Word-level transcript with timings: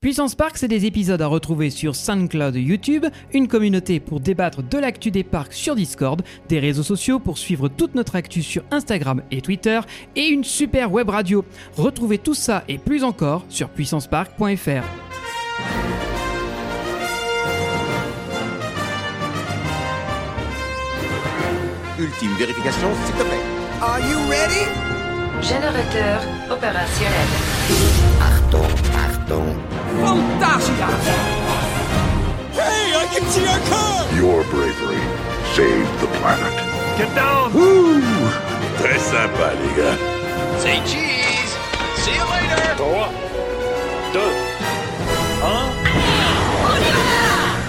Puissance 0.00 0.36
Park, 0.36 0.56
c'est 0.56 0.68
des 0.68 0.86
épisodes 0.86 1.20
à 1.20 1.26
retrouver 1.26 1.70
sur 1.70 1.96
SoundCloud 1.96 2.54
et 2.54 2.60
YouTube, 2.60 3.04
une 3.32 3.48
communauté 3.48 3.98
pour 3.98 4.20
débattre 4.20 4.62
de 4.62 4.78
l'actu 4.78 5.10
des 5.10 5.24
parcs 5.24 5.52
sur 5.52 5.74
Discord, 5.74 6.22
des 6.48 6.60
réseaux 6.60 6.84
sociaux 6.84 7.18
pour 7.18 7.36
suivre 7.36 7.68
toute 7.68 7.96
notre 7.96 8.14
actu 8.14 8.44
sur 8.44 8.62
Instagram 8.70 9.22
et 9.32 9.40
Twitter, 9.40 9.80
et 10.14 10.28
une 10.28 10.44
super 10.44 10.92
web 10.92 11.08
radio. 11.08 11.44
Retrouvez 11.76 12.18
tout 12.18 12.34
ça 12.34 12.62
et 12.68 12.78
plus 12.78 13.02
encore 13.02 13.44
sur 13.48 13.70
puissancepark.fr. 13.70 14.84
Ultime 21.98 22.34
vérification, 22.38 22.88
s'il 23.04 23.14
te 23.16 23.22
plaît. 23.24 23.42
Are 23.80 23.98
you 23.98 24.30
ready? 24.30 24.67
Générateur 25.40 26.20
opérationnel. 26.50 27.28
Achtung, 28.20 28.72
Achtung. 28.94 29.54
Fantasia! 30.02 30.88
Hey, 32.52 32.94
I 32.94 33.06
can 33.12 33.24
see 33.30 33.46
our 33.46 33.60
car! 33.70 34.06
Your 34.16 34.42
bravery 34.50 35.02
saved 35.54 36.00
the 36.00 36.08
planet. 36.18 36.54
Get 36.98 37.14
down! 37.14 37.52
Très 38.78 38.98
sympa, 38.98 39.54
les 39.60 39.74
gars. 39.76 39.98
Say 40.58 40.80
cheese! 40.84 41.52
See 41.96 42.14
you 42.14 42.24
later! 42.24 42.74
3, 42.76 43.08
2, 44.12 44.47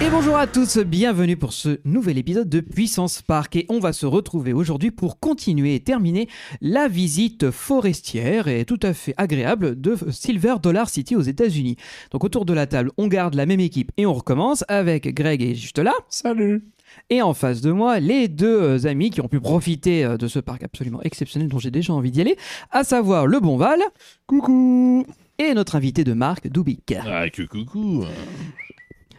Et 0.10 0.12
bonjour 0.12 0.38
à 0.38 0.48
tous, 0.48 0.80
bienvenue 0.80 1.38
pour 1.38 1.54
ce 1.54 1.82
nouvel 1.86 2.18
épisode 2.18 2.50
de 2.50 2.62
Puissance 2.62 3.22
Park 3.22 3.56
et 3.56 3.68
on 3.70 3.78
va 3.78 3.94
se 3.94 4.08
retrouver 4.08 4.54
aujourd'hui 4.54 4.90
pour 4.90 5.20
continuer 5.20 5.76
et 5.76 5.82
terminer 5.82 6.28
la 6.62 6.88
visite 6.88 7.52
forestière 7.52 8.48
et 8.48 8.66
tout 8.66 8.80
à 8.82 8.96
fait 8.96 9.14
agréable 9.18 9.80
de 9.80 9.96
Silver 10.10 10.56
Dollar 10.64 10.90
City 10.90 11.16
aux 11.16 11.22
États-Unis. 11.22 11.76
Donc 12.10 12.24
autour 12.24 12.46
de 12.46 12.54
la 12.54 12.66
table, 12.66 12.90
on 12.98 13.06
garde 13.06 13.36
la 13.36 13.46
même 13.46 13.60
équipe 13.60 13.92
et 13.98 14.08
on 14.08 14.14
recommence 14.14 14.66
avec 14.68 15.14
Greg 15.14 15.44
et 15.44 15.54
juste 15.54 15.78
là. 15.78 15.94
Salut 16.10 16.64
Et 17.12 17.22
en 17.22 17.36
face 17.36 17.62
de 17.62 17.72
moi, 17.72 18.00
les 18.00 18.28
deux 18.28 18.88
amis 18.88 19.12
qui 19.12 19.22
ont 19.22 19.28
pu 19.28 19.40
profiter 19.40 20.04
euh, 20.04 20.18
de 20.18 20.28
ce 20.28 20.40
parc 20.40 20.64
absolument 20.64 21.04
exceptionnel 21.04 21.50
dont 21.50 21.60
j'ai 21.60 21.70
déjà 21.70 21.94
envie 21.94 22.10
d'y 22.10 22.22
aller, 22.22 22.36
à 22.72 22.84
savoir 22.84 23.28
le 23.28 23.40
Bon 23.40 23.58
Val 23.58 23.80
Coucou 24.26 25.06
et 25.38 25.54
notre 25.54 25.76
invité 25.76 26.04
de 26.04 26.14
marque 26.14 26.48
Dubik. 26.48 26.96
Ah, 27.06 27.30
que 27.30 27.44
coucou 27.44 28.06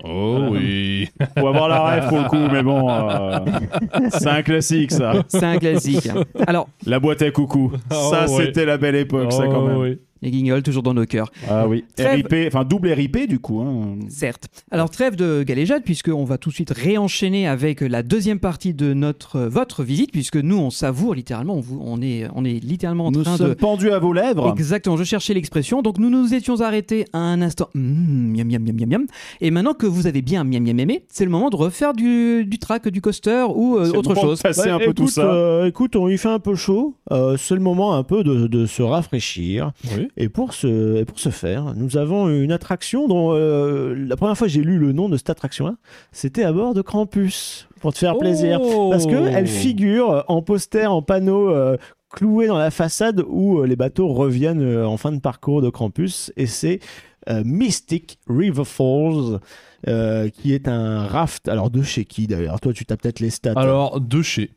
Oh 0.04 0.46
oui 0.50 1.08
Faut 1.38 1.46
avoir 1.48 1.68
la 1.68 1.82
rêve 1.84 2.08
pour 2.08 2.18
le 2.18 2.24
coup, 2.28 2.48
mais 2.52 2.62
bon, 2.62 2.88
euh, 2.90 3.38
c'est 4.10 4.28
un 4.28 4.42
classique 4.42 4.90
ça. 4.92 5.12
C'est 5.28 5.44
un 5.44 5.58
classique. 5.58 6.08
Alors, 6.46 6.68
La 6.86 6.98
boîte 7.00 7.22
à 7.22 7.30
coucou. 7.30 7.72
Oh, 7.90 8.10
ça, 8.10 8.26
ouais. 8.30 8.46
c'était 8.46 8.64
la 8.64 8.78
belle 8.78 8.96
époque, 8.96 9.32
ça 9.32 9.46
quand 9.46 9.66
même. 9.66 9.76
oui. 9.76 9.98
Les 10.22 10.30
guignols 10.30 10.62
toujours 10.62 10.82
dans 10.82 10.94
nos 10.94 11.06
cœurs. 11.06 11.30
Ah 11.48 11.66
oui. 11.68 11.84
Trêve. 11.96 12.14
RIP, 12.30 12.46
enfin 12.48 12.64
double 12.64 12.88
RIP 12.92 13.28
du 13.28 13.38
coup. 13.38 13.60
Hein. 13.60 13.96
Certes. 14.08 14.48
Alors 14.70 14.90
trêve 14.90 15.16
de 15.16 15.42
galéjade 15.42 15.82
puisqu'on 15.82 16.24
va 16.24 16.38
tout 16.38 16.50
de 16.50 16.54
suite 16.54 16.70
réenchaîner 16.70 17.46
avec 17.48 17.80
la 17.80 18.02
deuxième 18.02 18.38
partie 18.38 18.74
de 18.74 18.92
notre 18.94 19.40
votre 19.40 19.82
visite 19.82 20.12
puisque 20.12 20.36
nous 20.36 20.58
on 20.58 20.70
savoure 20.70 21.14
littéralement 21.14 21.54
on, 21.56 21.60
vous- 21.60 21.80
on 21.84 22.00
est 22.02 22.26
on 22.34 22.44
est 22.44 22.62
littéralement 22.62 23.06
en 23.06 23.10
Nous 23.10 23.22
train 23.22 23.36
sommes 23.36 23.48
de 23.50 23.54
pendus 23.54 23.90
à 23.92 23.98
vos 23.98 24.12
lèvres. 24.12 24.48
Exactement, 24.50 24.96
je 24.96 25.04
cherchais 25.04 25.34
l'expression. 25.34 25.82
Donc 25.82 25.98
nous 25.98 26.10
nous 26.10 26.34
étions 26.34 26.60
arrêtés 26.60 27.04
à 27.12 27.18
un 27.18 27.40
instant. 27.42 27.68
Mmh, 27.74 28.36
miam 28.36 28.48
miam 28.48 28.62
miam 28.62 28.76
miam 28.76 28.88
miam. 28.90 29.06
Et 29.40 29.50
maintenant 29.50 29.74
que 29.74 29.86
vous 29.86 30.06
avez 30.06 30.22
bien 30.22 30.44
miam 30.44 30.62
miam 30.62 30.78
aimé, 30.78 31.04
c'est 31.08 31.24
le 31.24 31.30
moment 31.30 31.50
de 31.50 31.56
refaire 31.56 31.94
du, 31.94 32.44
du 32.44 32.58
track, 32.58 32.88
du 32.88 33.00
coaster 33.00 33.44
ou 33.54 33.76
euh, 33.76 33.86
C'est 33.86 33.92
le 33.92 33.98
autre 33.98 34.10
moment 34.14 34.22
de 34.22 34.28
chose. 34.30 34.42
passer 34.42 34.68
un 34.68 34.78
peu 34.78 34.92
tout 34.92 35.08
ça. 35.08 35.22
euh, 35.32 35.66
écoute, 35.66 35.96
on 35.96 36.08
y 36.08 36.18
fait 36.18 36.28
un 36.28 36.38
peu 36.38 36.54
chaud. 36.54 36.94
Euh, 37.10 37.36
c'est 37.36 37.54
le 37.54 37.60
moment 37.60 37.94
un 37.94 38.02
peu 38.02 38.22
de, 38.22 38.46
de 38.46 38.66
se 38.66 38.82
rafraîchir. 38.82 39.72
Oui. 39.96 40.08
Et 40.16 40.28
pour 40.28 40.54
ce, 40.54 40.96
et 40.96 41.04
pour 41.04 41.18
ce 41.18 41.30
faire, 41.30 41.74
nous 41.76 41.96
avons 41.96 42.28
une 42.28 42.52
attraction 42.52 43.08
dont 43.08 43.32
euh, 43.32 43.94
la 43.94 44.16
première 44.16 44.36
fois 44.36 44.46
que 44.46 44.52
j'ai 44.52 44.62
lu 44.62 44.78
le 44.78 44.92
nom 44.92 45.08
de 45.08 45.16
cette 45.16 45.30
attraction-là, 45.30 45.74
c'était 46.12 46.44
à 46.44 46.52
bord 46.52 46.74
de 46.74 46.82
Krampus, 46.82 47.68
pour 47.80 47.92
te 47.92 47.98
faire 47.98 48.18
plaisir. 48.18 48.60
Oh. 48.62 48.90
Parce 48.90 49.06
qu'elle 49.06 49.46
figure 49.46 50.24
en 50.28 50.42
poster, 50.42 50.86
en 50.90 51.02
panneau 51.02 51.50
euh, 51.50 51.76
cloué 52.10 52.46
dans 52.48 52.58
la 52.58 52.70
façade 52.70 53.24
où 53.28 53.58
euh, 53.58 53.66
les 53.66 53.76
bateaux 53.76 54.08
reviennent 54.08 54.84
en 54.84 54.96
fin 54.96 55.12
de 55.12 55.20
parcours 55.20 55.62
de 55.62 55.70
Krampus. 55.70 56.32
Et 56.36 56.46
c'est 56.46 56.80
euh, 57.28 57.42
Mystic 57.44 58.18
River 58.28 58.64
Falls, 58.64 59.40
euh, 59.88 60.28
qui 60.28 60.52
est 60.54 60.68
un 60.68 61.06
raft. 61.06 61.48
Alors 61.48 61.70
de 61.70 61.82
chez 61.82 62.04
qui 62.04 62.26
d'ailleurs? 62.26 62.60
Toi, 62.60 62.72
tu 62.72 62.84
t'as 62.84 62.96
peut-être 62.96 63.20
les 63.20 63.30
stats. 63.30 63.52
Alors, 63.56 64.00
de 64.00 64.22
chez. 64.22 64.50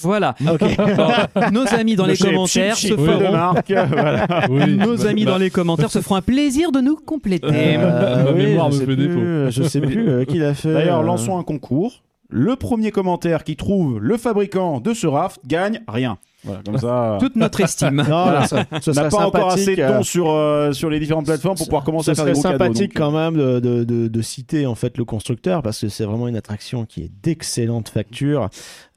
Voilà. 0.00 0.34
Alors, 0.46 1.52
nos 1.52 1.66
amis 1.74 1.96
dans 1.96 2.06
les 2.06 2.16
Chez 2.16 2.24
commentaires 2.24 2.76
se 2.76 2.96
feront. 2.96 3.32
marque. 3.32 3.70
voilà. 3.72 4.26
Oui. 4.50 4.76
Nos 4.76 5.06
amis 5.06 5.24
dans 5.24 5.38
les 5.38 5.50
commentaires 5.50 5.90
se 5.90 6.00
feront 6.00 6.16
un 6.16 6.22
plaisir 6.22 6.72
de 6.72 6.80
nous 6.80 6.96
compléter. 6.96 7.46
Euh, 7.76 8.24
Ma 8.24 8.32
oui, 8.32 8.46
mémoire 8.46 8.68
me 8.68 8.72
sais 8.72 8.78
fait 8.80 8.84
plus, 8.86 8.96
défaut. 8.96 9.50
Je 9.50 9.62
sais 9.62 9.80
plus 9.80 10.08
euh, 10.08 10.24
qui 10.24 10.38
l'a 10.38 10.54
fait. 10.54 10.72
D'ailleurs, 10.72 11.00
euh, 11.00 11.04
lançons 11.04 11.38
un 11.38 11.42
concours. 11.42 12.02
Le 12.30 12.56
premier 12.56 12.90
commentaire 12.90 13.42
qui 13.44 13.56
trouve 13.56 13.98
le 14.00 14.16
fabricant 14.18 14.80
de 14.80 14.92
ce 14.92 15.06
raft 15.06 15.40
gagne 15.46 15.80
rien. 15.88 16.18
Voilà, 16.44 16.62
comme 16.64 16.78
ça. 16.78 17.18
Toute 17.20 17.34
notre 17.36 17.60
estime. 17.60 17.96
Non, 18.08 18.24
Voilà. 18.24 18.46
ça, 18.46 18.64
n'a 18.70 18.80
serait 18.80 19.08
pas 19.08 19.26
encore 19.26 19.50
assez 19.50 19.74
de 19.74 19.82
euh, 19.82 19.88
temps 19.96 20.02
sur, 20.04 20.30
euh, 20.30 20.72
sur 20.72 20.88
les 20.88 21.00
différentes 21.00 21.26
plateformes 21.26 21.56
pour 21.56 21.66
pouvoir 21.66 21.82
commencer 21.84 22.06
Ce 22.14 22.20
à 22.20 22.24
faire 22.24 22.26
des 22.26 22.32
gros 22.32 22.42
sympathique 22.42 22.92
euh, 22.96 22.98
quand 22.98 23.10
même 23.10 23.34
de, 23.36 23.58
de, 23.60 23.84
de, 23.84 24.06
de 24.08 24.22
citer 24.22 24.64
en 24.66 24.74
fait 24.76 24.96
le 24.98 25.04
constructeur 25.04 25.62
parce 25.62 25.80
que 25.80 25.88
c'est 25.88 26.04
vraiment 26.04 26.28
une 26.28 26.36
attraction 26.36 26.84
qui 26.86 27.02
est 27.02 27.10
d'excellente 27.22 27.88
facture, 27.88 28.50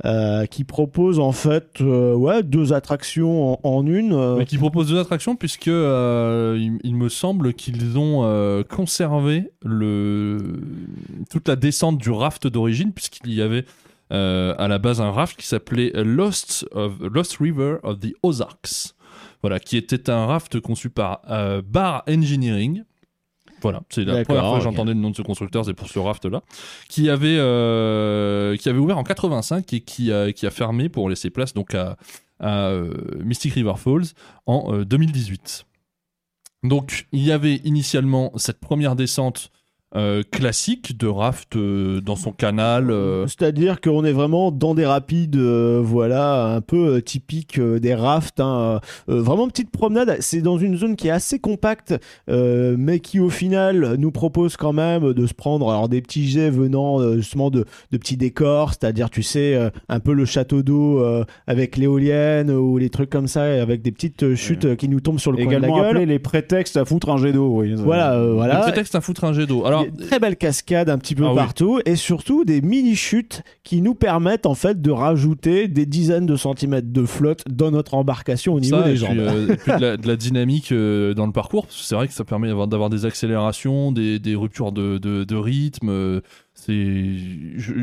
euh, 0.05 0.45
qui 0.45 0.63
propose 0.63 1.19
en 1.19 1.31
fait 1.31 1.81
euh, 1.81 2.13
ouais 2.13 2.43
deux 2.43 2.73
attractions 2.73 3.53
en, 3.53 3.59
en 3.63 3.85
une. 3.87 4.13
euh, 4.13 4.35
Mais 4.37 4.45
qui 4.45 4.57
propose 4.59 4.87
deux 4.89 4.99
attractions 4.99 5.35
puisque 5.35 5.67
euh, 5.67 6.57
il, 6.59 6.77
il 6.83 6.95
me 6.95 7.09
semble 7.09 7.53
qu'ils 7.55 7.97
ont 7.97 8.21
euh, 8.23 8.63
conservé 8.63 9.51
le 9.63 10.37
toute 11.29 11.47
la 11.47 11.55
descente 11.55 11.97
du 11.97 12.11
raft 12.11 12.45
d'origine 12.47 12.91
puisqu'il 12.93 13.33
y 13.33 13.41
avait 13.41 13.65
euh, 13.65 13.90
à 14.11 14.67
la 14.67 14.77
base 14.77 15.01
un 15.01 15.11
raft 15.11 15.39
qui 15.39 15.47
s'appelait 15.47 15.91
Lost 15.95 16.67
of 16.71 16.99
Lost 16.99 17.37
River 17.37 17.77
of 17.83 17.99
the 17.99 18.13
Ozarks. 18.23 18.93
Voilà, 19.41 19.59
qui 19.59 19.77
était 19.77 20.09
un 20.09 20.25
raft 20.27 20.59
conçu 20.59 20.89
par 20.89 21.21
euh, 21.29 21.61
Bar 21.65 22.03
Engineering. 22.07 22.83
Voilà, 23.61 23.81
c'est 23.89 24.03
la 24.05 24.23
première 24.23 24.43
fois 24.47 24.57
que 24.57 24.63
j'entendais 24.63 24.93
le 24.93 24.99
nom 24.99 25.11
de 25.11 25.15
ce 25.15 25.21
constructeur, 25.21 25.65
c'est 25.65 25.75
pour 25.75 25.87
ce 25.87 25.99
raft-là, 25.99 26.41
qui 26.89 27.09
avait 27.09 27.37
euh, 27.37 28.55
qui 28.57 28.69
avait 28.69 28.79
ouvert 28.79 28.97
en 28.97 29.03
85 29.03 29.71
et 29.73 29.81
qui 29.81 30.11
a 30.11 30.31
qui 30.31 30.47
a 30.47 30.49
fermé 30.49 30.89
pour 30.89 31.09
laisser 31.09 31.29
place 31.29 31.53
donc 31.53 31.75
à 31.75 31.95
à 32.39 32.69
euh, 32.69 32.91
Mystic 33.23 33.53
River 33.53 33.75
Falls 33.77 34.13
en 34.47 34.73
euh, 34.73 34.83
2018. 34.83 35.65
Donc 36.63 37.07
il 37.11 37.21
y 37.23 37.31
avait 37.31 37.57
initialement 37.57 38.31
cette 38.35 38.59
première 38.59 38.95
descente 38.95 39.51
euh, 39.95 40.23
classique 40.31 40.97
de 40.97 41.07
raft 41.07 41.55
euh, 41.55 41.99
dans 42.01 42.15
son 42.15 42.31
canal. 42.31 42.89
euh, 42.91 43.27
C'est-à-dire 43.27 43.81
qu'on 43.81 44.05
est 44.05 44.13
vraiment 44.13 44.51
dans 44.51 44.73
des 44.73 44.85
rapides, 44.85 45.35
euh, 45.35 45.81
voilà, 45.83 46.45
un 46.55 46.61
peu 46.61 46.95
euh, 46.95 47.01
typique 47.01 47.59
euh, 47.59 47.79
des 47.79 47.93
rafts. 47.93 48.39
hein, 48.39 48.79
vraiment 49.07 49.47
petite 49.47 49.69
promenade. 49.71 50.17
C'est 50.19 50.41
dans 50.41 50.57
une 50.57 50.77
zone 50.77 50.95
qui 50.95 51.07
est 51.07 51.11
assez 51.11 51.39
compacte, 51.39 51.93
euh, 52.29 52.75
mais 52.77 52.99
qui 52.99 53.19
au 53.19 53.29
final 53.29 53.95
nous 53.97 54.11
propose 54.11 54.55
quand 54.57 54.73
même 54.73 55.13
de 55.13 55.27
se 55.27 55.33
prendre 55.33 55.69
alors 55.69 55.89
des 55.89 56.01
petits 56.01 56.27
jets 56.27 56.49
venant 56.49 56.99
euh, 57.01 57.17
justement 57.17 57.49
de, 57.49 57.65
de 57.91 57.97
petits 57.97 58.17
décors, 58.17 58.69
c'est-à-dire 58.69 59.09
tu 59.09 59.23
sais 59.23 59.55
euh, 59.55 59.69
un 59.89 59.99
peu 59.99 60.13
le 60.13 60.25
château 60.25 60.63
d'eau 60.63 60.99
euh, 60.99 61.23
avec 61.47 61.75
l'éolienne 61.77 62.51
ou 62.51 62.77
les 62.77 62.89
trucs 62.89 63.09
comme 63.09 63.27
ça, 63.27 63.43
avec 63.43 63.81
des 63.81 63.91
petites 63.91 64.35
chutes 64.35 64.75
qui 64.77 64.87
nous 64.87 64.99
tombent 65.01 65.19
sur 65.19 65.31
le 65.31 65.37
coin 65.37 65.45
de 65.45 65.51
également 65.51 65.75
la 65.77 65.81
gueule. 65.83 65.89
appelé 65.97 66.05
les 66.05 66.19
prétextes 66.19 66.77
à 66.77 66.85
foutre 66.85 67.09
un 67.09 67.17
jet 67.17 67.33
d'eau. 67.33 67.49
oui. 67.59 67.73
Voilà, 67.75 68.13
euh, 68.13 68.33
voilà. 68.33 68.59
prétexte 68.59 68.95
à 68.95 69.01
foutre 69.01 69.23
un 69.25 69.33
jet 69.33 69.45
d'eau. 69.45 69.65
Alors, 69.65 69.80
Très 70.07 70.19
belle 70.19 70.35
cascade 70.37 70.89
un 70.89 70.97
petit 70.97 71.15
peu 71.15 71.23
Ah 71.25 71.29
oui. 71.31 71.35
partout 71.35 71.79
et 71.85 71.95
surtout 71.95 72.45
des 72.45 72.61
mini 72.61 72.95
chutes 72.95 73.43
qui 73.63 73.81
nous 73.81 73.95
permettent 73.95 74.45
en 74.45 74.55
fait 74.55 74.81
de 74.81 74.91
rajouter 74.91 75.67
des 75.67 75.85
dizaines 75.85 76.25
de 76.25 76.35
centimètres 76.35 76.91
de 76.91 77.05
flotte 77.05 77.43
dans 77.49 77.71
notre 77.71 77.93
embarcation 77.93 78.53
au 78.53 78.59
niveau 78.59 78.77
ça, 78.77 78.83
des 78.83 78.95
jambes. 78.97 79.17
euh, 79.19 79.47
de, 79.47 79.71
la, 79.81 79.97
de 79.97 80.07
la 80.07 80.15
dynamique 80.27 80.71
euh, 80.71 81.13
dans 81.13 81.25
le 81.25 81.31
parcours, 81.33 81.67
c'est 81.69 81.95
vrai 81.95 82.07
que 82.07 82.13
ça 82.13 82.23
permet 82.23 82.47
d'avoir- 82.49 82.89
des 82.89 83.05
accélérations, 83.05 83.91
des, 83.91 84.19
des 84.19 84.35
ruptures 84.35 84.71
de, 84.71 84.97
de- 84.97 85.23
de 85.23 85.35
rythme. 85.35 85.89
euh, 85.89 86.21
C'est 86.53 87.15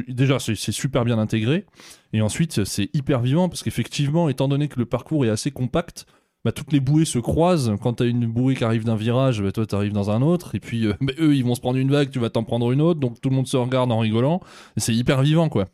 déjà 0.08 0.38
c'est 0.38 0.54
super 0.72 1.04
bien 1.04 1.18
intégré, 1.18 1.64
et 2.12 2.20
ensuite 2.22 2.64
c'est 2.64 2.90
hyper 2.94 3.20
vivant 3.20 3.48
parce 3.48 3.62
qu'effectivement, 3.62 4.28
étant 4.28 4.48
donné 4.48 4.68
que 4.68 4.78
le 4.78 4.86
parcours 4.86 5.24
est 5.24 5.30
assez 5.30 5.50
compact. 5.50 6.06
Bah, 6.48 6.52
toutes 6.52 6.72
les 6.72 6.80
bouées 6.80 7.04
se 7.04 7.18
croisent. 7.18 7.74
Quand 7.82 7.92
tu 7.92 8.04
as 8.04 8.06
une 8.06 8.24
bouée 8.24 8.54
qui 8.54 8.64
arrive 8.64 8.82
d'un 8.82 8.96
virage, 8.96 9.42
bah, 9.42 9.52
toi 9.52 9.66
tu 9.66 9.74
arrives 9.74 9.92
dans 9.92 10.10
un 10.10 10.22
autre. 10.22 10.54
Et 10.54 10.60
puis 10.60 10.86
euh, 10.86 10.94
bah, 11.02 11.12
eux 11.20 11.36
ils 11.36 11.44
vont 11.44 11.54
se 11.54 11.60
prendre 11.60 11.76
une 11.76 11.90
vague, 11.90 12.10
tu 12.10 12.18
vas 12.18 12.30
t'en 12.30 12.42
prendre 12.42 12.72
une 12.72 12.80
autre. 12.80 12.98
Donc 13.00 13.20
tout 13.20 13.28
le 13.28 13.36
monde 13.36 13.46
se 13.46 13.58
regarde 13.58 13.92
en 13.92 13.98
rigolant. 13.98 14.40
C'est 14.78 14.94
hyper 14.94 15.20
vivant 15.20 15.50
quoi. 15.50 15.66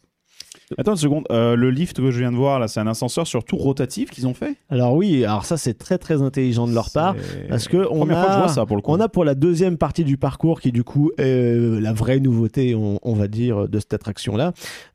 Attends 0.78 0.92
une 0.92 0.96
seconde, 0.96 1.24
euh, 1.30 1.56
le 1.56 1.70
lift 1.70 1.96
que 1.98 2.10
je 2.10 2.18
viens 2.18 2.32
de 2.32 2.36
voir 2.36 2.58
là, 2.58 2.68
c'est 2.68 2.80
un 2.80 2.86
ascenseur 2.86 3.26
sur 3.26 3.44
tour 3.44 3.62
rotatif 3.62 4.10
qu'ils 4.10 4.26
ont 4.26 4.32
fait? 4.34 4.56
Alors 4.70 4.94
oui, 4.94 5.24
alors 5.24 5.44
ça 5.44 5.56
c'est 5.56 5.74
très 5.74 5.98
très 5.98 6.22
intelligent 6.22 6.66
de 6.66 6.72
leur 6.72 6.90
part. 6.90 7.14
Parce 7.48 7.68
que 7.68 7.86
on 7.90 8.00
Première 8.00 8.18
fois 8.18 8.26
que 8.26 8.32
je 8.32 8.36
a, 8.38 8.40
vois 8.40 8.48
ça 8.48 8.66
pour 8.66 8.76
le 8.76 8.82
coup. 8.82 8.90
on 8.90 9.00
a 9.00 9.08
pour 9.08 9.24
la 9.24 9.34
deuxième 9.34 9.76
partie 9.76 10.04
du 10.04 10.16
parcours 10.16 10.60
qui 10.60 10.72
du 10.72 10.82
coup 10.82 11.10
est 11.18 11.22
euh, 11.24 11.80
la 11.80 11.92
vraie 11.92 12.18
nouveauté, 12.18 12.74
on, 12.74 12.98
on 13.02 13.12
va 13.14 13.28
dire, 13.28 13.68
de 13.68 13.78
cette 13.78 13.92
attraction-là. 13.94 14.52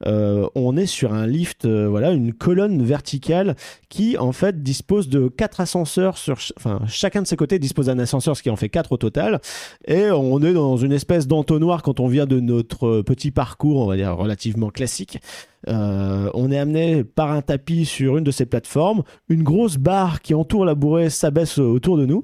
Euh, 0.07 0.47
on 0.55 0.75
est 0.75 0.87
sur 0.87 1.13
un 1.13 1.27
lift, 1.27 1.65
euh, 1.65 1.87
voilà, 1.87 2.11
une 2.11 2.33
colonne 2.33 2.81
verticale 2.83 3.55
qui 3.89 4.17
en 4.17 4.31
fait 4.31 4.63
dispose 4.63 5.07
de 5.07 5.27
quatre 5.27 5.61
ascenseurs 5.61 6.17
sur, 6.17 6.37
ch- 6.37 6.53
enfin 6.57 6.81
chacun 6.87 7.21
de 7.21 7.27
ses 7.27 7.35
côtés 7.35 7.59
dispose 7.59 7.85
d'un 7.87 7.99
ascenseur, 7.99 8.35
ce 8.35 8.41
qui 8.43 8.49
en 8.49 8.55
fait 8.55 8.69
quatre 8.69 8.91
au 8.91 8.97
total. 8.97 9.39
Et 9.87 10.09
on 10.11 10.41
est 10.41 10.53
dans 10.53 10.77
une 10.77 10.91
espèce 10.93 11.27
d'entonnoir 11.27 11.83
quand 11.83 11.99
on 11.99 12.07
vient 12.07 12.25
de 12.25 12.39
notre 12.39 13.01
petit 13.01 13.31
parcours, 13.31 13.81
on 13.81 13.85
va 13.87 13.95
dire 13.95 14.15
relativement 14.15 14.69
classique. 14.69 15.19
Euh, 15.67 16.29
on 16.33 16.51
est 16.51 16.57
amené 16.57 17.03
par 17.03 17.31
un 17.31 17.41
tapis 17.41 17.85
sur 17.85 18.17
une 18.17 18.23
de 18.23 18.31
ces 18.31 18.45
plateformes. 18.45 19.03
Une 19.27 19.43
grosse 19.43 19.77
barre 19.77 20.21
qui 20.21 20.33
entoure 20.33 20.65
la 20.65 20.75
bourrée 20.75 21.09
s'abaisse 21.09 21.57
autour 21.57 21.97
de 21.97 22.05
nous. 22.05 22.23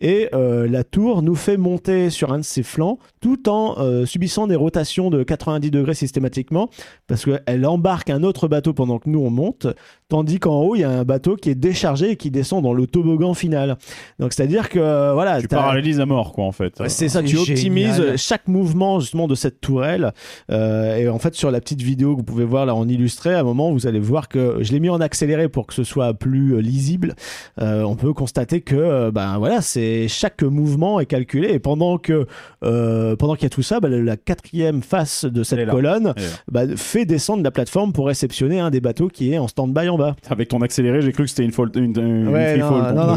Et 0.00 0.28
euh, 0.34 0.68
la 0.68 0.84
tour 0.84 1.22
nous 1.22 1.34
fait 1.34 1.56
monter 1.56 2.10
sur 2.10 2.32
un 2.32 2.38
de 2.38 2.44
ses 2.44 2.62
flancs 2.62 2.98
tout 3.20 3.48
en 3.48 3.76
euh, 3.78 4.06
subissant 4.06 4.46
des 4.46 4.56
rotations 4.56 5.10
de 5.10 5.22
90 5.22 5.70
degrés 5.70 5.94
systématiquement 5.94 6.70
parce 7.06 7.24
qu'elle 7.24 7.66
embarque 7.66 8.10
un 8.10 8.22
autre 8.22 8.46
bateau 8.48 8.72
pendant 8.72 8.98
que 8.98 9.08
nous 9.08 9.20
on 9.20 9.30
monte. 9.30 9.66
Tandis 10.08 10.38
qu'en 10.38 10.60
haut, 10.60 10.76
il 10.76 10.82
y 10.82 10.84
a 10.84 10.90
un 10.90 11.04
bateau 11.04 11.34
qui 11.34 11.50
est 11.50 11.56
déchargé 11.56 12.10
et 12.10 12.16
qui 12.16 12.30
descend 12.30 12.62
dans 12.62 12.72
le 12.72 12.86
toboggan 12.86 13.34
final. 13.34 13.76
Donc 14.20 14.32
c'est-à-dire 14.32 14.68
que 14.68 15.12
voilà, 15.12 15.40
Tu 15.40 15.48
parallélises 15.48 15.98
à 15.98 16.06
mort 16.06 16.32
quoi 16.32 16.44
en 16.44 16.52
fait. 16.52 16.80
C'est 16.86 17.08
ça, 17.08 17.22
tu 17.22 17.36
optimises 17.36 17.96
génial. 17.96 18.18
chaque 18.18 18.46
mouvement 18.46 19.00
justement 19.00 19.26
de 19.26 19.34
cette 19.34 19.60
tourelle. 19.60 20.12
Euh, 20.50 20.96
et 20.96 21.08
en 21.08 21.18
fait, 21.18 21.34
sur 21.34 21.50
la 21.50 21.60
petite 21.60 21.82
vidéo 21.82 22.12
que 22.12 22.18
vous 22.18 22.24
pouvez 22.24 22.44
voir 22.44 22.66
là 22.66 22.74
en 22.76 22.88
illustré, 22.88 23.34
à 23.34 23.40
un 23.40 23.42
moment, 23.42 23.72
vous 23.72 23.86
allez 23.86 23.98
voir 24.00 24.28
que 24.28 24.58
je 24.60 24.72
l'ai 24.72 24.80
mis 24.80 24.88
en 24.90 25.00
accéléré 25.00 25.48
pour 25.48 25.66
que 25.66 25.74
ce 25.74 25.84
soit 25.84 26.14
plus 26.14 26.54
euh, 26.54 26.60
lisible. 26.60 27.14
Euh, 27.60 27.82
on 27.82 27.96
peut 27.96 28.12
constater 28.12 28.60
que, 28.60 28.74
euh, 28.76 29.10
ben 29.10 29.38
voilà, 29.38 29.60
c'est 29.62 30.08
chaque 30.08 30.42
mouvement 30.42 31.00
est 31.00 31.06
calculé. 31.06 31.48
Et 31.52 31.58
pendant 31.58 31.98
que, 31.98 32.26
euh, 32.64 33.16
pendant 33.16 33.34
qu'il 33.34 33.44
y 33.44 33.46
a 33.46 33.50
tout 33.50 33.62
ça, 33.62 33.80
ben, 33.80 33.88
la 34.04 34.16
quatrième 34.16 34.82
face 34.82 35.24
de 35.24 35.42
cette 35.42 35.68
colonne 35.68 36.12
ben, 36.50 36.76
fait 36.76 37.04
descendre 37.04 37.42
la 37.42 37.50
plateforme 37.50 37.92
pour 37.92 38.06
réceptionner 38.06 38.60
un 38.60 38.70
des 38.70 38.80
bateaux 38.80 39.08
qui 39.08 39.32
est 39.32 39.38
en 39.38 39.48
stand-by 39.48 39.88
en 39.88 39.96
bas. 39.98 40.16
Avec 40.30 40.48
ton 40.48 40.60
accéléré, 40.62 41.00
j'ai 41.02 41.12
cru 41.12 41.24
que 41.24 41.30
c'était 41.30 41.44
une, 41.44 41.52
faute, 41.52 41.74
une, 41.76 41.96
une 41.98 42.28
Ouais, 42.28 42.56
non, 42.58 42.94
non, 42.94 43.16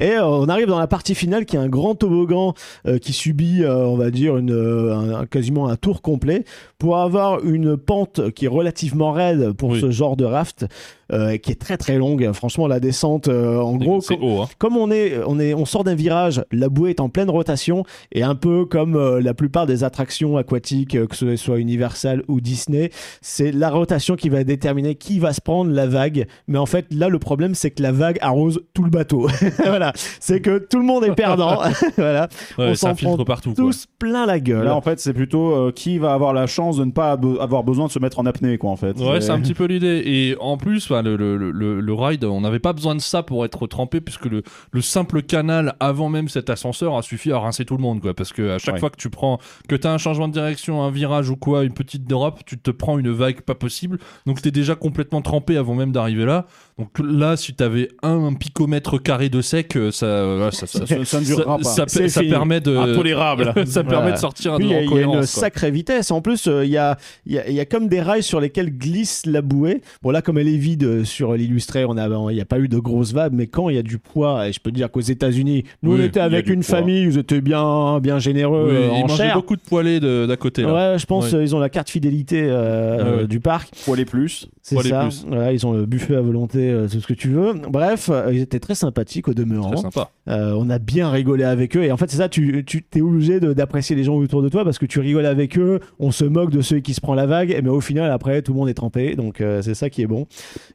Et 0.00 0.18
on 0.18 0.48
arrive 0.48 0.66
dans 0.66 0.78
la 0.78 0.86
partie 0.86 1.14
finale 1.14 1.44
qui 1.44 1.56
est 1.56 1.58
un 1.58 1.68
grand 1.68 1.94
toboggan 1.94 2.54
euh, 2.86 2.98
qui 2.98 3.12
subit, 3.12 3.62
on 3.66 3.96
va 3.96 4.10
dire, 4.10 4.36
une, 4.36 4.52
un- 4.52 5.26
quasiment 5.26 5.68
un 5.68 5.76
tour 5.76 6.02
complet 6.02 6.44
pour 6.78 6.98
avoir 6.98 7.44
une 7.44 7.67
pente 7.76 8.30
qui 8.32 8.46
est 8.46 8.48
relativement 8.48 9.12
raide 9.12 9.52
pour 9.52 9.70
Oui. 9.70 9.80
ce 9.80 9.90
genre 9.90 10.16
de 10.16 10.24
raft, 10.24 10.66
qui 11.10 11.50
est 11.52 11.60
très 11.60 11.76
très 11.76 11.96
longue. 11.96 12.30
Franchement, 12.32 12.66
la 12.66 12.80
descente, 12.80 13.28
euh, 13.28 13.58
en 13.60 13.76
gros, 13.76 14.00
c'est 14.00 14.16
com- 14.16 14.24
haut, 14.24 14.42
hein. 14.42 14.48
comme 14.58 14.76
on 14.76 14.90
est, 14.90 15.14
on 15.26 15.38
est, 15.40 15.54
on 15.54 15.64
sort 15.64 15.84
d'un 15.84 15.94
virage, 15.94 16.42
la 16.52 16.68
bouée 16.68 16.90
est 16.90 17.00
en 17.00 17.08
pleine 17.08 17.30
rotation 17.30 17.84
et 18.12 18.22
un 18.22 18.34
peu 18.34 18.64
comme 18.66 18.94
euh, 18.96 19.20
la 19.20 19.34
plupart 19.34 19.66
des 19.66 19.84
attractions 19.84 20.36
aquatiques, 20.36 20.94
euh, 20.94 21.06
que 21.06 21.16
ce 21.16 21.36
soit 21.36 21.58
Universal 21.58 22.22
ou 22.28 22.40
Disney, 22.40 22.90
c'est 23.22 23.52
la 23.52 23.70
rotation 23.70 24.16
qui 24.16 24.28
va 24.28 24.44
déterminer 24.44 24.94
qui 24.96 25.18
va 25.18 25.32
se 25.32 25.40
prendre 25.40 25.70
la 25.72 25.86
vague. 25.86 26.26
Mais 26.46 26.58
en 26.58 26.66
fait, 26.66 26.86
là, 26.92 27.08
le 27.08 27.18
problème, 27.18 27.54
c'est 27.54 27.70
que 27.70 27.82
la 27.82 27.92
vague 27.92 28.18
arrose 28.20 28.60
tout 28.74 28.84
le 28.84 28.90
bateau. 28.90 29.28
voilà, 29.64 29.92
c'est 30.20 30.40
que 30.40 30.58
tout 30.58 30.78
le 30.78 30.84
monde 30.84 31.04
est 31.04 31.14
perdant. 31.14 31.60
voilà, 31.96 32.28
Ouais, 32.58 32.68
on 32.70 32.74
s'en 32.74 32.94
filtre 32.94 33.14
prend 33.16 33.24
partout. 33.24 33.54
quoi. 33.54 33.64
tous 33.64 33.86
plein 33.98 34.26
la 34.26 34.40
gueule. 34.40 34.64
Là 34.64 34.74
en 34.76 34.80
fait 34.80 34.98
c'est 35.00 35.12
plutôt 35.12 35.52
euh, 35.54 35.72
qui 35.72 35.98
va 35.98 36.12
avoir 36.12 36.32
la 36.32 36.46
chance 36.46 36.76
de 36.76 36.84
ne 36.84 36.90
pas 36.90 37.12
avoir 37.40 37.62
besoin 37.64 37.86
de 37.86 37.90
se 37.92 37.98
mettre 37.98 38.18
en 38.18 38.26
apnée 38.26 38.58
quoi 38.58 38.70
en 38.70 38.76
fait. 38.76 38.98
Ouais, 38.98 39.20
c'est 39.20 39.30
un 39.30 39.40
petit 39.40 39.54
peu 39.54 39.64
l'idée. 39.66 40.02
Et 40.04 40.36
en 40.40 40.56
plus, 40.56 40.90
enfin, 40.98 41.08
le, 41.08 41.16
le, 41.36 41.50
le, 41.50 41.80
le 41.80 41.94
ride, 41.94 42.24
on 42.24 42.40
n'avait 42.40 42.58
pas 42.58 42.72
besoin 42.72 42.94
de 42.94 43.00
ça 43.00 43.22
pour 43.22 43.44
être 43.44 43.66
trempé, 43.66 44.00
puisque 44.00 44.26
le, 44.26 44.42
le 44.72 44.80
simple 44.80 45.22
canal 45.22 45.74
avant 45.80 46.08
même 46.08 46.28
cet 46.28 46.50
ascenseur 46.50 46.96
a 46.96 47.02
suffi 47.02 47.32
à 47.32 47.38
rincer 47.38 47.64
tout 47.64 47.76
le 47.76 47.82
monde, 47.82 48.00
quoi. 48.00 48.14
Parce 48.14 48.32
que 48.32 48.50
à 48.50 48.58
chaque 48.58 48.74
Ouais. 48.74 48.80
fois 48.80 48.90
que 48.90 48.96
tu 48.96 49.10
prends, 49.10 49.38
que 49.68 49.76
t'as 49.76 49.92
un 49.92 49.98
changement 49.98 50.28
de 50.28 50.32
direction, 50.32 50.82
un 50.82 50.90
virage 50.90 51.30
ou 51.30 51.36
quoi, 51.36 51.64
une 51.64 51.72
petite 51.72 52.04
drop, 52.04 52.40
tu 52.46 52.58
te 52.58 52.70
prends 52.70 52.98
une 52.98 53.10
vague 53.10 53.40
pas 53.42 53.54
possible. 53.54 53.98
Donc 54.26 54.42
t'es 54.42 54.50
déjà 54.50 54.74
complètement 54.74 55.22
trempé 55.22 55.56
avant 55.56 55.74
même 55.74 55.92
d'arriver 55.92 56.24
là. 56.24 56.46
Donc 56.78 56.90
là, 57.02 57.36
si 57.36 57.54
t'avais 57.54 57.88
un 58.02 58.34
picomètre 58.34 59.02
carré 59.02 59.28
de 59.28 59.40
sec, 59.40 59.76
euh, 59.76 59.90
ça, 59.90 60.06
euh, 60.06 60.50
ça, 60.52 60.66
ça, 60.66 60.86
Ça- 60.86 61.04
ça 61.04 61.20
ne 61.20 61.24
durera 61.24 61.56
pas. 61.58 61.64
ça, 61.64 61.84
C'est 61.88 62.08
ça 62.08 62.22
permet 62.22 62.60
de, 62.60 62.76
Intolérable. 62.76 63.52
ça 63.66 63.82
permet 63.82 63.96
Voilà. 64.02 64.12
de 64.12 64.18
sortir 64.20 64.56
Puis, 64.56 64.66
de 64.66 64.70
il 64.70 64.74
y 64.74 64.76
a- 64.78 64.82
il 64.82 64.90
y, 64.92 64.98
a 64.98 65.02
une 65.02 65.10
quoi. 65.10 65.22
sacrée 65.26 65.70
vitesse. 65.70 66.10
En 66.10 66.20
plus, 66.20 66.46
euh, 66.46 66.64
il 66.64 66.70
y, 66.70 66.76
a, 66.76 66.96
il 67.26 67.32
y, 67.32 67.38
a, 67.38 67.48
il 67.48 67.54
y 67.54 67.60
a 67.60 67.64
comme 67.64 67.88
des 67.88 68.00
rails 68.00 68.22
sur 68.22 68.38
lesquels 68.40 68.70
glisse 68.76 69.26
la 69.26 69.42
bouée. 69.42 69.80
Bon, 70.02 70.10
là, 70.10 70.22
comme 70.22 70.38
elle 70.38 70.48
est 70.48 70.56
vide 70.56 70.84
euh, 70.88 71.04
sur 71.04 71.34
l'illustré, 71.34 71.84
on 71.84 71.96
a, 71.96 72.08
il 72.30 72.34
n'y 72.34 72.40
a 72.40 72.44
pas 72.44 72.58
eu 72.58 72.68
de 72.68 72.78
grosses 72.78 73.12
vagues. 73.12 73.32
Mais 73.34 73.46
quand 73.46 73.68
il 73.68 73.76
y 73.76 73.78
a 73.78 73.82
du 73.82 73.98
poids, 73.98 74.48
et 74.48 74.52
je 74.52 74.60
peux 74.60 74.70
te 74.70 74.76
dire 74.76 74.90
qu'aux 74.90 75.00
États-Unis, 75.00 75.64
nous, 75.82 75.92
Oui, 75.94 76.00
on 76.00 76.04
était 76.04 76.20
avec 76.20 76.48
une 76.48 76.62
poids. 76.62 76.78
famille, 76.78 77.02
ils 77.02 77.18
étaient 77.18 77.40
bien, 77.40 78.00
bien 78.00 78.18
généreux 78.18 78.68
Oui, 78.70 78.76
euh, 78.76 78.86
il 78.86 78.90
en 78.90 79.00
mangeait 79.08 79.16
chair. 79.24 79.34
beaucoup 79.34 79.56
de 79.56 79.60
poêlés 79.60 80.00
de- 80.00 80.26
d'à 80.26 80.36
côté. 80.36 80.62
Là. 80.62 80.92
Ouais, 80.92 80.98
je 80.98 81.06
pense 81.06 81.32
Ouais. 81.32 81.38
euh, 81.38 81.42
ils 81.42 81.54
ont 81.54 81.58
la 81.60 81.68
carte 81.68 81.90
fidélité 81.90 82.46
euh, 82.48 82.98
Ah 83.00 83.16
ouais. 83.22 83.26
du 83.26 83.40
parc. 83.40 83.70
Poil 83.84 84.00
et 84.00 84.04
plus. 84.04 84.48
C'est 84.82 84.88
ça. 84.88 85.02
plus. 85.02 85.24
Voilà, 85.28 85.52
ils 85.52 85.66
ont 85.66 85.72
le 85.72 85.86
buffet 85.86 86.16
à 86.16 86.20
volonté, 86.20 86.70
euh, 86.70 86.88
tout 86.88 87.00
ce 87.00 87.06
que 87.06 87.14
tu 87.14 87.28
veux. 87.28 87.54
Bref, 87.68 88.10
euh, 88.12 88.30
ils 88.32 88.40
étaient 88.40 88.60
très 88.60 88.74
sympathiques 88.74 89.28
au 89.28 89.34
demeurant. 89.34 89.70
Très 89.72 89.82
sympa. 89.82 90.10
Euh, 90.28 90.52
on 90.56 90.68
a 90.70 90.78
bien 90.78 91.10
rigolé 91.10 91.44
avec 91.44 91.74
eux 91.76 91.84
et 91.84 91.90
en 91.92 91.96
fait 91.96 92.10
c'est 92.10 92.18
ça 92.18 92.28
tu, 92.28 92.62
tu 92.66 92.82
t'es 92.82 93.00
obligé 93.00 93.40
d'apprécier 93.40 93.96
les 93.96 94.04
gens 94.04 94.14
autour 94.14 94.42
de 94.42 94.50
toi 94.50 94.62
parce 94.62 94.78
que 94.78 94.84
tu 94.84 95.00
rigoles 95.00 95.24
avec 95.24 95.56
eux 95.58 95.80
on 95.98 96.10
se 96.10 96.26
moque 96.26 96.50
de 96.50 96.60
ceux 96.60 96.80
qui 96.80 96.92
se 96.92 97.00
prend 97.00 97.14
la 97.14 97.24
vague 97.24 97.50
et 97.50 97.62
mais 97.62 97.70
au 97.70 97.80
final 97.80 98.10
après 98.10 98.42
tout 98.42 98.52
le 98.52 98.58
monde 98.58 98.68
est 98.68 98.74
trempé 98.74 99.16
donc 99.16 99.40
euh, 99.40 99.62
c'est 99.62 99.72
ça 99.72 99.88
qui 99.88 100.02
est 100.02 100.06
bon 100.06 100.26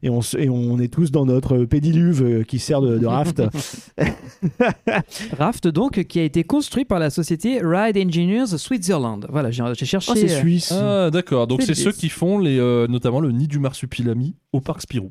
et 0.02 0.10
on, 0.10 0.24
se- 0.24 0.38
et 0.38 0.50
on 0.50 0.80
est 0.80 0.92
tous 0.92 1.12
dans 1.12 1.28
notre 1.28 1.66
pédiluve 1.66 2.24
euh, 2.24 2.44
qui 2.44 2.58
sert 2.58 2.82
de, 2.82 2.98
de 2.98 3.06
raft 3.06 3.44
Raft 5.38 5.68
donc 5.68 6.04
qui 6.06 6.20
a 6.20 6.24
été 6.24 6.44
construit 6.44 6.86
par 6.86 7.00
la 7.00 7.10
société 7.10 7.60
Ride 7.64 7.98
Engineers 7.98 8.58
Switzerland. 8.58 9.28
Voilà, 9.30 9.52
j'ai 9.52 9.86
cherché. 9.86 10.12
oh 10.12 10.16
c'est 10.18 10.32
euh, 10.32 10.40
suisse 10.40 10.72
Ah, 10.72 11.10
d'accord. 11.12 11.48
Donc 11.48 11.62
C'est 11.62 11.76
c'est 11.76 11.84
ceux 11.84 11.92
qui 11.92 12.10
font 12.10 12.40
les, 12.40 12.58
euh, 12.60 12.88
notamment 12.88 13.20
le 13.20 13.32
nid 13.32 13.48
du 13.48 13.60
marsupilami 13.88 14.36
au 14.52 14.62
parc 14.62 14.82
Spirou. 14.82 15.10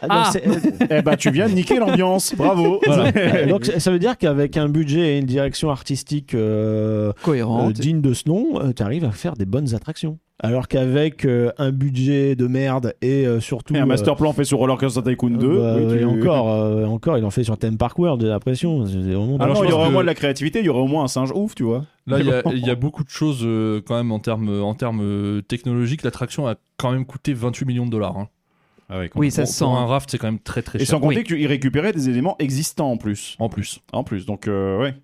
Ah, 0.00 0.06
non, 0.08 0.14
Ah. 0.16 0.30
c'est- 0.30 0.46
euh, 0.46 0.86
eh 0.98 1.02
ben 1.02 1.16
tu 1.16 1.30
viens 1.30 1.48
de 1.48 1.54
niquer 1.54 1.78
l'ambiance. 1.78 2.34
Bravo. 2.36 2.80
euh, 2.86 3.46
donc 3.48 3.64
ça 3.64 3.90
veut 3.90 3.98
dire 3.98 4.18
qu'avec 4.18 4.56
un 4.58 4.68
budget 4.68 5.14
et 5.14 5.18
une 5.18 5.24
direction 5.26 5.70
artistique 5.70 6.34
euh, 6.34 7.08
euh, 7.08 7.12
cohérente. 7.22 7.72
digne 7.72 8.02
de 8.02 8.12
ce 8.12 8.28
nom 8.28 8.72
tu 8.74 8.82
arrives 8.82 9.04
à 9.06 9.10
faire 9.10 9.34
des 9.36 9.46
bonnes 9.46 9.74
attractions 9.74 10.18
alors 10.38 10.68
qu'avec 10.68 11.24
euh, 11.24 11.50
un 11.58 11.72
budget 11.72 12.36
de 12.36 12.46
merde 12.46 12.94
et 13.00 13.26
euh, 13.26 13.40
surtout 13.40 13.74
Et 13.74 13.78
un 13.78 13.82
euh, 13.84 13.86
master 13.86 14.16
plan 14.16 14.32
fait 14.32 14.44
sur 14.44 14.58
Roller 14.58 14.76
Coaster 14.76 15.02
Tycoon 15.02 15.30
2. 15.30 15.58
Bah, 15.58 15.76
oui, 15.78 15.86
tu- 15.96 16.00
et 16.00 16.04
encore, 16.04 16.50
euh, 16.52 16.84
encore, 16.84 17.16
il 17.18 17.24
en 17.24 17.30
fait 17.30 17.42
sur 17.44 17.56
Theme 17.58 17.78
Park 17.78 17.98
World, 17.98 18.20
j'ai 18.22 18.28
l'impression. 18.28 18.84
C'est 18.86 18.98
vraiment 18.98 19.36
Ah 19.40 19.44
Alors, 19.44 19.56
non, 19.56 19.62
je 19.62 19.68
il 19.68 19.70
y 19.70 19.72
aurait 19.72 19.88
au 19.88 19.90
moins 19.92 20.02
de 20.02 20.06
la 20.06 20.14
créativité, 20.14 20.58
il 20.60 20.66
y 20.66 20.68
aurait 20.68 20.80
au 20.82 20.86
moins 20.86 21.04
un 21.04 21.08
singe 21.08 21.30
ouf, 21.34 21.54
tu 21.54 21.62
vois. 21.62 21.84
Là, 22.06 22.20
il 22.20 22.26
y, 22.26 22.30
a- 22.30 22.36
Mais 22.36 22.42
bon. 22.44 22.50
il 22.52 22.66
y 22.66 22.70
a 22.70 22.74
beaucoup 22.74 23.02
de 23.04 23.08
choses 23.10 23.40
euh, 23.44 23.80
quand 23.86 23.96
même 23.96 24.12
en 24.12 24.18
termes 24.18 24.62
en 24.62 24.74
termes 24.74 25.00
euh, 25.02 25.40
technologiques. 25.42 26.02
L'attraction 26.02 26.46
a 26.46 26.56
quand 26.76 26.92
même 26.92 27.06
coûté 27.06 27.32
28 27.32 27.64
millions 27.66 27.86
de 27.86 27.90
dollars. 27.90 28.16
hein. 28.18 28.28
Oui, 29.16 29.32
ça 29.32 29.46
se 29.46 29.52
sent. 29.54 29.64
Pour 29.64 29.76
un 29.78 29.86
raft, 29.86 30.08
c'est 30.10 30.18
quand 30.18 30.28
même 30.28 30.38
très 30.38 30.62
très 30.62 30.76
Et 30.80 30.84
cher. 30.84 30.88
sans 30.94 31.00
compter 31.00 31.16
Oui. 31.16 31.24
qu'il 31.24 31.46
récupérait 31.48 31.92
des 31.92 32.08
éléments 32.08 32.36
existants 32.38 32.88
en 32.92 32.96
plus. 32.96 33.34
En 33.40 33.48
plus. 33.48 33.80
En 33.92 34.04
plus, 34.04 34.26
donc 34.26 34.46
euh, 34.46 34.78
ouais. 34.80 34.94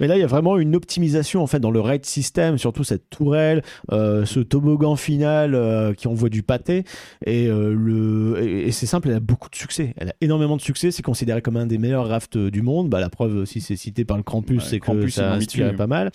Mais 0.00 0.06
là, 0.06 0.16
il 0.16 0.20
y 0.20 0.24
a 0.24 0.26
vraiment 0.26 0.58
une 0.58 0.76
optimisation 0.76 1.42
en 1.42 1.46
fait 1.46 1.60
dans 1.60 1.70
le 1.70 1.80
raid 1.80 2.04
system, 2.04 2.58
surtout 2.58 2.84
cette 2.84 3.10
tourelle, 3.10 3.62
euh, 3.92 4.24
ce 4.24 4.40
toboggan 4.40 4.96
final 4.96 5.54
euh, 5.54 5.94
qui 5.94 6.08
envoie 6.08 6.28
du 6.28 6.42
pâté. 6.42 6.84
Et, 7.24 7.48
euh, 7.48 7.74
le, 7.74 8.42
et, 8.42 8.68
et 8.68 8.72
c'est 8.72 8.86
simple, 8.86 9.08
elle 9.08 9.16
a 9.16 9.20
beaucoup 9.20 9.50
de 9.50 9.56
succès. 9.56 9.94
Elle 9.96 10.10
a 10.10 10.14
énormément 10.20 10.56
de 10.56 10.62
succès. 10.62 10.90
C'est 10.90 11.02
considéré 11.02 11.42
comme 11.42 11.56
un 11.56 11.66
des 11.66 11.78
meilleurs 11.78 12.08
rafts 12.08 12.38
du 12.38 12.62
monde. 12.62 12.88
Bah, 12.88 13.00
la 13.00 13.10
preuve, 13.10 13.44
si 13.44 13.60
c'est 13.60 13.76
cité 13.76 14.04
par 14.04 14.16
le 14.16 14.22
Krampus, 14.22 14.58
Ouais, 14.58 14.68
c'est 14.68 14.80
que 14.80 15.08
ça 15.08 15.32
inspire 15.32 15.74
pas 15.76 15.86
mal. 15.86 16.10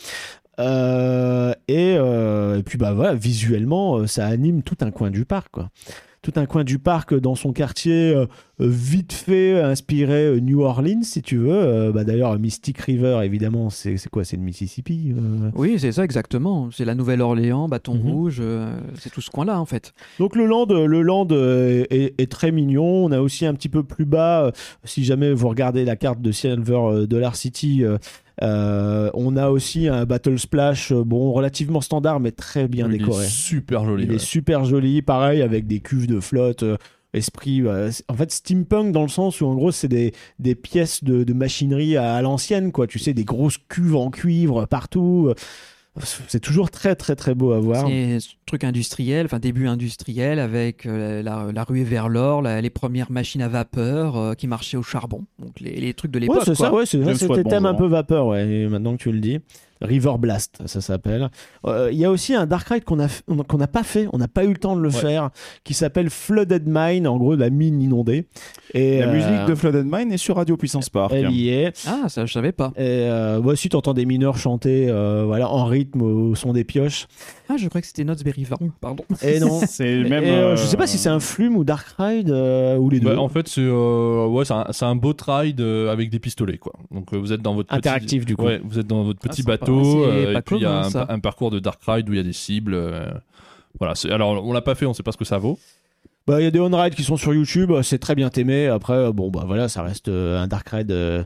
Et, 0.60 1.94
et 1.94 2.64
puis 2.64 2.78
bah 2.78 2.94
voilà, 2.94 3.16
visuellement, 3.16 4.06
ça 4.08 4.28
anime 4.28 4.62
tout 4.64 4.78
un 4.82 4.92
coin 4.92 5.10
du 5.10 5.26
parc, 5.26 5.50
quoi. 5.52 5.70
Tout 6.24 6.32
un 6.38 6.46
coin 6.46 6.64
du 6.64 6.80
parc 6.80 7.14
dans 7.14 7.36
son 7.36 7.52
quartier 7.52 8.14
euh, 8.16 8.22
euh, 8.62 8.68
vite 8.70 9.12
fait 9.12 9.60
inspiré 9.62 10.26
euh, 10.28 10.40
New 10.40 10.62
Orleans, 10.62 11.02
si 11.04 11.22
tu 11.22 11.36
veux. 11.36 11.52
Euh, 11.52 11.92
bah, 11.92 12.06
D'ailleurs, 12.06 12.40
Mystic 12.40 12.78
River, 12.80 13.20
évidemment, 13.26 13.70
c'est 13.70 13.98
c'est 13.98 14.08
quoi? 14.10 14.24
C'est 14.24 14.38
le 14.38 14.44
Mississippi 14.44 15.14
euh? 15.18 15.52
Oui, 15.54 15.76
c'est 15.80 15.92
ça 15.92 16.06
exactement. 16.06 16.70
C'est 16.72 16.86
la 16.86 16.96
Nouvelle-Orléans, 16.96 17.68
Bâton 17.68 17.96
Mhm. 17.96 18.10
Rouge, 18.10 18.38
euh, 18.40 18.74
c'est 18.98 19.10
tout 19.12 19.20
ce 19.20 19.30
coin-là 19.32 19.60
en 19.60 19.66
fait. 19.66 19.94
Donc 20.18 20.38
le 20.38 20.46
land, 20.46 20.66
le 20.68 21.02
land 21.02 21.28
euh, 21.32 21.84
est, 21.90 22.18
est 22.18 22.32
très 22.32 22.54
mignon. 22.54 23.04
On 23.06 23.12
a 23.12 23.20
aussi 23.20 23.46
un 23.46 23.54
petit 23.54 23.68
peu 23.70 23.84
plus 23.84 24.06
bas, 24.06 24.46
euh, 24.46 24.52
si 24.86 25.04
jamais 25.04 25.34
vous 25.34 25.50
regardez 25.50 25.84
la 25.84 25.98
carte 25.98 26.22
de 26.22 26.32
Silver 26.32 26.74
euh, 26.78 27.06
Dollar 27.06 27.36
City, 27.36 27.84
euh, 28.42 29.10
on 29.14 29.38
a 29.38 29.50
aussi 29.50 29.88
un 29.88 30.06
Battle 30.06 30.40
Splash, 30.40 30.92
euh, 30.92 31.04
bon 31.04 31.32
relativement 31.32 31.82
standard 31.82 32.20
mais 32.20 32.32
très 32.32 32.68
bien 32.68 32.88
Il 32.90 32.96
est 32.96 32.98
décoré. 32.98 33.26
super 33.28 33.86
joli. 33.86 34.04
Il 34.06 34.10
ouais. 34.10 34.16
est 34.16 34.20
super 34.20 34.66
joli, 34.66 35.02
pareil 35.02 35.42
avec 35.42 35.68
des 35.68 35.80
cuves 35.82 36.08
de 36.08 36.20
flotte. 36.20 36.64
euh, 36.64 36.78
Esprit, 37.16 37.62
euh, 37.62 37.92
en 38.08 38.16
fait, 38.16 38.32
steampunk 38.32 38.92
dans 38.92 39.04
le 39.04 39.08
sens 39.08 39.40
où 39.40 39.46
en 39.46 39.54
gros 39.54 39.70
c'est 39.72 39.88
des, 39.88 40.14
des 40.40 40.56
pièces 40.56 41.04
de, 41.04 41.24
de 41.24 41.34
machinerie 41.34 41.96
à, 41.96 42.16
à 42.16 42.22
l'ancienne, 42.24 42.72
quoi. 42.72 42.88
Tu 42.88 42.98
sais, 42.98 43.14
des 43.14 43.24
grosses 43.24 43.60
cuves 43.70 43.96
en 43.96 44.10
cuivre 44.10 44.66
partout. 44.66 45.32
C'est 46.28 46.40
toujours 46.40 46.72
très 46.72 46.96
très 46.96 47.16
très 47.16 47.36
beau 47.36 47.52
à 47.52 47.60
voir. 47.60 47.88
C'est 47.88 48.20
ce 48.20 48.30
truc 48.48 48.64
industriel, 48.64 49.28
enfin 49.28 49.38
début 49.38 49.68
industriel 49.68 50.40
avec 50.40 50.88
euh, 50.88 51.22
la, 51.22 51.52
la 51.54 51.64
ruée 51.64 51.84
vers 51.84 52.10
l'or, 52.10 52.42
les 52.42 52.70
premières 52.72 53.12
machines 53.12 53.44
à 53.44 53.48
vapeur 53.48 54.18
euh, 54.18 54.34
qui 54.34 54.48
marchaient 54.48 54.78
au 54.78 54.82
charbon. 54.82 55.26
Donc 55.38 55.60
les, 55.60 55.76
les 55.80 55.94
trucs 55.94 56.10
de 56.12 56.18
Ouais, 56.18 56.22
l'époque. 56.28 56.42
c'est 56.46 56.56
ça, 56.56 56.74
ouais, 56.74 56.88
c'est 56.88 57.00
James 57.04 57.14
c'était 57.16 57.44
thème 57.44 57.68
un 57.68 57.76
peu 57.76 57.86
vapeur, 57.86 58.26
ouais, 58.28 58.68
maintenant 58.68 58.94
que 58.98 59.04
tu 59.04 59.12
le 59.12 59.20
dis. 59.20 59.40
River 59.84 60.14
Blast, 60.18 60.60
ça 60.66 60.82
s'appelle. 60.82 61.30
Euh, 61.66 61.90
Il 61.92 61.98
y 62.00 62.06
a 62.06 62.10
aussi 62.12 62.34
un 62.34 62.46
Dark 62.46 62.68
Ride 62.70 62.84
qu'on 62.86 63.00
a 63.00 63.08
f- 63.08 63.22
qu'on 63.48 63.58
n'a 63.58 63.68
pas 63.68 63.84
fait, 63.84 64.08
on 64.14 64.18
n'a 64.18 64.28
pas 64.28 64.46
eu 64.46 64.50
le 64.50 64.58
temps 64.58 64.76
de 64.76 64.82
le 64.82 64.90
Ouais. 64.90 64.96
faire, 64.96 65.30
qui 65.64 65.74
s'appelle 65.74 66.10
Flooded 66.10 66.64
Mine, 66.68 67.08
en 67.08 67.18
gros 67.18 67.36
la 67.36 67.50
mine 67.50 67.82
inondée. 67.82 68.28
Et 68.74 69.00
La 69.00 69.08
euh, 69.08 69.14
musique 69.14 69.46
de 69.48 69.56
Flooded 69.56 69.86
Mine 69.86 70.12
est 70.12 70.18
sur 70.18 70.38
Radio 70.38 70.58
Puissance 70.58 70.90
Park. 70.90 71.12
elle 71.14 71.32
y 71.32 71.50
est. 71.50 71.74
Ah, 71.88 72.08
ça 72.10 72.26
je 72.26 72.34
savais 72.34 72.52
pas. 72.54 72.72
Et 72.78 72.82
euh, 72.82 73.40
ouais, 73.40 73.56
si 73.56 73.70
t'entends 73.70 73.94
des 73.94 74.06
mineurs 74.06 74.38
chanter, 74.38 74.88
euh, 74.90 75.24
voilà, 75.26 75.50
en 75.50 75.66
rythme 75.66 76.02
au 76.02 76.36
son 76.36 76.54
des 76.54 76.64
pioches. 76.64 77.08
Ah, 77.50 77.58
je 77.58 77.68
croyais 77.68 77.82
que 77.82 77.88
c'était 77.88 78.04
Knott's 78.06 78.24
Farm, 78.48 78.72
pardon. 78.80 79.04
Et 79.22 79.40
non. 79.40 79.60
C'est 79.68 79.88
Et, 80.00 80.04
même. 80.04 80.24
euh, 80.24 80.28
euh, 80.54 80.56
je 80.56 80.64
sais 80.64 80.78
pas 80.78 80.88
si 80.88 80.98
c'est 80.98 81.10
un 81.10 81.20
flume 81.20 81.58
ou 81.58 81.64
Dark 81.64 81.86
Ride 82.00 82.30
euh, 82.32 82.78
ou 82.78 82.90
les 82.90 83.00
deux. 83.00 83.14
Bah, 83.14 83.20
en 83.20 83.28
fait, 83.30 83.48
c'est 83.48 83.62
euh, 83.62 84.26
ouais, 84.28 84.46
c'est 84.46 84.54
un, 84.54 84.66
c'est 84.72 84.86
un 84.86 84.96
boat 84.96 85.16
ride 85.28 85.60
euh, 85.62 85.92
avec 85.92 86.10
des 86.10 86.20
pistolets, 86.20 86.58
quoi. 86.58 86.74
Donc 86.92 87.14
euh, 87.14 87.18
vous 87.18 87.34
êtes 87.34 87.42
dans 87.42 87.54
votre 87.54 87.68
petit- 87.70 87.78
Interactif, 87.78 88.26
du 88.26 88.36
coup. 88.38 88.46
Ouais, 88.46 88.62
vous 88.64 88.80
êtes 88.80 88.88
dans 88.88 89.04
votre 89.04 89.20
Ah, 89.24 89.28
petit 89.30 89.42
sympa. 89.42 89.58
bateau 89.58 90.06
euh, 90.06 90.38
et 90.38 90.42
puis 90.42 90.56
il 90.58 90.62
y 90.62 90.66
a 90.66 90.88
un, 91.10 91.20
parcours 91.20 91.52
de 91.52 91.60
dark 91.60 91.82
ride 91.86 92.10
où 92.10 92.14
il 92.14 92.18
y 92.18 92.20
a 92.20 92.24
des 92.24 92.34
cibles. 92.34 92.74
euh, 92.74 93.12
voilà. 93.80 93.96
c'est- 93.96 94.10
Alors 94.12 94.44
on 94.46 94.54
l'a 94.54 94.62
pas 94.62 94.76
fait, 94.76 94.86
on 94.86 94.94
sait 94.94 95.04
pas 95.04 95.12
ce 95.12 95.18
que 95.18 95.26
ça 95.26 95.38
vaut. 95.38 95.60
Bah, 96.26 96.40
il 96.40 96.46
y 96.46 96.48
a 96.48 96.52
des 96.52 96.60
on-ride 96.62 96.96
qui 96.96 97.04
sont 97.04 97.18
sur 97.18 97.34
YouTube, 97.34 97.72
euh, 97.72 97.82
c'est 97.82 97.98
très 97.98 98.16
bien 98.16 98.30
aimé. 98.30 98.68
Après, 98.68 98.94
euh, 98.94 99.12
bon, 99.12 99.30
bah 99.30 99.44
voilà, 99.46 99.68
ça 99.68 99.84
reste 99.84 100.08
euh, 100.08 100.42
un 100.42 100.48
Dark 100.48 100.70
Ride 100.70 100.90
euh, 100.92 101.22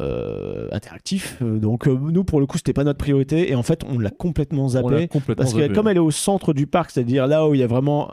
euh, 0.00 0.68
interactif. 0.70 1.42
Donc, 1.42 1.88
euh, 1.88 1.98
nous, 2.00 2.22
pour 2.22 2.38
le 2.38 2.46
coup, 2.46 2.56
c'était 2.56 2.72
pas 2.72 2.84
notre 2.84 2.98
priorité. 2.98 3.50
Et 3.50 3.56
en 3.56 3.64
fait, 3.64 3.82
on 3.88 3.98
l'a 3.98 4.10
complètement 4.10 4.66
On 4.66 4.68
zappé. 4.68 5.08
complètement 5.08 5.42
Parce 5.44 5.54
que 5.54 5.74
comme 5.74 5.88
elle 5.88 5.96
est 5.96 6.00
au 6.00 6.12
centre 6.12 6.52
du 6.52 6.68
parc, 6.68 6.92
c'est-à-dire 6.92 7.26
là 7.26 7.48
où 7.48 7.54
il 7.54 7.60
y 7.60 7.64
a 7.64 7.66
vraiment 7.66 8.12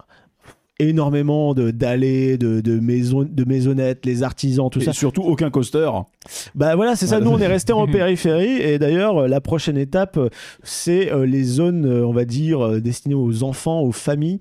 énormément 0.79 1.53
de 1.53 1.69
d'allées, 1.69 2.37
de, 2.39 2.59
de, 2.59 2.79
maisons, 2.79 3.23
de 3.23 3.45
maisonnettes, 3.45 4.03
les 4.05 4.23
artisans, 4.23 4.69
tout 4.71 4.79
et 4.79 4.85
ça. 4.85 4.93
surtout 4.93 5.21
aucun 5.21 5.51
coaster. 5.51 5.89
Bah 6.55 6.75
voilà, 6.75 6.95
c'est 6.95 7.07
ça. 7.07 7.19
Nous, 7.19 7.29
on 7.29 7.37
est 7.37 7.47
resté 7.47 7.71
en 7.71 7.85
périphérie. 7.91 8.61
Et 8.61 8.79
d'ailleurs, 8.79 9.27
la 9.27 9.41
prochaine 9.41 9.77
étape, 9.77 10.19
c'est 10.63 11.11
les 11.27 11.43
zones, 11.43 11.85
on 11.85 12.11
va 12.11 12.25
dire, 12.25 12.81
destinées 12.81 13.13
aux 13.13 13.43
enfants, 13.43 13.81
aux 13.81 13.91
familles. 13.91 14.39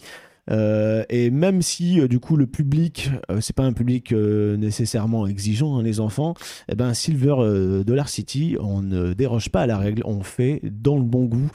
Euh, 0.50 1.04
et 1.08 1.30
même 1.30 1.62
si 1.62 2.00
euh, 2.00 2.08
du 2.08 2.20
coup 2.20 2.36
le 2.36 2.46
public, 2.46 3.10
euh, 3.30 3.40
c'est 3.40 3.56
pas 3.56 3.64
un 3.64 3.72
public 3.72 4.12
euh, 4.12 4.56
nécessairement 4.56 5.26
exigeant, 5.26 5.78
hein, 5.78 5.82
les 5.82 6.00
enfants, 6.00 6.34
eh 6.68 6.74
ben 6.74 6.92
Silver 6.94 7.82
Dollar 7.84 8.08
City, 8.08 8.56
on 8.60 8.82
ne 8.82 9.14
déroge 9.14 9.48
pas 9.50 9.62
à 9.62 9.66
la 9.66 9.78
règle, 9.78 10.02
on 10.04 10.22
fait 10.22 10.60
dans 10.62 10.96
le 10.96 11.02
bon 11.02 11.24
goût. 11.24 11.50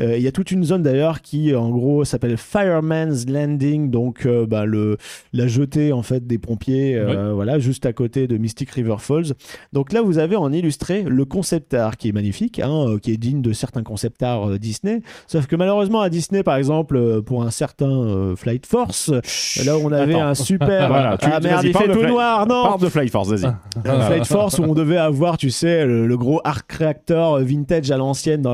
Euh, 0.00 0.16
Il 0.16 0.22
y 0.22 0.26
a 0.28 0.32
toute 0.32 0.50
une 0.50 0.64
zone 0.64 0.82
d'ailleurs 0.82 1.22
qui 1.22 1.54
en 1.54 1.70
gros 1.70 2.04
s'appelle 2.04 2.36
Fireman's 2.36 3.26
Landing, 3.28 3.90
donc 3.90 4.26
euh, 4.26 4.44
bah, 4.46 4.64
le, 4.66 4.96
la 5.32 5.46
jetée 5.46 5.92
en 5.92 6.02
fait 6.02 6.26
des 6.26 6.38
pompiers, 6.38 6.96
euh, 6.96 7.32
voilà, 7.32 7.58
juste 7.58 7.86
à 7.86 7.92
côté 7.92 8.26
de 8.26 8.36
Mystic 8.36 8.70
River 8.70 8.96
Falls. 8.98 9.34
Donc 9.72 9.92
là, 9.92 10.02
vous 10.02 10.18
avez 10.18 10.34
en 10.36 10.52
illustré 10.52 11.02
le 11.02 11.24
concept 11.24 11.74
art 11.74 11.96
qui 11.96 12.08
est 12.08 12.12
magnifique, 12.12 12.58
hein, 12.58 12.88
euh, 12.88 12.98
qui 12.98 13.12
est 13.12 13.16
digne 13.16 13.40
de 13.42 13.52
certains 13.52 13.82
concept 13.84 14.22
art 14.22 14.50
euh, 14.50 14.58
Disney. 14.58 15.00
Sauf 15.26 15.46
que 15.46 15.54
malheureusement, 15.56 16.00
à 16.00 16.08
Disney, 16.10 16.42
par 16.42 16.56
exemple, 16.56 16.96
euh, 16.96 17.20
pour 17.22 17.44
un 17.44 17.50
certain 17.50 17.90
euh, 17.90 18.36
Flight 18.36 18.66
Force, 18.66 19.10
là 19.64 19.78
où 19.78 19.82
on 19.84 19.92
avait 19.92 20.14
Attends. 20.14 20.26
un 20.28 20.34
super. 20.34 20.88
Voilà, 20.94 21.16
tu- 21.18 21.28
ah 21.32 21.40
merde, 21.40 21.64
il 21.64 21.76
fait 21.76 21.92
tout 21.92 22.02
noir, 22.06 22.46
non 22.46 22.62
Parle 22.64 22.80
de 22.80 22.88
Flight 22.88 23.10
Force, 23.10 23.28
vas-y. 23.30 23.46
un 23.88 24.00
Flight 24.00 24.26
Force 24.26 24.58
où 24.58 24.62
on 24.64 24.74
devait 24.74 24.96
avoir, 24.96 25.36
tu 25.36 25.50
sais, 25.50 25.86
le, 25.86 26.06
le 26.06 26.16
gros 26.16 26.40
arc 26.44 26.70
réacteur 26.72 27.38
vintage 27.40 27.90
à 27.90 27.96
l'ancienne. 27.96 28.46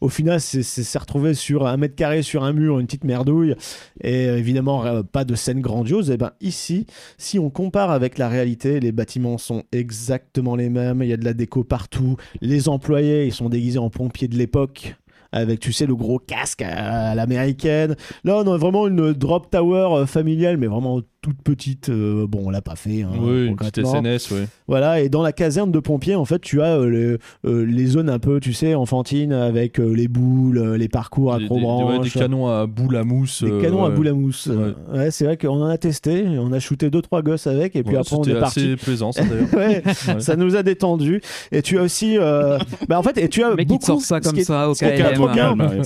Au 0.00 0.08
final, 0.08 0.40
c'est- 0.40 0.62
s'est 0.86 0.98
retrouvé 0.98 1.34
sur 1.34 1.66
un 1.66 1.76
mètre 1.76 1.94
carré 1.94 2.22
sur 2.22 2.44
un 2.44 2.52
mur, 2.52 2.78
une 2.78 2.86
petite 2.86 3.04
merdouille. 3.04 3.54
Et 4.00 4.24
évidemment, 4.24 4.84
euh, 4.84 5.02
pas 5.02 5.24
de 5.24 5.34
scène 5.34 5.60
grandiose. 5.60 6.10
Et 6.10 6.16
ben 6.16 6.32
ici, 6.40 6.86
si 7.18 7.38
on 7.38 7.50
compare 7.50 7.90
avec 7.90 8.18
la 8.18 8.28
réalité, 8.28 8.80
les 8.80 8.92
bâtiments 8.92 9.38
sont 9.38 9.64
exactement 9.72 10.56
les 10.56 10.68
mêmes. 10.68 11.02
Il 11.02 11.08
y 11.08 11.12
a 11.12 11.16
de 11.16 11.24
la 11.24 11.34
déco 11.34 11.64
partout. 11.64 12.16
Les 12.40 12.68
employés, 12.68 13.26
ils 13.26 13.32
sont 13.34 13.48
déguisés 13.48 13.78
en 13.78 13.90
pompiers 13.90 14.28
de 14.28 14.36
l'époque. 14.36 14.96
Avec, 15.32 15.60
tu 15.60 15.72
sais, 15.72 15.86
le 15.86 15.96
gros 15.96 16.18
casque 16.18 16.62
à, 16.62 17.10
à 17.10 17.14
l'américaine. 17.14 17.96
Là, 18.24 18.38
on 18.38 18.52
a 18.52 18.56
vraiment 18.56 18.86
une 18.86 19.12
drop 19.12 19.50
tower 19.50 19.88
euh, 19.92 20.06
familiale, 20.06 20.56
mais 20.56 20.68
vraiment 20.68 21.02
toute 21.26 21.42
petite. 21.42 21.88
Euh, 21.88 22.26
bon, 22.28 22.42
on 22.44 22.50
l'a 22.50 22.62
pas 22.62 22.76
fait. 22.76 23.02
hein, 23.02 23.10
oui, 23.18 23.46
une 23.48 23.56
petite. 23.56 23.84
SNS, 23.84 24.30
oui. 24.30 24.40
Voilà, 24.68 25.00
et 25.00 25.08
dans 25.08 25.22
la 25.22 25.32
caserne 25.32 25.72
de 25.72 25.78
pompiers, 25.80 26.14
en 26.14 26.24
fait, 26.24 26.38
tu 26.40 26.62
as 26.62 26.76
euh, 26.76 26.86
le- 26.88 27.18
euh, 27.44 27.64
les 27.66 27.86
zones 27.86 28.08
un 28.08 28.18
peu, 28.20 28.38
tu 28.38 28.52
sais, 28.52 28.74
enfantines 28.76 29.32
avec 29.32 29.80
euh, 29.80 29.92
les 29.92 30.06
boules, 30.06 30.74
les 30.76 30.88
parcours 30.88 31.34
à 31.34 31.38
Des, 31.38 31.46
gros 31.46 31.58
des- 31.58 31.98
ouais, 31.98 31.98
des 32.04 32.10
canons 32.10 32.46
à 32.46 32.66
boule 32.66 32.96
à 32.96 33.02
mousse. 33.02 33.42
Des 33.42 33.50
euh, 33.50 33.60
canons 33.60 33.84
à 33.84 33.88
ouais. 33.88 33.94
boule 33.96 34.08
à 34.08 34.12
mousse. 34.12 34.46
Ouais. 34.46 34.96
Ouais, 34.98 35.10
c'est 35.10 35.24
vrai 35.24 35.36
qu'on 35.36 35.62
en 35.62 35.66
a 35.66 35.78
testé, 35.78 36.24
on 36.38 36.52
a 36.52 36.60
shooté 36.60 36.90
deux 36.90 37.02
trois 37.02 37.22
gosses 37.22 37.48
avec, 37.48 37.74
et 37.74 37.82
puis 37.82 37.94
Ouais, 37.94 38.00
après 38.00 38.16
on 38.16 38.22
c'était 38.22 38.36
est 38.36 38.40
parti. 38.40 38.60
assez 38.60 38.76
plaisant, 38.76 39.10
ça 39.10 39.24
d'ailleurs. 39.24 39.48
Ouais, 39.54 39.82
Ouais. 40.14 40.20
ça 40.20 40.36
nous 40.36 40.54
a 40.54 40.62
détendu. 40.62 41.20
Et 41.50 41.62
tu 41.62 41.78
as 41.78 41.82
aussi, 41.82 42.16
euh, 42.18 42.58
bah 42.88 42.98
en 42.98 43.02
fait, 43.02 43.18
et 43.18 43.28
tu 43.28 43.42
as 43.42 43.54
beaucoup. 43.56 43.84
sort 43.84 44.00
ça 44.00 44.20
comme 44.20 44.38
ça 44.40 44.68
au 44.70 44.74
ce 44.74 44.84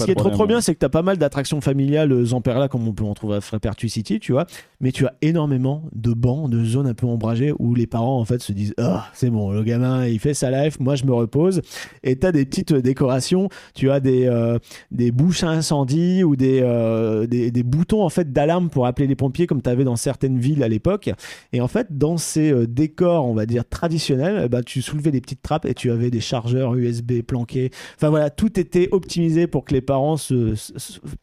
qui 0.04 0.10
est 0.10 0.14
trop 0.14 0.30
trop 0.30 0.46
bien, 0.46 0.60
c'est 0.60 0.74
que 0.74 0.80
tu 0.80 0.86
as 0.86 0.90
pas 0.90 1.02
mal 1.02 1.16
d'attractions 1.16 1.60
familiales 1.60 2.12
euh, 2.12 2.24
Zamperla 2.26 2.68
comme 2.68 2.86
on 2.86 2.92
peut 2.92 3.04
en 3.04 3.14
trouver 3.14 3.36
à 3.36 3.40
Frépertuis 3.40 3.88
City, 3.90 4.20
tu 4.20 4.32
vois. 4.32 4.46
Mais 4.80 4.92
tu 4.92 5.06
as 5.06 5.14
énormément 5.30 5.84
de 5.94 6.12
bancs, 6.12 6.50
de 6.50 6.64
zones 6.64 6.86
un 6.86 6.94
peu 6.94 7.06
ombragées 7.06 7.52
où 7.58 7.74
les 7.74 7.86
parents 7.86 8.18
en 8.20 8.24
fait 8.24 8.40
se 8.42 8.52
disent 8.52 8.74
ah 8.78 9.06
c'est 9.14 9.30
bon, 9.30 9.50
le 9.52 9.62
gamin 9.62 10.06
il 10.06 10.18
fait 10.18 10.34
sa 10.34 10.50
life, 10.50 10.78
moi 10.80 10.94
je 10.94 11.04
me 11.04 11.12
repose. 11.12 11.62
Et 12.02 12.16
tu 12.18 12.26
as 12.26 12.32
des 12.32 12.44
petites 12.44 12.72
décorations, 12.74 13.48
tu 13.74 13.90
as 13.90 14.00
des 14.00 14.26
euh, 14.26 14.58
des 14.90 15.10
bouches 15.12 15.42
à 15.44 15.48
incendie 15.50 16.22
ou 16.24 16.36
des, 16.36 16.60
euh, 16.62 17.26
des 17.26 17.50
des 17.50 17.62
boutons 17.62 18.02
en 18.02 18.08
fait 18.10 18.32
d'alarme 18.32 18.68
pour 18.70 18.86
appeler 18.86 19.06
les 19.06 19.16
pompiers 19.16 19.46
comme 19.46 19.62
tu 19.62 19.70
avais 19.70 19.84
dans 19.84 19.96
certaines 19.96 20.38
villes 20.38 20.62
à 20.62 20.68
l'époque. 20.68 21.10
Et 21.52 21.60
en 21.60 21.68
fait, 21.68 21.96
dans 21.96 22.16
ces 22.16 22.52
euh, 22.52 22.66
décors, 22.66 23.26
on 23.26 23.34
va 23.34 23.46
dire 23.46 23.64
traditionnels, 23.68 24.42
eh 24.44 24.48
ben, 24.48 24.62
tu 24.62 24.82
soulevais 24.82 25.10
des 25.10 25.20
petites 25.20 25.42
trappes 25.42 25.64
et 25.66 25.74
tu 25.74 25.90
avais 25.90 26.10
des 26.10 26.20
chargeurs 26.20 26.74
USB 26.74 27.22
planqués. 27.22 27.70
Enfin 27.96 28.08
voilà, 28.10 28.30
tout 28.30 28.58
était 28.58 28.88
optimisé 28.92 29.46
pour 29.46 29.64
que 29.64 29.72
les 29.74 29.80
parents 29.80 30.16
se- 30.16 30.54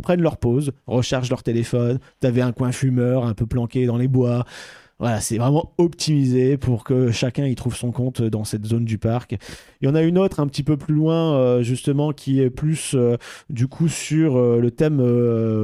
prennent 0.04 0.22
leur 0.22 0.38
pause, 0.38 0.72
rechargent 0.88 1.30
leur 1.30 1.44
téléphone. 1.44 2.00
Tu 2.22 2.28
avais 2.28 2.42
un 2.42 2.52
coin 2.52 2.72
fumeur 2.72 3.26
un 3.26 3.34
peu 3.34 3.46
planqué 3.46 3.86
dans 3.86 3.97
les 3.98 4.08
bois. 4.08 4.46
Voilà, 5.00 5.22
c'est 5.22 5.38
vraiment 5.38 5.74
optimisé 5.77 6.58
pour 6.58 6.84
que 6.84 7.12
chacun 7.12 7.46
y 7.46 7.54
trouve 7.54 7.75
son 7.75 7.92
compte 7.92 8.24
dans 8.24 8.44
cette 8.44 8.66
zone 8.66 8.84
du 8.84 8.98
parc. 8.98 9.38
Il 9.80 9.88
y 9.88 9.92
en 9.92 9.94
a 9.94 10.01
une 10.01 10.18
autre 10.18 10.39
un 10.39 10.48
petit 10.48 10.63
peu 10.63 10.75
plus 10.75 10.96
loin, 10.96 11.36
euh, 11.36 11.62
justement, 11.62 12.13
qui 12.13 12.42
est 12.42 12.50
plus 12.50 12.96
euh, 12.96 13.16
du 13.51 13.68
coup 13.68 13.89
sur 13.89 14.38
euh, 14.38 14.60
le 14.60 14.72
thème 14.72 14.98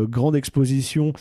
grande 0.05 0.35
exposition. 0.35 1.13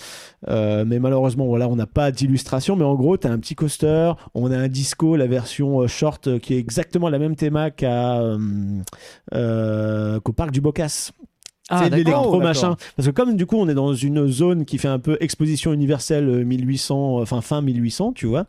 Mais 0.47 0.99
malheureusement, 0.99 1.47
voilà, 1.47 1.69
on 1.69 1.76
n'a 1.76 1.87
pas 1.87 2.11
d'illustration. 2.11 2.76
Mais 2.76 2.85
en 2.85 2.97
gros, 2.97 3.16
tu 3.16 3.26
as 3.26 3.31
un 3.31 3.38
petit 3.38 3.54
coaster, 3.54 4.12
on 4.35 4.50
a 4.50 4.59
un 4.59 4.69
disco, 4.69 5.16
la 5.16 5.26
version 5.26 5.87
short, 5.87 6.38
qui 6.40 6.54
est 6.54 6.59
exactement 6.59 7.09
la 7.09 7.19
même 7.19 7.37
théma 7.37 7.71
qu'à, 7.71 8.21
qu'au 9.31 10.33
parc 10.33 10.50
du 10.50 10.61
Bocas. 10.61 11.12
Ah, 11.73 11.88
l'électro 11.88 12.41
machin. 12.41 12.76
Parce 12.97 13.09
que 13.09 13.12
comme 13.12 13.37
du 13.37 13.47
coup 13.47 13.57
on 13.57 13.69
est 13.69 13.75
dans 13.75 13.95
une 13.95 14.26
zone 14.29 14.64
qui 14.64 14.79
fait 14.79 14.88
un 14.88 14.99
peu 14.99 15.17
exposition 15.21 15.73
universelle 15.73 16.29
euh, 16.29 16.45
1800, 16.45 17.19
euh, 17.19 17.23
enfin 17.23 17.41
fin 17.41 17.61
1800, 17.62 18.12
tu 18.12 18.26
vois, 18.26 18.47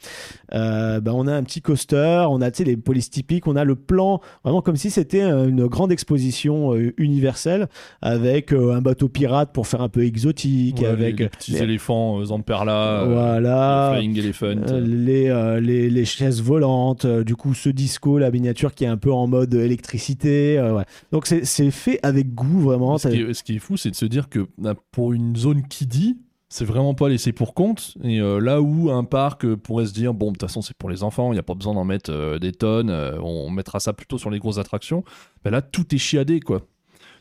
euh, 0.53 0.99
bah, 0.99 1.11
on 1.15 1.27
a 1.27 1.33
un 1.33 1.43
petit 1.43 1.61
coaster, 1.61 2.25
on 2.29 2.41
a 2.41 2.51
tu 2.51 2.57
sais, 2.59 2.63
les 2.63 2.77
polices 2.77 3.09
typiques, 3.09 3.47
on 3.47 3.55
a 3.55 3.63
le 3.63 3.75
plan 3.75 4.21
vraiment 4.43 4.61
comme 4.61 4.75
si 4.75 4.89
c'était 4.89 5.21
euh, 5.23 5.47
une 5.47 5.65
grande 5.67 5.91
exposition 5.91 6.73
euh, 6.75 6.93
universelle 6.97 7.67
avec 8.01 8.53
euh, 8.53 8.73
un 8.75 8.81
bateau 8.81 9.07
pirate 9.09 9.51
pour 9.53 9.67
faire 9.67 9.81
un 9.81 9.89
peu 9.89 10.03
exotique, 10.03 10.79
Ouais, 10.81 10.87
avec 10.87 11.17
les, 11.17 11.23
les 11.25 11.29
petits 11.29 11.51
les- 11.53 11.63
éléphants 11.63 12.19
euh, 12.19 12.25
Zamperla, 12.25 13.01
euh, 13.03 13.05
voilà. 13.13 13.91
les 13.93 13.97
Flying 13.99 14.19
Elephant. 14.19 14.45
Euh, 14.71 14.81
les, 14.85 15.29
euh, 15.29 15.59
les, 15.59 15.89
les 15.89 16.05
chaises 16.05 16.41
volantes, 16.41 17.05
euh, 17.05 17.23
du 17.23 17.35
coup 17.35 17.53
ce 17.53 17.69
disco, 17.69 18.17
la 18.17 18.31
miniature 18.31 18.73
qui 18.73 18.83
est 18.83 18.87
un 18.87 18.97
peu 18.97 19.11
en 19.11 19.27
mode 19.27 19.53
électricité. 19.53 20.57
euh, 20.57 20.73
ouais. 20.75 20.83
Donc 21.11 21.27
c'est 21.27 21.45
c'est 21.45 21.71
fait 21.71 21.99
avec 22.03 22.33
goût 22.33 22.59
vraiment. 22.59 22.97
Qui 23.13 23.21
est, 23.21 23.33
ce 23.33 23.43
qui 23.43 23.55
est 23.55 23.59
fou, 23.59 23.77
c'est 23.77 23.91
de 23.91 23.95
se 23.95 24.05
dire 24.05 24.29
que 24.29 24.47
bah, 24.57 24.75
pour 24.91 25.13
une 25.13 25.35
zone 25.35 25.67
qui 25.67 25.85
dit, 25.85 26.17
c'est 26.49 26.65
vraiment 26.65 26.93
pas 26.93 27.09
laissé 27.09 27.31
pour 27.31 27.53
compte. 27.55 27.95
Et 28.03 28.19
euh, 28.21 28.39
là 28.39 28.61
où 28.61 28.91
un 28.91 29.03
parc 29.03 29.43
euh, 29.43 29.57
pourrait 29.57 29.87
se 29.87 29.93
dire, 29.93 30.13
bon, 30.13 30.27
de 30.27 30.33
toute 30.33 30.41
façon, 30.47 30.61
c'est 30.61 30.77
pour 30.77 30.89
les 30.89 31.01
enfants, 31.01 31.31
il 31.31 31.35
n'y 31.35 31.39
a 31.39 31.43
pas 31.43 31.55
besoin 31.55 31.73
d'en 31.73 31.83
mettre 31.85 32.11
euh, 32.11 32.37
des 32.37 32.51
tonnes, 32.51 32.91
on 32.91 33.49
mettra 33.49 33.79
ça 33.79 33.93
plutôt 33.93 34.17
sur 34.19 34.29
les 34.29 34.37
grosses 34.37 34.59
attractions. 34.59 35.03
bah 35.43 35.49
là, 35.49 35.61
tout 35.63 35.95
est 35.95 35.97
chiadé, 35.97 36.39
quoi. 36.39 36.61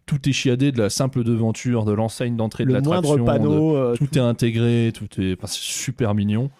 Tout 0.04 0.28
est 0.28 0.32
chiadé 0.32 0.72
de 0.72 0.78
la 0.78 0.90
simple 0.90 1.22
devanture, 1.24 1.84
de 1.84 1.92
l'enseigne 1.92 2.36
d'entrée 2.36 2.64
de 2.64 2.72
le 2.72 2.80
moindre 2.82 3.16
l'attraction. 3.16 3.24
de- 3.24 3.24
panneau. 3.24 3.96
Tout 3.96 4.18
est 4.18 4.20
intégré, 4.20 4.92
tout 4.92 5.08
est. 5.20 5.34
enfin, 5.38 5.46
c'est 5.46 5.60
super 5.62 6.14
mignon. 6.14 6.50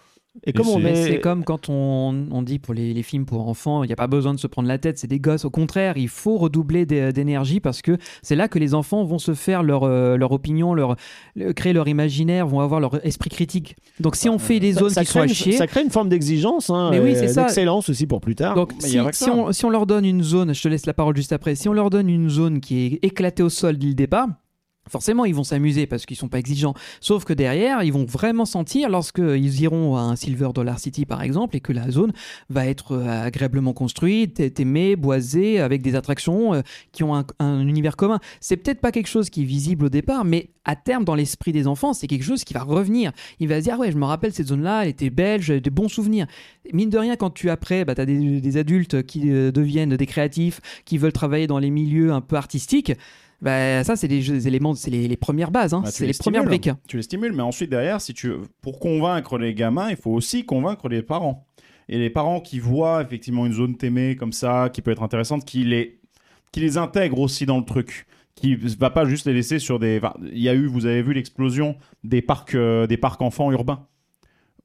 Et 0.47 0.51
on 0.59 0.63
c'est- 0.63 0.79
Mais 0.79 0.91
est- 0.91 1.03
c'est 1.13 1.19
comme 1.19 1.43
quand 1.43 1.69
on, 1.69 2.25
on 2.31 2.41
dit 2.41 2.57
pour 2.57 2.73
les, 2.73 2.91
les 2.93 3.03
films 3.03 3.25
pour 3.25 3.47
enfants, 3.47 3.83
il 3.83 3.87
n'y 3.87 3.93
a 3.93 3.95
pas 3.95 4.07
besoin 4.07 4.33
de 4.33 4.39
se 4.39 4.47
prendre 4.47 4.67
la 4.67 4.79
tête, 4.79 4.97
c'est 4.97 5.07
des 5.07 5.19
gosses. 5.19 5.45
Au 5.45 5.51
contraire, 5.51 5.95
il 5.97 6.07
faut 6.09 6.37
redoubler 6.37 6.85
d'é- 6.87 7.13
d'énergie 7.13 7.59
parce 7.59 7.81
que 7.83 7.97
c'est 8.23 8.35
là 8.35 8.47
que 8.47 8.57
les 8.57 8.73
enfants 8.73 9.03
vont 9.03 9.19
se 9.19 9.35
faire 9.35 9.61
leur, 9.61 9.83
euh, 9.83 10.17
leur 10.17 10.31
opinion, 10.31 10.73
leur, 10.73 10.95
le- 11.35 11.53
créer 11.53 11.71
leur 11.71 11.87
imaginaire, 11.87 12.47
vont 12.47 12.61
avoir 12.61 12.79
leur 12.79 13.05
esprit 13.05 13.29
critique. 13.29 13.75
Donc 13.99 14.15
si 14.15 14.27
on 14.27 14.39
fait 14.39 14.59
des 14.59 14.73
zones 14.73 14.89
ça 14.89 15.05
qui 15.05 15.11
sont 15.11 15.19
à 15.19 15.25
crée 15.25 15.33
chier, 15.35 15.51
ça 15.53 15.67
crée 15.67 15.83
une 15.83 15.91
forme 15.91 16.09
d'exigence, 16.09 16.69
hein, 16.71 16.89
Mais 16.91 16.99
oui, 16.99 17.13
c'est 17.15 17.33
d'excellence 17.35 17.89
aussi 17.89 18.07
pour 18.07 18.19
plus 18.19 18.35
tard. 18.35 18.55
donc 18.55 18.71
si, 18.79 18.97
si 19.11 19.29
on, 19.29 19.51
si 19.51 19.65
on 19.65 19.69
leur 19.69 19.85
donne 19.85 20.03
une 20.05 20.23
zone, 20.23 20.55
je 20.55 20.61
te 20.63 20.67
laisse 20.67 20.87
la 20.87 20.93
parole 20.95 21.15
juste 21.15 21.31
après, 21.33 21.53
si 21.53 21.69
on 21.69 21.73
leur 21.73 21.91
donne 21.91 22.09
une 22.09 22.29
zone 22.29 22.59
qui 22.59 22.85
est 22.85 22.99
éclatée 23.05 23.43
au 23.43 23.49
sol 23.49 23.77
dès 23.77 23.87
le 23.87 23.93
départ, 23.93 24.27
Forcément, 24.89 25.25
ils 25.25 25.33
vont 25.33 25.43
s'amuser 25.43 25.87
parce 25.87 26.05
qu'ils 26.05 26.17
sont 26.17 26.27
pas 26.27 26.39
exigeants. 26.39 26.73
Sauf 26.99 27.23
que 27.23 27.33
derrière, 27.33 27.83
ils 27.83 27.93
vont 27.93 28.05
vraiment 28.05 28.45
sentir 28.45 28.89
lorsqu'ils 28.89 29.61
iront 29.61 29.95
à 29.95 30.01
un 30.01 30.15
Silver 30.15 30.49
Dollar 30.53 30.79
City, 30.79 31.05
par 31.05 31.21
exemple, 31.21 31.55
et 31.55 31.61
que 31.61 31.71
la 31.71 31.89
zone 31.89 32.11
va 32.49 32.65
être 32.65 32.93
euh, 32.93 33.25
agréablement 33.25 33.73
construite, 33.73 34.39
aimée, 34.59 34.95
boisée, 34.95 35.59
avec 35.59 35.81
des 35.81 35.95
attractions 35.95 36.53
euh, 36.53 36.61
qui 36.91 37.03
ont 37.03 37.15
un, 37.15 37.25
un 37.39 37.65
univers 37.67 37.95
commun. 37.95 38.19
C'est 38.41 38.57
peut-être 38.57 38.81
pas 38.81 38.91
quelque 38.91 39.07
chose 39.07 39.29
qui 39.29 39.43
est 39.43 39.45
visible 39.45 39.85
au 39.85 39.89
départ, 39.89 40.25
mais 40.25 40.49
à 40.65 40.75
terme, 40.75 41.03
dans 41.03 41.15
l'esprit 41.15 41.51
des 41.51 41.67
enfants, 41.67 41.93
c'est 41.93 42.07
quelque 42.07 42.23
chose 42.23 42.43
qui 42.43 42.53
va 42.53 42.63
revenir. 42.63 43.11
Il 43.39 43.47
va 43.47 43.59
se 43.59 43.63
dire, 43.63 43.75
ah 43.75 43.79
ouais, 43.79 43.91
je 43.91 43.97
me 43.97 44.05
rappelle 44.05 44.33
cette 44.33 44.47
zone-là, 44.47 44.83
elle 44.83 44.89
était 44.89 45.09
belle, 45.09 45.41
j'ai 45.41 45.59
des 45.59 45.69
bons 45.69 45.89
souvenirs. 45.89 46.25
Mine 46.71 46.89
de 46.89 46.97
rien, 46.97 47.15
quand 47.15 47.31
tu 47.31 47.49
après, 47.49 47.85
bah, 47.85 47.95
tu 47.95 48.01
as 48.01 48.05
des, 48.05 48.41
des 48.41 48.57
adultes 48.57 49.03
qui 49.03 49.31
euh, 49.31 49.51
deviennent 49.51 49.95
des 49.95 50.05
créatifs, 50.05 50.61
qui 50.85 50.97
veulent 50.97 51.13
travailler 51.13 51.47
dans 51.47 51.59
les 51.59 51.69
milieux 51.69 52.11
un 52.11 52.21
peu 52.21 52.35
artistiques. 52.35 52.93
Bah, 53.43 53.83
ça, 53.83 53.97
c'est 53.97 54.07
les, 54.07 54.47
éléments, 54.47 54.73
c'est 54.73 54.89
les, 54.89 55.05
les 55.05 55.17
premières 55.17 55.51
bases, 55.51 55.73
hein. 55.73 55.81
Bah, 55.83 55.91
c'est 55.91 56.05
les 56.05 56.13
les 56.13 56.17
premières 56.17 56.45
briques. 56.45 56.69
Tu 56.87 56.95
les 56.95 57.03
stimules, 57.03 57.33
mais 57.33 57.43
ensuite 57.43 57.69
derrière, 57.69 57.99
si 57.99 58.13
tu 58.13 58.31
pour 58.61 58.79
convaincre 58.79 59.37
les 59.37 59.53
gamins, 59.53 59.89
il 59.89 59.97
faut 59.97 60.11
aussi 60.11 60.45
convaincre 60.45 60.87
les 60.87 61.01
parents. 61.01 61.45
Et 61.89 61.97
les 61.97 62.09
parents 62.09 62.39
qui 62.39 62.59
voient 62.59 63.01
effectivement 63.01 63.45
une 63.45 63.51
zone 63.51 63.75
t'aimée 63.75 64.15
comme 64.15 64.31
ça, 64.31 64.69
qui 64.71 64.81
peut 64.81 64.91
être 64.91 65.03
intéressante, 65.03 65.43
qui 65.43 65.65
les 65.65 65.99
qui 66.53 66.61
les 66.61 66.77
intègrent 66.77 67.19
aussi 67.19 67.45
dans 67.45 67.57
le 67.57 67.65
truc, 67.65 68.05
qui 68.35 68.55
va 68.55 68.89
pas 68.89 69.03
juste 69.03 69.25
les 69.25 69.33
laisser 69.33 69.59
sur 69.59 69.77
des. 69.77 69.99
Il 70.31 70.39
y 70.39 70.47
a 70.47 70.53
eu, 70.53 70.65
vous 70.65 70.85
avez 70.85 71.01
vu 71.01 71.13
l'explosion 71.13 71.75
des 72.05 72.21
parcs 72.21 72.55
euh, 72.55 72.87
des 72.87 72.97
parcs 72.97 73.21
enfants 73.21 73.51
urbains. 73.51 73.87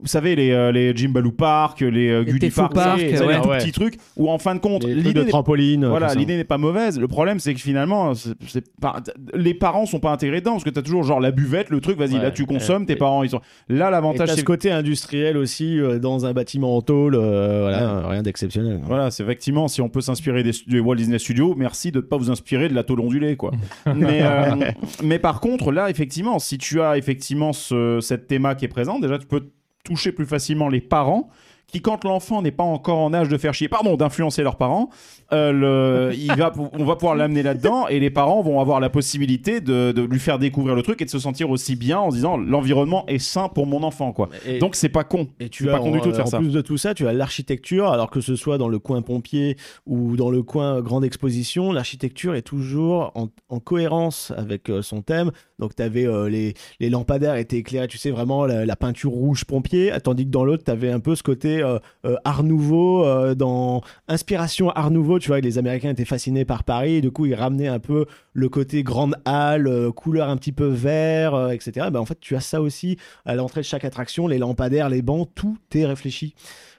Vous 0.00 0.06
savez, 0.06 0.36
les, 0.36 0.52
euh, 0.52 0.70
les 0.70 0.96
Jimbaloo 0.96 1.32
Park, 1.32 1.80
les 1.80 2.08
euh, 2.08 2.24
Tefou 2.24 2.60
Park, 2.60 2.74
Park, 2.74 3.00
savez, 3.00 3.20
ouais. 3.26 3.34
les 3.34 3.40
tout 3.40 3.48
Ouais. 3.48 3.58
petits 3.58 3.72
trucs 3.72 3.96
où 4.16 4.30
en 4.30 4.38
fin 4.38 4.54
de 4.54 4.60
compte, 4.60 4.84
l'idée 4.84 5.12
de 5.12 5.22
n'est 5.24 5.28
trampoline. 5.30 5.84
voilà, 5.86 6.14
l'idée 6.14 6.36
n'est 6.36 6.44
pas 6.44 6.56
mauvaise. 6.56 7.00
Le 7.00 7.08
problème, 7.08 7.40
c'est 7.40 7.52
que 7.52 7.60
finalement, 7.60 8.14
c'est- 8.14 8.34
c'est 8.46 8.64
pas... 8.80 9.02
les 9.34 9.54
parents 9.54 9.86
sont 9.86 9.98
pas 9.98 10.12
intégrés 10.12 10.38
dedans 10.38 10.52
parce 10.52 10.62
que 10.62 10.70
t'as 10.70 10.82
toujours 10.82 11.02
genre 11.02 11.18
la 11.18 11.32
buvette, 11.32 11.70
le 11.70 11.80
truc, 11.80 11.98
vas-y, 11.98 12.14
Ouais. 12.14 12.22
là 12.22 12.30
tu 12.30 12.46
consommes, 12.46 12.84
Et- 12.84 12.86
tes 12.86 12.96
parents 12.96 13.24
ils 13.24 13.30
sont. 13.30 13.40
Là, 13.68 13.90
l'avantage, 13.90 14.28
c'est 14.28 14.36
ce 14.40 14.44
côté 14.44 14.70
industriel 14.70 15.36
aussi 15.36 15.80
euh, 15.80 15.98
dans 15.98 16.26
un 16.26 16.32
bâtiment 16.32 16.76
en 16.76 16.80
tôle, 16.80 17.16
euh, 17.16 17.62
voilà, 17.62 18.06
rien 18.08 18.22
d'exceptionnel. 18.22 18.80
Voilà, 18.84 19.10
c'est 19.10 19.24
effectivement, 19.24 19.66
si 19.66 19.80
on 19.80 19.88
peut 19.88 20.00
s'inspirer 20.00 20.44
des, 20.44 20.52
des 20.68 20.78
Walt 20.78 20.94
Disney 20.94 21.18
Studios, 21.18 21.54
merci 21.56 21.90
de 21.90 21.96
ne 21.98 22.02
pas 22.02 22.16
vous 22.16 22.30
inspirer 22.30 22.68
de 22.68 22.74
la 22.74 22.84
tôle 22.84 23.00
ondulée, 23.00 23.34
quoi. 23.34 23.50
mais, 23.96 24.20
euh, 24.22 24.54
mais 25.02 25.18
par 25.18 25.40
contre, 25.40 25.72
là, 25.72 25.90
effectivement, 25.90 26.38
si 26.38 26.56
tu 26.56 26.80
as 26.80 26.96
effectivement 26.98 27.52
ce- 27.52 27.98
cette 28.00 28.28
théma 28.28 28.54
qui 28.54 28.64
est 28.64 28.68
présente, 28.68 29.00
déjà, 29.02 29.18
tu 29.18 29.26
peux 29.26 29.42
toucher 29.88 30.12
plus 30.12 30.26
facilement 30.26 30.68
les 30.68 30.82
parents 30.82 31.30
qui, 31.70 31.82
quand 31.82 32.02
l'enfant 32.04 32.40
n'est 32.40 32.50
pas 32.50 32.64
encore 32.64 32.98
en 32.98 33.12
âge 33.12 33.28
de 33.28 33.36
faire 33.36 33.52
chier, 33.52 33.68
pardon, 33.68 33.96
d'influencer 33.96 34.42
leurs 34.42 34.56
parents, 34.56 34.88
euh, 35.32 35.52
le, 35.52 36.14
il 36.18 36.32
va, 36.34 36.50
on 36.72 36.84
va 36.84 36.96
pouvoir 36.96 37.14
l'amener 37.14 37.42
là-dedans 37.42 37.86
et 37.88 38.00
les 38.00 38.08
parents 38.08 38.40
vont 38.40 38.58
avoir 38.60 38.80
la 38.80 38.88
possibilité 38.88 39.60
de, 39.60 39.92
de 39.92 40.00
lui 40.02 40.18
faire 40.18 40.38
découvrir 40.38 40.74
le 40.74 40.82
truc 40.82 41.02
et 41.02 41.04
de 41.04 41.10
se 41.10 41.18
sentir 41.18 41.50
aussi 41.50 41.76
bien 41.76 41.98
en 41.98 42.10
se 42.10 42.16
disant 42.16 42.38
l'environnement 42.38 43.04
est 43.06 43.18
sain 43.18 43.48
pour 43.48 43.66
mon 43.66 43.82
enfant, 43.82 44.12
quoi. 44.12 44.30
Et- 44.46 44.58
Donc 44.58 44.76
c'est 44.76 44.88
pas 44.88 45.04
con. 45.04 45.28
Et 45.40 45.50
tu 45.50 45.68
as 45.68 45.72
pas 45.72 45.78
con 45.80 45.90
du 45.90 45.98
en, 45.98 46.00
tout 46.00 46.08
de 46.10 46.14
faire 46.16 46.24
en 46.26 46.30
ça. 46.30 46.38
plus 46.38 46.52
de 46.54 46.60
tout 46.62 46.78
ça, 46.78 46.94
tu 46.94 47.06
as 47.06 47.12
l'architecture, 47.12 47.88
alors 47.88 48.08
que 48.10 48.22
ce 48.22 48.34
soit 48.34 48.56
dans 48.56 48.68
le 48.68 48.78
coin 48.78 49.02
pompier 49.02 49.56
ou 49.86 50.16
dans 50.16 50.30
le 50.30 50.42
coin 50.42 50.80
grande 50.80 51.04
exposition, 51.04 51.70
l'architecture 51.72 52.34
est 52.34 52.42
toujours 52.42 53.12
en, 53.14 53.28
en 53.50 53.60
cohérence 53.60 54.32
avec 54.38 54.70
euh, 54.70 54.80
son 54.80 55.02
thème. 55.02 55.32
Donc 55.58 55.74
tu 55.76 55.82
avais 55.82 56.06
les, 56.30 56.54
les 56.80 56.88
lampadaires 56.88 57.34
étaient 57.36 57.56
éclairés, 57.58 57.88
tu 57.88 57.98
sais, 57.98 58.10
vraiment 58.10 58.46
la, 58.46 58.64
la 58.64 58.76
peinture 58.76 59.10
rouge 59.10 59.44
pompier, 59.44 59.92
tandis 60.02 60.24
que 60.24 60.30
dans 60.30 60.44
l'autre, 60.44 60.62
tu 60.64 60.70
avais 60.70 60.90
un 60.90 61.00
peu 61.00 61.14
ce 61.14 61.22
côté 61.22 61.57
euh, 61.62 61.78
euh, 62.04 62.16
Art 62.24 62.42
Nouveau, 62.42 63.04
euh, 63.04 63.34
dans 63.34 63.82
inspiration 64.08 64.70
Art 64.70 64.90
Nouveau, 64.90 65.18
tu 65.18 65.28
vois, 65.28 65.40
les 65.40 65.58
Américains 65.58 65.90
étaient 65.90 66.04
fascinés 66.04 66.44
par 66.44 66.64
Paris, 66.64 66.94
et 66.94 67.00
du 67.00 67.10
coup, 67.10 67.26
ils 67.26 67.34
ramenaient 67.34 67.68
un 67.68 67.78
peu 67.78 68.06
le 68.32 68.48
côté 68.48 68.82
grande 68.82 69.16
halle, 69.24 69.90
couleur 69.94 70.28
un 70.28 70.36
petit 70.36 70.52
peu 70.52 70.66
vert, 70.66 71.50
etc. 71.50 71.88
Ben, 71.92 72.00
en 72.00 72.04
fait, 72.04 72.18
tu 72.20 72.36
as 72.36 72.40
ça 72.40 72.60
aussi 72.60 72.96
à 73.24 73.34
l'entrée 73.34 73.60
de 73.60 73.66
chaque 73.66 73.84
attraction, 73.84 74.26
les 74.26 74.38
lampadaires, 74.38 74.88
les 74.88 75.02
bancs, 75.02 75.28
tout 75.34 75.58
est 75.74 75.86
réfléchi. 75.86 76.34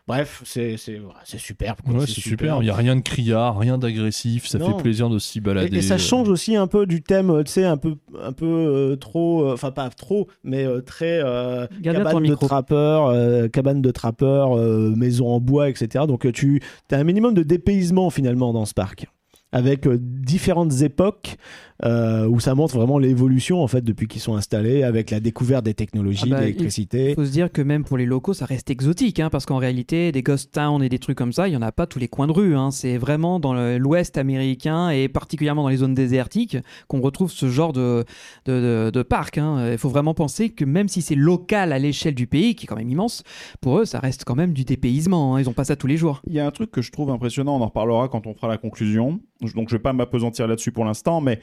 Bref, 0.09 0.41
c'est 0.43 0.75
quoi, 1.03 1.13
Ouais, 1.13 2.05
c'est 2.07 2.19
super. 2.19 2.57
Il 2.61 2.63
n'y 2.63 2.69
a 2.71 2.75
rien 2.75 2.95
de 2.95 3.01
criard, 3.01 3.59
rien 3.59 3.77
d'agressif. 3.77 4.47
Ça 4.47 4.57
Non. 4.57 4.75
fait 4.75 4.81
plaisir 4.81 5.07
de 5.07 5.19
s'y 5.19 5.39
balader. 5.39 5.75
Et, 5.75 5.79
et 5.79 5.81
ça 5.83 5.99
change 5.99 6.29
aussi 6.29 6.55
un 6.55 6.65
peu 6.65 6.87
du 6.87 7.03
thème, 7.03 7.29
euh, 7.29 7.43
tu 7.43 7.51
sais, 7.51 7.63
un 7.63 7.77
peu, 7.77 7.93
un 8.19 8.33
peu 8.33 8.47
euh, 8.47 8.95
trop, 8.95 9.43
euh, 9.43 9.53
enfin 9.53 9.69
pas 9.69 9.87
trop, 9.91 10.27
mais 10.43 10.65
euh, 10.65 10.81
très 10.81 11.21
euh, 11.23 11.67
cabane 11.83 12.23
de 12.23 12.33
trappeur, 12.33 13.05
euh, 13.05 13.47
cabane 13.49 13.83
de 13.83 13.91
trappeur, 13.91 14.57
euh, 14.57 14.91
maison 14.95 15.27
en 15.27 15.39
bois, 15.39 15.69
etc. 15.69 16.05
Donc 16.07 16.25
euh, 16.25 16.31
tu 16.31 16.59
as 16.91 16.95
un 16.97 17.03
minimum 17.03 17.35
de 17.35 17.43
dépaysement 17.43 18.09
finalement 18.09 18.51
dans 18.51 18.65
ce 18.65 18.73
parc, 18.73 19.05
avec 19.51 19.85
euh, 19.85 19.99
différentes 20.01 20.81
époques 20.81 21.37
euh, 21.85 22.27
où 22.27 22.39
ça 22.39 22.55
montre 22.55 22.75
vraiment 22.75 22.97
l'évolution 22.99 23.63
en 23.63 23.67
fait 23.67 23.81
depuis 23.83 24.07
qu'ils 24.07 24.21
sont 24.21 24.35
installés, 24.35 24.83
avec 24.83 25.11
la 25.11 25.19
découverte 25.19 25.63
des 25.65 25.73
technologies, 25.73 26.23
Ah 26.27 26.29
bah, 26.31 26.35
de 26.37 26.41
l'électricité. 26.41 27.09
Il 27.11 27.15
faut 27.15 27.25
se 27.25 27.31
dire 27.31 27.51
que 27.51 27.61
même 27.61 27.83
pour 27.83 27.97
les 27.97 28.05
locaux, 28.05 28.33
ça 28.33 28.45
reste 28.45 28.69
exotique, 28.69 29.19
hein, 29.19 29.29
parce 29.29 29.45
qu'en 29.45 29.57
réalité, 29.57 30.11
des 30.11 30.21
ghost 30.21 30.51
towns 30.53 30.83
et 30.83 30.89
des 30.89 30.99
trucs 30.99 31.17
comme 31.17 31.31
ça, 31.33 31.47
il 31.47 31.53
y 31.53 31.57
en 31.57 31.61
a 31.61 31.71
pas 31.71 31.87
tous 31.87 31.99
les 31.99 32.07
coins 32.07 32.27
de 32.27 32.31
rue. 32.33 32.55
hein. 32.55 32.71
C'est 32.71 32.97
vraiment 32.97 33.39
dans 33.39 33.53
l'Ouest 33.77 34.17
américain 34.17 34.89
et 34.89 35.07
particulièrement 35.07 35.63
dans 35.63 35.69
les 35.69 35.77
zones 35.77 35.93
désertiques 35.93 36.57
qu'on 36.87 37.01
retrouve 37.01 37.31
ce 37.31 37.47
genre 37.49 37.73
de, 37.73 38.03
de, 38.45 38.51
de- 38.87 38.91
de 38.91 39.01
parc. 39.03 39.37
hein. 39.37 39.71
Il 39.71 39.77
faut 39.77 39.89
vraiment 39.89 40.13
penser 40.13 40.49
que 40.49 40.65
même 40.65 40.87
si 40.89 41.01
c'est 41.01 41.15
local 41.15 41.71
à 41.71 41.79
l'échelle 41.79 42.15
du 42.15 42.27
pays, 42.27 42.55
qui 42.55 42.65
est 42.65 42.67
quand 42.67 42.75
même 42.75 42.89
immense, 42.89 43.23
pour 43.61 43.79
eux, 43.79 43.85
ça 43.85 43.99
reste 43.99 44.23
quand 44.25 44.35
même 44.35 44.53
du 44.53 44.65
dépaysement. 44.65 45.35
hein. 45.35 45.39
Ils 45.41 45.49
ont 45.49 45.53
pas 45.53 45.63
ça 45.65 45.75
tous 45.75 45.87
les 45.87 45.97
jours. 45.97 46.21
Il 46.27 46.33
y 46.33 46.39
a 46.39 46.45
un 46.45 46.51
truc 46.51 46.71
que 46.71 46.81
je 46.81 46.91
trouve 46.91 47.09
impressionnant, 47.09 47.55
on 47.57 47.61
en 47.61 47.67
reparlera 47.67 48.09
quand 48.09 48.27
on 48.27 48.33
fera 48.33 48.47
la 48.47 48.57
conclusion, 48.57 49.19
donc 49.55 49.69
je 49.69 49.75
vais 49.75 49.81
pas 49.81 49.93
m'apesantir 49.93 50.47
là-dessus 50.47 50.71
pour 50.71 50.83
l'instant, 50.85 51.21
mais 51.21 51.39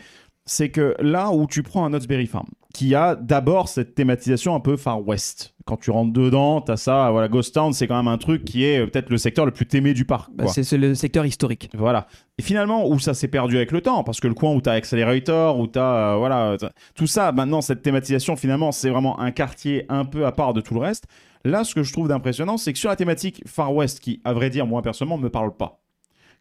c'est 0.46 0.70
que 0.70 0.94
là 1.00 1.30
où 1.30 1.46
tu 1.46 1.62
prends 1.62 1.84
un 1.84 1.90
Knott's 1.90 2.06
Berry 2.06 2.26
Farm, 2.26 2.46
qui 2.72 2.94
a 2.94 3.16
d'abord 3.16 3.68
cette 3.68 3.94
thématisation 3.94 4.54
un 4.54 4.60
peu 4.60 4.76
Far 4.76 5.06
West, 5.06 5.54
quand 5.64 5.76
tu 5.76 5.90
rentres 5.90 6.12
dedans, 6.12 6.60
t'as 6.60 6.76
ça, 6.76 7.10
voilà, 7.10 7.26
Ghost 7.26 7.52
Town, 7.54 7.72
c'est 7.72 7.88
quand 7.88 7.96
même 7.96 8.06
un 8.06 8.18
truc 8.18 8.44
qui 8.44 8.64
est 8.64 8.78
euh, 8.78 8.86
peut-être 8.86 9.10
le 9.10 9.18
secteur 9.18 9.44
le 9.44 9.50
plus 9.50 9.66
aimé 9.74 9.92
du 9.94 10.04
parc. 10.04 10.30
Bah, 10.32 10.46
c'est 10.46 10.76
le 10.76 10.94
secteur 10.94 11.26
historique. 11.26 11.68
Voilà. 11.74 12.06
Et 12.38 12.42
finalement, 12.42 12.88
où 12.88 12.98
ça 13.00 13.14
s'est 13.14 13.28
perdu 13.28 13.56
avec 13.56 13.72
le 13.72 13.80
temps, 13.80 14.04
parce 14.04 14.20
que 14.20 14.28
le 14.28 14.34
coin 14.34 14.54
où 14.54 14.60
t'as 14.60 14.74
Accelerator, 14.74 15.58
où 15.58 15.66
t'as, 15.66 16.12
euh, 16.12 16.16
voilà, 16.18 16.56
tout 16.94 17.08
ça, 17.08 17.32
maintenant, 17.32 17.60
cette 17.60 17.82
thématisation, 17.82 18.36
finalement, 18.36 18.70
c'est 18.70 18.90
vraiment 18.90 19.18
un 19.18 19.32
quartier 19.32 19.86
un 19.88 20.04
peu 20.04 20.24
à 20.24 20.32
part 20.32 20.52
de 20.54 20.60
tout 20.60 20.74
le 20.74 20.80
reste. 20.80 21.06
Là, 21.44 21.64
ce 21.64 21.74
que 21.74 21.82
je 21.82 21.92
trouve 21.92 22.08
d'impressionnant, 22.08 22.56
c'est 22.56 22.72
que 22.72 22.78
sur 22.78 22.90
la 22.90 22.96
thématique 22.96 23.42
Far 23.46 23.74
West, 23.74 24.00
qui, 24.00 24.20
à 24.24 24.32
vrai 24.32 24.50
dire, 24.50 24.66
moi, 24.66 24.82
personnellement, 24.82 25.18
ne 25.18 25.24
me 25.24 25.30
parle 25.30 25.56
pas. 25.56 25.80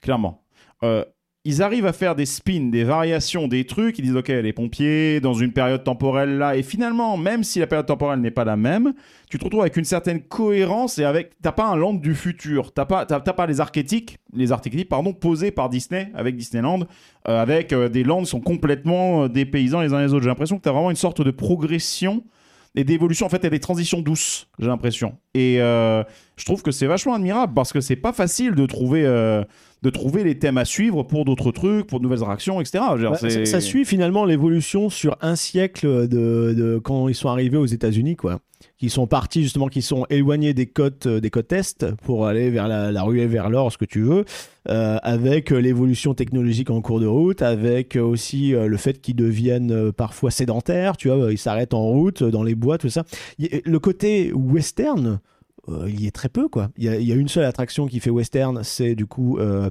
Clairement. 0.02 0.44
Euh, 0.84 1.06
ils 1.48 1.62
arrivent 1.62 1.86
à 1.86 1.94
faire 1.94 2.16
des 2.16 2.26
spins, 2.26 2.70
des 2.72 2.84
variations, 2.84 3.48
des 3.48 3.66
trucs. 3.66 4.00
Ils 4.00 4.02
disent, 4.02 4.16
OK, 4.16 4.30
les 4.30 4.52
pompiers, 4.52 5.20
dans 5.20 5.36
une 5.36 5.52
période 5.52 5.84
temporelle 5.84 6.40
là. 6.40 6.58
Et 6.58 6.64
finalement, 6.64 7.18
même 7.18 7.44
si 7.44 7.60
la 7.60 7.68
période 7.68 7.86
temporelle 7.86 8.20
n'est 8.20 8.32
pas 8.32 8.46
la 8.46 8.58
même, 8.58 8.94
tu 9.30 9.38
te 9.38 9.44
retrouves 9.44 9.62
avec 9.62 9.78
une 9.78 9.86
certaine 9.86 10.24
cohérence 10.24 10.98
et 10.98 11.04
avec. 11.04 11.34
T'as 11.44 11.52
pas 11.52 11.68
un 11.68 11.76
land 11.76 11.94
du 11.94 12.16
futur. 12.16 12.74
T'as 12.74 12.86
pas, 12.86 13.06
t'as, 13.06 13.20
t'as 13.20 13.34
pas 13.34 13.46
les 13.46 13.62
archétypes, 13.62 14.12
les 14.34 14.52
archétypes, 14.52 14.90
pardon, 14.90 15.14
posés 15.14 15.52
par 15.52 15.70
Disney 15.70 16.10
avec 16.16 16.36
Disneyland, 16.36 16.82
euh, 17.28 17.40
avec 17.40 17.74
euh, 17.74 17.90
des 17.90 18.04
lands 18.04 18.22
qui 18.22 18.26
sont 18.26 18.42
complètement 18.42 19.26
euh, 19.26 19.30
des 19.30 19.46
paysans 19.46 19.82
les 19.82 19.94
uns 19.94 20.02
les 20.02 20.14
autres. 20.14 20.24
J'ai 20.24 20.30
l'impression 20.30 20.58
que 20.58 20.64
t'as 20.64 20.72
vraiment 20.72 20.90
une 20.90 20.98
sorte 20.98 21.22
de 21.22 21.32
progression 21.32 22.24
et 22.74 22.84
d'évolution. 22.84 23.28
En 23.28 23.30
fait, 23.30 23.46
a 23.46 23.50
des 23.52 23.60
transitions 23.60 24.02
douces, 24.02 24.48
j'ai 24.58 24.66
l'impression. 24.66 25.16
Et 25.36 25.62
euh, 25.62 26.04
je 26.38 26.46
trouve 26.46 26.64
que 26.64 26.72
c'est 26.72 26.88
vachement 26.88 27.14
admirable 27.14 27.54
parce 27.54 27.72
que 27.72 27.82
c'est 27.82 27.96
pas 27.96 28.14
facile 28.14 28.56
de 28.56 28.66
trouver. 28.66 29.06
De 29.82 29.90
trouver 29.90 30.24
les 30.24 30.40
thèmes 30.40 30.58
à 30.58 30.66
suivre 30.66 31.04
pour 31.04 31.26
d'autres 31.26 31.52
trucs, 31.52 31.88
pour 31.88 32.00
de 32.00 32.04
nouvelles 32.04 32.24
attractions, 32.24 32.60
etc. 32.60 32.84
Bah, 33.00 33.16
ça, 33.16 33.46
ça 33.46 33.62
suit 33.62 33.86
finalement 33.86 34.26
l'évolution 34.26 34.90
sur 34.90 35.18
un 35.22 35.36
siècle 35.36 36.08
de, 36.08 36.54
de 36.54 36.80
quand 36.84 37.08
ils 37.08 37.16
sont 37.16 37.30
arrivés 37.30 37.58
aux 37.58 37.66
États-Unis, 37.66 38.16
quoi. 38.16 38.40
Qui 38.78 38.90
sont 38.90 39.06
partis 39.06 39.44
justement, 39.44 39.68
qui 39.68 39.82
sont 39.82 40.06
éloignés 40.10 40.54
des 40.54 40.66
côtes, 40.66 41.08
des 41.08 41.30
côtes 41.30 41.52
est 41.54 41.86
pour 42.04 42.26
aller 42.26 42.50
vers 42.50 42.68
la, 42.68 42.92
la 42.92 43.04
ruée 43.04 43.28
vers 43.28 43.50
l'or, 43.50 43.72
ce 43.72 43.78
que 43.78 43.86
tu 43.86 44.02
veux, 44.02 44.26
euh, 44.70 44.98
avec 45.04 45.52
l'évolution 45.52 46.14
technologique 46.14 46.70
en 46.72 46.82
cours 46.82 47.00
de 47.00 47.06
route, 47.06 47.42
avec 47.42 47.96
aussi 47.96 48.56
euh, 48.56 48.68
le 48.68 48.78
fait 48.78 49.00
qu'ils 49.00 49.16
deviennent 49.16 49.72
euh, 49.72 49.92
parfois 49.92 50.32
sédentaires, 50.32 50.98
tu 50.98 51.10
vois, 51.10 51.32
ils 51.32 51.38
s'arrêtent 51.38 51.74
en 51.74 51.86
route, 51.86 52.24
dans 52.24 52.44
les 52.44 52.56
bois, 52.56 52.78
tout 52.78 52.90
ça. 52.90 53.04
Le 53.38 53.78
côté 53.78 54.34
western 54.34 55.20
il 55.88 56.02
y 56.02 56.08
est 56.08 56.12
très 56.12 56.30
peu 56.30 56.48
quoi. 56.48 56.70
Il 56.78 56.84
y, 56.84 56.90
a, 56.90 56.98
il 56.98 57.08
y 57.08 57.12
a 57.12 57.16
une 57.16 57.28
seule 57.28 57.46
attraction 57.46 57.88
qui 57.88 58.00
fait 58.00 58.10
western, 58.10 58.62
c'est 58.64 58.96
du 58.96 59.06
coup 59.06 59.38
euh, 59.40 59.70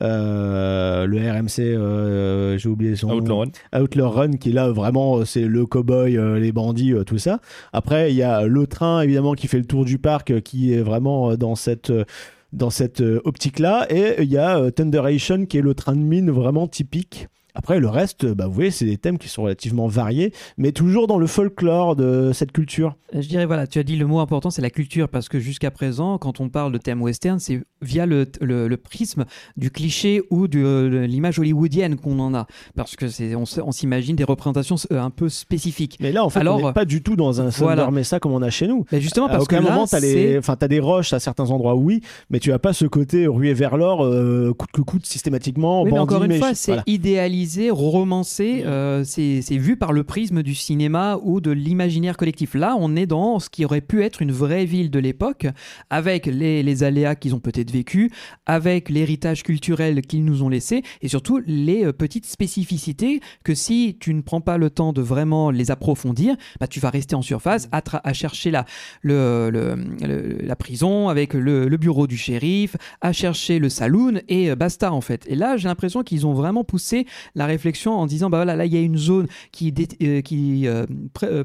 euh, 0.00 1.06
le 1.06 1.18
RMC, 1.18 1.60
euh, 1.60 2.56
j'ai 2.58 2.68
oublié 2.68 2.96
son 2.96 3.10
Outlaw 3.10 3.38
Run. 3.38 3.50
Outlaw 3.78 4.10
Run 4.10 4.32
qui 4.32 4.52
là 4.52 4.70
vraiment 4.70 5.18
euh, 5.18 5.24
c'est 5.24 5.42
le 5.42 5.66
cowboy, 5.66 6.16
euh, 6.16 6.38
les 6.38 6.52
bandits, 6.52 6.94
euh, 6.94 7.04
tout 7.04 7.18
ça. 7.18 7.40
Après 7.72 8.10
il 8.12 8.16
y 8.16 8.22
a 8.22 8.46
le 8.46 8.66
train 8.66 9.02
évidemment 9.02 9.34
qui 9.34 9.48
fait 9.48 9.58
le 9.58 9.66
tour 9.66 9.84
du 9.84 9.98
parc, 9.98 10.30
euh, 10.30 10.40
qui 10.40 10.72
est 10.72 10.80
vraiment 10.82 11.30
euh, 11.32 11.36
dans 11.36 11.54
cette 11.54 11.90
euh, 11.90 12.04
dans 12.52 12.70
cette 12.70 13.00
euh, 13.00 13.20
optique-là, 13.24 13.86
et 13.88 14.22
il 14.22 14.30
y 14.30 14.36
a 14.36 14.58
euh, 14.58 14.70
Thunderation 14.70 15.46
qui 15.46 15.58
est 15.58 15.62
le 15.62 15.74
train 15.74 15.94
de 15.96 16.02
mine 16.02 16.30
vraiment 16.30 16.68
typique. 16.68 17.28
Après, 17.54 17.80
le 17.80 17.88
reste, 17.88 18.26
bah, 18.26 18.46
vous 18.46 18.52
voyez, 18.52 18.70
c'est 18.70 18.86
des 18.86 18.96
thèmes 18.96 19.18
qui 19.18 19.28
sont 19.28 19.42
relativement 19.42 19.86
variés, 19.86 20.32
mais 20.56 20.72
toujours 20.72 21.06
dans 21.06 21.18
le 21.18 21.26
folklore 21.26 21.96
de 21.96 22.30
cette 22.32 22.52
culture. 22.52 22.96
Euh, 23.14 23.20
Je 23.20 23.28
dirais, 23.28 23.44
voilà, 23.44 23.66
tu 23.66 23.78
as 23.78 23.82
dit 23.82 23.96
le 23.96 24.06
mot 24.06 24.20
important, 24.20 24.50
c'est 24.50 24.62
la 24.62 24.70
culture, 24.70 25.08
parce 25.08 25.28
que 25.28 25.38
jusqu'à 25.38 25.70
présent, 25.70 26.16
quand 26.18 26.40
on 26.40 26.48
parle 26.48 26.72
de 26.72 26.78
thème 26.78 27.02
western, 27.02 27.38
c'est 27.38 27.62
via 27.82 28.06
le, 28.06 28.26
le- 28.40 28.68
le 28.68 28.76
prisme 28.76 29.24
du 29.56 29.70
cliché 29.70 30.22
ou 30.30 30.48
de, 30.48 30.58
de 30.92 30.98
l'image 31.06 31.38
hollywoodienne 31.38 31.96
qu'on 31.96 32.18
en 32.20 32.34
a. 32.34 32.46
Parce 32.76 32.96
que 32.96 33.08
c'est, 33.08 33.34
on, 33.34 33.44
on 33.64 33.72
s'imagine 33.72 34.16
des 34.16 34.24
représentations 34.24 34.76
euh, 34.92 35.00
un 35.00 35.10
peu 35.10 35.28
spécifiques. 35.28 35.98
Mais 36.00 36.12
là, 36.12 36.24
en 36.24 36.30
fait, 36.30 36.40
Alors, 36.40 36.62
on 36.62 36.66
n'est 36.68 36.72
pas 36.72 36.84
du 36.84 37.02
tout 37.02 37.16
dans 37.16 37.40
un 37.40 37.48
voilà. 37.50 37.90
Mesa 37.90 38.18
comme 38.20 38.32
on 38.32 38.42
a 38.42 38.50
chez 38.50 38.66
nous. 38.66 38.84
Mais 38.92 39.00
justement, 39.00 39.26
à 39.26 39.30
parce 39.30 39.46
que 39.46 39.56
aucun 39.56 39.62
moment, 39.68 39.86
tu 39.86 39.94
as, 39.96 40.00
c'est- 40.00 40.38
enfin, 40.38 40.56
t'as 40.56 40.68
des 40.68 40.80
roches 40.80 41.12
à 41.12 41.20
certains 41.20 41.50
endroits, 41.50 41.74
oui, 41.74 42.00
mais 42.30 42.38
tu 42.38 42.52
as 42.52 42.58
pas 42.58 42.72
ce 42.72 42.86
côté 42.86 43.26
ruée 43.26 43.52
vers 43.54 43.76
l'or, 43.76 44.04
euh, 44.04 44.52
coûte 44.56 44.70
que 44.72 44.80
coûte, 44.80 45.04
systématiquement. 45.06 45.82
Oui, 45.82 45.90
mais 45.90 45.98
bandit, 45.98 46.14
encore 46.14 46.24
une 46.24 46.38
fois, 46.38 46.54
c'est 46.54 46.72
Voilà. 46.72 46.84
idéalisé, 46.86 47.70
romancé, 47.70 48.62
euh, 48.64 49.02
c'est 49.04 49.40
c'est 49.42 49.56
vu 49.58 49.76
par 49.76 49.92
le 49.92 50.04
prisme 50.04 50.42
du 50.42 50.54
cinéma 50.54 51.18
ou 51.22 51.40
de 51.40 51.50
l'imaginaire 51.50 52.16
collectif. 52.16 52.54
Là, 52.54 52.76
on 52.78 52.94
est 52.96 53.06
dans 53.06 53.38
ce 53.40 53.50
qui 53.50 53.64
aurait 53.64 53.80
pu 53.80 54.02
être 54.02 54.22
une 54.22 54.30
vraie 54.32 54.64
ville 54.64 54.90
de 54.90 54.98
l'époque, 54.98 55.46
avec 55.90 56.26
les, 56.26 56.62
les 56.62 56.82
aléas 56.84 57.14
qu'ils 57.16 57.34
ont 57.34 57.40
peut-être 57.40 57.70
vécus, 57.72 58.10
avec 58.46 58.88
l'héritage 58.88 59.42
culturel 59.42 60.02
qu'ils 60.02 60.24
nous 60.24 60.42
ont 60.42 60.48
laissé, 60.48 60.82
et 61.00 61.08
surtout 61.08 61.40
les 61.46 61.84
euh, 61.84 61.92
petites 61.92 62.26
spécificités 62.26 63.20
que 63.44 63.54
si 63.54 63.96
tu 63.98 64.14
ne 64.14 64.20
prends 64.20 64.40
pas 64.40 64.58
le 64.58 64.70
temps 64.70 64.92
de 64.92 65.02
vraiment 65.02 65.50
les 65.50 65.70
approfondir, 65.70 66.36
bah, 66.60 66.66
tu 66.66 66.80
vas 66.80 66.90
rester 66.90 67.14
en 67.14 67.22
surface 67.22 67.68
à, 67.72 68.12
chercher 68.12 68.50
la, 68.50 68.64
la 69.02 70.56
prison 70.56 71.08
avec 71.08 71.34
le, 71.34 71.76
bureau 71.76 72.06
du 72.06 72.16
shérif, 72.16 72.76
à 73.00 73.12
chercher 73.12 73.58
le 73.58 73.68
saloon 73.68 74.20
et 74.28 74.50
euh, 74.50 74.56
basta 74.56 74.92
en 74.92 75.00
fait. 75.00 75.24
Et 75.28 75.34
là, 75.34 75.56
j'ai 75.56 75.68
l'impression 75.68 76.02
qu'ils 76.02 76.26
ont 76.26 76.34
vraiment 76.34 76.64
poussé 76.64 77.06
la 77.34 77.46
réflexion 77.46 77.92
en 77.92 78.06
disant 78.06 78.30
bah 78.30 78.38
voilà, 78.38 78.56
là 78.56 78.66
il 78.66 78.72
y 78.72 78.76
a 78.76 78.80
une 78.80 78.98
zone 78.98 79.26
qui, 79.50 79.72
euh, 80.66 80.86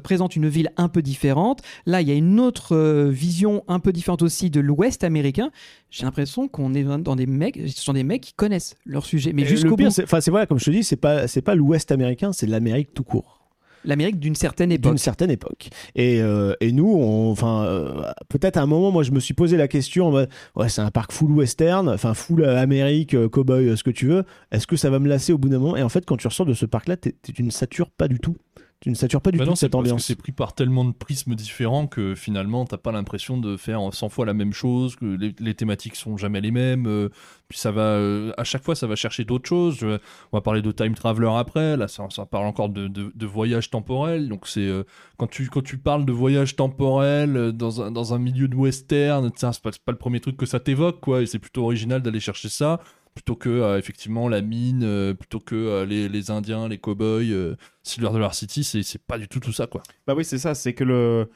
présente 0.02 0.36
une 0.36 0.48
ville 0.48 0.70
un 0.76 0.88
peu 0.88 1.02
différente. 1.02 1.62
Là, 1.86 2.00
il 2.00 2.08
y 2.08 2.12
a 2.12 2.14
une 2.14 2.40
autre 2.40 2.76
vision 3.08 3.64
un 3.68 3.80
peu 3.80 3.92
différente 3.92 4.22
aussi 4.22 4.50
de 4.50 4.60
l'Ouest 4.60 5.04
américain. 5.04 5.50
J'ai 5.90 6.04
l'impression 6.04 6.17
qu'on 6.48 6.74
est 6.74 6.84
dans 6.84 7.16
des 7.16 7.26
mecs, 7.26 7.60
ce 7.68 7.82
sont 7.82 7.92
des 7.92 8.04
mecs 8.04 8.22
qui 8.22 8.32
connaissent 8.34 8.74
leur 8.84 9.04
sujet, 9.06 9.32
mais 9.32 9.44
jusqu'au 9.44 9.76
bout. 9.76 9.86
enfin, 9.86 10.20
c'est 10.20 10.30
voilà, 10.30 10.46
comme 10.46 10.58
je 10.58 10.64
te 10.66 10.70
dis, 10.70 10.84
c'est 10.84 10.96
pas, 10.96 11.26
c'est 11.28 11.42
pas 11.42 11.54
l'Ouest 11.54 11.92
américain, 11.92 12.32
c'est 12.32 12.46
l'Amérique 12.46 12.94
tout 12.94 13.04
court. 13.04 13.36
L'Amérique 13.84 14.18
d'une 14.18 14.34
certaine 14.34 14.72
époque. 14.72 14.90
d'une 14.92 14.98
certaine 14.98 15.30
époque. 15.30 15.68
Et, 15.94 16.20
euh, 16.20 16.52
et 16.60 16.72
nous, 16.72 16.88
on- 16.92 17.30
enfin, 17.30 17.62
euh, 17.64 18.02
peut-être 18.28 18.56
à 18.56 18.62
un 18.62 18.66
moment, 18.66 18.90
moi, 18.90 19.04
je 19.04 19.12
me 19.12 19.20
suis 19.20 19.34
posé 19.34 19.56
la 19.56 19.68
question, 19.68 20.10
ouais, 20.12 20.26
c'est 20.68 20.80
un 20.80 20.90
parc 20.90 21.12
full 21.12 21.30
western, 21.30 21.88
enfin 21.88 22.12
full 22.12 22.42
euh, 22.42 22.58
Amérique, 22.60 23.16
cowboy, 23.28 23.76
ce 23.76 23.84
que 23.84 23.90
tu 23.90 24.06
veux. 24.08 24.24
Est-ce 24.50 24.66
que 24.66 24.76
ça 24.76 24.90
va 24.90 24.98
me 24.98 25.08
lasser 25.08 25.32
au 25.32 25.38
bout 25.38 25.48
d'un 25.48 25.60
moment? 25.60 25.76
Et 25.76 25.82
en 25.82 25.88
fait, 25.88 26.04
quand 26.04 26.16
tu 26.16 26.26
ressors 26.26 26.44
de 26.44 26.54
ce 26.54 26.66
parc-là, 26.66 26.96
t'es- 26.96 27.14
tu 27.32 27.42
ne 27.44 27.50
satures 27.50 27.90
pas 27.90 28.08
du 28.08 28.18
tout. 28.18 28.36
Tu 28.80 28.90
ne 28.90 28.94
satures 28.94 29.20
pas 29.20 29.32
du 29.32 29.38
Bah 29.38 29.44
tout 29.44 29.50
non, 29.50 29.56
cette 29.56 29.74
ambiance. 29.74 30.04
c'est 30.04 30.14
pris 30.14 30.30
par 30.30 30.54
tellement 30.54 30.84
de 30.84 30.92
prismes 30.92 31.34
différents 31.34 31.88
que 31.88 32.14
finalement 32.14 32.64
t'as 32.64 32.76
pas 32.76 32.92
l'impression 32.92 33.36
de 33.36 33.56
faire 33.56 33.80
100 33.92 34.08
fois 34.08 34.24
la 34.24 34.34
même 34.34 34.52
chose, 34.52 34.94
que 34.94 35.04
les, 35.04 35.34
les 35.40 35.54
thématiques 35.54 35.96
sont 35.96 36.16
jamais 36.16 36.40
les 36.40 36.52
mêmes. 36.52 36.86
euh, 36.86 37.08
puis 37.48 37.58
ça 37.58 37.72
va, 37.72 37.80
euh, 37.82 38.32
à 38.36 38.44
chaque 38.44 38.62
fois, 38.62 38.76
ça 38.76 38.86
va 38.86 38.94
chercher 38.94 39.24
d'autres 39.24 39.48
choses. 39.48 39.78
Je- 39.80 39.98
on 40.32 40.36
va 40.36 40.42
parler 40.42 40.62
de 40.62 40.70
time 40.70 40.94
traveler 40.94 41.30
après. 41.34 41.76
Là, 41.76 41.88
ça, 41.88 42.06
ça 42.10 42.24
parle 42.24 42.46
encore 42.46 42.68
de, 42.68 42.86
de, 42.86 43.10
de 43.12 43.26
voyage 43.26 43.68
temporel. 43.70 44.28
Donc 44.28 44.46
c'est 44.46 44.60
euh, 44.60 44.84
quand 45.16 45.26
tu 45.26 45.48
quand 45.48 45.62
tu 45.64 45.78
parles 45.78 46.04
de 46.04 46.12
voyage 46.12 46.54
temporel 46.54 47.50
dans 47.52 47.82
un 47.82 47.90
dans 47.90 48.14
un 48.14 48.18
milieu 48.18 48.46
de 48.46 48.54
western, 48.54 49.28
c'est 49.34 49.60
pas, 49.60 49.70
pas 49.84 49.92
le 49.92 49.98
premier 49.98 50.20
truc 50.20 50.36
que 50.36 50.46
ça 50.46 50.60
t'évoque, 50.60 51.00
quoi. 51.00 51.22
Et 51.22 51.26
c'est 51.26 51.40
plutôt 51.40 51.64
original 51.64 52.00
d'aller 52.00 52.20
chercher 52.20 52.48
ça 52.48 52.80
plutôt 53.18 53.34
que 53.34 53.48
euh, 53.48 53.78
effectivement 53.78 54.28
la 54.28 54.42
mine, 54.42 54.82
euh, 54.84 55.12
plutôt 55.12 55.40
que 55.40 55.56
euh, 55.56 55.84
les, 55.84 56.08
les 56.08 56.30
Indiens, 56.30 56.68
les 56.68 56.78
cowboys, 56.78 57.32
euh, 57.32 57.56
Silver 57.82 58.10
Dollar 58.12 58.32
City, 58.32 58.62
c'est 58.62 58.84
c'est 58.84 59.02
pas 59.02 59.18
du 59.18 59.26
tout 59.26 59.40
tout 59.40 59.50
ça 59.52 59.66
quoi. 59.66 59.82
Bah 60.06 60.14
oui, 60.16 60.24
c'est 60.24 60.38
ça, 60.38 60.54
c'est 60.54 60.72
que 60.72 60.84
le 60.84 61.28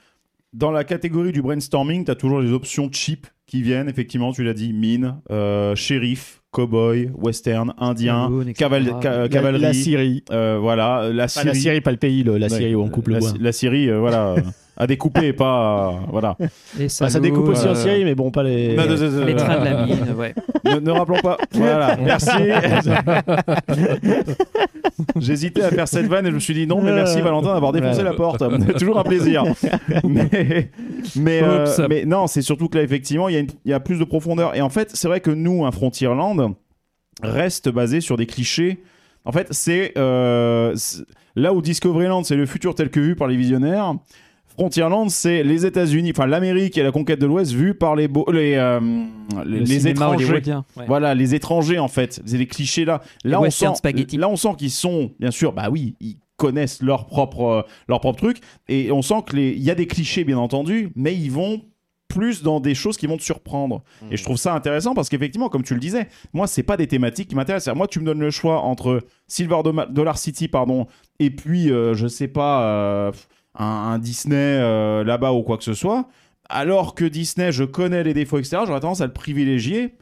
dans 0.52 0.70
la 0.70 0.84
catégorie 0.84 1.32
du 1.32 1.42
brainstorming, 1.42 2.04
tu 2.04 2.10
as 2.10 2.14
toujours 2.14 2.40
les 2.40 2.52
options 2.52 2.88
cheap 2.92 3.26
qui 3.46 3.62
viennent, 3.62 3.88
effectivement, 3.88 4.32
tu 4.32 4.44
l'as 4.44 4.54
dit, 4.54 4.72
mine, 4.72 5.16
euh, 5.30 5.74
shérif, 5.74 6.42
cowboy, 6.52 7.10
western, 7.16 7.74
indien, 7.78 8.30
caval- 8.54 9.02
ca- 9.02 9.28
cavalerie, 9.28 9.62
La, 9.62 9.72
Syrie. 9.72 10.22
euh, 10.30 10.58
voilà, 10.60 11.10
la 11.12 11.26
Syrie. 11.26 11.46
la 11.46 11.54
Syrie, 11.54 11.80
pas 11.80 11.90
le 11.90 11.96
pays, 11.96 12.22
le- 12.22 12.36
la 12.38 12.46
Ouais. 12.46 12.56
Syrie 12.58 12.74
où 12.76 12.82
on 12.82 12.88
coupe 12.90 13.08
le 13.08 13.14
la, 13.14 13.18
bois. 13.20 13.32
la 13.40 13.52
Syrie, 13.52 13.88
euh, 13.90 13.98
voilà, 13.98 14.34
euh, 14.34 14.40
à 14.76 14.86
découper 14.86 15.26
et 15.28 15.32
pas, 15.34 15.90
euh, 15.90 15.92
voilà. 16.10 16.36
Les 16.78 16.84
Bah, 16.84 16.88
ça 16.88 17.08
salauds, 17.10 17.22
découpe 17.24 17.48
aussi 17.48 17.66
en 17.66 17.72
euh, 17.72 17.74
Syrie, 17.74 18.04
mais 18.04 18.14
bon, 18.14 18.30
pas 18.30 18.42
les. 18.42 18.74
Non, 18.76 18.86
non, 18.86 18.96
non, 18.96 19.10
non, 19.10 19.24
les 19.24 19.36
trains 19.36 19.60
de 19.60 19.64
la 19.64 19.82
mine, 19.86 20.14
ouais. 20.16 20.34
ne, 20.64 20.78
ne 20.80 20.90
rappelons 20.90 21.20
pas. 21.20 21.36
Voilà, 21.52 21.96
merci. 21.96 22.30
J'hésitais 25.18 25.62
à 25.62 25.70
faire 25.70 25.88
cette 25.88 26.06
vanne 26.06 26.26
et 26.26 26.30
je 26.30 26.34
me 26.34 26.40
suis 26.40 26.54
dit 26.54 26.66
non, 26.66 26.82
mais 26.82 26.92
merci 26.92 27.20
Valentin 27.20 27.54
d'avoir 27.54 27.72
défoncé 27.72 27.98
Ouais. 27.98 28.04
la 28.04 28.12
porte. 28.14 28.42
Toujours 28.78 28.98
un 28.98 29.04
plaisir. 29.04 29.44
mais, 30.04 30.70
mais, 31.16 31.42
euh, 31.42 31.64
Oups. 31.64 31.80
mais 31.88 32.04
non, 32.04 32.26
c'est 32.26 32.42
surtout 32.42 32.68
que 32.68 32.78
là, 32.78 32.84
effectivement, 32.84 33.28
il 33.28 33.34
y, 33.34 33.36
a 33.36 33.40
une- 33.40 33.50
il 33.64 33.70
y 33.70 33.74
a 33.74 33.80
plus 33.80 33.98
de 33.98 34.04
profondeur. 34.04 34.54
Et 34.56 34.60
en 34.60 34.68
fait, 34.70 34.90
c'est 34.94 35.08
vrai 35.08 35.20
que 35.20 35.30
nous, 35.30 35.64
un 35.64 35.70
Frontierland 35.72 36.54
reste 37.22 37.68
basé 37.68 38.00
sur 38.00 38.16
des 38.16 38.26
clichés. 38.26 38.82
En 39.24 39.32
fait, 39.32 39.46
c'est 39.50 39.92
euh, 39.96 40.72
c'est- 40.76 41.04
là 41.36 41.52
où 41.54 41.62
Discoveryland, 41.62 42.24
c'est 42.24 42.36
le 42.36 42.46
futur 42.46 42.74
tel 42.74 42.90
que 42.90 43.00
vu 43.00 43.14
par 43.16 43.28
les 43.28 43.36
visionnaires. 43.36 43.94
Frontierland, 44.56 45.08
c'est 45.10 45.42
les 45.42 45.64
États-Unis, 45.66 46.10
enfin 46.14 46.26
l'Amérique 46.26 46.76
et 46.78 46.82
la 46.82 46.92
conquête 46.92 47.20
de 47.20 47.26
l'Ouest 47.26 47.52
vue 47.52 47.74
par 47.74 47.96
les, 47.96 48.08
beaux- 48.08 48.30
les, 48.30 48.54
euh, 48.54 48.80
les, 49.46 49.60
Le 49.60 49.64
les 49.64 49.88
étrangers. 49.88 50.42
ouais. 50.76 50.84
Voilà, 50.86 51.14
les 51.14 51.34
étrangers 51.34 51.78
en 51.78 51.88
fait, 51.88 52.20
c'est 52.26 52.36
les 52.38 52.46
clichés 52.46 52.84
là. 52.84 53.00
Là, 53.24 53.38
on 53.40 53.42
western 53.44 53.74
sent, 53.74 53.78
spaghetti. 53.78 54.16
là, 54.16 54.28
on 54.28 54.36
sent 54.36 54.54
qu'ils 54.58 54.70
sont, 54.70 55.10
bien 55.18 55.30
sûr, 55.30 55.52
bah 55.52 55.68
oui, 55.70 55.94
ils 56.00 56.16
connaissent 56.36 56.82
leur 56.82 57.06
propre, 57.06 57.42
euh, 57.44 57.62
leur 57.88 58.00
propre 58.00 58.18
truc, 58.18 58.38
et 58.68 58.92
on 58.92 59.00
sent 59.02 59.22
que 59.26 59.36
les, 59.36 59.50
il 59.52 59.62
y 59.62 59.70
a 59.70 59.74
des 59.74 59.86
clichés 59.86 60.24
bien 60.24 60.38
entendu, 60.38 60.90
mais 60.96 61.14
ils 61.14 61.30
vont 61.30 61.62
plus 62.08 62.42
dans 62.42 62.60
des 62.60 62.74
choses 62.74 62.98
qui 62.98 63.06
vont 63.06 63.16
te 63.16 63.22
surprendre. 63.22 63.82
Et 64.10 64.18
je 64.18 64.22
trouve 64.22 64.36
ça 64.36 64.52
intéressant 64.54 64.92
parce 64.94 65.08
qu'effectivement, 65.08 65.48
comme 65.48 65.62
tu 65.62 65.72
le 65.72 65.80
disais, 65.80 66.08
moi, 66.34 66.46
c'est 66.46 66.62
pas 66.62 66.76
des 66.76 66.86
thématiques 66.86 67.28
qui 67.28 67.34
m'intéressent. 67.34 67.74
Moi, 67.74 67.86
tu 67.88 68.00
me 68.00 68.04
donnes 68.04 68.20
le 68.20 68.30
choix 68.30 68.60
entre 68.60 69.00
Silver 69.28 69.60
Dollar 69.88 70.18
City, 70.18 70.46
pardon, 70.46 70.86
et 71.20 71.30
puis, 71.30 71.70
euh, 71.70 71.94
je 71.94 72.06
sais 72.08 72.28
pas, 72.28 72.64
euh, 72.64 73.12
un, 73.58 73.64
un 73.64 73.98
Disney 73.98 74.36
euh, 74.36 75.04
là-bas 75.04 75.32
ou 75.32 75.42
quoi 75.42 75.58
que 75.58 75.64
ce 75.64 75.74
soit. 75.74 76.06
Alors 76.48 76.94
que 76.94 77.04
Disney, 77.04 77.52
je 77.52 77.64
connais 77.64 78.02
les 78.04 78.14
défauts, 78.14 78.38
etc., 78.38 78.58
j'aurais 78.66 78.80
tendance 78.80 79.00
à 79.00 79.06
le 79.06 79.12
privilégier. 79.12 79.94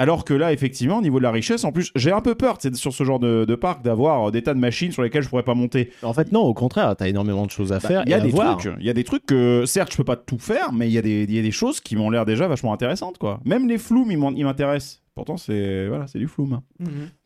Alors 0.00 0.24
que 0.24 0.32
là, 0.32 0.52
effectivement, 0.52 0.98
au 0.98 1.02
niveau 1.02 1.18
de 1.18 1.24
la 1.24 1.32
richesse, 1.32 1.64
en 1.64 1.72
plus, 1.72 1.90
j'ai 1.96 2.12
un 2.12 2.20
peu 2.20 2.36
peur 2.36 2.58
sur 2.74 2.92
ce 2.92 3.02
genre 3.02 3.18
de, 3.18 3.44
de 3.44 3.54
parc 3.56 3.82
d'avoir 3.82 4.28
euh, 4.28 4.30
des 4.30 4.42
tas 4.42 4.54
de 4.54 4.60
machines 4.60 4.92
sur 4.92 5.02
lesquelles 5.02 5.24
je 5.24 5.28
pourrais 5.28 5.42
pas 5.42 5.54
monter. 5.54 5.90
En 6.04 6.12
fait, 6.14 6.30
non, 6.30 6.42
au 6.42 6.54
contraire, 6.54 6.94
t'as 6.96 7.08
énormément 7.08 7.44
de 7.46 7.50
choses 7.50 7.72
à 7.72 7.80
Bah, 7.80 7.88
faire. 7.88 8.02
Il 8.06 8.10
y 8.10 8.14
a 8.14 8.20
des 8.20 8.28
voir. 8.28 8.58
trucs, 8.58 8.72
il 8.78 8.86
y 8.86 8.90
a 8.90 8.94
des 8.94 9.02
trucs 9.02 9.26
que 9.26 9.64
certes 9.66 9.90
je 9.90 9.96
peux 9.96 10.04
pas 10.04 10.14
tout 10.14 10.38
faire, 10.38 10.72
mais 10.72 10.86
il 10.86 10.92
y 10.92 10.98
a 10.98 11.02
des, 11.02 11.24
il 11.24 11.34
y 11.34 11.38
a 11.40 11.42
des 11.42 11.50
choses 11.50 11.80
qui 11.80 11.96
m'ont 11.96 12.10
l'air 12.10 12.24
déjà 12.26 12.46
vachement 12.46 12.72
intéressantes 12.72 13.18
quoi. 13.18 13.40
Même 13.44 13.68
les 13.68 13.76
flous, 13.76 14.06
ils 14.08 14.44
m'intéressent. 14.44 15.02
Pourtant 15.18 15.36
c'est 15.36 15.88
voilà, 15.88 16.06
c'est 16.06 16.18
du 16.18 16.26
flou. 16.28 16.48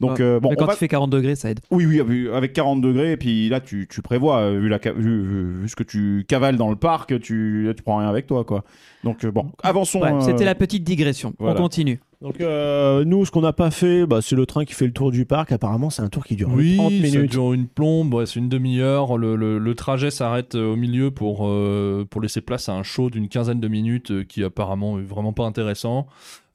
Donc 0.01 0.13
Ouais. 0.19 0.21
euh, 0.21 0.41
bon, 0.41 0.51
Mais 0.51 0.57
quand 0.57 0.67
va- 0.67 0.73
tu 0.73 0.79
fais 0.79 0.89
40 0.89 1.11
degrés, 1.11 1.35
ça 1.37 1.51
aide. 1.51 1.61
oui 1.71 1.87
oui 1.87 2.29
avec 2.33 2.53
40 2.53 2.81
degrés 2.81 3.13
et 3.13 3.17
puis 3.17 3.49
là 3.49 3.61
tu, 3.61 3.87
tu 3.89 4.03
prévois 4.03 4.39
euh, 4.39 4.59
vu 4.59 4.69
la 4.69 4.79
vu, 4.79 5.65
ce 5.69 5.77
que 5.77 5.83
tu 5.85 6.25
cavales 6.29 6.57
dans 6.57 6.71
le 6.71 6.77
parc, 6.77 7.19
tu 7.21 7.65
là, 7.67 7.75
tu 7.75 7.83
prends 7.83 7.99
rien 7.99 8.09
avec 8.09 8.27
toi 8.27 8.45
quoi. 8.45 8.65
Donc 9.05 9.25
euh, 9.25 9.31
bon, 9.31 9.53
avançons. 9.63 10.01
Ouais, 10.01 10.13
euh, 10.13 10.21
C'était 10.21 10.45
la 10.45 10.55
petite 10.55 10.85
digression. 10.85 11.35
voilà. 11.39 11.55
On 11.59 11.63
continue. 11.63 12.01
Donc, 12.21 12.41
euh, 12.41 13.05
nous, 13.05 13.25
ce 13.25 13.33
qu'on 13.33 13.41
n'a 13.41 13.53
pas 13.53 13.73
fait, 13.73 14.07
bah, 14.07 14.21
c'est 14.23 14.37
le 14.37 14.47
train 14.47 14.65
qui 14.65 14.75
fait 14.75 14.87
le 14.87 14.93
tour 14.93 15.11
du 15.11 15.25
parc. 15.27 15.51
Apparemment, 15.51 15.91
c'est 15.91 16.03
un 16.03 16.09
tour 16.09 16.25
qui 16.25 16.37
dure 16.37 16.51
Oui, 16.55 16.77
30 16.77 16.93
ça 16.93 16.97
minutes. 17.03 17.31
dure 17.33 17.53
une 17.53 17.67
plombe, 17.67 18.15
ouais, 18.15 18.27
c'est 18.27 18.39
une 18.39 18.49
demi-heure. 18.49 19.19
Le, 19.19 19.35
le- 19.35 19.59
le 19.59 19.75
trajet 19.75 20.13
s'arrête 20.13 20.55
au 20.55 20.77
milieu 20.77 21.11
pour, 21.11 21.49
euh, 21.49 22.07
pour 22.09 22.21
laisser 22.21 22.41
place 22.41 22.69
à 22.69 22.75
un 22.75 22.85
show 22.85 23.11
d'une 23.11 23.29
quinzaine 23.29 23.59
de 23.59 23.67
minutes 23.67 24.13
euh, 24.13 24.23
qui 24.23 24.45
apparemment 24.45 25.01
est 25.01 25.03
vraiment 25.03 25.33
pas 25.33 25.43
intéressant. 25.47 26.07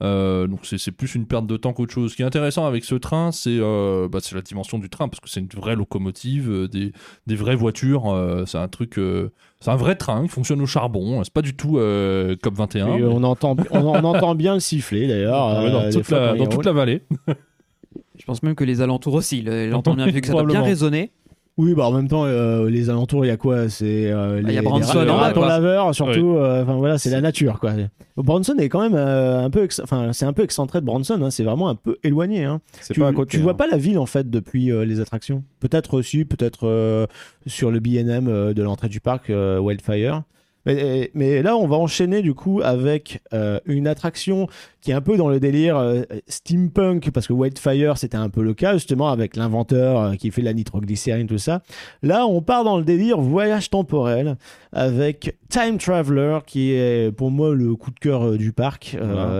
Euh, 0.03 0.45
donc 0.45 0.59
c'est 0.63 0.91
plus 0.91 1.15
une 1.15 1.25
perte 1.25 1.47
de 1.47 1.57
temps 1.57 1.73
qu'autre 1.73 1.91
chose. 1.93 2.11
Ce 2.11 2.15
qui 2.15 2.21
est 2.21 2.25
intéressant 2.25 2.65
avec 2.67 2.83
ce 2.85 2.93
train, 2.95 3.31
c'est 3.31 3.57
euh, 3.59 4.07
bah, 4.07 4.19
la 4.33 4.41
dimension 4.41 4.77
du 4.77 4.89
train 4.89 5.07
parce 5.07 5.19
que 5.19 5.29
c'est 5.29 5.39
une 5.39 5.47
vraie 5.55 5.75
locomotive, 5.75 6.51
euh, 6.51 6.67
des, 6.67 6.91
des 7.25 7.35
vraies 7.35 7.55
voitures. 7.55 8.07
euh, 8.13 8.45
c'est 8.45 8.59
un 8.59 8.67
truc, 8.67 8.99
euh, 8.99 9.31
c'est 9.59 9.71
un 9.71 9.75
vrai 9.75 9.95
train 9.95 10.21
qui 10.23 10.29
fonctionne 10.29 10.61
au 10.61 10.67
charbon. 10.67 11.23
C'est 11.23 11.33
pas 11.33 11.41
du 11.41 11.55
tout 11.55 11.79
euh, 11.79 12.35
COP 12.43 12.53
21. 12.55 12.97
Et 12.97 13.03
on, 13.03 13.23
entend, 13.23 13.55
on, 13.71 13.79
on 13.79 14.03
entend 14.03 14.35
bien 14.35 14.53
le 14.53 14.59
siffler 14.59 15.07
d'ailleurs. 15.07 15.35
Ah 15.41 15.63
ouais, 15.63 15.69
euh, 15.69 15.71
dans 15.71 15.89
toute, 15.91 16.09
la, 16.11 16.35
dans 16.35 16.45
toute 16.47 16.67
vallée. 16.67 17.01
Je 18.19 18.25
pense 18.25 18.43
même 18.43 18.55
que 18.55 18.63
les 18.63 18.81
alentours 18.81 19.13
aussi 19.13 19.41
le- 19.41 19.69
l'entendent 19.69 19.97
bien 19.97 20.07
vu 20.07 20.21
que 20.21 20.27
ça 20.27 20.33
doit 20.33 20.43
bien 20.45 20.61
résonner. 20.63 21.11
Oui, 21.57 21.73
bah 21.73 21.85
en 21.87 21.91
même 21.91 22.07
temps, 22.07 22.25
euh, 22.25 22.69
les 22.69 22.89
alentours, 22.91 23.25
il 23.25 23.29
y 23.29 23.31
a 23.31 23.37
quoi? 23.37 23.67
C'est 23.67 24.11
euh, 24.11 24.41
Bah, 24.43 24.49
il 24.49 24.53
y 24.53 24.57
a 24.57 24.61
les, 24.61 24.67
Branson 24.67 25.01
les 25.01 25.09
en 25.09 25.91
surtout. 25.91 26.35
euh, 26.37 26.61
Enfin 26.61 26.75
voilà, 26.75 26.99
c'est 26.99 27.09
la 27.09 27.19
nature, 27.19 27.59
quoi. 27.59 27.71
Branson 28.15 28.55
est 28.59 28.69
quand 28.69 28.81
même 28.81 28.93
euh, 28.95 29.43
un 29.43 29.49
peu, 29.49 29.63
ex- 29.63 29.79
enfin 29.83 30.13
c'est 30.13 30.25
un 30.25 30.33
peu 30.33 30.43
excentré 30.43 30.81
de 30.81 30.85
Branson. 30.85 31.19
hein, 31.21 31.31
c'est 31.31 31.43
vraiment 31.43 31.67
un 31.69 31.75
peu 31.75 31.97
éloigné. 32.03 32.43
Hein. 32.43 32.61
C'est 32.81 32.93
Tu, 32.93 32.99
pas 32.99 33.07
à 33.07 33.13
côté. 33.13 33.37
tu 33.37 33.43
vois 33.43 33.53
hein. 33.53 33.55
pas 33.55 33.65
la 33.67 33.77
ville 33.77 33.97
en 33.97 34.05
fait 34.05 34.29
depuis 34.29 34.71
euh, 34.71 34.85
les 34.85 34.99
attractions? 34.99 35.43
Peut-être 35.59 35.95
aussi, 35.95 36.25
peut-être 36.25 36.67
euh, 36.67 37.07
sur 37.47 37.71
le 37.71 37.79
B&M 37.79 38.27
euh, 38.27 38.53
de 38.53 38.61
l'entrée 38.61 38.89
du 38.89 38.99
parc 38.99 39.29
euh, 39.31 39.57
Wildfire. 39.59 40.21
Mais, 40.67 41.11
mais 41.13 41.41
là, 41.41 41.55
on 41.55 41.65
va 41.65 41.77
enchaîner 41.77 42.21
du 42.21 42.33
coup 42.33 42.59
avec 42.61 43.21
euh, 43.33 43.59
une 43.65 43.87
attraction 43.87 44.47
qui 44.81 44.91
est 44.91 44.93
un 44.93 45.01
peu 45.01 45.15
dans 45.15 45.29
le 45.29 45.39
délire 45.39 45.77
euh, 45.77 46.01
steampunk, 46.27 47.09
parce 47.11 47.25
que 47.25 47.31
Wildfire, 47.31 47.97
c'était 47.97 48.17
un 48.17 48.29
peu 48.29 48.43
le 48.43 48.53
cas, 48.53 48.73
justement, 48.73 49.07
avec 49.09 49.37
l'inventeur 49.37 50.01
euh, 50.01 50.15
qui 50.15 50.29
fait 50.29 50.41
la 50.41 50.53
nitroglycérine, 50.53 51.25
tout 51.25 51.37
ça. 51.37 51.61
Là, 52.03 52.27
on 52.27 52.41
part 52.41 52.65
dans 52.65 52.77
le 52.77 52.83
délire 52.83 53.21
voyage 53.21 53.69
temporel 53.69 54.35
avec 54.73 55.37
Time 55.47 55.77
Traveler, 55.77 56.39
qui 56.45 56.73
est 56.73 57.15
pour 57.15 57.31
moi 57.31 57.55
le 57.55 57.75
coup 57.75 57.91
de 57.91 57.99
cœur 57.99 58.37
du 58.37 58.51
parc. 58.51 58.97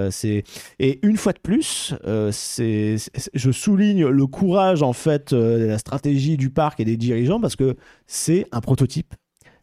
C'est 0.09 0.43
et 0.79 0.99
une 1.05 1.17
fois 1.17 1.33
de 1.33 1.39
plus, 1.39 1.93
c'est, 2.31 2.95
je 3.33 3.51
souligne 3.51 4.07
le 4.07 4.27
courage 4.27 4.81
en 4.81 4.93
fait 4.93 5.33
de 5.33 5.65
la 5.65 5.77
stratégie 5.77 6.37
du 6.37 6.49
parc 6.49 6.79
et 6.79 6.85
des 6.85 6.97
dirigeants 6.97 7.41
parce 7.41 7.57
que 7.57 7.75
c'est 8.07 8.45
un 8.53 8.61
prototype. 8.61 9.13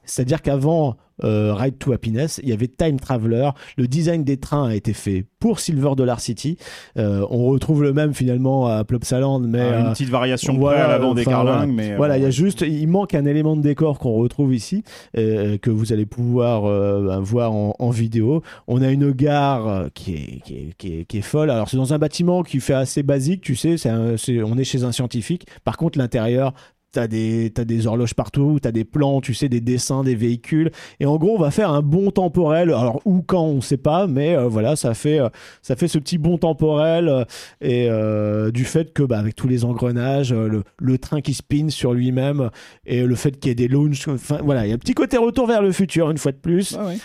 C'est-à-dire 0.06 0.42
qu'avant 0.42 0.96
euh, 1.22 1.54
Ride 1.54 1.78
to 1.78 1.92
Happiness, 1.92 2.40
il 2.42 2.48
y 2.48 2.52
avait 2.52 2.66
Time 2.66 2.98
Traveler. 2.98 3.50
Le 3.76 3.86
design 3.86 4.24
des 4.24 4.36
trains 4.36 4.68
a 4.68 4.74
été 4.74 4.92
fait 4.92 5.24
pour 5.38 5.60
Silver 5.60 5.90
Dollar 5.96 6.18
City. 6.18 6.56
Euh, 6.98 7.24
on 7.30 7.46
retrouve 7.46 7.84
le 7.84 7.92
même 7.92 8.14
finalement 8.14 8.66
à 8.66 8.82
Plopsaland, 8.82 9.38
mais 9.38 9.60
Ah, 9.60 9.78
une 9.80 9.86
euh, 9.86 9.90
petite 9.92 10.08
variation 10.08 10.54
voilà, 10.58 10.76
près 10.78 10.84
à 10.86 10.88
l'avant 10.88 11.14
des 11.14 11.24
carlingues, 11.24 11.72
mais 11.72 11.92
euh, 11.92 11.96
voilà, 11.96 12.18
il 12.18 12.24
y 12.24 12.26
a 12.26 12.30
juste, 12.30 12.62
il 12.62 12.88
manque 12.88 13.14
un 13.14 13.26
élément 13.26 13.54
de 13.56 13.62
décor 13.62 14.00
qu'on 14.00 14.14
retrouve 14.14 14.52
ici, 14.54 14.82
que 15.14 15.70
vous 15.70 15.92
allez 15.92 16.06
pouvoir 16.06 16.62
ben, 16.62 17.20
voir 17.20 17.52
en, 17.52 17.76
en 17.78 17.90
vidéo. 17.90 18.42
On 18.66 18.82
a 18.82 18.90
une 18.90 19.12
gare 19.12 19.86
qui 19.94 20.14
est, 20.14 20.40
qui 20.44 20.54
est, 20.54 20.74
qui 20.76 20.98
est, 21.00 21.04
qui 21.04 21.18
est 21.18 21.22
folle. 21.22 21.50
Alors, 21.50 21.68
c'est 21.68 21.76
dans 21.76 21.94
un 21.94 21.98
bâtiment 21.98 22.42
qui 22.42 22.58
fait 22.58 22.74
assez 22.74 23.04
basique, 23.04 23.40
tu 23.40 23.54
sais, 23.54 23.76
c'est- 23.76 24.42
on 24.42 24.58
est 24.58 24.64
chez 24.64 24.82
un 24.82 24.90
scientifique. 24.90 25.46
Par 25.62 25.76
contre, 25.76 25.96
l'intérieur, 25.98 26.54
T'as 26.94 27.08
des, 27.08 27.50
t'as 27.52 27.64
des 27.64 27.86
horloges 27.86 28.14
partout, 28.14 28.58
t'as 28.62 28.70
des 28.72 28.84
plans, 28.84 29.20
tu 29.20 29.34
sais, 29.34 29.48
des 29.48 29.60
dessins, 29.60 30.04
des 30.04 30.14
véhicules. 30.14 30.70
Et 31.00 31.06
en 31.06 31.16
gros, 31.16 31.34
on 31.34 31.40
va 31.40 31.50
faire 31.50 31.70
un 31.70 31.82
bond 31.82 32.10
temporel. 32.10 32.70
Alors, 32.70 33.02
où, 33.04 33.20
quand, 33.20 33.44
on 33.44 33.60
sait 33.60 33.76
pas, 33.76 34.06
mais 34.06 34.36
euh, 34.36 34.48
voilà, 34.48 34.76
ça 34.76 34.94
fait, 34.94 35.18
euh, 35.18 35.28
ça 35.60 35.74
fait 35.74 35.88
ce 35.88 35.98
petit 35.98 36.18
bond 36.18 36.38
temporel. 36.38 37.08
euh, 37.08 37.24
et 37.60 38.52
du 38.52 38.64
fait 38.64 38.92
que, 38.92 39.02
bah, 39.02 39.18
avec 39.18 39.34
tous 39.34 39.48
les 39.48 39.64
engrenages, 39.64 40.32
le, 40.32 40.62
le 40.78 40.98
train 40.98 41.20
qui 41.20 41.34
spin 41.34 41.68
sur 41.68 41.92
lui-même, 41.92 42.50
et 42.86 43.02
le 43.02 43.14
fait 43.14 43.38
qu'il 43.38 43.48
y 43.48 43.52
ait 43.52 43.54
des 43.54 43.68
launches. 43.68 44.08
Enfin, 44.08 44.38
voilà, 44.42 44.66
il 44.66 44.68
y 44.68 44.72
a 44.72 44.74
un 44.74 44.78
petit 44.78 44.94
côté 44.94 45.16
retour 45.16 45.46
vers 45.46 45.62
le 45.62 45.72
futur, 45.72 46.10
une 46.10 46.18
fois 46.18 46.32
de 46.32 46.36
plus 46.36 46.76
ouais. 46.76 46.98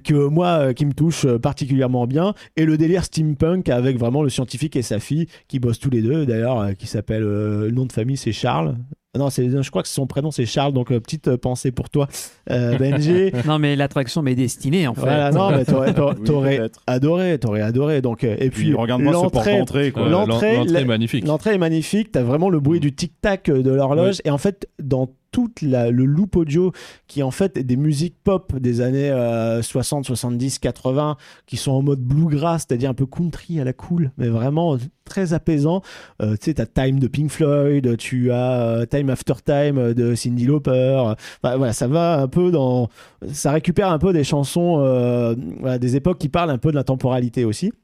que 0.00 0.14
moi 0.28 0.46
euh, 0.46 0.72
qui 0.72 0.86
me 0.86 0.92
touche 0.92 1.24
euh, 1.24 1.38
particulièrement 1.38 2.06
bien 2.06 2.34
et 2.56 2.64
le 2.64 2.76
délire 2.76 3.04
steampunk 3.04 3.68
avec 3.68 3.98
vraiment 3.98 4.22
le 4.22 4.28
scientifique 4.28 4.76
et 4.76 4.82
sa 4.82 4.98
fille 4.98 5.26
qui 5.48 5.58
bossent 5.58 5.78
tous 5.78 5.90
les 5.90 6.02
deux 6.02 6.26
d'ailleurs 6.26 6.60
euh, 6.60 6.72
qui 6.72 6.86
s'appelle 6.86 7.22
le 7.22 7.70
nom 7.70 7.86
de 7.86 7.92
famille 7.92 8.16
c'est 8.16 8.32
Charles 8.32 8.76
non 9.18 9.30
c'est 9.30 9.50
je 9.62 9.70
crois 9.70 9.82
que 9.82 9.88
son 9.88 10.06
prénom 10.06 10.30
c'est 10.30 10.46
Charles 10.46 10.72
donc 10.72 10.90
euh, 10.90 11.00
petite 11.00 11.28
euh, 11.28 11.36
pensée 11.36 11.70
pour 11.70 11.90
toi 11.90 12.08
euh, 12.50 12.76
Benji 12.78 13.32
Non, 13.46 13.58
mais 13.58 13.76
l'attraction 13.76 14.22
m'est 14.22 14.34
destinée 14.34 14.86
en 14.86 14.94
fait. 14.94 15.00
voilà 15.00 15.30
non 15.30 15.50
mais 15.50 15.64
t'aurais, 15.64 15.94
Oui, 16.28 16.70
adoré 16.86 17.38
t'aurais 17.38 17.62
adoré 17.62 18.00
donc 18.02 18.24
euh, 18.24 18.36
et 18.38 18.50
puis 18.50 18.66
Puis 18.66 18.74
regarde-moi 18.74 19.12
ce 19.12 19.18
l'entrée 19.18 19.58
d'entrée, 19.58 20.72
est 20.80 20.84
magnifique. 20.84 21.26
L'entrée 21.26 21.54
est 21.54 21.58
magnifique, 21.58 22.12
t'as 22.12 22.22
vraiment 22.22 22.50
le 22.50 22.60
bruit 22.60 22.80
du 22.80 22.94
tic-tac 22.94 23.50
de 23.50 23.70
l'horloge 23.70 24.20
et 24.24 24.30
en 24.30 24.38
fait 24.38 24.68
dans 24.82 25.10
toute 25.36 25.60
la, 25.60 25.90
le 25.90 26.06
loop 26.06 26.34
audio 26.36 26.72
qui 27.08 27.22
en 27.22 27.30
fait 27.30 27.58
des 27.58 27.76
musiques 27.76 28.16
pop 28.24 28.56
des 28.56 28.80
années 28.80 29.10
euh, 29.10 29.60
60, 29.60 30.06
70, 30.06 30.58
80 30.60 31.18
qui 31.44 31.58
sont 31.58 31.72
en 31.72 31.82
mode 31.82 32.00
bluegrass, 32.00 32.64
c'est-à-dire 32.66 32.88
un 32.88 32.94
peu 32.94 33.04
country 33.04 33.60
à 33.60 33.64
la 33.64 33.74
cool, 33.74 34.12
mais 34.16 34.28
vraiment 34.28 34.78
très 35.04 35.34
apaisant. 35.34 35.82
Euh, 36.22 36.38
tu 36.40 36.46
sais, 36.46 36.54
t'as 36.54 36.64
Time 36.64 36.98
de 36.98 37.06
Pink 37.06 37.30
Floyd, 37.30 37.98
tu 37.98 38.32
as 38.32 38.62
euh, 38.62 38.86
Time 38.86 39.10
After 39.10 39.34
Time 39.44 39.92
de 39.92 40.14
Cyndi 40.14 40.46
Lauper. 40.46 40.96
Enfin, 41.42 41.56
voilà, 41.58 41.74
ça 41.74 41.86
va 41.86 42.22
un 42.22 42.28
peu 42.28 42.50
dans, 42.50 42.88
ça 43.30 43.52
récupère 43.52 43.90
un 43.90 43.98
peu 43.98 44.14
des 44.14 44.24
chansons, 44.24 44.78
euh, 44.78 45.34
des 45.78 45.96
époques 45.96 46.18
qui 46.18 46.30
parlent 46.30 46.50
un 46.50 46.56
peu 46.56 46.70
de 46.70 46.76
la 46.76 46.84
temporalité 46.84 47.44
aussi. 47.44 47.74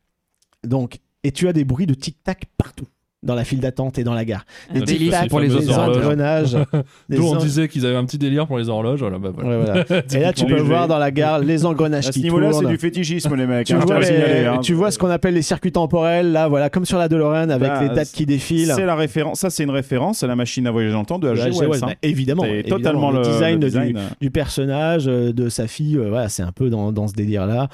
Donc, 0.65 1.01
et 1.23 1.33
tu 1.33 1.49
as 1.49 1.53
des 1.53 1.67
bruits 1.67 1.87
de 1.87 1.93
tic-tac 1.93 2.47
partout 2.57 2.87
dans 3.23 3.35
la 3.35 3.45
file 3.45 3.61
d'attente 3.61 3.99
et 3.99 4.05
dans 4.05 4.15
la 4.15 4.25
gare. 4.25 4.45
Un 4.71 4.81
Des 4.81 4.85
tic-tac 4.85 5.29
pour 5.29 5.41
les 5.41 5.55
engrenages. 5.71 6.57
D'où 7.09 7.25
on 7.25 7.37
disait 7.37 7.69
qu'ils 7.69 7.87
avaient 7.87 7.97
un 7.97 8.05
petit 8.05 8.19
délire 8.19 8.47
pour 8.47 8.59
les 8.59 8.69
horloges. 8.69 9.01
Voilà, 9.01 9.19
bah, 9.19 9.31
voilà. 9.33 9.49
Ouais, 9.59 9.65
voilà. 9.87 10.03
Et 10.13 10.19
là, 10.19 10.33
tu 10.33 10.45
peux 10.45 10.61
voir 10.61 10.89
dans 10.89 10.99
la 10.99 11.11
gare 11.11 11.39
les 11.39 11.65
engrenages 11.65 12.09
À 12.09 12.13
ce 12.13 12.19
qui 12.19 12.25
niveau-là, 12.25 12.53
c'est 12.53 12.67
du 12.67 12.79
fétichisme, 12.79 13.35
les 13.37 13.47
mecs. 13.47 13.67
Tu 13.67 13.75
hein, 13.75 13.81
vois, 13.87 14.01
les- 14.01 14.07
signaler, 14.07 14.45
hein. 14.47 14.59
tu 14.59 14.75
vois 14.75 14.91
ce 14.91 14.99
qu'on 14.99 15.11
appelle 15.11 15.35
les 15.35 15.43
circuits 15.43 15.73
temporels, 15.73 16.33
là, 16.33 16.49
voilà, 16.49 16.69
comme 16.71 16.85
sur 16.85 16.99
la 16.99 17.09
DeLorean 17.09 17.51
avec 17.51 17.69
Bah, 17.69 17.83
les 17.83 17.89
dates 17.91 18.11
qui 18.13 18.27
défilent. 18.27 18.73
C'est 18.75 18.87
la 18.87 18.97
référence. 18.97 19.41
Ça, 19.41 19.51
c'est 19.51 19.63
une 19.63 19.71
référence 19.71 20.23
à 20.23 20.27
la 20.27 20.37
machine 20.37 20.67
à 20.67 20.71
voyager 20.71 20.93
dans 20.93 21.01
le 21.01 21.07
temps 21.07 21.19
de 21.19 21.29
H.G. 21.29 21.51
Wells. 21.61 21.69
ouais, 21.71 21.77
hein. 21.77 21.87
bah, 21.89 21.95
évidemment, 22.03 22.43
C'est 22.45 22.65
totalement 22.69 23.11
le, 23.11 23.23
design, 23.23 23.55
le 23.55 23.59
du- 23.61 23.65
design. 23.67 23.99
Du, 24.21 24.31
personnage, 24.31 25.05
euh, 25.07 25.33
de 25.33 25.49
sa 25.49 25.67
fille, 25.69 25.97
euh, 25.97 26.09
voilà, 26.09 26.29
c'est 26.29 26.43
un 26.43 26.53
peu 26.53 26.71
dans, 26.71 26.91
dans 26.93 27.07
ce 27.07 27.15
délire-là. 27.15 27.69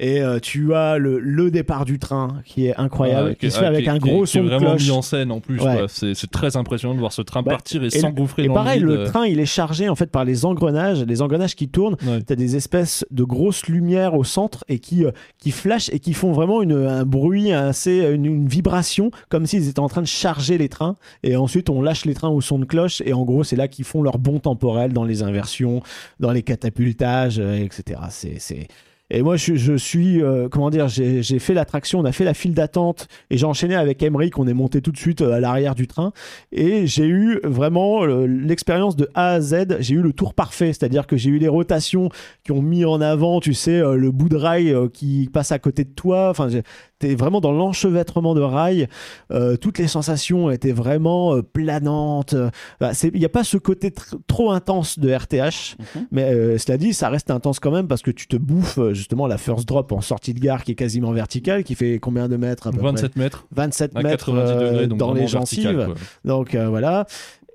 Et 0.00 0.22
euh, 0.22 0.38
tu 0.38 0.74
as 0.74 0.96
le, 0.96 1.18
le 1.18 1.50
départ 1.50 1.84
du 1.84 1.98
train 1.98 2.40
qui 2.44 2.66
est 2.66 2.76
incroyable, 2.76 3.30
Ouais, 3.30 3.34
qui 3.34 3.50
se 3.50 3.56
ah, 3.56 3.60
fait 3.62 3.66
avec 3.66 3.82
qui- 3.84 3.90
un 3.90 3.98
qui- 3.98 4.08
gros 4.08 4.22
qui 4.24 4.38
est 4.38 4.40
son 4.40 4.44
de 4.44 4.48
vraiment 4.48 4.70
cloche. 4.70 4.84
mis 4.84 4.90
en 4.92 5.02
scène 5.02 5.32
en 5.32 5.40
plus. 5.40 5.60
Ouais. 5.60 5.86
C'est 5.88 6.30
très 6.30 6.56
impressionnant 6.56 6.94
de 6.94 7.00
voir 7.00 7.12
ce 7.12 7.20
train 7.22 7.42
Bah, 7.42 7.50
partir 7.50 7.82
et, 7.82 7.88
et- 7.88 7.90
s'engouffrer 7.90 8.44
Et 8.44 8.46
dans 8.48 8.54
pareil, 8.54 8.80
le 8.80 9.04
train, 9.04 9.26
il 9.26 9.40
est 9.40 9.44
chargé 9.46 9.88
en 9.88 9.96
fait 9.96 10.06
par 10.10 10.24
les 10.24 10.44
engrenages, 10.44 11.02
les 11.02 11.20
engrenages 11.20 11.56
qui 11.56 11.68
tournent. 11.68 11.96
Ouais. 12.06 12.22
T'as 12.22 12.36
des 12.36 12.54
espèces 12.54 13.04
de 13.10 13.24
grosses 13.24 13.66
lumières 13.66 14.14
au 14.14 14.22
centre 14.22 14.64
et 14.68 14.78
qui, 14.78 15.04
euh, 15.04 15.10
qui 15.38 15.50
flashent 15.50 15.90
et 15.92 15.98
qui 15.98 16.12
font 16.14 16.30
vraiment 16.30 16.62
une, 16.62 16.72
un 16.86 17.04
bruit, 17.04 17.50
assez, 17.52 17.98
une, 18.14 18.24
une 18.24 18.46
vibration, 18.48 19.10
comme 19.30 19.46
s'ils 19.46 19.68
étaient 19.68 19.80
en 19.80 19.88
train 19.88 20.02
de 20.02 20.06
charger 20.06 20.58
les 20.58 20.68
trains. 20.68 20.94
Et 21.24 21.34
ensuite, 21.34 21.70
on 21.70 21.82
lâche 21.82 22.04
les 22.04 22.14
trains 22.14 22.28
au 22.28 22.40
son 22.40 22.60
de 22.60 22.64
cloche. 22.66 23.02
Et 23.04 23.12
en 23.12 23.24
gros, 23.24 23.42
c'est 23.42 23.56
là 23.56 23.66
qu'ils 23.66 23.84
font 23.84 24.02
leur 24.02 24.18
bond 24.18 24.38
temporel 24.38 24.92
dans 24.92 25.04
les 25.04 25.24
inversions, 25.24 25.82
dans 26.20 26.30
les 26.30 26.42
catapultages, 26.44 27.40
euh, 27.40 27.56
etc. 27.56 28.00
C'est... 28.10 28.68
Et 29.10 29.22
moi, 29.22 29.36
je, 29.36 29.76
suis, 29.76 30.22
euh, 30.22 30.48
comment 30.50 30.68
dire, 30.68 30.88
j'ai, 30.88 31.22
fait 31.38 31.54
l'attraction, 31.54 32.00
on 32.00 32.04
a 32.04 32.12
fait 32.12 32.24
la 32.24 32.34
file 32.34 32.52
d'attente 32.52 33.08
et 33.30 33.38
j'ai 33.38 33.46
enchaîné 33.46 33.74
avec 33.74 34.02
Emmerich, 34.02 34.38
on 34.38 34.46
est 34.46 34.54
monté 34.54 34.82
tout 34.82 34.92
de 34.92 34.98
suite 34.98 35.22
euh, 35.22 35.32
à 35.32 35.40
l'arrière 35.40 35.74
du 35.74 35.86
train 35.86 36.12
et 36.52 36.86
j'ai 36.86 37.06
eu 37.06 37.40
vraiment 37.42 38.04
euh, 38.04 38.26
l'expérience 38.26 38.96
de 38.96 39.08
A 39.14 39.30
à 39.30 39.40
Z. 39.40 39.78
J'ai 39.80 39.94
eu 39.94 40.02
le 40.02 40.12
tour 40.12 40.34
parfait, 40.34 40.74
c'est-à-dire 40.74 41.06
que 41.06 41.16
j'ai 41.16 41.30
eu 41.30 41.38
les 41.38 41.48
rotations 41.48 42.10
qui 42.44 42.52
ont 42.52 42.60
mis 42.60 42.84
en 42.84 43.00
avant, 43.00 43.40
tu 43.40 43.54
sais, 43.54 43.80
euh, 43.80 43.94
le 43.94 44.10
bout 44.10 44.28
de 44.28 44.36
rail 44.36 44.76
qui 44.92 45.30
passe 45.32 45.52
à 45.52 45.58
côté 45.58 45.84
de 45.84 45.90
toi. 45.90 46.32
T'es 46.98 47.14
vraiment 47.14 47.40
dans 47.40 47.52
l'enchevêtrement 47.52 48.34
de 48.34 48.40
rails. 48.40 48.88
Euh, 49.30 49.56
toutes 49.56 49.78
les 49.78 49.86
sensations 49.88 50.50
étaient 50.50 50.72
vraiment 50.72 51.36
euh, 51.36 51.42
planantes. 51.42 52.34
Bah, 52.80 52.94
c'est- 52.94 53.10
Il 53.14 53.20
n'y 53.20 53.24
a 53.26 53.28
pas 53.30 53.44
ce 53.44 53.56
côté 53.56 53.90
tr- 53.90 54.14
trop 54.26 54.50
intense 54.50 54.98
de 54.98 55.10
RTH, 55.12 55.76
mais 56.10 56.24
euh, 56.24 56.58
cela 56.58 56.76
dit, 56.78 56.92
ça 56.94 57.08
reste 57.08 57.30
intense 57.30 57.60
quand 57.60 57.70
même 57.70 57.88
parce 57.88 58.02
que 58.02 58.10
tu 58.10 58.26
te 58.26 58.36
bouffes 58.36 58.78
euh, 58.78 58.94
justement 58.94 59.26
la 59.26 59.38
first 59.38 59.66
drop 59.66 59.92
en 59.92 60.00
sortie 60.00 60.34
de 60.34 60.40
gare 60.40 60.64
qui 60.64 60.72
est 60.72 60.76
quasiment 60.76 61.12
verticale, 61.12 61.64
qui 61.64 61.74
fait 61.74 61.98
combien 61.98 62.28
de 62.28 62.36
mètres 62.36 62.66
à 62.66 62.70
peu 62.70 62.78
près? 62.78 62.86
27 63.02 63.16
mètres 63.16 63.46
27 63.52 63.92
à 63.96 64.02
mètres 64.02 64.26
90 64.26 64.50
euh, 64.50 64.70
degrés, 64.70 64.86
donc 64.88 64.98
dans 64.98 65.12
les 65.14 65.20
gencives. 65.28 65.78
Donc 66.24 66.54
euh, 66.54 66.68
voilà. 66.68 67.06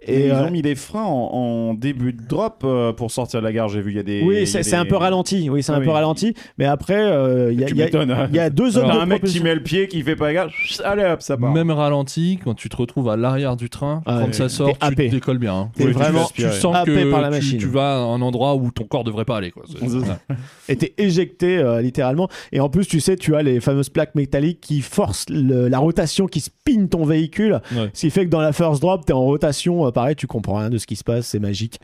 Et 0.08 0.14
Et 0.22 0.26
ils 0.28 0.32
euh, 0.32 0.46
ont 0.48 0.52
mis 0.52 0.62
des 0.62 0.76
freins 0.76 1.04
en, 1.04 1.30
en 1.70 1.74
début 1.74 2.14
de 2.14 2.22
drop 2.28 2.64
euh, 2.64 2.94
pour 2.94 3.12
sortir 3.12 3.40
de 3.42 3.46
la 3.46 3.52
gare. 3.54 3.70
J'ai 3.70 3.82
vu, 3.82 3.92
il 3.92 3.98
y 3.98 4.00
a 4.00 4.04
des. 4.04 4.22
oui, 4.24 4.42
a 4.44 4.46
c'est 4.46 4.62
des- 4.62 4.74
un 4.76 4.86
peu 4.86 4.96
ralenti. 4.98 5.50
Oui, 5.50 5.64
c'est 5.64 5.72
Ah 5.72 5.76
un 5.76 5.80
oui. 5.80 5.86
peu 5.86 5.92
ralenti. 5.92 6.34
Mais 6.58 6.66
après, 6.66 6.96
euh, 7.02 7.52
il 7.54 7.60
y, 7.60 7.64
hein. 7.64 7.68
il 7.72 8.36
y 8.36 8.40
a 8.40 8.50
deux 8.50 8.70
zones 8.72 8.88
T'as 8.88 8.96
de 8.96 9.00
un 9.00 9.06
mec 9.06 9.24
qui 9.24 9.40
met 9.42 9.56
le 9.56 9.64
pied, 9.64 9.88
qui 9.88 10.02
fait 10.04 10.16
pas 10.16 10.34
gaffe. 10.34 10.52
Allez 10.84 11.04
hop, 11.06 11.22
ça 11.22 11.38
part. 11.38 11.52
Même 11.54 11.72
ralenti, 11.72 12.40
quand 12.44 12.54
tu 12.54 12.70
te 12.70 12.76
retrouves 12.78 13.10
à 13.10 13.16
l'arrière 13.18 13.56
du 13.56 13.70
train, 13.70 14.02
Ah 14.06 14.22
quand 14.26 14.34
ça 14.34 14.50
sort, 14.50 14.68
T'es 14.68 14.74
tu 14.74 14.86
happé. 14.86 15.08
te 15.08 15.12
décolles 15.16 15.38
bien. 15.38 15.54
hein. 15.56 15.70
T'es 15.76 15.84
Oui, 15.86 15.92
tu- 15.92 15.98
vraiment 15.98 16.26
tu, 16.34 16.42
sens 16.52 16.76
happé 16.76 16.92
que 16.94 17.12
par 17.12 17.22
la 17.22 17.30
tu- 17.30 17.36
machine. 17.36 17.58
Tu, 17.58 17.68
vas 17.68 17.96
à 17.96 18.00
un 18.00 18.22
endroit 18.22 18.56
où 18.56 18.72
ton 18.72 18.84
corps 18.86 19.04
devrait 19.04 19.26
pas 19.26 19.38
aller. 19.38 19.52
Quoi. 19.52 19.64
Ouais. 19.82 20.36
était 20.70 20.94
éjecté 20.98 21.58
euh, 21.58 21.82
littéralement. 21.82 22.28
Et 22.52 22.60
en 22.60 22.70
plus, 22.70 22.88
tu 22.88 23.00
sais, 23.00 23.16
tu 23.16 23.36
as 23.36 23.44
les 23.44 23.60
fameuses 23.60 23.90
plaques 23.90 24.16
métalliques 24.16 24.62
qui 24.62 24.82
forcent 24.82 25.26
le- 25.30 25.68
la 25.68 25.80
rotation, 25.80 26.28
qui 26.28 26.40
spin 26.40 26.88
ton 26.88 27.06
véhicule. 27.06 27.62
Ouais. 27.76 27.90
Ce 27.94 28.02
qui 28.02 28.10
fait 28.10 28.26
que 28.26 28.30
dans 28.30 28.42
la 28.42 28.54
first 28.54 28.82
drop, 28.82 29.06
tu 29.06 29.12
es 29.12 29.16
en 29.16 29.22
rotation. 29.24 29.86
Pareil, 29.94 30.16
tu 30.16 30.28
comprends 30.28 30.58
rien 30.58 30.70
de 30.70 30.78
ce 30.78 30.86
qui 30.86 30.96
se 30.96 31.04
passe. 31.04 31.28
C'est 31.28 31.40
magique. 31.40 31.80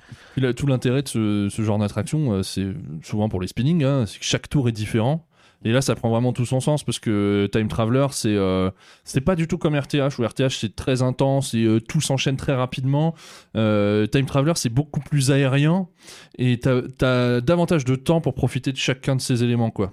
Tout 0.56 0.68
l'intérêt 0.68 1.02
de 1.04 1.08
ce, 1.08 1.48
ce 1.50 1.62
genre 1.62 1.80
d'attraction, 1.80 2.34
euh, 2.34 2.44
c'est 2.44 2.68
souvent 3.04 3.30
pour 3.30 3.42
les 3.42 3.48
spinnings, 3.48 3.84
hein, 3.84 4.06
c'est 4.06 4.20
que 4.20 4.26
chaque 4.26 4.50
tour 4.50 4.68
est 4.68 4.74
différent. 4.74 5.26
Et 5.66 5.74
là, 5.74 5.82
ça 5.82 5.94
prend 5.94 6.10
vraiment 6.10 6.32
tout 6.32 6.46
son 6.46 6.62
sens 6.62 6.86
parce 6.86 7.00
que 7.00 7.50
Time 7.52 7.68
Traveler, 7.68 8.08
c'est 8.12 8.34
euh, 8.34 8.72
pas 9.26 9.36
du 9.36 9.46
tout 9.46 9.58
comme 9.58 9.76
RTH 9.78 10.18
où 10.18 10.24
RTH 10.26 10.52
c'est 10.52 10.74
très 10.74 11.02
intense 11.02 11.54
et 11.54 11.66
euh, 11.66 11.82
tout 11.82 12.00
s'enchaîne 12.00 12.38
très 12.38 12.56
rapidement. 12.56 13.14
Time 13.54 14.26
Traveler, 14.26 14.54
c'est 14.56 14.70
beaucoup 14.70 15.02
plus 15.02 15.32
aérien 15.32 15.90
et 16.38 16.60
t'as 16.60 16.80
as 17.02 17.42
davantage 17.42 17.84
de 17.84 17.96
temps 17.96 18.22
pour 18.22 18.36
profiter 18.36 18.72
de 18.72 18.78
chacun 18.78 19.18
de 19.18 19.22
ces 19.22 19.44
éléments, 19.44 19.70
quoi. 19.70 19.92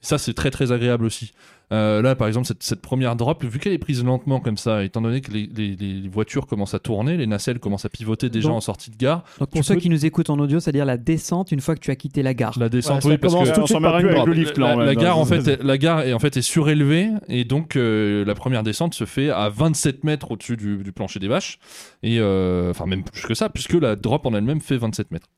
Ça, 0.00 0.18
c'est 0.18 0.34
très 0.34 0.50
très 0.50 0.70
agréable 0.72 1.04
aussi. 1.06 1.32
Euh, 1.72 2.02
là, 2.02 2.14
par 2.14 2.28
exemple, 2.28 2.46
cette, 2.46 2.62
cette 2.62 2.82
première 2.82 3.16
drop, 3.16 3.42
vu 3.42 3.58
qu'elle 3.58 3.72
est 3.72 3.78
prise 3.78 4.04
lentement 4.04 4.38
comme 4.38 4.58
ça, 4.58 4.84
étant 4.84 5.00
donné 5.00 5.22
que 5.22 5.30
les, 5.32 5.46
les- 5.46 5.74
les 5.74 6.08
voitures 6.08 6.46
commencent 6.46 6.74
à 6.74 6.78
tourner, 6.78 7.16
les 7.16 7.26
nacelles 7.26 7.58
commencent 7.58 7.86
à 7.86 7.88
pivoter 7.88 8.28
déjà 8.28 8.48
Donc- 8.48 8.58
en 8.58 8.60
sortie 8.60 8.90
de 8.90 8.96
gare. 8.98 9.24
Donc 9.40 9.48
pour 9.48 9.64
ceux 9.64 9.74
peux- 9.74 9.80
qui 9.80 9.88
nous 9.88 10.04
écoutent 10.04 10.28
en 10.28 10.38
audio, 10.38 10.60
c'est-à-dire 10.60 10.84
la 10.84 10.98
descente 10.98 11.52
une 11.52 11.60
fois 11.62 11.74
que 11.74 11.80
tu 11.80 11.90
as 11.90 11.96
quitté 11.96 12.22
la 12.22 12.34
gare. 12.34 12.52
La 12.58 12.68
descente, 12.68 12.96
Ouais, 12.96 13.00
ça 13.00 13.08
oui, 13.08 13.16
parce 13.16 13.32
que 13.34 13.38
tout 13.38 13.44
de 13.46 13.50
on 13.62 13.66
suite 13.66 13.76
s'en 13.76 13.80
par 13.80 13.94
met 13.94 14.00
une 14.02 14.08
plus 14.08 14.08
avec 14.10 14.16
drop. 14.18 14.28
le 14.28 14.34
lift 14.34 14.58
là. 14.58 14.76
la, 14.76 14.94
gare, 14.94 15.18
en 15.18 15.24
fait, 15.24 15.48
est- 15.48 15.62
la 15.62 15.78
gare 15.78 16.00
est 16.02 16.12
en 16.12 16.18
fait 16.18 16.36
est 16.36 16.42
surélevée 16.42 17.08
et 17.28 17.44
donc 17.46 17.76
euh, 17.76 18.26
la 18.26 18.34
première 18.34 18.62
descente 18.62 18.92
se 18.92 19.04
fait 19.06 19.30
à 19.30 19.48
27 19.48 20.04
mètres 20.04 20.30
au-dessus 20.32 20.58
du, 20.58 20.76
du 20.84 20.92
plancher 20.92 21.18
des 21.18 21.28
vaches 21.28 21.58
et 22.02 22.18
euh, 22.20 22.70
enfin 22.70 22.84
même 22.84 23.04
plus 23.04 23.22
que 23.22 23.34
ça 23.34 23.48
puisque 23.48 23.72
la 23.74 23.96
drop 23.96 24.26
en 24.26 24.34
elle-même 24.34 24.60
fait 24.60 24.76
27 24.76 25.10
mètres 25.12 25.28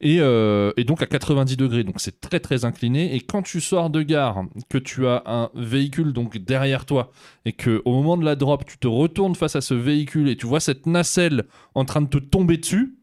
et, 0.00 0.18
euh, 0.20 0.72
et 0.76 0.84
donc 0.84 1.02
à 1.02 1.06
90 1.06 1.56
degrés 1.56 1.84
donc 1.84 1.96
c'est 1.98 2.20
très 2.20 2.40
très 2.40 2.64
incliné. 2.64 3.14
Et 3.14 3.20
quand 3.20 3.42
tu 3.42 3.60
sors 3.60 3.90
de 3.90 4.02
gare 4.02 4.44
que 4.68 4.78
tu 4.78 5.06
as 5.06 5.22
un 5.26 5.50
véhicule 5.54 6.12
donc 6.12 6.38
derrière 6.38 6.84
toi 6.86 7.10
et 7.44 7.52
que 7.52 7.82
au 7.84 7.92
moment 7.92 8.16
de 8.16 8.24
la 8.24 8.36
drop 8.36 8.64
tu 8.66 8.78
te 8.78 8.86
retournes 8.88 9.34
face 9.34 9.56
à 9.56 9.60
ce 9.60 9.74
véhicule 9.74 10.28
et 10.28 10.36
tu 10.36 10.46
vois 10.46 10.60
cette 10.60 10.86
nacelle 10.86 11.44
en 11.74 11.84
train 11.84 12.02
de 12.02 12.08
te 12.08 12.18
tomber 12.18 12.58
dessus 12.58 12.97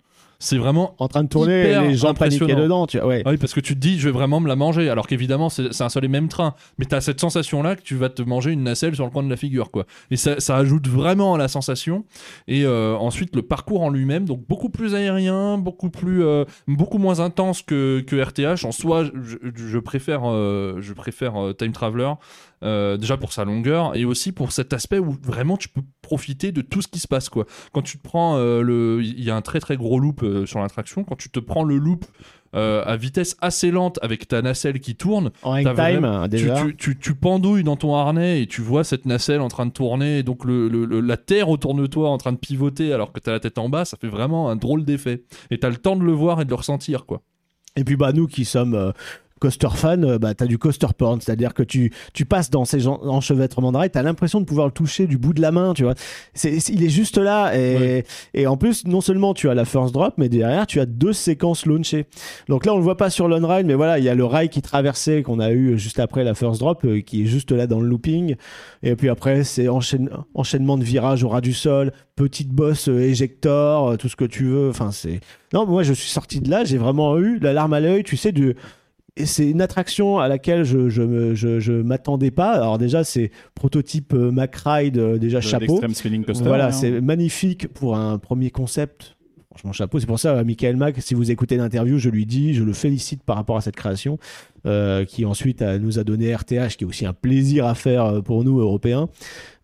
c'est 0.46 0.58
vraiment 0.58 0.96
En 1.00 1.08
train 1.08 1.24
de 1.24 1.30
tourner, 1.30 1.70
Hyper 1.70 1.82
les 1.82 1.96
gens 1.96 2.14
paniquaient 2.14 2.56
dedans, 2.56 2.86
tu 2.86 3.00
vois. 3.00 3.08
Ouais. 3.08 3.24
ah 3.26 3.32
oui, 3.32 3.38
parce 3.38 3.54
que 3.54 3.60
tu 3.60 3.74
te 3.74 3.80
dis, 3.80 4.00
je 4.00 4.08
vais 4.10 4.14
vraiment 4.14 4.40
me 4.40 4.48
la 4.48 4.56
manger, 4.56 4.90
alors 4.90 5.08
qu'évidemment, 5.08 5.50
c'est 5.50 5.82
un 5.82 5.90
seul 5.90 6.06
et 6.06 6.08
même 6.08 6.28
train. 6.28 6.54
Mais 6.78 6.86
tu 6.86 6.94
as 6.94 7.02
cette 7.02 7.20
sensation-là 7.20 7.76
que 7.76 7.82
tu 7.82 7.96
vas 7.96 8.10
te 8.10 8.22
manger 8.22 8.52
une 8.52 8.64
nacelle 8.64 8.94
sur 8.94 9.06
le 9.06 9.10
coin 9.10 9.24
de 9.24 9.30
la 9.30 9.38
figure, 9.38 9.72
quoi. 9.72 9.86
Et 10.12 10.18
ça, 10.18 10.40
ça 10.40 10.58
ajoute 10.58 10.88
vraiment 10.88 11.34
à 11.34 11.38
la 11.40 11.48
sensation. 11.48 12.06
Et 12.48 12.64
euh, 12.64 12.96
ensuite, 12.96 13.36
le 13.36 13.42
parcours 13.42 13.82
en 13.82 13.90
lui-même, 13.90 14.26
donc 14.26 14.46
beaucoup 14.48 14.70
plus 14.70 14.94
aérien, 14.94 15.58
beaucoup 15.58 15.90
plus, 15.90 16.24
euh, 16.24 16.46
beaucoup 16.68 17.00
moins 17.00 17.20
intense 17.22 17.64
que, 17.64 18.02
que 18.06 18.16
RTH. 18.16 18.66
En 18.66 18.72
soi, 18.72 19.06
je, 19.06 19.38
je 19.56 19.80
préfère, 19.80 20.22
euh, 20.26 20.78
je 20.80 20.94
préfère 20.94 21.42
euh, 21.42 21.54
Time 21.54 21.72
Traveler. 21.72 22.12
Euh, 22.66 22.98
déjà 22.98 23.16
pour 23.18 23.32
sa 23.32 23.46
longueur 23.46 23.96
et 23.96 24.04
aussi 24.04 24.32
pour 24.32 24.52
cet 24.52 24.74
aspect 24.74 25.00
où 25.00 25.16
vraiment 25.24 25.56
tu 25.56 25.70
peux 25.70 25.82
profiter 26.02 26.52
de 26.52 26.62
tout 26.62 26.82
ce 26.82 26.88
qui 26.88 27.00
se 27.00 27.08
passe 27.08 27.30
quoi. 27.30 27.46
Quand 27.72 27.82
tu 27.84 27.98
te 27.98 28.04
prends 28.04 28.36
euh, 28.38 28.62
le, 28.62 29.02
il 29.04 29.24
y 29.24 29.30
a 29.32 29.36
un 29.36 29.42
très 29.42 29.60
très 29.60 29.78
gros 29.78 30.00
loop 30.00 30.24
euh, 30.24 30.46
sur 30.46 30.60
l'attraction. 30.60 31.04
Quand 31.04 31.16
tu 31.16 31.30
te 31.30 31.40
prends 31.40 31.64
le 31.64 31.78
loop 31.78 32.06
euh, 32.56 32.84
à 32.86 32.96
vitesse 32.96 33.36
assez 33.42 33.70
lente 33.70 34.00
avec 34.02 34.28
ta 34.28 34.42
nacelle 34.42 34.80
qui 34.80 34.96
tourne, 34.96 35.32
En 35.44 35.58
time, 35.58 35.74
vraiment- 35.74 36.24
tu, 36.24 36.30
déjà. 36.30 36.64
tu, 36.64 36.76
tu, 36.78 36.98
tu 36.98 37.14
pendouilles 37.16 37.64
dans 37.66 37.76
ton 37.76 37.96
harnais 37.96 38.42
et 38.42 38.48
tu 38.48 38.62
vois 38.62 38.84
cette 38.86 39.06
nacelle 39.06 39.42
en 39.42 39.50
train 39.50 39.66
de 39.66 39.72
tourner, 39.72 40.20
et 40.20 40.24
donc 40.24 40.46
le, 40.46 40.70
le- 40.70 40.86
le- 40.86 41.02
la 41.02 41.18
terre 41.18 41.50
autour 41.50 41.74
de 41.76 41.86
toi 41.86 42.10
en 42.10 42.18
train 42.18 42.32
de 42.32 42.38
pivoter 42.38 42.94
alors 42.94 43.12
que 43.12 43.20
t'as 43.20 43.34
la 43.34 43.40
tête 43.42 43.58
en 43.58 43.68
bas, 43.68 43.84
ça 43.84 43.98
fait 44.00 44.08
vraiment 44.08 44.50
un 44.50 44.56
drôle 44.56 44.86
d'effet. 44.86 45.24
Et 45.52 45.60
t'as 45.60 45.70
le 45.70 45.76
temps 45.78 45.98
de 45.98 46.04
le 46.04 46.14
voir 46.14 46.40
et 46.40 46.46
de 46.46 46.50
le 46.50 46.56
ressentir, 46.56 47.06
quoi. 47.06 47.22
Et 47.76 47.84
puis 47.84 47.98
bah 47.98 48.14
nous 48.14 48.28
qui 48.28 48.46
sommes 48.46 48.74
euh, 48.74 48.92
coaster 49.42 49.68
fans, 49.76 50.02
euh, 50.04 50.18
bah 50.18 50.34
t'as 50.34 50.46
du 50.46 50.58
coaster 50.58 50.88
porn, 50.98 51.20
c'est-à-dire 51.20 51.54
que 51.54 51.62
tu 51.62 51.92
tu 52.14 52.24
passes 52.26 52.50
dans 52.50 52.64
ces 52.64 52.88
enchevêtrements 52.88 53.74
de 53.74 53.78
rails, 53.78 53.90
t'as 53.90 54.02
l'impression 54.02 54.40
de 54.40 54.46
pouvoir 54.46 54.68
le 54.68 54.72
toucher 54.72 55.08
du 55.08 55.18
bout 55.18 55.34
de 55.34 55.42
la 55.42 55.52
main, 55.52 55.74
tu 55.74 55.84
vois. 55.84 55.94
C'est 56.34 56.56
il 56.70 56.84
est 56.84 56.90
juste 56.90 57.18
là 57.18 57.54
et 57.54 57.76
Ouais. 57.76 58.04
et 58.34 58.48
en 58.48 58.56
plus 58.56 58.86
non 58.86 59.02
seulement 59.02 59.34
tu 59.34 59.50
as 59.50 59.54
la 59.54 59.66
first 59.66 59.94
drop, 59.94 60.14
mais 60.18 60.30
derrière 60.30 60.66
tu 60.68 60.80
as 60.80 60.86
deux 60.86 61.12
séquences 61.12 61.66
launchées. 61.66 62.06
Donc 62.48 62.66
là 62.66 62.74
on 62.74 62.78
le 62.78 62.84
voit 62.84 62.96
pas 62.96 63.10
sur 63.10 63.28
l'on 63.28 63.46
ride, 63.46 63.66
mais 63.66 63.74
voilà 63.76 64.00
il 64.00 64.06
y 64.06 64.10
a 64.10 64.16
le 64.16 64.24
rail 64.24 64.48
qui 64.50 64.62
traversait 64.62 65.22
qu'on 65.22 65.40
a 65.40 65.52
eu 65.52 65.78
juste 65.78 66.00
après 66.00 66.24
la 66.24 66.34
first 66.34 66.60
drop, 66.62 66.86
euh, 66.86 67.02
qui 67.02 67.24
est 67.24 67.26
juste 67.26 67.52
là 67.52 67.68
dans 67.68 67.82
le 67.82 67.88
looping. 67.90 68.36
Et 68.84 68.96
puis 68.96 69.10
après 69.10 69.44
c'est 69.44 69.68
enchaîne- 69.68 70.10
enchaînement 70.34 70.78
de 70.78 70.84
virages 70.86 71.24
au 71.26 71.30
ras 71.30 71.42
du 71.42 71.54
sol, 71.54 71.92
petite 72.16 72.50
bosse 72.52 72.88
euh, 72.88 73.00
éjector, 73.02 73.90
euh, 73.90 73.98
tout 73.98 74.08
ce 74.08 74.16
que 74.16 74.26
tu 74.26 74.46
veux. 74.46 74.70
Enfin 74.70 74.92
c'est 74.92 75.20
non 75.52 75.66
moi 75.66 75.84
je 75.84 75.92
suis 75.92 76.10
sorti 76.10 76.40
de 76.40 76.50
là, 76.50 76.64
j'ai 76.64 76.78
vraiment 76.78 77.18
eu 77.18 77.38
la 77.40 77.52
larme 77.52 77.74
à 77.74 77.82
l'œil, 77.82 78.04
tu 78.04 78.16
sais 78.16 78.32
du 78.32 78.56
et 79.18 79.26
c'est 79.26 79.50
une 79.50 79.62
attraction 79.62 80.20
à 80.20 80.28
laquelle 80.28 80.64
je 80.64 80.90
je 80.90 81.34
je, 81.36 81.60
je 81.60 81.74
m'attendais 81.74 82.32
pas. 82.32 82.52
Alors 82.52 82.78
déjà 82.78 83.04
c'est 83.04 83.32
prototype 83.54 84.14
euh, 84.14 84.32
Mac 84.32 84.56
Ride 84.56 84.98
euh, 84.98 85.18
déjà 85.18 85.42
chapeau. 85.42 85.80
Coaster. 85.80 86.46
Voilà, 86.46 86.68
hein. 86.68 86.72
c'est 86.72 87.02
magnifique 87.02 87.68
pour 87.74 87.96
un 87.96 88.18
premier 88.18 88.52
concept. 88.52 89.16
Franchement, 89.52 89.72
chapeau. 89.72 90.02
C'est 90.02 90.06
pour 90.06 90.20
ça, 90.20 90.36
euh, 90.36 90.44
Michael 90.44 90.76
Mack, 90.76 90.98
si 91.00 91.14
vous 91.14 91.32
écoutez 91.32 91.56
l'interview, 91.56 91.98
je 91.98 92.10
lui 92.10 92.26
dis, 92.26 92.54
je 92.54 92.64
le 92.66 92.74
félicite 92.74 93.24
par 93.24 93.38
rapport 93.38 93.56
à 93.56 93.62
cette 93.62 93.78
création, 93.78 94.20
euh, 94.66 95.06
qui 95.06 95.24
ensuite 95.24 95.62
nous 95.62 95.98
a 95.98 96.04
donné 96.04 96.36
RTH, 96.36 96.76
qui 96.76 96.84
est 96.84 96.86
aussi 96.86 97.06
un 97.06 97.14
plaisir 97.14 97.66
à 97.66 97.74
faire 97.74 98.22
pour 98.22 98.44
nous, 98.44 98.60
Européens. 98.60 99.08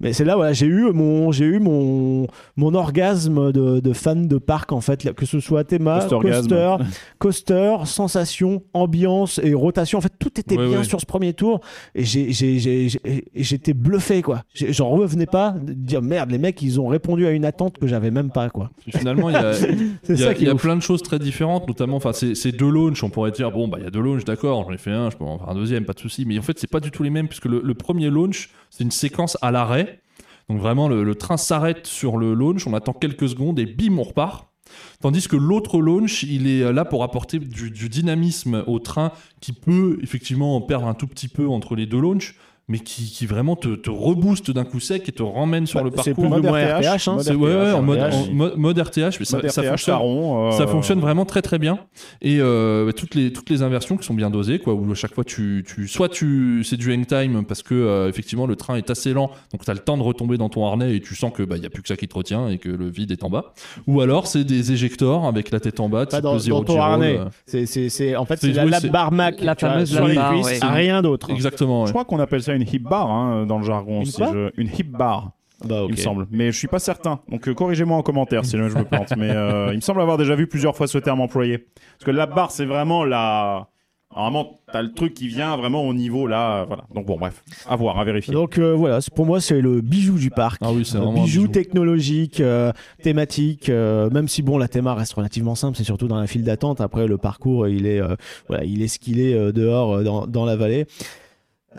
Mais 0.01 0.13
c'est 0.13 0.25
là, 0.25 0.35
voilà, 0.35 0.53
j'ai 0.53 0.65
eu 0.65 0.91
mon, 0.91 1.31
j'ai 1.31 1.45
eu 1.45 1.59
mon, 1.59 2.27
mon 2.57 2.73
orgasme 2.73 3.51
de, 3.51 3.79
de 3.79 3.93
fan 3.93 4.27
de 4.27 4.37
parc, 4.37 4.71
en 4.71 4.81
fait, 4.81 5.13
que 5.13 5.25
ce 5.25 5.39
soit 5.39 5.63
théma, 5.63 5.99
coaster, 6.09 6.75
coaster, 7.19 7.75
sensation, 7.85 8.63
ambiance 8.73 9.39
et 9.43 9.53
rotation. 9.53 9.97
En 9.97 10.01
fait, 10.01 10.13
tout 10.19 10.39
était 10.39 10.57
Ouais, 10.57 10.67
bien 10.67 10.77
ouais. 10.79 10.83
sur 10.83 10.99
ce 10.99 11.05
premier 11.05 11.33
tour. 11.33 11.61
Et 11.95 12.03
j'ai- 12.03 12.31
j'ai- 12.31 12.59
j'ai- 12.59 12.89
j'ai- 12.89 13.01
et 13.05 13.43
j'étais 13.43 13.73
bluffé, 13.73 14.21
quoi. 14.21 14.43
J'en 14.53 14.89
revenais 14.89 15.25
pas 15.25 15.51
de 15.51 15.73
dire 15.73 16.01
merde, 16.01 16.31
les 16.31 16.37
mecs, 16.37 16.61
ils 16.61 16.79
ont 16.79 16.87
répondu 16.87 17.25
à 17.25 17.31
une 17.31 17.45
attente 17.45 17.77
que 17.77 17.87
j'avais 17.87 18.11
même 18.11 18.31
pas, 18.31 18.49
quoi. 18.49 18.71
Finalement, 18.89 19.29
il 19.29 19.33
y 19.33 19.35
a, 19.35 19.51
y 20.09 20.23
a, 20.23 20.33
y 20.39 20.49
a 20.49 20.55
plein 20.55 20.75
de 20.75 20.81
choses 20.81 21.01
très 21.03 21.19
différentes, 21.19 21.67
notamment, 21.67 21.97
enfin, 21.97 22.11
c'est 22.13 22.35
c'est 22.35 22.51
deux 22.51 22.69
launchs. 22.69 23.03
On 23.03 23.09
pourrait 23.09 23.31
dire, 23.31 23.51
bon, 23.51 23.67
bah, 23.67 23.77
il 23.79 23.83
y 23.83 23.87
a 23.87 23.91
deux 23.91 24.01
launchs, 24.01 24.23
d'accord, 24.25 24.63
j'en 24.65 24.73
ai 24.73 24.77
fait 24.77 24.91
un, 24.91 25.09
je 25.09 25.17
peux 25.17 25.23
en 25.23 25.37
faire 25.37 25.49
un 25.49 25.55
deuxième, 25.55 25.85
pas 25.85 25.93
de 25.93 25.99
souci. 25.99 26.25
Mais 26.25 26.37
en 26.39 26.41
fait, 26.41 26.57
c'est 26.59 26.69
pas 26.69 26.79
du 26.79 26.91
tout 26.91 27.03
les 27.03 27.09
mêmes, 27.09 27.27
puisque 27.27 27.45
le, 27.45 27.61
le 27.63 27.73
premier 27.73 28.09
launch, 28.09 28.49
c'est 28.69 28.83
une 28.83 28.91
séquence 28.91 29.37
à 29.41 29.51
l'arrêt. 29.51 29.90
Donc 30.49 30.59
vraiment, 30.59 30.87
le, 30.87 31.15
train 31.15 31.37
s'arrête 31.37 31.87
sur 31.87 32.17
le 32.17 32.33
launch, 32.33 32.67
on 32.67 32.73
attend 32.73 32.93
quelques 32.93 33.29
secondes 33.29 33.59
et 33.59 33.65
bim, 33.65 33.97
on 33.97 34.03
repart. 34.03 34.47
Tandis 35.01 35.27
que 35.27 35.35
l'autre 35.35 35.81
launch, 35.81 36.23
il 36.23 36.47
est 36.47 36.71
là 36.71 36.85
pour 36.85 37.03
apporter 37.03 37.39
du, 37.39 37.89
dynamisme 37.89 38.63
au 38.67 38.79
train 38.79 39.11
qui 39.41 39.51
peut 39.51 39.99
effectivement 40.01 40.55
en 40.55 40.61
perdre 40.61 40.87
un 40.87 40.93
tout 40.93 41.07
petit 41.07 41.27
peu 41.27 41.47
entre 41.47 41.75
les 41.75 41.85
deux 41.85 41.99
launchs, 41.99 42.35
mais 42.71 42.79
qui, 42.79 43.03
qui 43.11 43.25
vraiment 43.25 43.55
te, 43.57 43.75
te 43.75 43.89
rebooste 43.89 44.49
d'un 44.51 44.63
coup 44.63 44.79
sec 44.79 45.07
et 45.09 45.11
te 45.11 45.21
ramène 45.23 45.67
sur 45.67 45.79
Bah, 45.79 45.83
le 45.85 45.91
c'est 46.01 46.13
parcours. 46.13 46.13
plus 46.15 46.23
ou 46.23 46.29
moins 46.29 46.39
Mode 46.39 46.85
RTH, 46.85 47.07
hein. 47.07 47.13
mode 47.15 47.23
C'est- 47.25 47.33
ouais, 47.35 47.53
ouais, 47.55 47.71
en 47.73 47.81
mode, 47.81 47.99
RTH. 47.99 48.13
en 48.13 48.33
mode- 48.33 48.57
mode 48.57 48.77
RTH, 48.79 49.19
mais 49.19 49.25
ça, 49.25 49.37
Mode 49.37 49.49
ça 49.49 49.61
RTH, 49.61 49.69
fonctionne, 49.69 49.95
rond, 49.97 50.47
euh, 50.47 50.51
ça 50.51 50.67
fonctionne 50.67 50.99
vraiment 51.01 51.25
très 51.25 51.41
très 51.41 51.59
bien. 51.59 51.79
Et 52.21 52.37
euh, 52.39 52.85
bah, 52.85 52.93
toutes, 52.93 53.15
les, 53.15 53.33
toutes 53.33 53.49
les 53.49 53.61
inversions 53.61 53.97
qui 53.97 54.05
sont 54.05 54.13
bien 54.13 54.29
dosées, 54.29 54.59
quoi, 54.59 54.73
où 54.73 54.89
à 54.91 54.95
chaque 54.95 55.13
fois 55.13 55.23
tu, 55.25 55.63
tu 55.67 55.87
soit 55.89 56.07
tu 56.09 56.63
c'est 56.63 56.77
du 56.77 56.93
hang 56.93 57.05
time 57.05 57.43
parce 57.45 57.61
que 57.61 57.73
euh, 57.75 58.07
effectivement 58.09 58.47
le 58.47 58.55
train 58.55 58.75
est 58.77 58.89
assez 58.89 59.11
lent, 59.13 59.29
donc 59.51 59.65
tu 59.65 59.69
as 59.69 59.73
le 59.73 59.79
temps 59.81 59.97
de 59.97 60.03
retomber 60.03 60.37
dans 60.37 60.49
ton 60.49 60.65
harnais 60.65 60.95
et 60.95 61.01
tu 61.01 61.13
sens 61.15 61.33
que 61.33 61.43
bah 61.43 61.57
il 61.57 61.63
y 61.63 61.65
a 61.65 61.69
plus 61.69 61.81
que 61.81 61.89
ça 61.89 61.97
qui 61.97 62.07
te 62.07 62.15
retient 62.15 62.47
et 62.47 62.57
que 62.57 62.69
le 62.69 62.89
vide 62.89 63.11
est 63.11 63.23
en 63.23 63.29
bas. 63.29 63.53
Ou 63.87 63.99
alors 64.01 64.27
c'est 64.27 64.43
des 64.45 64.71
éjectors 64.71 65.25
avec 65.27 65.51
la 65.51 65.59
tête 65.59 65.79
en 65.81 65.89
bas, 65.89 66.05
type 66.05 66.21
dans, 66.21 66.39
Zero 66.39 66.59
dans 66.59 66.63
ton 66.75 66.81
harnais. 66.81 67.19
C'est, 67.45 67.65
c'est, 67.65 67.89
c'est, 67.89 68.15
en 68.15 68.25
fait, 68.25 68.37
C'est- 68.39 68.47
c'est 68.47 68.53
la 68.53 68.65
oui, 68.65 68.71
lap 68.71 68.81
c'est- 68.81 68.89
bar 68.89 69.11
Mac. 69.11 69.41
La 69.41 69.55
fameuse 69.55 69.89
sur 69.89 69.99
lap 70.01 70.09
les 70.09 70.15
bar, 70.15 70.33
cuisses, 70.33 70.47
ouais. 70.61 70.67
rien 70.67 71.01
d'autre. 71.01 71.29
Exactement. 71.31 71.85
Je 71.85 71.91
crois 71.91 72.05
qu'on 72.05 72.19
appelle 72.19 72.43
ça 72.43 72.53
une 72.53 72.60
hip 72.65 72.79
bar 72.79 73.09
hein, 73.09 73.45
dans 73.45 73.57
le 73.59 73.63
jargon. 73.65 73.99
Une 73.99 74.05
si 74.05 74.17
quoi 74.17 74.31
je- 74.33 74.51
Une 74.57 74.67
hip 74.67 74.83
bar, 74.89 75.31
Bah, 75.65 75.83
il 75.85 75.91
me 75.91 75.95
semble. 75.95 76.27
Mais 76.31 76.51
je 76.51 76.57
suis 76.57 76.67
pas 76.67 76.79
certain. 76.79 77.19
Donc 77.29 77.47
euh, 77.47 77.53
corrigez-moi 77.53 77.97
en 77.97 78.01
commentaire 78.03 78.45
si 78.45 78.57
jamais 78.57 78.69
je 78.69 78.77
me 78.77 78.83
plante. 78.85 79.13
Mais 79.17 79.29
euh, 79.31 79.69
il 79.71 79.75
me 79.77 79.81
semble 79.81 80.01
avoir 80.01 80.17
déjà 80.17 80.35
vu 80.35 80.47
plusieurs 80.47 80.75
fois 80.75 80.87
ce 80.87 80.97
terme 80.97 81.21
employé. 81.21 81.57
Parce 81.59 82.05
que 82.05 82.11
la 82.11 82.25
bar, 82.25 82.51
c'est 82.51 82.65
vraiment 82.65 83.03
la. 83.05 83.67
Normalement, 84.13 84.59
t'as 84.73 84.81
le 84.81 84.91
truc 84.93 85.13
qui 85.13 85.29
vient 85.29 85.55
vraiment 85.55 85.87
au 85.87 85.93
niveau 85.93 86.27
là. 86.27 86.65
Voilà. 86.65 86.83
Donc 86.93 87.05
bon, 87.05 87.15
bref, 87.17 87.41
à 87.69 87.77
voir, 87.77 87.97
à 87.97 88.03
vérifier. 88.03 88.33
Donc 88.33 88.57
euh, 88.57 88.73
voilà, 88.73 88.99
pour 89.15 89.25
moi, 89.25 89.39
c'est 89.39 89.61
le 89.61 89.79
bijou 89.79 90.17
du 90.17 90.29
parc. 90.29 90.59
Ah 90.65 90.73
oui, 90.73 90.83
c'est 90.83 90.99
bijou, 90.99 91.13
bijou. 91.43 91.47
technologique, 91.47 92.41
euh, 92.41 92.73
thématique, 93.03 93.69
euh, 93.69 94.09
même 94.09 94.27
si 94.27 94.41
bon 94.41 94.57
la 94.57 94.67
théma 94.67 94.95
reste 94.95 95.13
relativement 95.13 95.55
simple, 95.55 95.77
c'est 95.77 95.85
surtout 95.85 96.09
dans 96.09 96.19
la 96.19 96.27
file 96.27 96.43
d'attente. 96.43 96.81
Après 96.81 97.07
le 97.07 97.17
parcours, 97.17 97.69
il 97.69 97.85
est 97.85 98.01
euh, 98.01 98.15
voilà, 98.49 98.65
il 98.65 98.81
est 98.81 98.89
ce 98.89 98.99
qu'il 98.99 99.21
est 99.21 99.33
euh, 99.33 99.53
dehors 99.53 99.93
euh, 99.99 100.03
dans, 100.03 100.27
dans 100.27 100.43
la 100.43 100.57
vallée. 100.57 100.87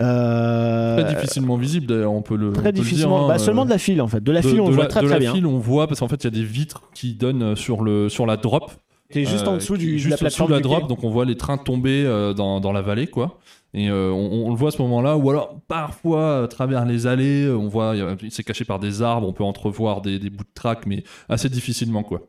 Euh, 0.01 1.03
Très 1.03 1.15
difficilement 1.15 1.57
visible 1.57 1.87
d'ailleurs, 1.87 2.13
on 2.13 2.23
peut 2.23 2.37
le. 2.37 2.49
peut 2.53 2.61
Très 2.61 2.69
le 2.69 2.73
dire, 2.73 2.83
difficilement. 2.83 3.25
hein, 3.25 3.29
bah, 3.29 3.35
euh, 3.35 3.39
seulement 3.39 3.65
de 3.65 3.71
la 3.71 3.79
file 3.79 4.01
en 4.01 4.09
fait. 4.09 4.23
De 4.23 4.33
la 4.33 4.41
file, 4.43 4.61
on 4.61 4.65
de 4.65 4.71
le 4.71 4.75
voit 4.77 4.85
la- 4.85 4.91
très 4.91 5.01
de 5.03 5.07
très 5.07 5.15
la 5.15 5.21
bien. 5.21 5.33
file, 5.35 5.47
on 5.47 5.59
voit 5.59 5.87
parce 5.87 6.01
qu'en 6.01 6.09
fait 6.09 6.23
il 6.23 6.25
y 6.25 6.27
a 6.29 6.31
des 6.31 6.45
vitres 6.45 6.83
qui 6.95 7.15
donnent 7.15 7.55
sur 7.57 7.83
le 7.83 8.09
sur 8.09 8.25
la 8.27 8.37
drop. 8.37 8.71
T'es 9.11 9.27
juste 9.27 9.47
en 9.47 9.53
Euh, 9.55 9.57
dessous 9.57 9.75
qui- 9.75 9.81
du, 9.81 9.93
de 9.93 9.97
juste 9.99 10.09
la 10.09 10.15
au-dessous 10.15 10.25
plateforme 10.25 10.51
de 10.51 10.55
la 10.55 10.61
drop, 10.61 10.81
quai. 10.83 10.89
donc 10.89 11.05
on 11.05 11.11
voit 11.11 11.27
les 11.27 11.37
trains 11.37 11.59
tomber 11.59 12.05
euh, 12.07 12.33
dans, 12.33 12.61
dans 12.61 12.73
la 12.73 12.81
vallée, 12.81 13.07
quoi. 13.07 13.39
Et 13.75 13.91
euh, 13.91 14.11
on, 14.11 14.47
on 14.47 14.51
le 14.51 14.57
voit 14.57 14.69
à 14.69 14.71
ce 14.73 14.81
moment-là, 14.81 15.19
ou 15.19 15.29
alors 15.29 15.57
parfois 15.69 16.45
à 16.45 16.49
travers 16.49 16.87
les 16.87 17.07
allées, 17.07 17.45
euh, 17.45 17.55
on 17.57 17.69
voit, 17.69 17.95
c'est 18.31 18.43
caché 18.43 18.65
par 18.65 18.79
des 18.79 19.03
arbres, 19.03 19.29
on 19.29 19.33
peut 19.35 19.45
entrevoir 19.45 20.01
des, 20.01 20.19
des 20.19 20.31
bouts 20.31 20.45
de 20.45 20.51
track, 20.55 20.87
mais 20.87 21.05
assez 21.29 21.51
difficilement, 21.51 22.03
quoi. 22.03 22.23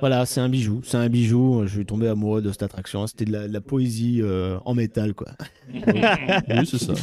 Voilà, 0.00 0.24
c'est 0.24 0.40
un 0.40 0.48
bijou, 0.48 0.80
c'est 0.82 0.96
un 0.96 1.08
bijou. 1.08 1.62
Je 1.66 1.74
suis 1.74 1.86
tombé 1.86 2.08
amoureux 2.08 2.40
de 2.40 2.50
cette 2.50 2.62
attraction. 2.62 3.06
C'était 3.06 3.26
de 3.26 3.32
la, 3.32 3.48
de 3.48 3.52
la 3.52 3.60
poésie 3.60 4.20
euh, 4.22 4.58
en 4.64 4.74
métal, 4.74 5.14
quoi. 5.14 5.28
oui, 5.74 6.66
c'est 6.66 6.78
ça. 6.78 6.94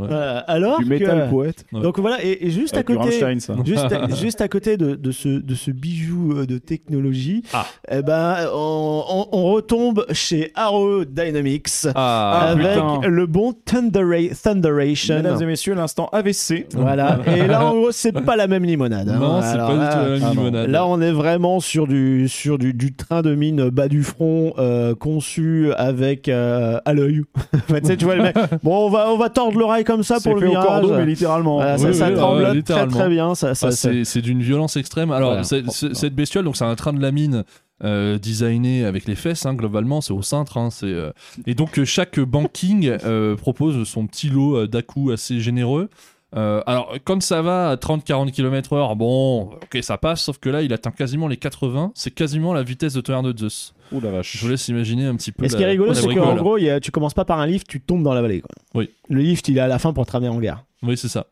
Euh, 0.00 0.40
alors 0.46 0.78
Du 0.78 0.84
métal 0.86 1.24
que- 1.26 1.30
poète. 1.30 1.64
Ouais. 1.72 1.80
Donc 1.80 1.98
voilà, 1.98 2.24
et, 2.24 2.46
et 2.46 2.50
juste 2.50 2.74
à 2.74 2.78
Avec 2.78 2.88
du 2.90 2.96
côté, 2.96 3.10
juste, 3.64 3.92
à, 3.92 4.08
juste 4.14 4.40
à 4.40 4.48
côté 4.48 4.76
de, 4.76 4.94
de 4.94 5.10
ce, 5.10 5.28
de 5.28 5.54
ce 5.54 5.70
bijou 5.70 6.32
euh, 6.36 6.46
de 6.46 6.58
technologie, 6.58 7.42
Ah. 7.52 7.66
eh 7.90 8.02
ben, 8.02 8.36
on, 8.54 9.02
on- 9.08 9.28
on 9.32 9.44
retombe 9.52 10.04
chez 10.12 10.52
Arrow 10.54 11.04
Dynamics 11.04 11.86
Ah, 11.94 12.48
avec 12.50 12.66
putain. 12.74 13.00
le 13.08 13.26
bon 13.26 13.52
Thundera- 13.66 14.30
Thunderation. 14.40 15.16
Mesdames 15.16 15.42
et 15.42 15.46
messieurs, 15.46 15.74
l'instant 15.74 16.08
AVC. 16.12 16.66
Voilà, 16.74 17.18
et 17.26 17.46
là 17.46 17.64
en 17.64 17.72
gros, 17.74 17.90
c'est 17.92 18.12
pas 18.12 18.36
la 18.36 18.46
même 18.46 18.64
limonade. 18.64 19.08
hein. 19.08 19.18
non, 19.18 19.40
c'est 19.42 19.48
Alors 19.48 19.68
pas 19.68 19.74
du 19.74 19.80
là, 19.80 19.92
tout 19.92 19.98
la 19.98 20.08
même 20.10 20.22
ah 20.24 20.30
limonade. 20.30 20.70
Là, 20.70 20.86
on 20.86 21.00
est 21.00 21.12
vraiment 21.12 21.60
sur 21.60 21.86
du, 21.86 22.28
sur 22.28 22.58
du, 22.58 22.72
du 22.74 22.94
train 22.94 23.22
de 23.22 23.34
mine 23.34 23.68
bas 23.70 23.88
du 23.88 24.02
front, 24.02 24.54
euh, 24.58 24.94
conçu 24.94 25.72
avec 25.76 26.28
euh, 26.28 26.78
à 26.84 26.92
l'œil. 26.94 27.22
Enfin, 27.54 27.80
tu 27.80 27.86
sais, 27.86 27.96
tu 27.96 28.04
vois 28.04 28.14
le 28.16 28.22
mec. 28.22 28.36
Bon, 28.62 28.86
on 28.86 28.90
va, 28.90 29.10
on 29.12 29.16
va 29.18 29.28
tordre 29.30 29.58
l'oreille 29.58 29.84
comme 29.88 30.02
ça 30.04 30.20
pour 30.20 30.36
le 30.36 30.46
au 30.46 30.50
virage. 30.50 30.66
cordeau, 30.66 30.94
mais 30.96 31.04
littéralement. 31.06 31.56
Voilà, 31.56 31.74
Oui, 31.74 31.80
ça, 31.80 31.88
oui, 31.88 31.94
ça 31.94 32.08
oui, 32.10 32.14
tremble 32.14 32.42
euh, 32.44 32.62
très 32.62 32.86
très 32.86 33.08
bien. 33.08 33.34
Ça, 33.34 33.54
ça, 33.56 33.68
Ah, 33.68 33.72
ça- 33.72 33.90
c'est 34.04 34.22
d'une 34.22 34.40
violence 34.42 34.76
extrême. 34.76 35.10
Alors, 35.10 35.30
Voilà. 35.42 35.64
cette 35.72 36.14
bestiole, 36.14 36.44
donc 36.44 36.56
c'est 36.56 36.64
un 36.64 36.74
train 36.76 36.92
de 36.92 37.00
la 37.02 37.10
mine 37.10 37.42
euh, 37.84 38.18
designé 38.18 38.84
avec 38.84 39.06
les 39.06 39.14
fesses, 39.14 39.46
hein, 39.46 39.54
globalement, 39.54 40.00
c'est 40.00 40.12
au 40.12 40.22
cintre. 40.22 40.56
hein, 40.58 40.68
c'est, 40.70 40.86
euh, 40.86 41.10
Et 41.46 41.54
donc, 41.54 41.78
euh, 41.78 41.84
chaque 41.84 42.18
banking 42.20 42.88
euh, 43.04 43.36
propose 43.36 43.86
son 43.88 44.06
petit 44.06 44.28
lot 44.28 44.66
d'à-coups 44.66 45.12
assez 45.14 45.40
généreux. 45.40 45.88
Euh, 46.36 46.62
alors, 46.66 46.94
quand 47.04 47.22
ça 47.22 47.40
va 47.40 47.70
à 47.70 47.76
30-40 47.76 48.30
km/h, 48.32 48.96
bon, 48.96 49.42
ok, 49.52 49.78
ça 49.82 49.96
passe, 49.96 50.22
sauf 50.22 50.38
que 50.38 50.50
là, 50.50 50.60
il 50.62 50.72
atteint 50.74 50.90
quasiment 50.90 51.26
les 51.26 51.38
80. 51.38 51.92
C'est 51.94 52.10
quasiment 52.10 52.52
la 52.52 52.62
vitesse 52.62 52.92
de 52.92 53.00
tonnerre 53.00 53.22
de 53.22 53.36
Zeus. 53.36 53.72
Ouh 53.92 54.00
la 54.00 54.10
vache. 54.10 54.36
Je 54.36 54.42
vous 54.44 54.50
laisse 54.50 54.68
imaginer 54.68 55.06
un 55.06 55.16
petit 55.16 55.32
peu. 55.32 55.44
Et 55.44 55.48
ce 55.48 55.54
la- 55.54 55.58
qui 55.58 55.62
est 55.64 55.68
rigolo, 55.68 55.94
c'est 55.94 56.14
qu'en 56.14 56.34
gros, 56.36 56.58
il 56.58 56.64
y 56.64 56.70
a- 56.70 56.80
tu 56.80 56.90
commences 56.90 57.14
pas 57.14 57.24
par 57.24 57.38
un 57.40 57.46
lift, 57.46 57.66
tu 57.66 57.80
tombes 57.80 58.02
dans 58.02 58.12
la 58.12 58.20
vallée. 58.20 58.42
quoi. 58.42 58.50
Oui. 58.74 58.90
Le 59.08 59.20
lift, 59.20 59.48
il 59.48 59.56
est 59.56 59.60
à 59.62 59.68
la 59.68 59.78
fin 59.78 59.94
pour 59.94 60.04
te 60.04 60.12
ramener 60.12 60.28
en 60.28 60.38
gare. 60.38 60.64
Oui, 60.82 60.98
c'est 60.98 61.08
ça. 61.08 61.26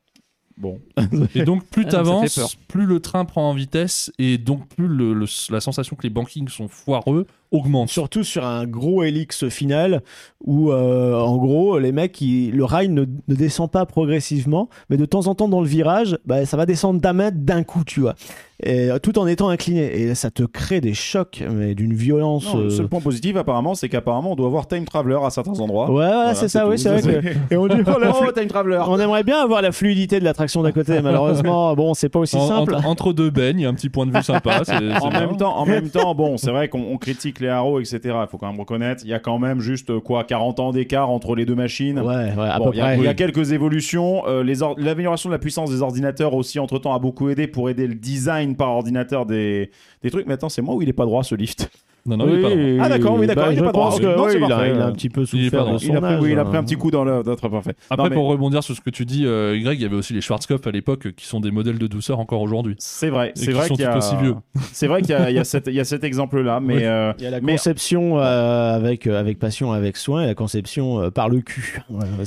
Bon. 0.58 0.80
Et 1.34 1.44
donc, 1.44 1.64
plus 1.66 1.84
Ah, 1.86 1.90
t'avances, 1.90 2.56
plus 2.66 2.86
le 2.86 3.00
train 3.00 3.24
prend 3.26 3.50
en 3.50 3.54
vitesse, 3.54 4.10
et 4.18 4.38
donc 4.38 4.66
plus 4.68 4.88
le- 4.88 5.12
le- 5.12 5.26
la 5.50 5.60
sensation 5.60 5.96
que 5.96 6.02
les 6.02 6.10
bankings 6.10 6.48
sont 6.48 6.68
foireux 6.68 7.26
augmente. 7.50 7.90
Surtout 7.90 8.24
sur 8.24 8.44
un 8.46 8.66
gros 8.66 9.02
hélix 9.04 9.48
final 9.48 10.02
où, 10.44 10.70
euh, 10.72 11.14
en 11.14 11.36
gros, 11.36 11.78
les 11.78 11.92
mecs, 11.92 12.20
ils- 12.22 12.52
le 12.52 12.64
rail 12.64 12.88
ne, 12.88 13.04
ne 13.28 13.34
descend 13.34 13.70
pas 13.70 13.84
progressivement, 13.84 14.68
mais 14.88 14.96
de 14.96 15.04
temps 15.04 15.26
en 15.26 15.34
temps 15.34 15.48
dans 15.48 15.60
le 15.60 15.68
virage, 15.68 16.18
bah, 16.24 16.46
ça 16.46 16.56
va 16.56 16.64
descendre 16.64 17.00
d'un 17.00 17.12
mètre 17.12 17.36
d'un 17.38 17.62
coup, 17.62 17.84
tu 17.84 18.00
vois. 18.00 18.14
Et, 18.62 18.90
euh, 18.90 18.98
tout 18.98 19.18
en 19.18 19.26
étant 19.26 19.48
incliné. 19.50 20.00
Et 20.00 20.14
ça 20.14 20.30
te 20.30 20.42
crée 20.42 20.80
des 20.80 20.94
chocs, 20.94 21.42
mais 21.50 21.74
d'une 21.74 21.92
violence. 21.92 22.46
Non, 22.54 22.60
le 22.60 22.66
euh, 22.66 22.70
seul 22.70 22.88
point 22.88 23.00
positif, 23.00 23.36
apparemment, 23.36 23.74
c'est 23.74 23.88
qu'apparemment, 23.90 24.32
on 24.32 24.36
doit 24.36 24.46
avoir 24.46 24.66
Time 24.66 24.84
Traveler 24.86 25.18
à 25.22 25.28
certains 25.30 25.58
endroits. 25.60 25.86
Ouais, 25.88 25.92
voilà, 25.92 26.10
Voilà, 26.14 26.34
c'est 26.34 26.48
ça, 26.48 26.62
tout. 26.62 26.68
oui, 26.70 26.78
c'est 26.78 26.88
vrai 26.88 27.02
que. 27.20 27.28
Et 27.54 27.56
on 27.58 27.66
dit, 27.68 27.76
oh, 27.86 27.98
la 28.00 28.12
Oh, 28.18 28.32
Time 28.32 28.46
Traveler 28.46 28.80
On 28.88 28.98
aimerait 28.98 29.24
bien 29.24 29.40
avoir 29.42 29.60
la 29.60 29.72
fluidité 29.72 30.18
de 30.20 30.24
l'attraction 30.24 30.62
d'à 30.62 30.72
côté, 30.72 31.00
malheureusement, 31.02 31.74
bon, 31.76 31.92
c'est 31.94 32.08
pas 32.08 32.18
aussi 32.20 32.36
En- 32.36 32.46
simple. 32.48 32.74
entre, 32.74 32.86
entre 32.86 33.12
deux 33.12 33.28
beignes, 33.30 33.58
il 33.60 33.62
y 33.62 33.66
a 33.66 33.68
un 33.68 33.74
petit 33.74 33.90
point 33.90 34.06
de 34.06 34.16
vue 34.16 34.22
sympa. 34.22 34.60
en 35.00 35.08
bien. 35.10 35.20
même 35.20 35.36
temps, 35.36 35.56
en 35.58 35.66
même 35.66 35.90
temps, 35.90 36.14
bon, 36.14 36.36
c'est 36.38 36.50
vrai 36.50 36.68
qu'on 36.68 36.80
on 36.90 36.96
critique 36.96 37.40
les 37.40 37.48
Arrows, 37.48 37.80
etc. 37.80 37.98
Il 38.04 38.26
faut 38.30 38.38
quand 38.38 38.50
même 38.50 38.58
reconnaître, 38.60 39.02
il 39.04 39.10
y 39.10 39.14
a 39.14 39.18
quand 39.18 39.38
même 39.38 39.60
juste 39.60 39.98
quoi, 40.00 40.24
40 40.24 40.60
ans 40.60 40.70
d'écart 40.72 41.10
entre 41.10 41.34
les 41.34 41.44
deux 41.44 41.54
machines. 41.54 41.98
Ouais, 42.00 42.32
ouais, 42.34 42.48
à 42.48 42.58
Bon, 42.58 42.70
peu 42.70 42.70
il 42.74 42.78
y, 42.78 42.80
a- 42.80 42.84
près. 42.84 42.96
il 42.98 43.04
y 43.04 43.08
a 43.08 43.14
quelques 43.14 43.52
évolutions. 43.52 44.22
euh, 44.26 44.42
L'amélioration 44.78 45.28
de 45.28 45.34
la 45.34 45.38
puissance 45.38 45.70
des 45.70 45.82
ordinateurs 45.82 46.32
aussi, 46.34 46.58
entre 46.58 46.78
temps, 46.78 46.94
a 46.94 46.98
beaucoup 46.98 47.28
aidé 47.28 47.46
pour 47.46 47.68
aider 47.68 47.86
le 47.86 47.94
design 47.94 48.45
par 48.54 48.68
ordinateur 48.68 49.26
des, 49.26 49.70
des 50.02 50.10
trucs. 50.10 50.26
Mais 50.26 50.34
attends, 50.34 50.48
c'est 50.48 50.62
moi 50.62 50.74
ou 50.74 50.82
il 50.82 50.88
est 50.88 50.92
pas 50.92 51.06
droit 51.06 51.24
ce 51.24 51.34
lift? 51.34 51.68
Non, 52.06 52.16
non, 52.16 52.26
il 52.28 52.38
est 52.38 52.42
pas 52.42 52.48
droit. 52.50 52.84
Ah, 52.84 52.88
d'accord, 52.88 53.16
oui, 53.18 53.26
d'accord, 53.26 53.44
bah, 53.44 53.52
il 53.52 53.54
est 53.54 53.58
je 53.60 53.64
pas 53.64 53.72
droit. 53.72 53.90
pense 53.90 54.00
que 54.00 54.06
Non, 54.06 54.24
oui, 54.24 54.30
c'est 54.32 54.38
il, 54.38 54.44
a, 54.44 54.48
parfait. 54.48 54.70
il 54.74 54.80
a 54.80 54.86
un 54.86 54.92
petit 54.92 55.08
peu 55.10 55.24
Il 55.32 55.46
est 55.46 55.50
pas 55.50 55.58
souffert 55.58 55.64
droit. 55.64 55.72
de 55.74 55.78
son 55.78 55.86
il 55.92 55.96
a, 55.96 56.00
pris, 56.00 56.12
âge, 56.14 56.20
oui, 56.22 56.32
il 56.32 56.38
a 56.38 56.44
pris 56.44 56.56
un 56.56 56.64
petit 56.64 56.76
coup 56.76 56.90
dans 56.90 57.04
le. 57.04 57.22
Notre 57.24 57.48
parfait. 57.48 57.74
Après, 57.90 58.04
Non, 58.04 58.10
mais 58.10 58.14
pour 58.16 58.26
rebondir 58.28 58.62
sur 58.62 58.74
ce 58.76 58.80
que 58.80 58.90
tu 58.90 59.04
dis, 59.04 59.24
euh, 59.26 59.58
Greg, 59.60 59.78
il 59.78 59.82
y 59.82 59.86
avait 59.86 59.96
aussi 59.96 60.12
les 60.12 60.20
Schwarzkopf 60.20 60.66
à 60.66 60.70
l'époque 60.70 61.06
euh, 61.06 61.12
qui 61.16 61.26
sont 61.26 61.40
des 61.40 61.50
modèles 61.50 61.78
de 61.78 61.86
douceur 61.86 62.18
encore 62.20 62.40
aujourd'hui. 62.42 62.74
C'est 62.78 63.10
vrai, 63.10 63.32
c'est 63.34 63.52
vrai 63.52 63.66
sont 63.68 63.74
qu'il 63.74 63.84
y 63.84 63.88
a. 63.88 63.92
tout 63.92 63.98
aussi 63.98 64.16
vieux. 64.16 64.34
C'est 64.72 64.86
vrai 64.86 65.00
qu'il 65.02 65.10
y 65.10 65.14
a, 65.14 65.30
il 65.30 65.36
y 65.36 65.38
a 65.38 65.44
cet, 65.44 65.66
il 65.68 65.74
y 65.74 65.80
a 65.80 65.84
cet 65.84 66.04
exemple-là, 66.04 66.60
mais. 66.60 66.76
Oui. 66.76 66.84
euh, 66.84 67.12
Il 67.18 67.24
y 67.24 67.26
a 67.26 67.30
la 67.30 67.40
Mais- 67.40 67.52
conception 67.52 68.18
euh, 68.18 68.76
avec, 68.76 69.06
euh, 69.06 69.18
avec 69.18 69.38
passion, 69.38 69.72
avec 69.72 69.96
soin, 69.96 70.22
et 70.22 70.26
la 70.26 70.34
conception 70.34 71.00
euh, 71.00 71.10
par 71.10 71.28
le 71.28 71.40
cul. 71.40 71.80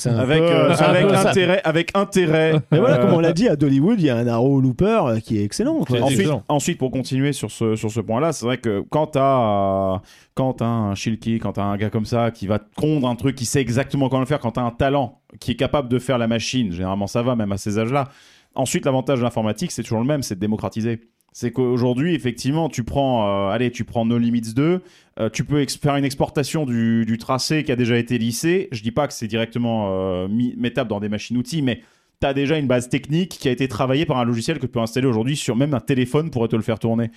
Avec, 0.05 0.41
euh, 0.41 0.71
intérêt, 1.25 1.61
avec 1.63 1.91
intérêt. 1.95 2.53
Mais 2.71 2.79
voilà, 2.79 2.97
Euh, 2.97 3.01
comme 3.05 3.13
on 3.13 3.19
l'a 3.19 3.33
dit, 3.33 3.47
à 3.47 3.55
Dollywood, 3.55 3.99
il 3.99 4.05
y 4.05 4.09
a 4.09 4.15
un 4.17 4.27
Arrow 4.27 4.59
Looper 4.61 4.99
euh, 5.05 5.19
qui 5.19 5.39
est 5.39 5.43
excellent. 5.43 5.85
Ensuite, 6.49 6.77
pour 6.77 6.91
continuer 6.91 7.33
sur 7.33 7.51
ce, 7.51 7.75
sur 7.75 7.91
ce 7.91 7.99
point-là, 7.99 8.31
c'est 8.33 8.45
vrai 8.45 8.57
que 8.57 8.83
quand 8.89 9.07
t'as 9.07 9.21
euh, 9.69 9.97
quand 10.35 10.53
t'as 10.53 10.65
un 10.65 10.95
Shilky, 10.95 11.39
quand 11.39 11.53
t'as 11.53 11.63
un 11.63 11.77
gars 11.77 11.89
comme 11.89 12.05
ça 12.05 12.31
qui 12.31 12.47
va 12.47 12.59
te 12.59 12.69
pondre 12.75 13.07
un 13.07 13.15
truc, 13.15 13.35
qui 13.35 13.45
sait 13.45 13.61
exactement 13.61 14.09
comment 14.09 14.21
le 14.21 14.25
faire, 14.25 14.39
quand 14.39 14.51
t'as 14.51 14.63
un 14.63 14.71
talent 14.71 15.21
qui 15.39 15.51
est 15.51 15.55
capable 15.55 15.89
de 15.89 15.99
faire 15.99 16.17
la 16.17 16.27
machine, 16.27 16.71
généralement 16.71 17.07
ça 17.07 17.21
va, 17.21 17.35
même 17.35 17.51
à 17.51 17.57
ces 17.57 17.79
âges-là. 17.79 18.09
Ensuite, 18.55 18.85
l'avantage 18.85 19.19
de 19.19 19.23
l'informatique, 19.23 19.71
c'est 19.71 19.83
toujours 19.83 19.99
le 19.99 20.05
même, 20.05 20.23
c'est 20.23 20.35
de 20.35 20.39
démocratiser. 20.39 21.01
C'est 21.31 21.51
qu'aujourd'hui, 21.51 22.15
effectivement, 22.15 22.69
tu 22.69 22.83
prends, 22.83 23.27
euh, 23.27 23.51
allez, 23.51 23.71
tu 23.71 23.83
prends 23.83 24.05
No 24.05 24.17
Limits 24.17 24.53
2, 24.53 24.81
euh, 25.19 25.29
tu 25.29 25.43
peux 25.43 25.63
faire 25.81 25.95
une 25.95 26.05
exportation 26.05 26.65
du, 26.65 27.17
tracé 27.19 27.63
qui 27.63 27.71
a 27.71 27.75
déjà 27.75 27.97
été 27.97 28.17
lissé. 28.17 28.67
Je 28.71 28.81
dis 28.81 28.91
pas 28.91 29.07
que 29.07 29.13
c'est 29.13 29.27
directement 29.27 29.89
euh, 29.91 30.27
mettable 30.57 30.89
dans 30.89 30.99
des 30.99 31.09
machines-outils, 31.09 31.61
mais 31.61 31.81
tu 32.21 32.27
as 32.27 32.33
déjà 32.33 32.57
une 32.57 32.67
base 32.67 32.89
technique 32.89 33.29
qui 33.39 33.47
a 33.47 33.51
été 33.51 33.67
travaillée 33.69 34.05
par 34.05 34.17
un 34.17 34.25
logiciel 34.25 34.57
que 34.57 34.65
tu 34.65 34.67
peux 34.71 34.79
installer 34.81 35.07
aujourd'hui 35.07 35.37
sur 35.37 35.55
même 35.55 35.73
un 35.73 35.79
téléphone 35.79 36.29
pourrait 36.29 36.49
te 36.49 36.55
le 36.57 36.61
faire 36.61 36.77
tourner. 36.79 37.11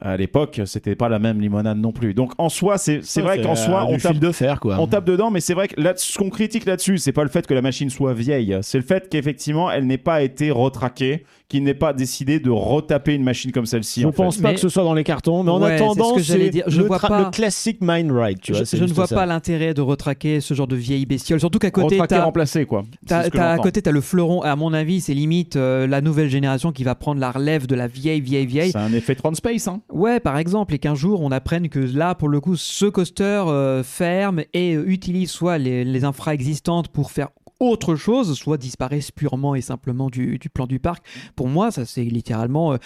À 0.00 0.16
l'époque, 0.16 0.60
c'était 0.64 0.94
pas 0.94 1.08
la 1.08 1.18
même 1.18 1.40
limonade 1.40 1.78
non 1.78 1.90
plus. 1.92 2.14
Donc 2.14 2.32
en 2.38 2.48
soi, 2.48 2.78
c'est 2.78 3.00
c'est 3.04 3.20
vrai 3.20 3.40
qu'en 3.40 3.56
soi, 3.56 3.84
on 3.88 3.98
tape, 3.98 4.18
de 4.18 4.30
fer, 4.30 4.60
quoi. 4.60 4.76
on 4.80 4.86
tape 4.86 5.04
dedans, 5.04 5.30
mais 5.32 5.40
c'est 5.40 5.54
vrai 5.54 5.66
que 5.68 5.80
là, 5.80 5.92
ce 5.96 6.16
qu'on 6.18 6.30
critique 6.30 6.66
là-dessus, 6.66 6.98
c'est 6.98 7.10
pas 7.12 7.24
le 7.24 7.28
fait 7.30 7.46
que 7.46 7.54
la 7.54 7.62
machine 7.62 7.90
soit 7.90 8.14
vieille, 8.14 8.56
c'est 8.62 8.78
le 8.78 8.84
fait 8.84 9.08
qu'effectivement, 9.08 9.70
elle 9.70 9.86
n'ait 9.86 9.98
pas 9.98 10.22
été 10.22 10.52
retraquée, 10.52 11.24
qu'il 11.48 11.64
n'ait 11.64 11.74
pas 11.74 11.92
décidé 11.92 12.38
de 12.38 12.50
retaper 12.50 13.14
une 13.14 13.24
machine 13.24 13.50
comme 13.50 13.66
celle-ci. 13.66 14.04
En 14.04 14.12
fait. 14.12 14.16
pense 14.18 14.36
pas 14.36 14.48
Mais- 14.50 14.54
que 14.54 14.60
ce 14.60 14.68
soit 14.68 14.84
dans 14.84 14.94
les 14.94 15.02
cartons, 15.02 15.42
mais 15.42 15.50
en 15.50 15.60
Ouais, 15.60 15.76
ce 15.78 15.82
attendant, 15.82 16.14
c'est. 16.16 16.22
Je 16.22 16.80
le, 16.82 16.86
pas- 16.88 17.18
le 17.24 17.30
classique 17.30 17.78
Mind 17.80 18.12
Ride, 18.12 18.38
tu 18.40 18.52
vois. 18.52 18.62
je 18.64 18.84
ne 18.84 18.92
vois 18.92 19.06
ça. 19.08 19.16
pas 19.16 19.26
l'intérêt 19.26 19.74
de 19.74 19.80
retraquer 19.80 20.40
ce 20.40 20.54
genre 20.54 20.68
de 20.68 20.76
vieille 20.76 21.06
bestiole. 21.06 21.40
Surtout 21.40 21.58
qu'à 21.58 21.70
côté, 21.72 21.98
t'as- 22.08 22.22
remplacé, 22.22 22.66
quoi. 22.66 22.84
T'as- 23.06 23.24
ce 23.24 23.30
t'as- 23.30 23.52
à 23.52 23.58
côté, 23.58 23.82
tu 23.82 23.88
as 23.88 23.92
le 23.92 24.00
fleuron. 24.00 24.42
À 24.50 24.56
mon 24.56 24.72
avis, 24.72 25.00
c'est 25.00 25.14
limite 25.14 25.56
euh, 25.56 25.86
la 25.86 26.00
nouvelle 26.00 26.28
génération 26.28 26.72
qui 26.72 26.84
va 26.84 26.94
prendre 26.94 27.20
la 27.20 27.30
relève 27.30 27.66
de 27.66 27.74
la 27.74 27.86
vieille, 27.86 28.20
vieille, 28.20 28.46
vieille. 28.46 28.72
C'est 28.72 28.78
un 28.78 28.92
effet 28.92 29.14
Tron 29.14 29.34
Space, 29.34 29.68
hein. 29.68 29.82
Ouais, 29.90 30.20
par 30.20 30.38
exemple, 30.38 30.74
et 30.74 30.78
qu'un 30.78 30.94
jour 30.94 31.20
on 31.20 31.30
apprenne 31.30 31.68
que 31.68 31.78
là, 31.78 32.14
pour 32.14 32.28
le 32.28 32.40
coup, 32.40 32.56
ce 32.56 32.86
coaster 32.86 33.22
euh, 33.24 33.82
ferme 33.82 34.42
et 34.54 34.74
euh, 34.74 34.84
utilise 34.86 35.30
soit 35.30 35.58
les, 35.58 35.84
les 35.84 36.04
infra 36.04 36.34
existantes 36.34 36.88
pour 36.88 37.10
faire 37.10 37.28
autre 37.60 37.96
chose, 37.96 38.38
soit 38.38 38.56
disparaissent 38.56 39.10
purement 39.10 39.54
et 39.54 39.60
simplement 39.60 40.08
du, 40.08 40.38
du 40.38 40.48
plan 40.48 40.66
du 40.66 40.78
parc. 40.78 41.04
Pour 41.34 41.48
moi, 41.48 41.70
ça 41.70 41.84
c'est 41.84 42.04
littéralement 42.04 42.72
euh, 42.72 42.76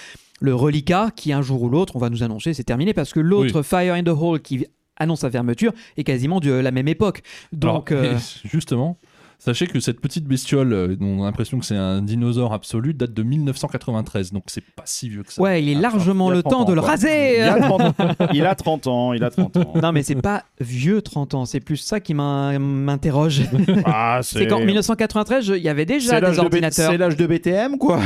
le 0.40 0.54
reliquat 0.54 1.10
qui 1.14 1.32
un 1.32 1.42
jour 1.42 1.62
ou 1.62 1.68
l'autre, 1.68 1.96
on 1.96 1.98
va 1.98 2.10
nous 2.10 2.22
annoncer, 2.22 2.54
c'est 2.54 2.64
terminé 2.64 2.94
parce 2.94 3.12
que 3.12 3.20
l'autre 3.20 3.62
Fire 3.62 3.94
in 3.94 4.02
the 4.02 4.08
Hole 4.08 4.40
qui 4.40 4.66
annonce 4.96 5.20
sa 5.20 5.30
fermeture 5.30 5.72
est 5.96 6.04
quasiment 6.04 6.40
de 6.40 6.50
la 6.50 6.70
même 6.70 6.88
époque. 6.88 7.22
Donc, 7.52 7.92
Alors, 7.92 8.04
euh, 8.04 8.18
justement, 8.44 8.98
sachez 9.44 9.66
que 9.66 9.80
cette 9.80 10.00
petite 10.00 10.24
bestiole, 10.26 10.72
euh, 10.72 10.96
dont 10.96 11.06
on 11.18 11.22
a 11.22 11.26
l'impression 11.26 11.58
que 11.58 11.64
c'est 11.64 11.76
un 11.76 12.00
dinosaure 12.02 12.52
absolu, 12.52 12.94
date 12.94 13.12
de 13.12 13.22
1993, 13.22 14.32
donc 14.32 14.44
c'est 14.46 14.60
pas 14.60 14.82
si 14.86 15.08
vieux 15.08 15.22
que 15.24 15.32
ça. 15.32 15.42
ouais, 15.42 15.62
il 15.62 15.68
est 15.68 15.76
Ah, 15.76 15.80
largement 15.80 16.30
il 16.30 16.36
le 16.36 16.42
30 16.42 16.52
temps 16.52 16.64
de 16.64 16.72
le 16.74 16.80
quoi. 16.80 16.90
raser. 16.90 17.38
Il 17.38 17.42
a 17.42 17.58
30 17.60 17.94
il 18.34 18.46
a 18.46 18.54
30 18.54 18.86
ans, 18.86 19.12
il 19.12 19.24
a 19.24 19.30
30 19.30 19.56
ans. 19.56 19.72
Non, 19.82 19.92
mais 19.92 20.02
c'est 20.02 20.14
pas 20.14 20.44
vieux 20.60 21.02
30 21.02 21.34
ans, 21.34 21.44
c'est 21.44 21.60
plus 21.60 21.76
ça 21.78 21.98
qui 22.00 22.14
m'in- 22.14 22.58
m'interroge. 22.58 23.42
Ah, 23.84 24.20
C'est 24.22 24.46
qu'en 24.46 24.60
1993, 24.60 25.44
je- 25.44 25.54
il 25.54 25.62
y 25.62 25.68
avait 25.68 25.86
déjà 25.86 26.20
des 26.20 26.26
de 26.28 26.32
B- 26.32 26.38
ordinateurs. 26.38 26.90
C'est 26.90 26.98
l'âge 26.98 27.16
de 27.16 27.26
BTM, 27.26 27.78
quoi. 27.78 28.00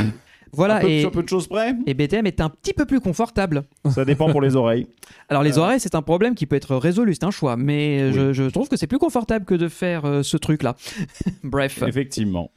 Voilà, 0.53 0.77
Un 0.77 0.81
peu- 0.81 0.89
et, 0.89 1.01
Sur 1.01 1.11
peu 1.11 1.23
de 1.23 1.29
choses 1.29 1.47
près. 1.47 1.75
et 1.85 1.93
BTM 1.93 2.25
est 2.25 2.41
un 2.41 2.49
petit 2.49 2.73
peu 2.73 2.85
plus 2.85 2.99
confortable. 2.99 3.63
Ça 3.89 4.05
dépend 4.05 4.31
pour 4.31 4.41
les 4.41 4.55
oreilles. 4.55 4.87
Alors, 5.29 5.43
les 5.43 5.57
Euh. 5.57 5.61
oreilles, 5.61 5.79
c'est 5.79 5.95
un 5.95 6.01
problème 6.01 6.35
qui 6.35 6.45
peut 6.45 6.55
être 6.55 6.75
résolu, 6.75 7.13
c'est 7.15 7.23
un 7.25 7.31
choix, 7.31 7.55
mais 7.57 8.11
je, 8.13 8.33
je 8.33 8.43
trouve 8.43 8.69
que 8.69 8.77
c'est 8.77 8.87
plus 8.87 8.99
confortable 8.99 9.45
que 9.45 9.55
de 9.55 9.67
faire 9.67 10.05
euh, 10.05 10.23
ce 10.23 10.37
truc-là. 10.37 10.75
Bref. 11.43 11.83
Effectivement. 11.85 12.51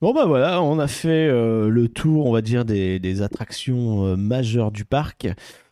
Bon 0.00 0.14
bah 0.14 0.26
voilà, 0.26 0.62
on 0.62 0.78
a 0.78 0.86
fait 0.86 1.26
euh, 1.28 1.68
le 1.68 1.88
tour, 1.88 2.26
on 2.26 2.32
va 2.32 2.40
dire, 2.40 2.64
des, 2.64 3.00
des 3.00 3.20
attractions 3.20 4.16
majeures 4.16 4.70
du 4.70 4.84
parc. 4.84 5.26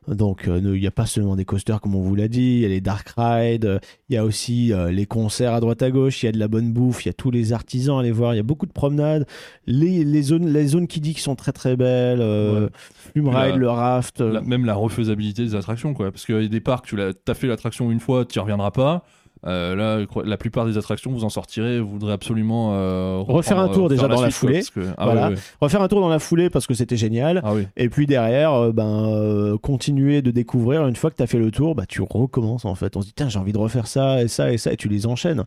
Donc 0.09 0.47
euh, 0.47 0.61
il 0.63 0.81
n'y 0.81 0.87
a 0.87 0.91
pas 0.93 1.07
seulement 1.07 1.35
des 1.37 1.45
coasters 1.45 1.81
comme 1.81 1.95
on 1.95 2.01
vous 2.01 2.15
l'a 2.15 2.29
dit, 2.29 2.41
il 2.57 2.61
y 2.61 2.65
a 2.65 2.69
les 2.69 2.81
dark 2.81 3.13
rides, 3.17 3.65
euh, 3.65 3.79
il 4.09 4.15
y 4.15 4.17
a 4.17 4.25
aussi 4.25 4.73
euh, 4.73 4.91
les 4.91 5.07
concerts 5.07 5.53
à 5.55 5.61
droite 5.61 5.83
à 5.83 5.91
gauche, 5.91 6.23
il 6.23 6.27
y 6.27 6.29
a 6.29 6.33
de 6.33 6.39
la 6.39 6.49
bonne 6.49 6.73
bouffe, 6.73 7.05
il 7.05 7.09
y 7.09 7.11
a 7.11 7.13
tous 7.13 7.31
les 7.31 7.53
artisans 7.53 7.97
à 7.97 8.01
aller 8.01 8.13
voir, 8.13 8.33
il 8.35 8.37
y 8.37 8.41
a 8.41 8.45
beaucoup 8.45 8.67
de 8.67 8.73
promenades, 8.73 9.27
les, 9.67 10.05
les 10.05 10.23
zones 10.23 10.47
les 10.53 10.67
zones 10.69 10.87
qui 10.87 11.01
dit 11.01 11.15
qui 11.15 11.21
sont 11.21 11.35
très 11.35 11.53
très 11.53 11.77
belles, 11.77 12.21
euh, 12.21 12.65
Ouais. 12.67 12.71
Flume 13.13 13.31
La- 13.33 13.41
Ride, 13.43 13.57
le 13.57 13.69
raft. 13.71 14.21
euh, 14.21 14.33
La- 14.33 14.41
même 14.43 14.65
la 14.65 14.75
refaisabilité 14.75 15.43
des 15.43 15.55
attractions, 15.55 15.95
quoi. 15.95 16.11
Parce 16.13 16.25
qu'il 16.27 16.41
y 16.41 16.45
a 16.45 16.49
des 16.49 16.61
parcs, 16.61 16.87
tu 16.87 16.97
t'as 17.25 17.35
fait 17.35 17.47
l'attraction 17.47 17.91
une 17.91 18.01
fois, 18.01 18.25
tu 18.25 18.39
n'y 18.39 18.43
reviendras 18.43 18.71
pas. 18.71 19.05
Euh, 19.45 19.77
là, 19.77 20.07
la 20.25 20.37
plupart 20.39 20.65
des 20.65 20.79
attractions, 20.79 21.13
vous 21.13 21.25
en 21.25 21.29
sortirez, 21.29 21.79
vous 21.79 21.91
voudrez 21.91 22.13
absolument 22.13 22.71
euh, 22.75 23.19
Refaire 23.19 23.59
un 23.59 23.67
reprendre, 23.67 23.75
tour 23.75 23.87
euh, 23.87 23.89
déjà 23.91 24.09
dans 24.09 24.21
la 24.21 24.31
foulée. 24.31 24.63
ah. 24.97 25.31
Refaire 25.61 25.83
un 25.83 25.89
tour 25.89 26.01
dans 26.01 26.09
la 26.09 26.19
foulée 26.19 26.51
parce 26.51 26.67
que 26.67 26.75
c'était 26.75 26.97
génial. 26.97 27.43
Ah 27.45 27.55
oui. 27.55 27.69
Et 27.77 27.89
puis 27.89 28.07
derrière, 28.07 28.53
euh, 28.55 28.73
ben, 28.73 29.05
euh, 29.09 29.59
continuer 29.59 30.23
de 30.23 30.31
découvrir. 30.31 30.87
Une 30.89 30.97
fois 30.97 31.11
que 31.11 31.17
tu 31.17 31.23
as 31.23 31.27
fait 31.27 31.39
le 31.39 31.51
tour, 31.51 31.75
bah, 31.75 31.85
tu 31.87 32.01
recommences 32.03 32.65
en 32.65 32.75
fait. 32.75 32.97
On 32.97 33.03
se 33.03 33.09
dit, 33.09 33.13
tiens, 33.15 33.29
j'ai 33.29 33.39
envie 33.39 33.53
de 33.53 33.59
refaire 33.59 33.87
ça 33.87 34.23
et 34.23 34.29
ça 34.29 34.53
et 34.53 34.59
ça, 34.59 34.73
et 34.73 34.77
tu 34.77 34.89
les 34.89 35.07
enchaînes. 35.07 35.45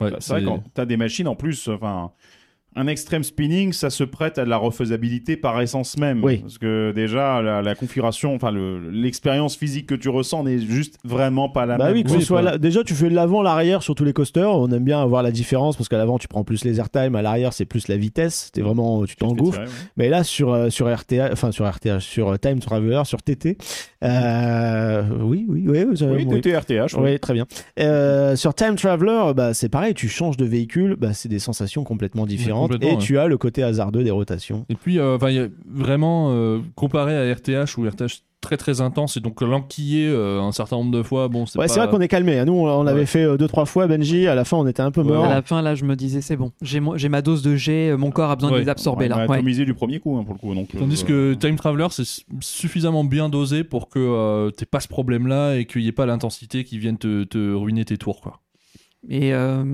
Ouais, 0.00 0.10
Bah, 0.10 0.16
c'est 0.20 0.32
vrai 0.32 0.44
quand 0.44 0.62
t'as 0.74 0.86
des 0.86 0.96
machines 0.96 1.28
en 1.28 1.36
plus, 1.36 1.68
enfin. 1.68 2.10
Un 2.76 2.86
extrême 2.86 3.24
spinning, 3.24 3.72
ça 3.72 3.90
se 3.90 4.04
prête 4.04 4.38
à 4.38 4.44
de 4.44 4.50
la 4.50 4.56
refaisabilité 4.56 5.36
par 5.36 5.60
essence 5.60 5.96
même. 5.96 6.22
Oui. 6.22 6.36
Parce 6.38 6.58
que 6.58 6.92
déjà, 6.94 7.42
la, 7.42 7.60
la 7.60 7.74
configuration, 7.74 8.34
enfin, 8.36 8.52
le- 8.52 8.90
l'expérience 8.90 9.56
physique 9.56 9.86
que 9.86 9.94
tu 9.96 10.08
ressens 10.08 10.44
n'est 10.44 10.58
juste 10.60 10.96
vraiment 11.02 11.48
pas 11.48 11.66
la 11.66 11.76
Bah 11.76 11.86
même. 11.86 11.94
oui, 11.94 12.04
que 12.04 12.10
ce 12.10 12.20
soit 12.20 12.56
déjà 12.58 12.84
tu 12.84 12.94
fais 12.94 13.10
l'avant, 13.10 13.42
l'arrière 13.42 13.82
sur 13.82 13.94
tous 13.96 14.04
les 14.04 14.12
coasters. 14.12 14.48
On 14.54 14.70
aime 14.70 14.84
bien 14.84 15.00
avoir 15.02 15.22
la 15.24 15.32
différence 15.32 15.76
parce 15.76 15.88
qu'à 15.88 15.96
l'avant 15.98 16.18
tu 16.18 16.28
prends 16.28 16.44
plus 16.44 16.64
les 16.64 16.78
airtime, 16.78 17.16
à 17.16 17.22
l'arrière 17.22 17.52
c'est 17.52 17.64
plus 17.64 17.88
la 17.88 17.96
vitesse. 17.96 18.50
T'es 18.52 18.60
vraiment, 18.60 19.04
tu 19.06 19.16
t'engouffres. 19.16 19.58
Ouais. 19.60 19.64
Mais 19.96 20.08
là 20.08 20.22
sur 20.22 20.52
euh, 20.52 20.70
sur 20.70 20.94
RTA, 20.94 21.30
enfin 21.32 21.50
sur 21.50 21.68
RTA, 21.68 21.98
sur 22.00 22.28
euh, 22.28 22.36
Time 22.36 22.60
Traveler, 22.60 23.02
sur 23.06 23.22
TT, 23.22 23.56
euh, 24.04 25.02
oui, 25.22 25.46
oui, 25.48 25.64
oui, 25.66 25.84
Oui, 26.00 26.26
oui. 26.28 26.40
TT 26.40 26.56
RTH. 26.56 26.94
ouais. 26.94 27.12
Oui, 27.12 27.18
très 27.18 27.34
bien. 27.34 27.46
Euh, 27.80 28.36
sur 28.36 28.54
Time 28.54 28.76
Traveler, 28.76 29.32
bah, 29.34 29.54
c'est 29.54 29.68
pareil, 29.68 29.94
tu 29.94 30.08
changes 30.08 30.36
de 30.36 30.44
véhicule, 30.44 30.96
bah, 30.98 31.12
c'est 31.12 31.28
des 31.28 31.38
sensations 31.38 31.82
complètement 31.84 32.26
différentes. 32.26 32.57
Et 32.66 32.84
ouais. 32.92 32.98
tu 32.98 33.18
as 33.18 33.26
le 33.26 33.38
côté 33.38 33.62
hasardeux 33.62 34.02
des 34.04 34.10
rotations. 34.10 34.64
Et 34.68 34.74
puis, 34.74 34.98
euh, 34.98 35.16
enfin, 35.16 35.48
vraiment, 35.66 36.30
euh, 36.32 36.58
comparé 36.74 37.16
à 37.16 37.32
RTH, 37.34 37.76
où 37.78 37.86
RTH 37.88 38.22
très 38.40 38.56
très 38.56 38.80
intense, 38.80 39.16
et 39.16 39.20
donc 39.20 39.40
l'enquiller 39.42 40.06
euh, 40.08 40.40
un 40.40 40.52
certain 40.52 40.76
nombre 40.76 40.92
de 40.96 41.02
fois, 41.02 41.26
bon, 41.26 41.44
c'est 41.44 41.58
Ouais, 41.58 41.64
pas... 41.66 41.72
c'est 41.72 41.80
vrai 41.80 41.88
qu'on 41.90 42.00
est 42.00 42.06
calmé. 42.08 42.38
hein. 42.38 42.44
Nous, 42.44 42.52
on 42.52 42.84
l'avait 42.84 43.00
Ouais. 43.00 43.06
fait 43.06 43.24
euh, 43.24 43.36
deux, 43.36 43.48
trois 43.48 43.64
fois, 43.66 43.88
Benji. 43.88 44.28
À 44.28 44.36
la 44.36 44.44
fin, 44.44 44.56
on 44.56 44.66
était 44.68 44.80
un 44.80 44.92
peu 44.92 45.00
Ouais. 45.02 45.08
mort. 45.08 45.24
À 45.24 45.34
la 45.34 45.42
fin, 45.42 45.60
là, 45.60 45.74
je 45.74 45.84
me 45.84 45.96
disais, 45.96 46.20
c'est 46.20 46.36
bon. 46.36 46.52
J'ai 46.62 46.78
mo- 46.78 46.96
j'ai 46.96 47.08
ma 47.08 47.20
dose 47.20 47.42
de 47.42 47.56
G, 47.56 47.94
mon 47.98 48.10
corps 48.12 48.30
a 48.30 48.36
besoin 48.36 48.50
Ouais. 48.52 48.58
de 48.58 48.62
les 48.62 48.68
absorber 48.68 49.06
Ouais, 49.06 49.12
on 49.12 49.16
là. 49.16 49.22
a 49.24 49.26
Ouais. 49.26 49.36
atomisé 49.38 49.64
du 49.64 49.74
premier 49.74 49.98
coup, 49.98 50.16
hein, 50.16 50.22
pour 50.24 50.34
le 50.34 50.38
coup. 50.38 50.54
Donc, 50.54 50.68
Tandis 50.78 51.02
euh, 51.10 51.34
que 51.34 51.38
Time 51.38 51.56
Traveler, 51.56 51.88
c'est 51.90 52.04
su- 52.04 52.22
suffisamment 52.40 53.02
bien 53.02 53.28
dosé 53.28 53.64
pour 53.64 53.88
que 53.88 53.98
euh, 53.98 54.50
t'aies 54.50 54.66
pas 54.66 54.78
ce 54.80 54.88
problème-là 54.88 55.56
et 55.56 55.64
qu'il 55.64 55.82
n'y 55.82 55.88
ait 55.88 55.92
pas 55.92 56.06
l'intensité 56.06 56.62
qui 56.62 56.78
vienne 56.78 56.96
te, 56.96 57.24
te 57.24 57.52
ruiner 57.54 57.84
tes 57.84 57.98
tours, 57.98 58.20
quoi. 58.20 58.38
Et 59.08 59.32
euh, 59.34 59.64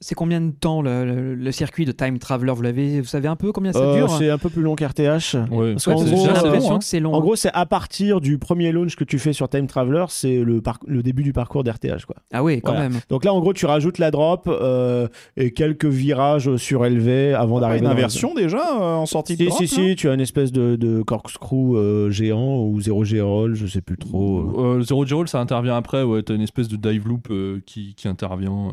c'est 0.00 0.14
combien 0.14 0.40
de 0.40 0.50
temps 0.52 0.80
le, 0.82 1.04
le- 1.04 1.34
le 1.34 1.52
circuit 1.52 1.84
de 1.84 1.92
Time 1.92 2.18
Traveler 2.18 2.52
vous, 2.52 2.62
l'avez, 2.62 3.00
vous 3.00 3.06
savez 3.06 3.26
un 3.28 3.36
peu 3.36 3.50
combien 3.52 3.72
ça 3.72 3.80
Euh, 3.80 3.96
dure 3.96 4.10
c'est 4.10 4.30
un 4.30 4.38
peu 4.38 4.48
plus 4.48 4.62
long 4.62 4.76
qu'RTH. 4.76 5.34
Ouais, 5.50 5.72
Parce 5.72 5.86
Ouais, 5.88 5.94
gros, 5.94 6.06
J'ai 6.06 6.28
euh, 6.28 6.32
l'impression 6.34 6.74
hein. 6.74 6.78
que 6.78 6.84
c'est 6.84 7.00
long. 7.00 7.14
En 7.14 7.20
gros, 7.20 7.34
c'est 7.36 7.50
à 7.52 7.66
partir 7.66 8.20
du 8.20 8.38
premier 8.38 8.70
launch 8.72 8.96
que 8.96 9.04
tu 9.04 9.18
fais 9.18 9.32
sur 9.32 9.48
Time 9.48 9.66
Traveler, 9.66 10.04
c'est 10.08 10.42
le, 10.42 10.62
début 11.02 11.22
du 11.22 11.32
parcours 11.32 11.64
d'RTH. 11.64 12.04
Quoi. 12.06 12.16
Ah 12.32 12.42
oui, 12.44 12.60
quand 12.60 12.72
Voilà. 12.72 12.88
même. 12.88 13.00
Donc 13.10 13.24
là, 13.24 13.32
en 13.34 13.40
gros, 13.40 13.52
tu 13.52 13.66
rajoutes 13.66 13.98
la 13.98 14.10
drop 14.10 14.46
euh, 14.48 15.08
et 15.36 15.52
quelques 15.52 15.84
virages 15.86 16.54
surélevés 16.56 17.34
avant 17.34 17.56
pas 17.56 17.62
d'arriver 17.62 17.78
une 17.80 17.84
dans 17.86 17.90
inversion 17.90 18.34
déjà 18.34 18.58
euh, 18.80 18.94
en 18.96 19.06
sortie 19.06 19.34
de 19.36 19.42
Si, 19.42 19.48
drop, 19.48 19.58
si, 19.58 19.66
si, 19.68 19.96
tu 19.96 20.08
as 20.08 20.14
une 20.14 20.20
espèce 20.20 20.52
de, 20.52 20.76
de 20.76 21.02
corkscrew 21.02 21.76
euh, 21.76 22.10
géant 22.10 22.62
ou 22.62 22.80
zéro 22.80 23.04
G-roll, 23.04 23.54
je 23.54 23.66
sais 23.66 23.80
plus 23.80 23.96
trop. 23.98 24.40
euh. 24.40 24.78
Euh, 24.78 24.82
Zero 24.82 25.04
G-Roll, 25.04 25.28
ça 25.28 25.40
intervient 25.40 25.76
après, 25.76 26.02
ouais, 26.02 26.22
t'as 26.22 26.34
une 26.34 26.42
espèce 26.42 26.68
de 26.68 26.76
dive 26.76 27.06
loop 27.08 27.28
euh, 27.30 27.60
qui, 27.66 27.94
qui 27.96 28.06
intervient. 28.08 28.70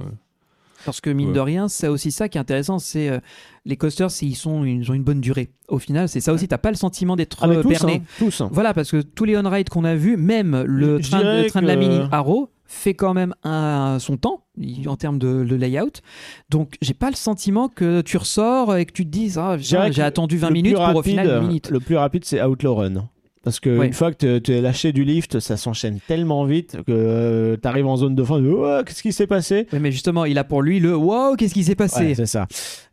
Parce 0.86 1.02
que 1.02 1.10
mine 1.10 1.30
Ouais. 1.30 1.34
de 1.34 1.40
rien, 1.40 1.68
c'est 1.68 1.88
aussi 1.88 2.12
ça 2.12 2.30
qui 2.30 2.38
est 2.38 2.42
intéressant, 2.42 2.80
c'est 2.80 3.10
euh, 3.10 3.20
les 3.66 3.76
coasters, 3.76 4.10
ils, 4.22 4.36
sont, 4.36 4.64
ils 4.64 4.90
ont 4.92 4.94
une 4.94 5.04
bonne 5.04 5.20
durée. 5.22 5.50
Au 5.68 5.80
final, 5.80 6.08
c'est 6.08 6.22
ça 6.22 6.32
aussi, 6.32 6.48
t'as 6.48 6.58
pas 6.60 6.70
le 6.72 6.78
sentiment 6.78 7.16
d'être 7.16 7.40
Ah, 7.42 7.48
euh, 7.50 7.62
tous, 7.64 7.70
berné. 7.70 7.94
hein, 7.96 8.02
tous. 8.20 8.42
hein. 8.42 8.50
Voilà, 8.52 8.74
parce 8.74 8.92
que 8.92 9.02
tous 9.02 9.26
les 9.26 9.36
on-ride 9.38 9.70
qu'on 9.70 9.84
a 9.84 9.96
vus, 9.96 10.16
même 10.18 10.64
le 10.68 11.02
Je 11.02 11.10
train, 11.10 11.42
le 11.42 11.48
train 11.50 11.62
de 11.62 11.68
la 11.68 11.76
mini 11.76 12.00
Arrow 12.12 12.50
fait 12.68 12.94
quand 12.96 13.14
même 13.14 13.34
un, 13.44 13.98
son 14.00 14.18
temps 14.18 14.44
en 14.88 14.96
termes 14.96 15.20
de, 15.20 15.44
de 15.44 15.56
layout. 15.56 16.02
Donc, 16.50 16.76
j'ai 16.82 16.94
pas 16.96 17.10
le 17.10 17.16
sentiment 17.16 17.68
que 17.70 18.02
tu 18.02 18.18
ressors 18.18 18.76
et 18.76 18.86
que 18.86 18.92
tu 18.94 19.06
te 19.06 19.10
dises 19.10 19.38
ah, 19.38 19.58
j'ai 19.60 19.78
attendu 20.02 20.38
20 20.38 20.48
le 20.48 20.54
minutes 20.54 20.76
pour 20.76 20.96
au 20.96 21.04
final 21.04 21.28
une 21.28 21.48
minute. 21.48 21.70
Le 21.70 21.80
plus 21.80 21.96
rapide, 21.98 22.26
c'est 22.26 22.42
Outlaw 22.44 22.76
Run. 22.76 23.08
Parce 23.46 23.60
que 23.62 23.78
Ouais. 23.78 23.88
une 23.88 23.94
fois 23.94 24.12
que 24.12 24.40
tu 24.40 24.52
es 24.52 24.60
lâché 24.60 24.92
du 24.92 25.04
lift, 25.06 25.40
ça 25.40 25.56
s'enchaîne 25.56 26.00
tellement 26.08 26.44
vite 26.46 26.78
que 26.86 27.58
tu 27.62 27.68
arrives 27.68 27.86
en 27.88 27.96
zone 27.96 28.16
de 28.16 28.24
fin. 28.24 28.38
tu 28.38 28.44
dis, 28.44 28.50
Oh, 28.52 28.80
Qu'est-ce 28.86 29.02
qui 29.04 29.14
s'est 29.14 29.28
passé? 29.28 29.68
Ouais, 29.72 29.80
mais 29.80 29.92
justement, 29.92 30.26
il 30.26 30.38
a 30.38 30.44
pour 30.44 30.62
lui 30.64 30.80
le 30.82 30.96
wow, 30.98 31.36
qu'est-ce 31.38 31.54
qui 31.54 31.64
s'est 31.64 31.76
passé? 31.76 32.06
Ouais, 32.08 32.16
C'est 32.16 32.26
ça. 32.26 32.48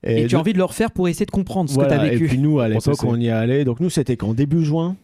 Et, 0.05 0.27
tu 0.27 0.37
as 0.37 0.39
envie 0.39 0.53
de 0.53 0.59
le 0.59 0.65
refaire 0.65 0.91
pour 0.93 1.09
essayer 1.09 1.27
de 1.27 1.31
comprendre 1.31 1.69
ce 1.71 1.75
voilà, 1.75 1.89
que 1.91 1.95
tu 1.95 2.01
as 2.01 2.07
Et 2.09 2.11
vécu. 2.17 2.27
puis 2.29 2.39
nous, 2.39 2.61
à 2.61 2.69
l'époque, 2.69 2.95
c'est- 3.01 3.07
on 3.07 3.17
y 3.17 3.27
est 3.27 3.31
allé. 3.31 3.65
Donc 3.65 3.81
nous, 3.81 3.91
c'était 3.91 4.17
qu'en 4.17 4.35
début 4.35 4.63
juin. 4.63 4.95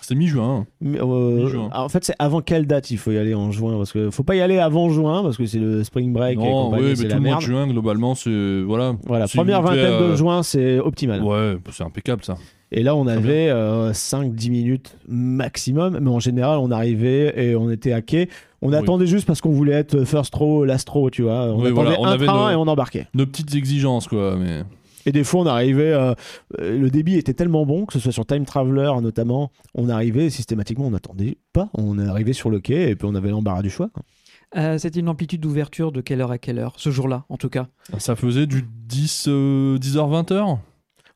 C'était 0.00 0.16
mi-juin. 0.18 0.60
hein. 0.62 0.66
Mais, 0.80 0.98
euh, 1.00 1.44
Mi-juin. 1.44 1.70
en 1.72 1.88
fait, 1.88 2.04
c'est 2.04 2.14
avant 2.18 2.40
quelle 2.40 2.66
date 2.66 2.90
il 2.90 2.98
faut 2.98 3.12
y 3.12 3.18
aller 3.18 3.34
en 3.34 3.52
juin? 3.52 3.76
Parce 3.76 3.92
que 3.92 4.10
faut 4.10 4.22
pas 4.24 4.34
y 4.36 4.40
aller 4.40 4.58
avant 4.58 4.90
juin 4.90 5.22
parce 5.22 5.36
que 5.36 5.46
c'est 5.46 5.58
le 5.58 5.84
spring 5.84 6.12
break 6.12 6.32
et 6.32 6.36
Non, 6.42 6.64
compagnie, 6.70 6.84
oui, 6.88 6.96
c'est 6.96 7.02
mais 7.04 7.08
la 7.10 7.14
tout 7.16 7.22
le 7.22 7.28
mois 7.28 7.36
de 7.36 7.42
juin, 7.42 7.66
globalement, 7.68 8.14
c'est. 8.14 8.62
Voilà. 8.66 8.94
Voilà, 9.06 9.26
première 9.28 9.62
vingtaine 9.62 9.84
de 9.84 10.04
euh, 10.04 10.16
juin, 10.16 10.42
c'est 10.42 10.78
optimal. 10.78 11.22
Ouais, 11.22 11.56
c'est 11.72 11.84
impeccable 11.84 12.24
ça. 12.24 12.36
Et 12.70 12.82
là, 12.82 12.94
on 12.94 13.06
avait 13.06 13.50
5-10 13.92 14.50
minutes 14.50 14.96
maximum, 15.08 15.98
mais 16.00 16.10
en 16.10 16.20
général, 16.20 16.58
on 16.58 16.70
arrivait 16.70 17.32
et 17.50 17.56
on 17.56 17.70
était 17.70 17.92
à 17.92 18.02
quai. 18.02 18.28
On 18.60 18.70
Oui. 18.70 18.76
attendait 18.76 19.06
juste 19.06 19.26
parce 19.26 19.40
qu'on 19.40 19.52
voulait 19.52 19.72
être 19.74 20.04
first 20.04 20.34
row, 20.34 20.64
last 20.64 20.88
row, 20.88 21.10
tu 21.10 21.22
vois. 21.22 21.44
On 21.46 21.56
Oui, 21.60 21.68
attendait 21.68 21.70
voilà, 21.72 22.00
on 22.00 22.04
un 22.04 22.12
avait 22.12 22.26
train 22.26 22.46
nos- 22.46 22.50
et 22.50 22.54
on 22.56 22.66
embarquait. 22.70 23.06
Nos 23.14 23.24
petites 23.26 23.54
exigences, 23.54 24.06
quoi. 24.08 24.36
Mais 24.36 24.64
Et 25.06 25.12
des 25.12 25.24
fois, 25.24 25.40
on 25.42 25.46
arrivait, 25.46 25.92
euh, 25.92 26.12
euh, 26.60 26.78
le 26.78 26.90
débit 26.90 27.14
était 27.16 27.32
tellement 27.32 27.64
bon, 27.64 27.86
que 27.86 27.94
ce 27.94 28.00
soit 28.00 28.12
sur 28.12 28.26
Time 28.26 28.44
Traveler 28.44 28.92
notamment, 29.00 29.50
on 29.74 29.88
arrivait 29.88 30.28
systématiquement, 30.28 30.86
on 30.86 30.90
n'attendait 30.90 31.38
pas. 31.54 31.70
On 31.72 31.98
arrivé 31.98 32.34
sur 32.34 32.50
le 32.50 32.60
quai 32.60 32.90
et 32.90 32.96
puis 32.96 33.08
on 33.10 33.14
avait 33.14 33.30
l'embarras 33.30 33.62
du 33.62 33.70
choix. 33.70 33.88
Euh, 34.56 34.76
C'était 34.76 35.00
une 35.00 35.08
amplitude 35.08 35.40
d'ouverture 35.40 35.92
de 35.92 36.00
quelle 36.02 36.20
heure 36.20 36.30
à 36.32 36.36
quelle 36.38 36.58
heure 36.58 36.74
Ce 36.76 36.90
jour-là, 36.90 37.24
en 37.30 37.36
tout 37.38 37.48
cas? 37.48 37.68
ça 37.98 38.16
faisait 38.16 38.46
du 38.46 38.64
10, 38.86 39.26
euh, 39.28 39.78
10h, 39.78 40.08
20h. 40.10 40.58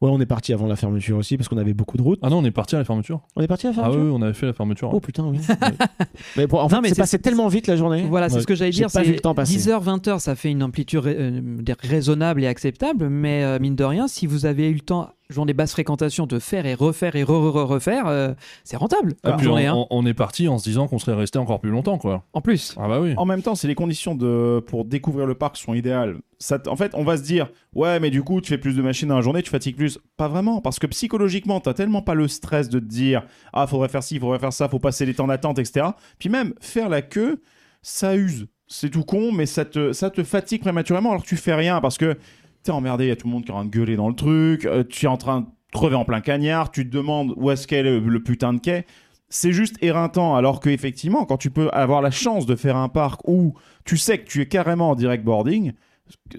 Ouais, 0.02 0.10
on 0.12 0.20
est 0.20 0.26
parti 0.26 0.52
avant 0.52 0.66
la 0.66 0.76
fermeture 0.76 1.16
aussi 1.16 1.36
parce 1.36 1.48
qu'on 1.48 1.56
avait 1.58 1.72
beaucoup 1.74 1.96
de 1.96 2.02
routes. 2.02 2.18
Ah 2.22 2.28
non, 2.28 2.38
on 2.38 2.44
est 2.44 2.50
parti 2.50 2.74
à 2.74 2.78
la 2.78 2.84
fermeture. 2.84 3.20
On 3.36 3.40
est 3.40 3.46
parti 3.46 3.68
à 3.68 3.70
la 3.70 3.76
Ah 3.78 3.82
fermeture 3.82 4.02
oui, 4.02 4.10
on 4.12 4.20
avait 4.22 4.32
fait 4.34 4.46
la 4.46 4.52
fermeture. 4.52 4.90
Oh 4.92 4.98
putain, 5.00 5.24
oui. 5.24 5.38
mais 6.36 6.46
bon, 6.46 6.58
en 6.58 6.68
fait, 6.68 6.74
Non, 6.74 6.82
mais 6.82 6.88
c'est 6.90 6.96
passé 6.96 7.18
tellement 7.18 7.46
vite 7.48 7.68
la 7.68 7.76
journée. 7.76 8.04
Voilà, 8.08 8.28
c'est 8.28 8.34
Ouais. 8.34 8.40
ce 8.42 8.46
que 8.46 8.54
j'allais 8.54 8.70
dire. 8.72 8.88
pas 8.88 9.00
c'est 9.00 9.04
vu 9.04 9.12
le 9.12 9.20
temps 9.20 9.34
passer. 9.34 9.56
10h, 9.56 9.80
20h, 9.82 10.18
ça 10.18 10.34
fait 10.34 10.50
une 10.50 10.62
amplitude 10.62 11.06
euh, 11.06 11.40
raisonnable 11.80 12.42
et 12.42 12.46
acceptable, 12.48 13.08
mais 13.08 13.44
euh, 13.44 13.58
mine 13.60 13.76
de 13.76 13.84
rien, 13.84 14.08
si 14.08 14.26
vous 14.26 14.44
avez 14.44 14.68
eu 14.68 14.74
le 14.74 14.80
temps, 14.80 15.08
journée 15.32 15.52
basse 15.54 15.72
fréquentation, 15.72 16.26
de 16.26 16.38
faire 16.38 16.66
et 16.66 16.74
refaire 16.74 17.16
et 17.16 17.22
re-re-refaire, 17.24 18.06
euh, 18.06 18.34
c'est 18.64 18.76
rentable 18.76 19.14
Ah, 19.22 19.30
comme 19.30 19.36
puis 19.38 19.46
journée. 19.46 19.68
on, 19.70 19.82
hein. 19.82 19.86
on- 19.90 20.06
est 20.06 20.14
parti 20.14 20.48
en 20.48 20.58
se 20.58 20.64
disant 20.64 20.88
qu'on 20.88 20.98
serait 20.98 21.14
resté 21.16 21.38
encore 21.38 21.60
plus 21.60 21.70
longtemps, 21.70 21.98
quoi. 21.98 22.24
En 22.32 22.40
plus, 22.40 22.74
Ah 22.78 22.88
bah 22.88 23.00
oui. 23.00 23.14
En 23.16 23.24
même 23.24 23.42
temps, 23.42 23.54
si 23.54 23.66
les 23.66 23.74
conditions 23.74 24.14
de... 24.14 24.62
pour 24.66 24.84
découvrir 24.84 25.26
le 25.26 25.34
parc 25.34 25.56
sont 25.56 25.74
idéales, 25.74 26.18
ça 26.38 26.58
t- 26.58 26.68
en 26.68 26.76
fait, 26.76 26.92
on 26.94 27.04
va 27.04 27.16
se 27.16 27.22
dire, 27.22 27.48
ouais, 27.74 28.00
mais 28.00 28.10
du 28.10 28.22
coup, 28.22 28.40
tu 28.40 28.48
fais 28.48 28.58
plus 28.58 28.76
de 28.76 28.82
machines 28.82 29.08
dans 29.08 29.16
la 29.16 29.20
journée, 29.22 29.42
tu 29.42 29.50
fatigues 29.50 29.76
plus. 29.76 29.98
Pas 30.16 30.28
vraiment, 30.28 30.60
parce 30.60 30.78
que 30.78 30.86
psychologiquement, 30.88 31.60
t'as 31.60 31.74
tellement 31.74 32.02
pas 32.02 32.14
le 32.14 32.26
stress 32.28 32.68
de 32.68 32.78
te 32.78 32.84
dire, 32.84 33.22
ah, 33.52 33.66
faudrait 33.66 33.88
faire 33.88 34.02
ci, 34.02 34.18
faudrait 34.18 34.38
faire 34.40 34.52
ça, 34.52 34.68
faut 34.68 34.78
passer 34.80 35.06
les 35.06 35.14
temps 35.14 35.26
d'attente, 35.28 35.58
etc. 35.58 35.86
Puis 36.18 36.28
même, 36.28 36.52
faire 36.60 36.88
la 36.88 37.02
queue, 37.02 37.40
ça 37.82 38.16
use. 38.16 38.46
C'est 38.68 38.88
tout 38.90 39.04
con, 39.04 39.32
mais 39.32 39.44
ça 39.46 39.64
te, 39.66 39.92
ça 39.92 40.08
te 40.08 40.22
fatigue 40.24 40.62
prématurément 40.62 41.10
alors 41.10 41.22
que 41.22 41.28
tu 41.28 41.36
fais 41.36 41.54
rien, 41.54 41.80
parce 41.82 41.98
que 41.98 42.16
t'es 42.62 42.70
emmerdé, 42.70 43.04
il 43.04 43.08
y 43.08 43.12
a 43.12 43.16
tout 43.16 43.26
le 43.26 43.32
monde 43.32 43.44
qui 43.44 43.50
est 43.50 43.54
en 43.54 43.58
train 43.58 43.64
de 43.64 43.70
gueuler 43.70 43.96
dans 43.96 44.08
le 44.08 44.14
truc, 44.14 44.64
euh, 44.64 44.84
tu 44.84 45.06
es 45.06 45.08
en 45.08 45.16
train 45.16 45.42
de 45.42 45.46
crever 45.72 45.96
en 45.96 46.04
plein 46.04 46.20
cagnard, 46.20 46.70
tu 46.70 46.88
te 46.88 46.94
demandes 46.94 47.34
où 47.36 47.50
est-ce 47.50 47.66
qu'est 47.66 47.82
le, 47.82 47.98
le 47.98 48.22
putain 48.22 48.52
de 48.52 48.60
quai. 48.60 48.84
C'est 49.28 49.52
juste 49.52 49.76
éreintant, 49.80 50.36
alors 50.36 50.60
que 50.60 50.68
effectivement, 50.68 51.24
quand 51.24 51.38
tu 51.38 51.50
peux 51.50 51.70
avoir 51.72 52.02
la 52.02 52.10
chance 52.10 52.44
de 52.44 52.54
faire 52.54 52.76
un 52.76 52.90
parc 52.90 53.26
où 53.26 53.54
tu 53.84 53.96
sais 53.96 54.18
que 54.18 54.26
tu 54.26 54.42
es 54.42 54.46
carrément 54.46 54.90
en 54.90 54.94
direct 54.94 55.24
boarding, 55.24 55.72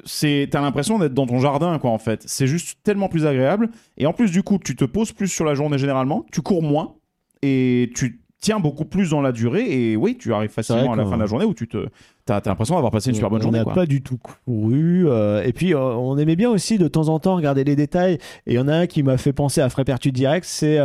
c'est 0.06 0.48
t'as 0.52 0.62
l'impression 0.62 1.00
d'être 1.00 1.14
dans 1.14 1.26
ton 1.26 1.40
jardin 1.40 1.80
quoi 1.80 1.92
en 1.92 1.98
fait. 1.98 2.24
C'est 2.28 2.48
juste 2.48 2.80
tellement 2.84 3.10
plus 3.10 3.26
agréable 3.26 3.70
et 3.98 4.06
en 4.06 4.14
plus 4.14 4.32
du 4.32 4.44
coup 4.44 4.60
tu 4.64 4.76
te 4.76 4.86
poses 4.86 5.12
plus 5.12 5.28
sur 5.28 5.46
la 5.46 5.56
journée 5.56 5.78
généralement, 5.78 6.26
tu 6.32 6.42
cours 6.42 6.62
moins 6.62 6.96
et 7.42 7.92
tu 7.96 8.23
tiens 8.44 8.60
beaucoup 8.60 8.86
plus 8.86 9.10
dans 9.12 9.22
la 9.22 9.32
durée 9.32 9.66
et 9.92 9.96
oui 9.96 10.18
tu 10.20 10.34
arrives 10.34 10.50
facilement 10.52 10.94
à 10.94 10.96
la 10.98 11.06
fin 11.06 11.16
de 11.16 11.22
la 11.22 11.26
journée 11.28 11.46
où 11.46 11.54
tu 11.54 11.68
te 11.68 11.88
t'as 12.26 12.40
t'as 12.42 12.50
l'impression 12.52 12.76
d'avoir 12.76 12.92
passé 12.92 13.10
une 13.10 13.16
super 13.16 13.30
bonne 13.30 13.40
on 13.40 13.44
journée 13.44 13.58
n'a 13.60 13.64
quoi. 13.64 13.74
pas 13.74 13.86
du 13.86 14.02
tout 14.02 14.18
couru. 14.18 15.08
euh, 15.10 15.44
et 15.44 15.52
puis, 15.52 15.74
euh, 15.74 15.80
on 15.80 16.18
aimait 16.18 16.36
bien 16.38 16.50
aussi 16.50 16.78
de 16.78 16.88
temps 16.88 17.10
en 17.10 17.20
temps 17.20 17.36
regarder 17.36 17.64
les 17.66 17.76
détails. 17.76 18.14
Et 18.48 18.54
il 18.54 18.54
y 18.54 18.60
en 18.60 18.68
a 18.70 18.76
un 18.76 18.88
qui 18.88 19.04
m'a 19.04 19.18
fait 19.18 19.34
penser 19.34 19.60
à 19.60 19.70
Frépertude 19.70 20.14
Direct. 20.14 20.46
C'est. 20.48 20.80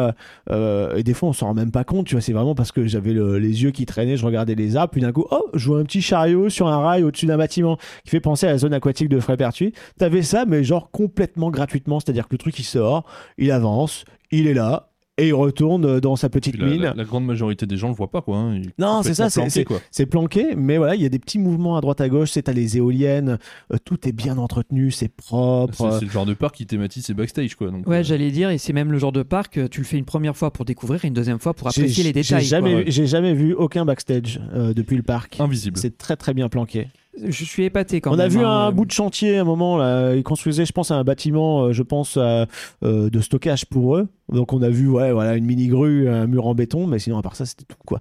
euh, 0.50 0.96
et 0.96 1.02
des 1.04 1.14
fois, 1.14 1.28
on 1.28 1.32
s'en 1.32 1.46
rend 1.46 1.54
même 1.54 1.70
pas 1.70 1.84
compte. 1.84 2.06
Tu 2.06 2.14
vois, 2.16 2.22
c'est 2.22 2.32
vraiment 2.32 2.54
parce 2.56 2.72
que 2.72 2.86
j'avais 2.86 3.12
le- 3.12 3.38
les 3.38 3.62
yeux 3.62 3.70
qui 3.70 3.86
traînaient, 3.86 4.16
je 4.16 4.26
regardais 4.26 4.56
les 4.56 4.74
arbres. 4.74 4.90
Puis 4.90 5.00
d'un 5.00 5.12
coup, 5.12 5.26
oh, 5.30 5.46
je 5.54 5.68
vois 5.68 5.78
un 5.78 5.84
petit 5.84 6.02
chariot 6.02 6.48
sur 6.48 6.66
un 6.66 6.78
rail 6.78 7.04
au-dessus 7.04 7.26
d'un 7.26 7.36
bâtiment 7.38 7.76
qui 8.04 8.10
fait 8.10 8.20
penser 8.20 8.46
à 8.46 8.50
la 8.50 8.58
zone 8.58 8.74
aquatique 8.74 9.08
de 9.08 9.20
Frépertude. 9.20 9.72
T'avais 9.98 10.22
ça, 10.22 10.44
mais 10.44 10.64
genre 10.64 10.90
complètement 10.90 11.50
gratuitement. 11.50 12.00
C'est-à-dire 12.00 12.24
que 12.26 12.34
le 12.34 12.38
truc, 12.38 12.58
il 12.58 12.64
sort, 12.64 13.04
il 13.36 13.50
avance, 13.52 14.04
il 14.32 14.48
est 14.48 14.54
là. 14.54 14.88
Et 15.18 15.28
il 15.28 15.34
retourne 15.34 15.98
dans 16.00 16.16
sa 16.16 16.28
petite 16.28 16.56
la, 16.58 16.66
mine. 16.66 16.80
la- 16.82 16.94
la 16.94 17.04
grande 17.04 17.26
majorité 17.26 17.66
des 17.66 17.76
gens 17.76 17.88
le 17.88 17.94
voient 17.94 18.10
pas, 18.10 18.22
quoi. 18.22 18.36
hein. 18.38 18.62
Non, 18.78 19.02
c'est 19.02 19.14
ça, 19.14 19.28
c'est- 19.30 19.40
planqué, 19.40 19.50
c'est- 19.50 19.64
quoi. 19.64 19.80
C'est 19.90 20.06
planqué, 20.06 20.54
mais 20.56 20.78
voilà, 20.78 20.94
il 20.94 21.02
y 21.02 21.06
a 21.06 21.08
des 21.08 21.18
petits 21.18 21.38
mouvements 21.38 21.76
à 21.76 21.80
droite 21.80 22.00
à 22.00 22.08
gauche. 22.08 22.30
C'est 22.30 22.48
à 22.48 22.52
les 22.52 22.76
éoliennes, 22.76 23.38
euh, 23.72 23.76
tout 23.84 24.08
est 24.08 24.12
bien 24.12 24.38
entretenu, 24.38 24.90
c'est 24.92 25.08
propre. 25.08 25.96
C'est 25.98 26.04
le 26.04 26.10
genre 26.10 26.24
de 26.26 26.34
parc 26.34 26.54
qui 26.56 26.66
thématise 26.66 27.04
ses 27.04 27.14
backstage, 27.14 27.56
quoi. 27.56 27.70
Donc, 27.70 27.86
ouais, 27.88 27.96
euh, 27.98 28.02
j'allais 28.02 28.30
dire, 28.30 28.50
et 28.50 28.58
c'est 28.58 28.72
même 28.72 28.92
le 28.92 28.98
genre 28.98 29.12
de 29.12 29.22
parc, 29.22 29.58
euh, 29.58 29.68
tu 29.68 29.80
le 29.80 29.86
fais 29.86 29.98
une 29.98 30.04
première 30.04 30.36
fois 30.36 30.52
pour 30.52 30.64
découvrir 30.64 31.04
et 31.04 31.08
une 31.08 31.14
deuxième 31.14 31.38
fois 31.40 31.52
pour 31.52 31.66
apprécier 31.68 32.04
les 32.04 32.12
détails. 32.12 32.40
J'ai 32.40 32.46
jamais, 32.46 32.72
quoi. 32.72 32.80
vu- 32.82 32.92
j'ai 32.92 33.06
jamais 33.06 33.34
vu 33.34 33.54
aucun 33.54 33.84
backstage 33.84 34.40
euh, 34.54 34.72
depuis 34.72 34.96
le 34.96 35.02
parc. 35.02 35.40
invisible. 35.40 35.76
C'est 35.78 35.98
très 35.98 36.16
très 36.16 36.32
bien 36.34 36.48
planqué. 36.48 36.88
Je 37.24 37.44
suis 37.44 37.64
épaté 37.64 38.00
quand 38.00 38.12
On 38.12 38.16
même. 38.16 38.26
a 38.26 38.28
vu 38.28 38.40
hein. 38.40 38.48
un 38.48 38.72
bout 38.72 38.84
de 38.84 38.90
chantier 38.92 39.38
à 39.38 39.40
un 39.40 39.44
moment 39.44 39.76
là. 39.76 40.14
Ils 40.14 40.22
construisaient, 40.22 40.64
je 40.66 40.72
pense, 40.72 40.90
un 40.90 41.04
bâtiment, 41.04 41.64
euh, 41.64 41.72
je 41.72 41.82
pense, 41.82 42.16
euh, 42.16 42.44
de 42.82 43.20
stockage 43.20 43.66
pour 43.66 43.96
eux. 43.96 44.08
Donc 44.32 44.52
on 44.52 44.62
a 44.62 44.68
vu, 44.68 44.88
ouais, 44.88 45.12
voilà, 45.12 45.36
une 45.36 45.44
mini 45.46 45.68
grue, 45.68 46.08
un 46.08 46.26
mur 46.26 46.46
en 46.46 46.54
béton, 46.54 46.86
mais 46.86 46.98
sinon 46.98 47.18
à 47.18 47.22
part 47.22 47.36
ça, 47.36 47.46
c'était 47.46 47.64
tout 47.64 47.76
quoi. 47.86 48.00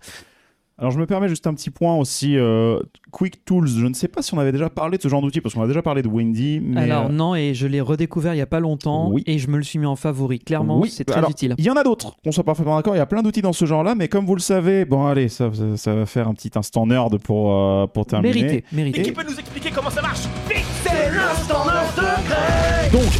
Alors 0.79 0.91
je 0.91 0.99
me 0.99 1.07
permets 1.07 1.27
juste 1.27 1.47
un 1.47 1.55
petit 1.55 1.71
point 1.71 1.95
aussi. 1.95 2.37
euh, 2.37 2.79
Quick 3.11 3.43
Tools, 3.45 3.67
je 3.67 3.85
ne 3.87 3.95
sais 3.95 4.07
pas 4.07 4.21
si 4.21 4.35
on 4.35 4.39
avait 4.39 4.51
déjà 4.51 4.69
parlé 4.69 4.97
de 4.97 5.01
ce 5.01 5.07
genre 5.07 5.21
d'outil, 5.23 5.41
parce 5.41 5.55
qu'on 5.55 5.63
a 5.63 5.67
déjà 5.67 5.81
parlé 5.81 6.03
de 6.03 6.07
Windy. 6.07 6.59
Mais 6.63 6.81
Alors 6.83 7.05
euh, 7.07 7.09
non, 7.09 7.33
et 7.33 7.55
je 7.55 7.65
l'ai 7.65 7.81
redécouvert 7.81 8.35
il 8.35 8.37
y 8.37 8.41
a 8.41 8.45
pas 8.45 8.59
longtemps 8.59 9.09
Oui. 9.11 9.23
et 9.25 9.39
je 9.39 9.47
me 9.49 9.57
le 9.57 9.63
suis 9.63 9.79
mis 9.79 9.87
en 9.87 9.95
favori. 9.95 10.37
Clairement, 10.39 10.79
Oui, 10.79 10.89
c'est 10.91 11.03
très 11.03 11.17
alors, 11.17 11.31
utile. 11.31 11.55
Il 11.57 11.65
y 11.65 11.69
en 11.71 11.75
a 11.77 11.83
d'autres, 11.83 12.15
qu'on 12.23 12.31
soit 12.31 12.43
parfaitement 12.43 12.75
d'accord. 12.75 12.93
Il 12.95 12.99
y 12.99 13.01
a 13.01 13.07
plein 13.07 13.23
d'outils 13.23 13.41
dans 13.41 13.53
ce 13.53 13.65
genre-là, 13.65 13.95
mais 13.95 14.07
comme 14.07 14.25
vous 14.27 14.35
le 14.35 14.41
savez, 14.41 14.85
bon, 14.85 15.07
allez, 15.07 15.29
ça, 15.29 15.49
ça, 15.51 15.77
ça 15.77 15.95
va 15.95 16.05
faire 16.05 16.27
un 16.27 16.33
petit 16.35 16.51
instant 16.55 16.85
nerd 16.85 17.17
pour, 17.17 17.55
euh, 17.55 17.87
pour 17.87 18.05
terminer. 18.05 18.33
Mérité, 18.43 18.63
mérité. 18.71 18.99
Et 18.99 19.03
qui 19.03 19.11
peut 19.13 19.23
nous 19.27 19.39
expliquer 19.39 19.71
comment 19.73 19.89
ça 19.89 20.03
marche? 20.03 20.25
Vite 20.47 20.63
C'est 20.83 21.09
l'instant 21.11 21.63
degré 21.65 22.91
Donc, 22.91 23.11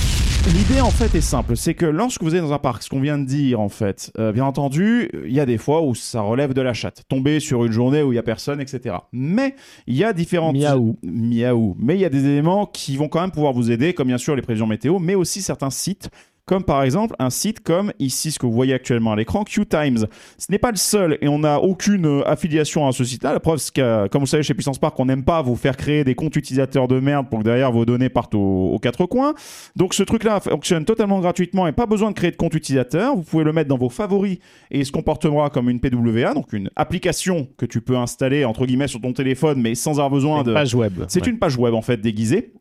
l'idée 0.70 0.82
en 0.82 0.90
fait 0.90 1.16
est 1.16 1.22
simple, 1.22 1.56
c'est 1.56 1.76
que 1.76 1.86
lorsque 1.86 2.24
vous 2.24 2.36
êtes 2.36 2.42
dans 2.42 2.52
un 2.52 2.60
parc, 2.60 2.84
ce 2.84 2.90
qu'on 2.90 3.00
vient 3.00 3.18
de 3.18 3.26
dire 3.26 3.60
en 3.60 3.70
fait, 3.70 4.12
euh, 4.18 4.32
bien 4.32 4.44
entendu, 4.44 5.10
il 5.26 5.32
y 5.32 5.40
a 5.40 5.46
des 5.46 5.58
fois 5.58 5.82
où 5.82 5.96
ça 5.96 6.22
relève 6.22 6.54
de 6.54 6.62
la 6.62 6.74
chatte, 6.74 7.04
tomber 7.08 7.40
sur 7.40 7.64
une 7.66 7.72
journée 7.72 8.02
où 8.02 8.12
il 8.12 8.16
y 8.16 8.20
a 8.20 8.24
personne, 8.24 8.60
etc. 8.60 8.96
Mais 9.12 9.56
il 9.86 9.96
y 9.96 10.04
a 10.04 10.14
différentes 10.14 10.56
Miaou. 10.56 10.98
miaou. 11.04 11.76
Mais 11.80 11.96
il 11.96 12.02
y 12.02 12.06
a 12.06 12.10
des 12.10 12.26
éléments 12.26 12.66
qui 12.66 12.98
vont 12.98 13.08
quand 13.08 13.22
même 13.22 13.32
pouvoir 13.32 13.54
vous 13.54 13.72
aider, 13.72 13.94
comme 13.94 14.08
bien 14.08 14.18
sûr 14.18 14.36
les 14.36 14.42
prévisions 14.42 14.68
météo, 14.68 15.00
mais 15.00 15.16
aussi 15.16 15.42
certains 15.42 15.70
sites. 15.70 16.10
Comme 16.48 16.64
par 16.64 16.82
exemple 16.84 17.14
un 17.20 17.30
site 17.30 17.60
comme 17.60 17.92
ici 18.00 18.32
ce 18.32 18.40
que 18.40 18.46
vous 18.46 18.54
voyez 18.54 18.74
actuellement 18.74 19.12
à 19.12 19.16
l'écran, 19.18 19.44
Q-Times. 19.44 20.08
Ce 20.38 20.46
n'est 20.50 20.58
pas 20.58 20.72
le 20.72 20.78
seul 20.78 21.18
et 21.22 21.28
on 21.28 21.40
n'a 21.40 21.60
aucune 21.60 22.06
euh, 22.06 22.28
affiliation 22.28 22.88
à 22.88 22.94
ce 22.94 23.04
site-là. 23.04 23.34
La 23.34 23.42
preuve, 23.42 23.58
c'est 23.58 23.76
que, 23.76 24.08
comme 24.08 24.22
vous 24.22 24.28
savez 24.28 24.44
chez 24.44 24.54
Puissance 24.54 24.80
Park, 24.80 24.98
on 25.00 25.06
n'aime 25.06 25.26
pas 25.26 25.42
vous 25.42 25.58
faire 25.58 25.76
créer 25.76 26.06
des 26.06 26.16
comptes 26.16 26.38
utilisateurs 26.38 26.88
de 26.88 27.02
merde 27.02 27.28
pour 27.30 27.40
que 27.40 27.44
derrière 27.44 27.72
vos 27.74 27.86
données 27.86 28.08
partent 28.08 28.34
aux, 28.34 28.70
aux 28.74 28.80
quatre 28.80 29.06
coins. 29.06 29.34
Donc 29.76 29.94
ce 29.94 30.04
truc-là 30.04 30.40
fonctionne 30.40 30.86
totalement 30.86 31.20
gratuitement 31.20 31.68
et 31.68 31.74
pas 31.74 31.86
besoin 31.86 32.12
de 32.12 32.16
créer 32.16 32.32
de 32.32 32.38
compte 32.38 32.56
utilisateur. 32.56 33.14
Vous 33.16 33.24
pouvez 33.24 33.44
le 33.44 33.52
mettre 33.52 33.68
dans 33.68 33.78
vos 33.78 33.90
favoris 33.90 34.38
et 34.72 34.80
il 34.80 34.86
se 34.86 34.94
comportera 34.94 35.50
comme 35.50 35.70
une 35.70 35.82
PWA, 35.82 36.34
donc 36.34 36.54
une 36.54 36.70
application 36.78 37.50
que 37.58 37.66
tu 37.66 37.82
peux 37.82 37.98
installer 37.98 38.46
entre 38.46 38.66
guillemets 38.66 38.88
sur 38.88 39.02
ton 39.02 39.12
téléphone, 39.12 39.62
mais 39.62 39.76
sans 39.76 39.92
avoir 40.00 40.12
besoin 40.12 40.44
de. 40.44 40.54
page 40.54 40.74
web. 40.74 41.04
C'est 41.10 41.24
Ouais. 41.24 41.30
une 41.30 41.40
page 41.40 41.58
web 41.58 41.74
en 41.74 41.82
fait 41.82 41.98
déguisée. 41.98 42.54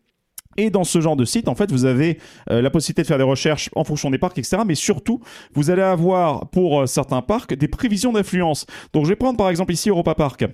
Et 0.56 0.70
dans 0.70 0.84
ce 0.84 1.00
genre 1.00 1.16
de 1.16 1.24
site, 1.24 1.48
en 1.48 1.54
fait, 1.54 1.70
vous 1.70 1.84
avez 1.84 2.18
euh, 2.50 2.62
la 2.62 2.70
possibilité 2.70 3.02
de 3.02 3.06
faire 3.06 3.18
des 3.18 3.24
recherches 3.24 3.70
en 3.74 3.84
fonction 3.84 4.10
des 4.10 4.18
parcs, 4.18 4.38
etc. 4.38 4.62
Mais 4.66 4.74
surtout, 4.74 5.20
vous 5.54 5.70
allez 5.70 5.82
avoir 5.82 6.48
pour 6.50 6.82
euh, 6.82 6.86
certains 6.86 7.22
parcs 7.22 7.54
des 7.54 7.68
prévisions 7.68 8.12
d'influence. 8.12 8.66
Donc, 8.92 9.04
je 9.04 9.10
vais 9.10 9.16
prendre 9.16 9.36
par 9.36 9.50
exemple 9.50 9.72
ici 9.72 9.88
Europa 9.88 10.14
Park. 10.14 10.44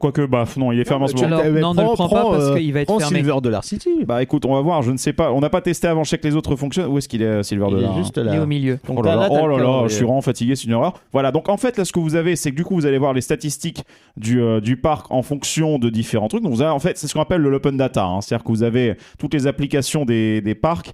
Quoique, 0.00 0.24
bah 0.24 0.46
non, 0.56 0.72
il 0.72 0.80
est 0.80 0.86
fermé 0.88 1.04
en 1.04 1.06
ce 1.06 1.12
moment. 1.14 1.26
Alors, 1.26 1.42
Eh 1.44 1.60
non, 1.60 1.74
ne 1.74 1.82
le 1.82 1.86
prends 1.92 2.08
pas 2.08 2.22
parce 2.22 2.44
euh, 2.44 2.56
qu'il 2.56 2.72
va 2.72 2.80
être 2.80 2.86
prends 2.88 2.98
fermé. 2.98 3.18
Silver 3.18 3.34
Dollar 3.42 3.62
City. 3.62 3.90
Bah 4.06 4.22
écoute, 4.22 4.46
on 4.46 4.54
va 4.54 4.62
voir, 4.62 4.80
je 4.80 4.90
ne 4.90 4.96
sais 4.96 5.12
pas. 5.12 5.30
On 5.32 5.40
n'a 5.40 5.50
pas 5.50 5.60
testé 5.60 5.86
avant, 5.86 6.02
je 6.02 6.08
sais 6.08 6.16
que 6.16 6.26
les 6.26 6.34
autres 6.34 6.56
fonctionnent. 6.56 6.86
Où 6.90 6.96
est-ce 6.96 7.08
qu'il 7.10 7.20
est, 7.20 7.26
euh, 7.26 7.42
Silver 7.42 7.66
Il 7.68 7.74
Dollar 7.74 7.92
est 7.92 7.98
juste 7.98 8.14
Il 8.16 8.26
est 8.28 8.36
là. 8.36 8.42
au 8.42 8.46
milieu. 8.46 8.78
Donc, 8.88 8.98
Oh 9.00 9.02
là 9.02 9.16
là, 9.16 9.28
oh 9.30 9.46
là 9.46 9.58
là, 9.58 9.82
je 9.88 9.92
suis 9.94 10.04
vraiment 10.04 10.22
fatigué, 10.22 10.56
c'est 10.56 10.64
une 10.64 10.72
horreur. 10.72 10.94
Voilà, 11.12 11.30
donc 11.30 11.50
en 11.50 11.58
fait, 11.58 11.76
là, 11.76 11.84
ce 11.84 11.92
que 11.92 12.00
vous 12.00 12.14
avez, 12.16 12.36
c'est 12.36 12.52
que 12.52 12.56
du 12.56 12.64
coup, 12.64 12.74
vous 12.74 12.86
allez 12.86 12.96
voir 12.96 13.12
les 13.12 13.20
statistiques 13.20 13.84
du, 14.16 14.40
euh, 14.40 14.62
du 14.62 14.78
parc 14.78 15.12
en 15.12 15.20
fonction 15.20 15.78
de 15.78 15.90
différents 15.90 16.28
trucs. 16.28 16.42
Donc, 16.42 16.54
vous 16.54 16.62
avez, 16.62 16.70
en 16.70 16.78
fait, 16.80 16.96
c'est 16.96 17.06
ce 17.06 17.12
qu'on 17.12 17.20
appelle 17.20 17.42
le 17.42 17.50
l'open 17.50 17.76
data. 17.76 18.06
hein. 18.06 18.22
C'est-à-dire 18.22 18.44
que 18.44 18.50
vous 18.50 18.62
avez 18.62 18.96
toutes 19.18 19.34
les 19.34 19.46
applications 19.46 20.06
des, 20.06 20.40
des 20.40 20.54
parcs. 20.54 20.92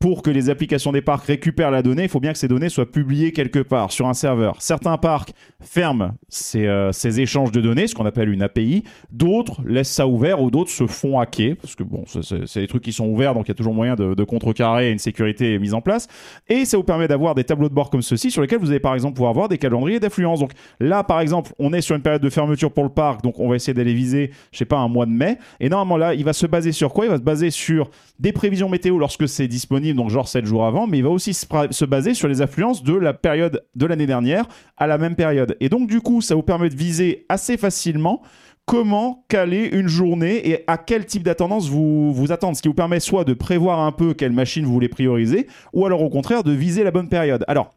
Pour 0.00 0.22
que 0.22 0.30
les 0.30 0.48
applications 0.48 0.92
des 0.92 1.02
parcs 1.02 1.26
récupèrent 1.26 1.70
la 1.70 1.82
donnée, 1.82 2.04
il 2.04 2.08
faut 2.08 2.20
bien 2.20 2.32
que 2.32 2.38
ces 2.38 2.48
données 2.48 2.70
soient 2.70 2.90
publiées 2.90 3.32
quelque 3.32 3.58
part 3.58 3.92
sur 3.92 4.08
un 4.08 4.14
serveur. 4.14 4.56
Certains 4.58 4.96
parcs 4.96 5.34
ferment 5.60 6.12
ces, 6.30 6.66
euh, 6.66 6.90
échanges 7.18 7.52
de 7.52 7.60
données, 7.60 7.86
ce 7.86 7.94
qu'on 7.94 8.06
appelle 8.06 8.30
une 8.30 8.40
API. 8.40 8.82
D'autres 9.12 9.60
laissent 9.66 9.90
ça 9.92 10.06
ouvert 10.06 10.40
ou 10.40 10.50
d'autres 10.50 10.70
se 10.70 10.86
font 10.86 11.20
hacker. 11.20 11.54
Parce 11.60 11.74
que 11.74 11.82
bon, 11.82 12.04
c'est- 12.06 12.60
des 12.60 12.66
trucs 12.66 12.82
qui 12.82 12.94
sont 12.94 13.08
ouverts, 13.08 13.34
donc 13.34 13.46
il 13.46 13.50
y 13.50 13.52
a 13.52 13.54
toujours 13.54 13.74
moyen 13.74 13.94
de, 13.94 14.14
de 14.14 14.24
contrecarrer 14.24 14.90
une 14.90 14.98
sécurité 14.98 15.58
mise 15.58 15.74
en 15.74 15.82
place. 15.82 16.08
Et 16.48 16.64
ça 16.64 16.78
vous 16.78 16.82
permet 16.82 17.06
d'avoir 17.06 17.34
des 17.34 17.44
tableaux 17.44 17.68
de 17.68 17.74
bord 17.74 17.90
comme 17.90 18.00
ceci 18.00 18.30
sur 18.30 18.40
lesquels 18.40 18.58
vous 18.60 18.70
allez 18.70 18.80
par 18.80 18.94
exemple 18.94 19.16
pouvoir 19.16 19.34
voir 19.34 19.48
des 19.50 19.58
calendriers 19.58 20.00
d'affluence. 20.00 20.40
Donc 20.40 20.52
là, 20.80 21.04
par 21.04 21.20
exemple, 21.20 21.52
on 21.58 21.74
est 21.74 21.82
sur 21.82 21.94
une 21.94 22.00
période 22.00 22.22
de 22.22 22.30
fermeture 22.30 22.72
pour 22.72 22.84
le 22.84 22.90
parc, 22.90 23.22
donc 23.22 23.38
on 23.38 23.50
va 23.50 23.56
essayer 23.56 23.74
d'aller 23.74 23.92
viser, 23.92 24.30
je 24.50 24.56
sais 24.56 24.64
pas, 24.64 24.78
un 24.78 24.88
mois 24.88 25.04
de 25.04 25.10
mai. 25.12 25.36
Et 25.60 25.68
normalement 25.68 25.98
là, 25.98 26.14
il 26.14 26.24
va 26.24 26.32
se 26.32 26.46
baser 26.46 26.72
sur 26.72 26.94
quoi? 26.94 27.04
Il 27.04 27.10
va 27.10 27.18
se 27.18 27.22
baser 27.22 27.50
sur 27.50 27.90
des 28.18 28.32
prévisions 28.32 28.70
météo 28.70 28.96
lorsque 28.98 29.28
c'est 29.28 29.46
disponible, 29.46 29.89
donc 29.94 30.10
genre 30.10 30.28
7 30.28 30.44
jours 30.44 30.66
avant, 30.66 30.86
mais 30.86 30.98
il 30.98 31.04
va 31.04 31.10
aussi 31.10 31.34
se, 31.34 31.84
baser 31.84 32.14
sur 32.14 32.28
les 32.28 32.42
affluences 32.42 32.82
de 32.82 32.94
la 32.94 33.14
période 33.14 33.64
de 33.74 33.86
l'année 33.86 34.06
dernière 34.06 34.46
à 34.76 34.86
la 34.86 34.98
même 34.98 35.16
période. 35.16 35.56
Et 35.60 35.68
donc 35.68 35.88
du 35.88 36.00
coup, 36.00 36.20
ça 36.20 36.34
vous 36.34 36.42
permet 36.42 36.68
de 36.68 36.76
viser 36.76 37.26
assez 37.28 37.56
facilement 37.56 38.22
comment 38.66 39.24
caler 39.28 39.68
une 39.72 39.88
journée 39.88 40.48
et 40.48 40.64
à 40.66 40.78
quel 40.78 41.04
type 41.04 41.22
d'attendance 41.22 41.68
vous 41.68 42.12
vous 42.12 42.32
attendre. 42.32 42.56
Ce 42.56 42.62
qui 42.62 42.68
vous 42.68 42.74
permet 42.74 43.00
soit 43.00 43.24
de 43.24 43.34
prévoir 43.34 43.80
un 43.80 43.92
peu 43.92 44.14
quelle 44.14 44.32
machine 44.32 44.64
vous 44.64 44.72
voulez 44.72 44.88
prioriser, 44.88 45.46
ou 45.72 45.86
alors 45.86 46.02
au 46.02 46.08
contraire 46.08 46.44
de 46.44 46.52
viser 46.52 46.84
la 46.84 46.90
bonne 46.90 47.08
période. 47.08 47.44
Alors, 47.48 47.72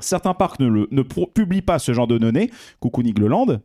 Certains 0.00 0.34
parcs 0.34 0.60
ne, 0.60 1.02
publient 1.02 1.62
pas 1.62 1.78
ce 1.78 1.92
genre 1.92 2.06
de 2.06 2.18
données. 2.18 2.50
Coucou 2.80 3.02
Nigloland. 3.02 3.60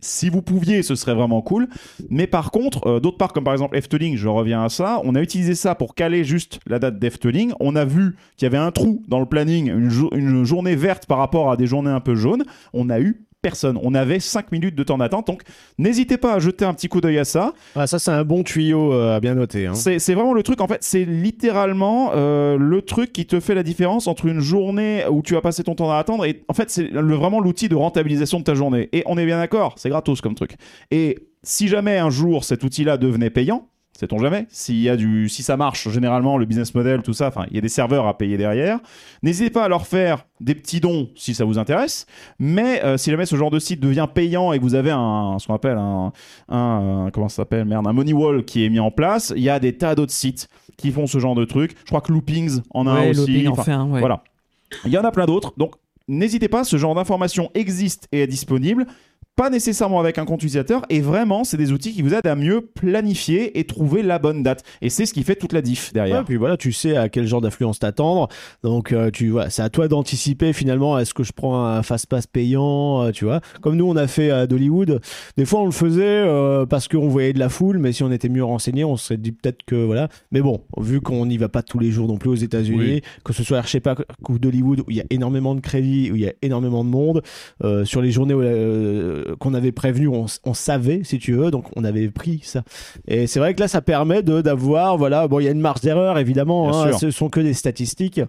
Si 0.00 0.28
vous 0.28 0.42
pouviez, 0.42 0.82
ce 0.82 0.94
serait 0.94 1.14
vraiment 1.14 1.40
cool. 1.40 1.68
Mais 2.10 2.26
par 2.26 2.50
contre, 2.50 2.86
euh, 2.86 3.00
d'autres 3.00 3.16
parcs, 3.16 3.34
comme 3.34 3.44
par 3.44 3.54
exemple 3.54 3.76
Efteling, 3.76 4.16
je 4.16 4.28
reviens 4.28 4.64
à 4.64 4.68
ça, 4.68 5.00
on 5.04 5.14
a 5.14 5.22
utilisé 5.22 5.54
ça 5.54 5.74
pour 5.74 5.94
caler 5.94 6.24
juste 6.24 6.60
la 6.66 6.78
date 6.78 6.98
d'Efteling. 6.98 7.52
On 7.60 7.76
a 7.76 7.84
vu 7.84 8.16
qu'il 8.36 8.46
y 8.46 8.48
avait 8.48 8.58
un 8.58 8.72
trou 8.72 9.02
dans 9.08 9.20
le 9.20 9.26
planning, 9.26 9.70
une 9.70 10.44
journée 10.44 10.76
verte 10.76 11.06
par 11.06 11.18
rapport 11.18 11.50
à 11.50 11.56
des 11.56 11.66
journées 11.66 11.90
un 11.90 12.00
peu 12.00 12.14
jaunes. 12.14 12.44
On 12.72 12.90
a 12.90 13.00
eu 13.00 13.27
personne. 13.42 13.78
On 13.82 13.94
avait 13.94 14.20
5 14.20 14.50
minutes 14.52 14.74
de 14.74 14.82
temps 14.82 14.98
d'attente. 14.98 15.26
Donc, 15.26 15.42
n'hésitez 15.78 16.16
pas 16.16 16.34
à 16.34 16.38
jeter 16.38 16.64
un 16.64 16.74
petit 16.74 16.88
coup 16.88 17.00
d'œil 17.00 17.18
à 17.18 17.24
ça. 17.24 17.52
Ah, 17.76 17.86
ça, 17.86 17.98
c'est 17.98 18.10
un 18.10 18.24
bon 18.24 18.42
tuyau 18.42 18.92
euh, 18.92 19.16
à 19.16 19.20
bien 19.20 19.34
noter. 19.34 19.66
hein. 19.66 19.74
C'est 19.74 19.98
c'est 19.98 20.14
vraiment 20.14 20.34
le 20.34 20.42
truc, 20.42 20.60
en 20.60 20.66
fait, 20.66 20.78
c'est 20.82 21.04
littéralement 21.04 22.10
euh, 22.14 22.56
le 22.58 22.82
truc 22.82 23.12
qui 23.12 23.26
te 23.26 23.40
fait 23.40 23.54
la 23.54 23.62
différence 23.62 24.06
entre 24.06 24.26
une 24.26 24.40
journée 24.40 25.04
où 25.10 25.22
tu 25.22 25.34
vas 25.34 25.40
passer 25.40 25.62
ton 25.62 25.74
temps 25.74 25.90
à 25.90 25.96
attendre 25.98 26.24
et 26.24 26.42
en 26.48 26.54
fait, 26.54 26.70
c'est 26.70 26.88
le- 26.90 27.14
vraiment 27.14 27.40
l'outil 27.40 27.68
de 27.68 27.74
rentabilisation 27.76 28.38
de 28.38 28.44
ta 28.44 28.54
journée. 28.54 28.88
Et 28.92 29.02
on 29.06 29.16
est 29.18 29.26
bien 29.26 29.38
d'accord, 29.38 29.74
c'est 29.76 29.88
gratos 29.88 30.20
comme 30.20 30.34
truc. 30.34 30.56
Et 30.90 31.18
si 31.42 31.68
jamais 31.68 31.98
un 31.98 32.10
jour 32.10 32.44
cet 32.44 32.64
outil-là 32.64 32.96
devenait 32.96 33.30
payant, 33.30 33.68
sait-on 33.98 34.18
jamais, 34.18 34.46
s'il 34.48 34.78
y 34.78 34.88
a 34.88 34.96
du, 34.96 35.28
si 35.28 35.42
ça 35.42 35.56
marche, 35.56 35.88
généralement, 35.88 36.38
le 36.38 36.46
business 36.46 36.72
model, 36.72 37.02
tout 37.02 37.12
ça, 37.14 37.26
enfin, 37.28 37.46
il 37.50 37.56
y 37.56 37.58
a 37.58 37.60
des 37.60 37.68
serveurs 37.68 38.06
à 38.06 38.16
payer 38.16 38.36
derrière. 38.36 38.78
N'hésitez 39.24 39.50
pas 39.50 39.64
à 39.64 39.68
leur 39.68 39.88
faire 39.88 40.24
des 40.40 40.54
petits 40.54 40.78
dons 40.78 41.08
si 41.16 41.34
ça 41.34 41.44
vous 41.44 41.58
intéresse. 41.58 42.06
Mais 42.38 42.80
euh, 42.84 42.96
si 42.96 43.10
jamais 43.10 43.26
ce 43.26 43.34
genre 43.34 43.50
de 43.50 43.58
site 43.58 43.80
devient 43.80 44.06
payant 44.12 44.52
et 44.52 44.58
que 44.58 44.62
vous 44.62 44.76
avez 44.76 44.92
un, 44.92 45.36
ce 45.40 45.48
qu'on 45.48 45.54
appelle 45.54 45.78
un, 45.78 46.12
un, 46.48 47.06
euh, 47.06 47.10
comment 47.10 47.28
ça 47.28 47.36
s'appelle, 47.38 47.64
merde, 47.64 47.88
un 47.88 47.92
money 47.92 48.12
wall 48.12 48.44
qui 48.44 48.64
est 48.64 48.68
mis 48.68 48.78
en 48.78 48.92
place, 48.92 49.32
il 49.36 49.42
y 49.42 49.50
a 49.50 49.58
des 49.58 49.76
tas 49.76 49.96
d'autres 49.96 50.12
sites 50.12 50.48
qui 50.76 50.92
font 50.92 51.08
ce 51.08 51.18
genre 51.18 51.34
de 51.34 51.44
trucs. 51.44 51.72
Je 51.80 51.86
crois 51.86 52.00
que 52.00 52.12
Loopings 52.12 52.60
en 52.70 52.86
a 52.86 52.92
un 52.92 53.10
aussi. 53.10 53.48
En 53.48 53.52
Enfin, 53.52 53.64
fait 53.64 53.72
un, 53.72 53.90
ouais. 53.90 53.98
Voilà. 53.98 54.22
Il 54.84 54.92
y 54.92 54.98
en 54.98 55.02
a 55.02 55.10
plein 55.10 55.26
d'autres. 55.26 55.52
Donc, 55.56 55.72
n'hésitez 56.06 56.46
pas, 56.46 56.62
ce 56.62 56.76
genre 56.76 56.94
d'information 56.94 57.50
existe 57.54 58.06
et 58.12 58.20
est 58.20 58.26
disponible. 58.28 58.86
Pas 59.38 59.50
nécessairement 59.50 60.00
avec 60.00 60.18
un 60.18 60.24
compte 60.24 60.40
utilisateur. 60.42 60.82
Et 60.90 61.00
vraiment, 61.00 61.44
c'est 61.44 61.56
des 61.56 61.70
outils 61.70 61.92
qui 61.92 62.02
vous 62.02 62.12
aident 62.12 62.26
à 62.26 62.34
mieux 62.34 62.60
planifier 62.60 63.56
et 63.60 63.62
trouver 63.62 64.02
la 64.02 64.18
bonne 64.18 64.42
date. 64.42 64.64
Et 64.82 64.90
c'est 64.90 65.06
ce 65.06 65.14
qui 65.14 65.22
fait 65.22 65.36
toute 65.36 65.52
la 65.52 65.62
diff 65.62 65.92
derrière. 65.92 66.18
Ouais, 66.18 66.24
puis 66.24 66.34
voilà, 66.34 66.56
tu 66.56 66.72
sais 66.72 66.96
à 66.96 67.08
quel 67.08 67.24
genre 67.24 67.40
d'affluence 67.40 67.78
t'attendre. 67.78 68.26
Donc, 68.64 68.90
euh, 68.90 69.12
tu 69.12 69.28
vois, 69.28 69.48
c'est 69.48 69.62
à 69.62 69.68
toi 69.68 69.86
d'anticiper 69.86 70.52
finalement. 70.52 70.98
Est-ce 70.98 71.14
que 71.14 71.22
je 71.22 71.30
prends 71.30 71.64
un 71.64 71.84
fast-pass 71.84 72.26
payant, 72.26 73.04
euh, 73.04 73.10
tu 73.12 73.26
vois 73.26 73.40
Comme 73.60 73.76
nous, 73.76 73.88
on 73.88 73.94
a 73.94 74.08
fait 74.08 74.32
à 74.32 74.48
Dollywood. 74.48 75.00
Des 75.36 75.44
fois, 75.44 75.60
on 75.60 75.66
le 75.66 75.70
faisait 75.70 76.02
euh, 76.02 76.66
parce 76.66 76.88
qu'on 76.88 77.06
voyait 77.06 77.32
de 77.32 77.38
la 77.38 77.48
foule, 77.48 77.78
mais 77.78 77.92
si 77.92 78.02
on 78.02 78.10
était 78.10 78.28
mieux 78.28 78.42
renseigné, 78.42 78.82
on 78.84 78.96
se 78.96 79.04
serait 79.04 79.18
dit 79.18 79.30
peut-être 79.30 79.62
que 79.64 79.76
voilà. 79.76 80.08
Mais 80.32 80.40
bon, 80.40 80.62
vu 80.78 81.00
qu'on 81.00 81.26
n'y 81.26 81.36
va 81.38 81.48
pas 81.48 81.62
tous 81.62 81.78
les 81.78 81.92
jours 81.92 82.08
non 82.08 82.16
plus 82.16 82.30
aux 82.30 82.34
États-Unis, 82.34 82.94
Oui. 82.94 83.02
que 83.22 83.32
ce 83.32 83.44
soit 83.44 83.58
Archepac 83.58 84.00
ou 84.28 84.40
Dollywood, 84.40 84.80
où 84.80 84.84
il 84.88 84.96
y 84.96 85.00
a 85.00 85.06
énormément 85.10 85.54
de 85.54 85.60
crédits, 85.60 86.10
où 86.10 86.16
il 86.16 86.22
y 86.22 86.28
a 86.28 86.32
énormément 86.42 86.82
de 86.84 86.90
monde, 86.90 87.22
sur 87.84 88.02
les 88.02 88.10
journées 88.10 88.34
où, 88.34 88.42
euh, 89.27 89.27
qu'on 89.38 89.54
avait 89.54 89.72
prévenues, 89.72 90.08
on, 90.08 90.26
on 90.44 90.54
savait, 90.54 91.02
si 91.04 91.18
tu 91.18 91.32
veux, 91.32 91.50
donc 91.50 91.66
on 91.76 91.84
avait 91.84 92.08
pris 92.08 92.40
ça. 92.42 92.62
Et 93.06 93.26
c'est 93.26 93.40
vrai 93.40 93.54
que 93.54 93.60
là, 93.60 93.68
ça 93.68 93.80
permet 93.82 94.22
d'avoir, 94.22 94.96
voilà, 94.96 95.28
bon, 95.28 95.40
il 95.40 95.44
y 95.44 95.48
a 95.48 95.50
une 95.50 95.60
marge 95.60 95.80
d'erreur 95.80 96.18
évidemment, 96.18 96.74
hein, 96.74 96.92
ce 96.98 97.10
sont 97.10 97.28
que 97.28 97.40
des 97.40 97.54
statistiques. 97.54 98.20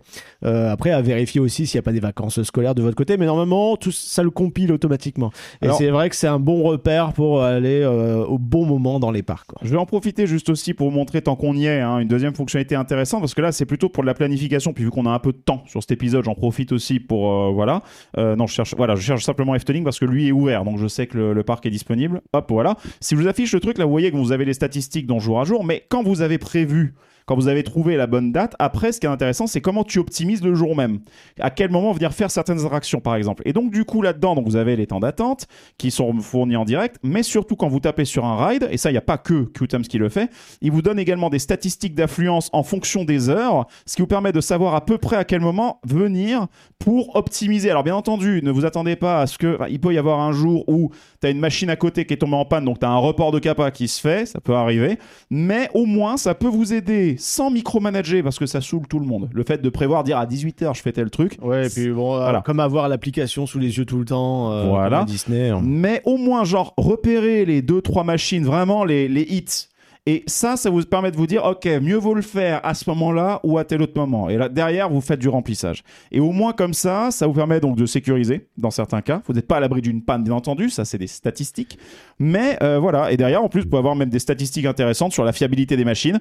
Euh, 0.46 0.72
après, 0.72 0.92
à 0.92 1.02
vérifier 1.02 1.40
aussi 1.42 1.68
s'il 1.68 1.78
n'y 1.78 1.80
a 1.80 1.84
pas 1.84 1.92
des 1.92 2.00
vacances 2.00 2.42
scolaires 2.44 2.76
de 2.76 2.82
votre 2.82 2.96
côté, 2.96 3.18
mais 3.18 3.26
normalement, 3.26 3.78
tout 3.78 3.92
ça 3.92 4.24
le 4.24 4.30
compile 4.30 4.72
automatiquement. 4.72 5.32
Et 5.62 5.70
c'est 5.72 5.90
vrai 5.90 6.10
que 6.10 6.16
c'est 6.16 6.28
un 6.28 6.40
bon 6.40 6.64
repère 6.64 7.14
pour 7.14 7.44
aller 7.44 7.82
euh, 7.82 8.24
au 8.26 8.38
bon 8.38 8.66
moment 8.66 9.00
dans 9.00 9.12
les 9.12 9.24
parcs. 9.24 9.48
quoi. 9.48 9.60
Je 9.64 9.70
vais 9.70 9.78
en 9.78 9.86
profiter 9.86 10.28
juste 10.28 10.50
aussi 10.50 10.74
pour 10.74 10.90
vous 10.90 10.96
montrer, 10.96 11.22
tant 11.22 11.36
qu'on 11.36 11.56
y 11.56 11.66
est, 11.66 11.80
hein, 11.80 12.00
une 12.00 12.08
deuxième 12.08 12.34
fonctionnalité 12.34 12.76
intéressante, 12.76 13.22
parce 13.22 13.34
que 13.34 13.42
là, 13.42 13.52
c'est 13.52 13.66
plutôt 13.66 13.90
pour 13.90 14.04
de 14.04 14.08
la 14.08 14.14
planification, 14.14 14.74
puis 14.74 14.84
vu 14.84 14.92
qu'on 14.92 15.06
a 15.06 15.12
un 15.12 15.20
peu 15.20 15.32
de 15.32 15.38
temps 15.38 15.64
sur 15.68 15.82
cet 15.82 15.92
épisode, 15.92 16.26
j'en 16.26 16.36
profite 16.36 16.72
aussi 16.72 17.00
pour, 17.00 17.32
euh, 17.32 17.52
voilà. 17.52 17.82
Non, 18.18 18.48
je 18.48 18.54
cherche, 18.54 18.74
voilà, 18.76 18.96
je 18.96 19.02
cherche 19.02 19.24
simplement 19.24 19.56
Efteling 19.56 19.84
parce 19.84 20.00
que 20.00 20.06
lui 20.06 20.28
est 20.28 20.32
ouvert, 20.32 20.64
donc 20.64 20.78
je 20.78 20.88
sais 20.90 21.08
que 21.08 21.18
le, 21.18 21.44
parc 21.44 21.66
est 21.66 21.70
disponible. 21.70 22.22
Hop, 22.34 22.48
voilà. 22.50 22.78
Si 23.00 23.16
je 23.16 23.22
vous 23.22 23.28
affiche 23.28 23.54
le 23.54 23.60
truc, 23.60 23.78
là, 23.78 23.86
vous 23.86 23.92
voyez 23.92 24.12
que 24.12 24.18
vous 24.18 24.32
avez 24.32 24.46
les 24.46 24.54
statistiques 24.54 25.08
dans 25.08 25.20
jour 25.20 25.40
à 25.40 25.46
jour, 25.46 25.64
mais 25.64 25.86
quand 25.90 26.04
vous 26.04 26.22
avez 26.22 26.38
prévu 26.38 26.96
quand 27.30 27.36
vous 27.36 27.48
avez 27.48 27.62
trouvé 27.62 27.96
la 27.96 28.08
bonne 28.08 28.32
date, 28.32 28.56
après, 28.58 28.92
ce 28.92 29.00
qui 29.00 29.06
est 29.06 29.10
intéressant, 29.10 29.46
c'est 29.46 29.62
comment 29.62 29.84
tu 29.84 30.00
optimises 30.00 30.44
le 30.44 30.56
jour 30.56 30.76
même. 30.76 31.02
À 31.40 31.52
quel 31.52 31.70
moment 31.70 31.92
venir 31.92 32.12
faire 32.12 32.32
certaines 32.32 32.66
attractions, 32.66 33.02
par 33.02 33.14
exemple. 33.14 33.44
Et 33.46 33.54
donc, 33.54 33.70
du 33.70 33.86
coup, 33.86 34.02
là-dedans, 34.02 34.34
vous 34.44 34.56
avez 34.56 34.76
les 34.76 34.88
temps 34.88 35.00
d'attente 35.00 35.46
qui 35.78 35.92
sont 35.92 36.12
fournis 36.22 36.56
en 36.56 36.66
direct, 36.66 36.96
mais 37.04 37.22
surtout 37.22 37.56
quand 37.56 37.68
vous 37.68 37.82
tapez 37.82 38.06
sur 38.06 38.26
un 38.26 38.48
ride, 38.48 38.68
et 38.72 38.78
ça, 38.78 38.90
il 38.90 38.94
n'y 38.94 38.98
a 38.98 39.02
pas 39.02 39.20
que 39.20 39.44
QTums 39.44 39.84
qui 39.84 40.00
le 40.00 40.10
fait, 40.10 40.32
il 40.62 40.72
vous 40.72 40.82
donne 40.82 40.98
également 40.98 41.30
des 41.30 41.38
statistiques 41.38 41.94
d'affluence 41.94 42.50
en 42.52 42.64
fonction 42.64 43.06
des 43.06 43.30
heures, 43.30 43.68
ce 43.86 43.96
qui 43.96 44.02
vous 44.02 44.08
permet 44.08 44.32
de 44.32 44.42
savoir 44.42 44.74
à 44.74 44.84
peu 44.84 44.98
près 44.98 45.18
à 45.18 45.24
quel 45.24 45.42
moment 45.42 45.82
venir 45.86 46.48
pour 46.80 47.16
optimiser. 47.16 47.70
Alors, 47.70 47.84
bien 47.84 47.96
entendu, 47.96 48.42
ne 48.42 48.50
vous 48.50 48.66
attendez 48.66 48.96
pas 48.96 49.22
à 49.22 49.28
ce 49.28 49.38
que. 49.38 49.54
enfin, 49.54 49.68
il 49.70 49.80
peut 49.80 49.94
y 49.94 50.00
avoir 50.00 50.20
un 50.20 50.32
jour 50.32 50.68
où 50.68 50.90
tu 51.22 51.28
as 51.28 51.30
une 51.30 51.40
machine 51.40 51.70
à 51.70 51.76
côté 51.76 52.06
qui 52.06 52.16
est 52.16 52.18
tombée 52.18 52.38
en 52.38 52.46
panne, 52.46 52.66
donc 52.66 52.80
tu 52.80 52.88
as 52.88 52.90
un 52.90 52.98
report 52.98 53.32
de 53.32 53.38
capa 53.38 53.70
qui 53.70 53.88
se 53.88 54.02
fait, 54.02 54.26
ça 54.26 54.42
peut 54.42 54.56
arriver, 54.56 54.98
mais 55.30 55.70
au 55.76 55.86
moins, 55.86 56.18
ça 56.18 56.34
peut 56.34 56.48
vous 56.48 56.74
aider 56.74 57.18
sans 57.20 57.52
micromanager 57.52 58.24
parce 58.24 58.40
que 58.40 58.46
ça 58.46 58.62
saoule 58.62 58.88
tout 58.88 59.00
le 59.00 59.06
monde. 59.06 59.30
Le 59.34 59.44
fait 59.44 59.62
de 59.62 59.70
prévoir, 59.70 60.04
dire 60.04 60.18
à 60.18 60.26
18h, 60.26 60.76
je 60.76 60.82
fais 60.82 60.92
tel 60.92 61.10
truc. 61.10 61.38
Ouais, 61.42 61.68
et 61.68 61.70
puis 61.70 61.90
bon, 61.92 62.16
euh, 62.16 62.20
Voilà. 62.20 62.42
comme 62.42 62.60
avoir 62.60 62.90
l'application 62.90 63.46
sous 63.46 63.60
les 63.60 63.78
yeux 63.78 63.86
tout 63.86 64.00
le 64.00 64.06
temps. 64.06 64.52
euh, 64.52 64.64
Voilà. 64.70 65.04
Disney. 65.04 65.50
hein. 65.50 65.62
mais 65.64 66.02
au 66.06 66.18
moins 66.18 66.44
genre 66.44 66.74
repérer 66.78 67.46
les 67.46 67.62
deux 67.62 67.82
trois 67.82 68.04
machines 68.04 68.44
vraiment 68.46 68.84
les, 68.86 69.08
les 69.08 69.22
hits 69.24 69.68
et 70.06 70.24
ça 70.28 70.56
ça 70.56 70.70
vous 70.70 70.82
permet 70.84 71.12
de 71.12 71.18
vous 71.18 71.28
dire 71.28 71.44
ok 71.44 71.66
mieux 71.82 71.98
vaut 71.98 72.14
le 72.14 72.22
faire 72.22 72.62
à 72.64 72.74
ce 72.74 72.90
moment-là 72.90 73.42
ou 73.44 73.58
à 73.58 73.66
tel 73.66 73.82
autre 73.82 73.92
moment 73.98 74.30
et 74.30 74.38
là 74.38 74.48
derrière 74.48 74.90
vous 74.90 75.02
faites 75.02 75.20
du 75.20 75.28
remplissage 75.28 75.84
et 76.12 76.22
au 76.22 76.32
moins 76.32 76.54
comme 76.54 76.74
ça 76.74 77.12
ça 77.12 77.28
vous 77.28 77.34
permet 77.34 77.60
donc 77.60 77.76
de 77.76 77.86
sécuriser 77.86 78.48
dans 78.58 78.72
certains 78.72 79.02
cas 79.02 79.22
vous 79.28 79.34
n'êtes 79.34 79.46
pas 79.48 79.58
à 79.58 79.60
l'abri 79.60 79.82
d'une 79.82 80.02
panne 80.02 80.24
bien 80.24 80.34
entendu 80.34 80.70
ça 80.70 80.86
c'est 80.86 80.98
des 80.98 81.08
statistiques 81.08 81.78
mais 82.18 82.58
euh, 82.64 82.80
voilà 82.80 83.12
et 83.12 83.18
derrière 83.18 83.44
en 83.44 83.50
plus 83.50 83.62
vous 83.62 83.68
pouvez 83.68 83.80
avoir 83.80 83.96
même 83.98 84.10
des 84.10 84.20
statistiques 84.20 84.66
intéressantes 84.66 85.12
sur 85.12 85.26
la 85.26 85.34
fiabilité 85.34 85.76
des 85.76 85.86
machines 85.86 86.20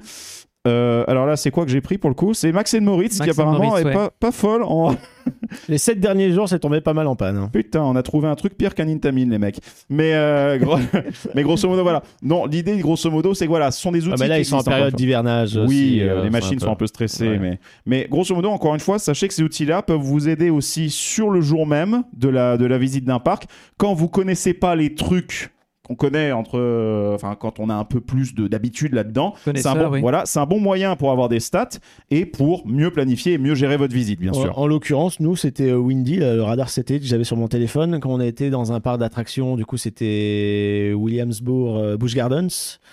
Euh, 0.69 1.05
alors 1.09 1.27
là, 1.27 1.37
c'est 1.37 1.51
quoi 1.51 1.65
que 1.65 1.71
j'ai 1.71 1.81
pris 1.81 1.99
pour 1.99 2.11
le 2.11 2.15
coup? 2.15 2.35
C'est 2.35 2.53
Max 2.53 2.75
Moritz 2.75 3.21
qui 3.21 3.31
apparemment 3.31 3.59
Moritz, 3.65 3.83
est 3.83 3.89
ouais. 3.89 3.93
pas, 3.95 4.11
pas 4.19 4.33
folle 4.33 4.63
en, 4.65 4.95
Les 5.69 5.79
sept 5.79 6.01
derniers 6.01 6.31
jours, 6.33 6.49
c'est 6.49 6.59
tombé 6.59 6.81
pas 6.81 6.95
mal 6.95 7.07
en 7.07 7.17
panne. 7.17 7.37
hein. 7.37 7.51
Putain, 7.53 7.83
on 7.83 7.97
a 7.97 8.03
trouvé 8.03 8.29
un 8.29 8.35
truc 8.35 8.57
pire 8.57 8.75
qu'un 8.75 8.89
Intamin, 8.89 9.29
les 9.31 9.39
mecs. 9.39 9.61
Mais, 9.89 10.13
euh, 10.15 10.59
gros- 10.59 10.79
mais 11.35 11.43
grosso 11.43 11.69
modo, 11.69 11.83
voilà. 11.83 12.03
Non, 12.23 12.47
l'idée, 12.47 12.77
grosso 12.79 13.11
modo, 13.11 13.35
c'est 13.35 13.45
que 13.45 13.51
voilà, 13.51 13.71
ce 13.71 13.81
sont 13.81 13.93
des 13.93 14.07
outils. 14.07 14.15
Ah, 14.15 14.21
mais 14.21 14.29
là, 14.29 14.37
qui 14.37 14.43
ils 14.43 14.45
sont 14.45 14.57
en 14.57 14.59
existent 14.61 14.71
période 14.73 14.95
d'hivernage. 14.95 15.57
Oui, 15.57 15.65
aussi, 15.65 16.01
euh, 16.03 16.19
euh, 16.21 16.25
les 16.25 16.31
machines 16.31 16.59
sont 16.59 16.71
un 16.73 16.77
peu 16.77 16.87
stressées, 16.87 17.29
Ouais. 17.29 17.39
mais, 17.39 17.59
mais 17.87 18.07
grosso 18.11 18.35
modo, 18.35 18.49
encore 18.51 18.75
une 18.75 18.81
fois, 18.81 18.99
sachez 18.99 19.29
que 19.29 19.35
ces 19.35 19.43
outils-là 19.43 19.83
peuvent 19.83 20.01
vous 20.01 20.29
aider 20.29 20.51
aussi 20.51 20.91
sur 20.91 21.31
le 21.31 21.41
jour 21.41 21.67
même 21.67 22.05
de 22.17 22.29
la, 22.29 22.57
de 22.57 22.65
la 22.67 22.79
visite 22.79 23.05
d'un 23.05 23.19
parc. 23.21 23.47
Quand 23.77 23.95
vous 23.95 24.09
connaissez 24.09 24.55
pas 24.55 24.77
les 24.77 24.95
trucs 24.95 25.51
qu'on 25.89 25.95
connaît 25.95 26.33
entre, 26.33 26.59
euh, 26.59 27.15
enfin, 27.15 27.35
quand 27.39 27.59
on 27.61 27.71
a 27.71 27.75
un 27.75 27.85
peu 27.85 28.01
plus 28.01 28.35
de- 28.35 28.47
d'habitude 28.47 28.93
là-dedans, 28.95 29.35
c'est 29.45 29.67
un, 29.67 29.75
bon, 29.75 29.89
oui. 29.93 30.01
voilà, 30.01 30.23
c'est 30.27 30.39
un 30.39 30.47
bon 30.47 30.61
moyen 30.61 30.95
pour 30.97 31.11
avoir 31.11 31.29
des 31.29 31.41
stats 31.41 31.69
et 32.11 32.27
pour 32.27 32.67
mieux 32.67 32.91
planifier 32.91 33.33
et 33.33 33.39
mieux 33.39 33.55
gérer 33.55 33.77
votre 33.77 33.95
visite, 33.95 34.21
bien 34.21 34.33
En- 34.33 34.41
sûr. 34.43 34.59
En, 34.59 34.67
l'occurrence, 34.67 35.19
nous, 35.21 35.35
c'était 35.35 35.71
euh, 35.71 35.77
Windy, 35.77 36.17
là, 36.17 36.35
le 36.35 36.43
radar 36.43 36.69
CT 36.71 37.01
que 37.01 37.07
j'avais 37.07 37.25
sur 37.25 37.37
mon 37.37 37.49
téléphone. 37.49 37.99
Quand 38.01 38.11
on 38.11 38.21
a 38.21 38.27
été 38.27 38.51
dans 38.51 38.73
un 38.73 38.81
parc 38.81 38.99
d'attractions, 38.99 39.57
du 39.57 39.65
coup, 39.65 39.77
c'était 39.79 40.93
Williamsburg 40.95 41.77
euh, 41.79 41.97
Busch 41.97 42.15
Gardens. 42.15 42.49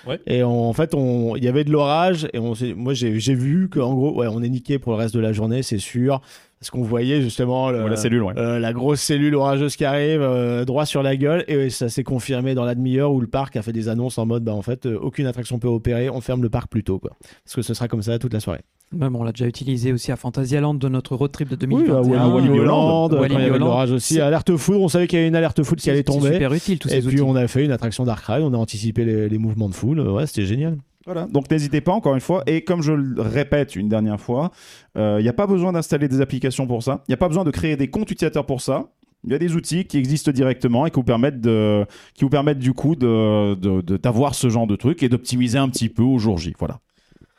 Ouais. 0.07 0.19
Et 0.27 0.43
on- 0.43 0.69
en 0.69 0.73
fait, 0.73 0.93
on- 0.93 1.35
il 1.35 1.43
y 1.43 1.47
avait 1.47 1.63
de 1.63 1.71
l'orage. 1.71 2.27
Et 2.33 2.39
on, 2.39 2.55
s'est- 2.55 2.73
moi, 2.73 2.93
j'ai 2.93 3.19
j'ai 3.19 3.35
vu 3.35 3.69
qu'en 3.69 3.93
gros, 3.93 4.13
ouais, 4.17 4.27
on 4.29 4.41
est 4.41 4.49
niqué 4.49 4.79
pour 4.79 4.93
le 4.93 4.97
reste 4.97 5.13
de 5.15 5.19
la 5.19 5.33
journée, 5.33 5.63
c'est 5.63 5.77
sûr. 5.77 6.21
Parce 6.59 6.71
qu'on 6.71 6.81
voyait 6.83 7.21
justement 7.21 7.69
le- 7.69 7.83
Ouais, 7.83 7.89
la 7.89 7.95
cellule, 7.95 8.23
ouais. 8.23 8.33
euh, 8.37 8.57
la 8.59 8.73
grosse 8.73 9.01
cellule 9.01 9.35
orageuse 9.35 9.75
qui 9.75 9.85
arrive 9.85 10.21
euh, 10.21 10.65
droit 10.65 10.85
sur 10.85 11.03
la 11.03 11.15
gueule. 11.15 11.43
Et 11.47 11.69
ça 11.69 11.89
s'est 11.89 12.03
confirmé 12.03 12.55
dans 12.55 12.63
la 12.65 12.73
demi-heure 12.75 13.11
où 13.11 13.19
le 13.21 13.27
parc 13.27 13.55
a 13.55 13.61
fait 13.61 13.73
des 13.73 13.87
annonces 13.89 14.17
en 14.17 14.25
mode 14.25 14.43
bah, 14.43 14.53
en 14.53 14.61
fait, 14.61 14.85
euh, 14.85 14.97
aucune 14.99 15.27
attraction 15.27 15.59
peut 15.59 15.67
opérer. 15.67 16.09
On 16.09 16.21
ferme 16.21 16.41
le 16.41 16.49
parc 16.49 16.69
plus 16.69 16.83
tôt. 16.83 16.97
Quoi. 16.97 17.11
Parce 17.43 17.55
que 17.55 17.61
ce 17.61 17.73
sera 17.73 17.87
comme 17.87 18.01
ça 18.01 18.17
toute 18.19 18.33
la 18.33 18.39
soirée. 18.39 18.61
Même 18.93 19.15
on 19.15 19.23
l'a 19.23 19.31
déjà 19.31 19.47
utilisé 19.47 19.91
aussi 19.91 20.11
à 20.11 20.15
Phantasialand 20.15 20.75
de 20.75 20.87
notre 20.87 21.15
road 21.15 21.31
trip 21.31 21.49
de 21.49 21.55
Oui, 21.65 21.83
2021. 21.85 21.95
à 21.95 22.27
Wally 22.27 22.47
Wally 22.47 22.59
Holland. 22.59 22.69
Holland, 22.69 23.09
quand 23.11 23.19
Wally 23.19 23.35
il 23.35 23.41
y 23.41 23.43
avait 23.43 23.59
l'orage 23.59 23.91
aussi. 23.91 24.21
Alerte 24.21 24.55
foudre, 24.55 24.81
on 24.81 24.87
savait 24.87 25.07
qu'il 25.07 25.17
y 25.17 25.21
avait 25.21 25.27
une 25.27 25.35
alerte 25.35 25.61
foudre 25.63 25.81
qui 25.81 25.89
allait 25.89 26.03
tomber. 26.03 26.31
super 26.33 26.53
utile 26.53 26.79
tous 26.79 26.87
Et 26.89 27.01
ces 27.01 27.07
puis 27.07 27.19
outils. 27.19 27.29
on 27.29 27.35
a 27.35 27.47
fait 27.47 27.65
une 27.65 27.71
attraction 27.71 28.05
Dark 28.05 28.23
Ride, 28.25 28.43
on 28.43 28.53
a 28.53 28.57
anticipé 28.57 29.03
les, 29.03 29.27
les 29.27 29.37
mouvements 29.39 29.69
de 29.69 29.73
foule. 29.75 29.99
Ouais, 29.99 30.25
c'était 30.27 30.45
génial. 30.45 30.77
Voilà, 31.05 31.27
donc 31.27 31.49
n'hésitez 31.51 31.81
pas 31.81 31.91
encore 31.91 32.15
une 32.15 32.21
fois. 32.21 32.43
Et 32.47 32.63
comme 32.63 32.81
je 32.81 32.91
le 32.93 33.21
répète 33.21 33.75
une 33.75 33.87
dernière 33.89 34.19
fois, 34.19 34.51
il 34.95 35.19
n'y 35.21 35.29
a 35.29 35.33
pas 35.33 35.45
besoin 35.47 35.71
d'installer 35.71 36.07
des 36.07 36.19
applications 36.21 36.65
pour 36.67 36.81
ça. 36.83 37.03
Il 37.07 37.11
n'y 37.11 37.13
a 37.13 37.17
pas 37.17 37.27
besoin 37.27 37.43
de 37.43 37.51
créer 37.51 37.75
des 37.77 37.89
comptes 37.89 38.09
utilisateurs 38.09 38.45
pour 38.45 38.61
ça. 38.61 38.91
Il 39.23 39.31
y 39.31 39.35
a 39.35 39.39
des 39.39 39.55
outils 39.55 39.85
qui 39.85 39.97
existent 39.97 40.31
directement 40.31 40.85
et 40.85 40.91
qui 40.91 40.95
vous 40.95 41.03
permettent, 41.03 41.41
de, 41.41 41.85
qui 42.13 42.23
vous 42.23 42.29
permettent 42.29 42.59
du 42.59 42.73
coup 42.73 42.95
de, 42.95 43.55
de- 43.55 43.81
de- 43.81 43.97
d'avoir 43.97 44.35
ce 44.35 44.49
genre 44.49 44.67
de 44.67 44.75
truc 44.75 45.01
et 45.03 45.09
d'optimiser 45.09 45.57
un 45.57 45.67
petit 45.69 45.89
peu 45.89 46.03
au 46.03 46.17
jour 46.19 46.37
J. 46.37 46.53
Voilà. 46.59 46.79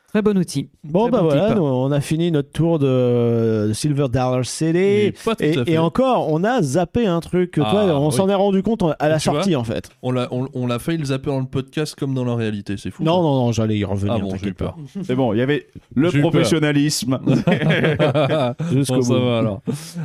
Très 0.09 0.23
bon 0.23 0.39
outil. 0.39 0.71
Bon, 0.85 1.11
bah 1.11 1.19
bon 1.21 1.25
voilà, 1.27 1.55
nous, 1.55 1.63
on 1.63 1.91
a 1.93 2.01
fini 2.01 2.31
notre 2.31 2.51
tour 2.51 2.79
de, 2.79 3.67
de 3.69 3.73
Silver 3.75 4.07
Dollar 4.09 4.43
tout 4.45 5.43
Et, 5.43 5.79
encore, 5.79 6.33
on 6.33 6.43
a 6.45 6.63
zappé 6.63 7.07
un 7.07 7.21
truc 7.21 7.53
toi, 7.53 7.67
Ah, 7.67 7.99
on 7.99 8.07
oui. 8.09 8.13
s'en 8.15 8.29
est 8.29 8.35
rendu 8.35 8.63
compte 8.63 8.83
à 8.83 8.97
la 9.01 9.09
vois 9.09 9.19
sortie 9.19 9.57
en 9.57 9.65
fait. 9.65 9.91
On 10.03 10.13
l'a, 10.13 10.29
on, 10.31 10.49
on 10.55 10.67
l'a 10.67 10.79
failli 10.79 10.99
le 10.99 11.05
zapper 11.07 11.27
dans 11.27 11.41
le 11.41 11.47
podcast 11.47 11.95
comme 11.97 12.15
dans 12.15 12.25
la 12.25 12.35
réalité, 12.35 12.77
c'est 12.79 12.91
fou. 12.91 13.03
Non, 13.05 13.21
non, 13.21 13.35
non, 13.47 13.53
j'allais 13.53 13.77
y 13.77 13.85
revenir. 13.85 14.15
Ah 14.15 14.19
bon, 14.19 14.37
j'ai 14.43 14.53
peur. 14.53 14.77
C'est 15.03 15.15
bon, 15.17 15.35
il 15.35 15.39
y 15.39 15.43
avait 15.43 15.67
le 15.95 16.11
professionnalisme. 16.21 17.19
Jusqu'au 18.73 18.97
Bon, 18.97 19.03
ça 19.03 19.15
bout. 19.15 19.25
va, 19.25 19.39
alors. 19.39 19.61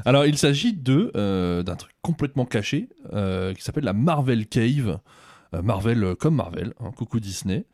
Alors, 0.05 0.25
il 0.25 0.37
s'agit 0.37 0.73
de 0.73 1.11
euh, 1.15 1.63
d'un 1.63 1.75
truc 1.75 1.91
complètement 2.01 2.45
caché 2.45 2.89
euh, 3.13 3.53
qui 3.53 3.63
s'appelle 3.63 3.85
la 3.85 3.93
Marvel 3.93 4.47
Cave. 4.47 4.99
Euh, 5.53 5.61
Marvel 5.61 6.15
comme 6.19 6.35
Marvel, 6.35 6.73
hein, 6.79 6.91
coucou 6.95 7.19
Disney. 7.19 7.65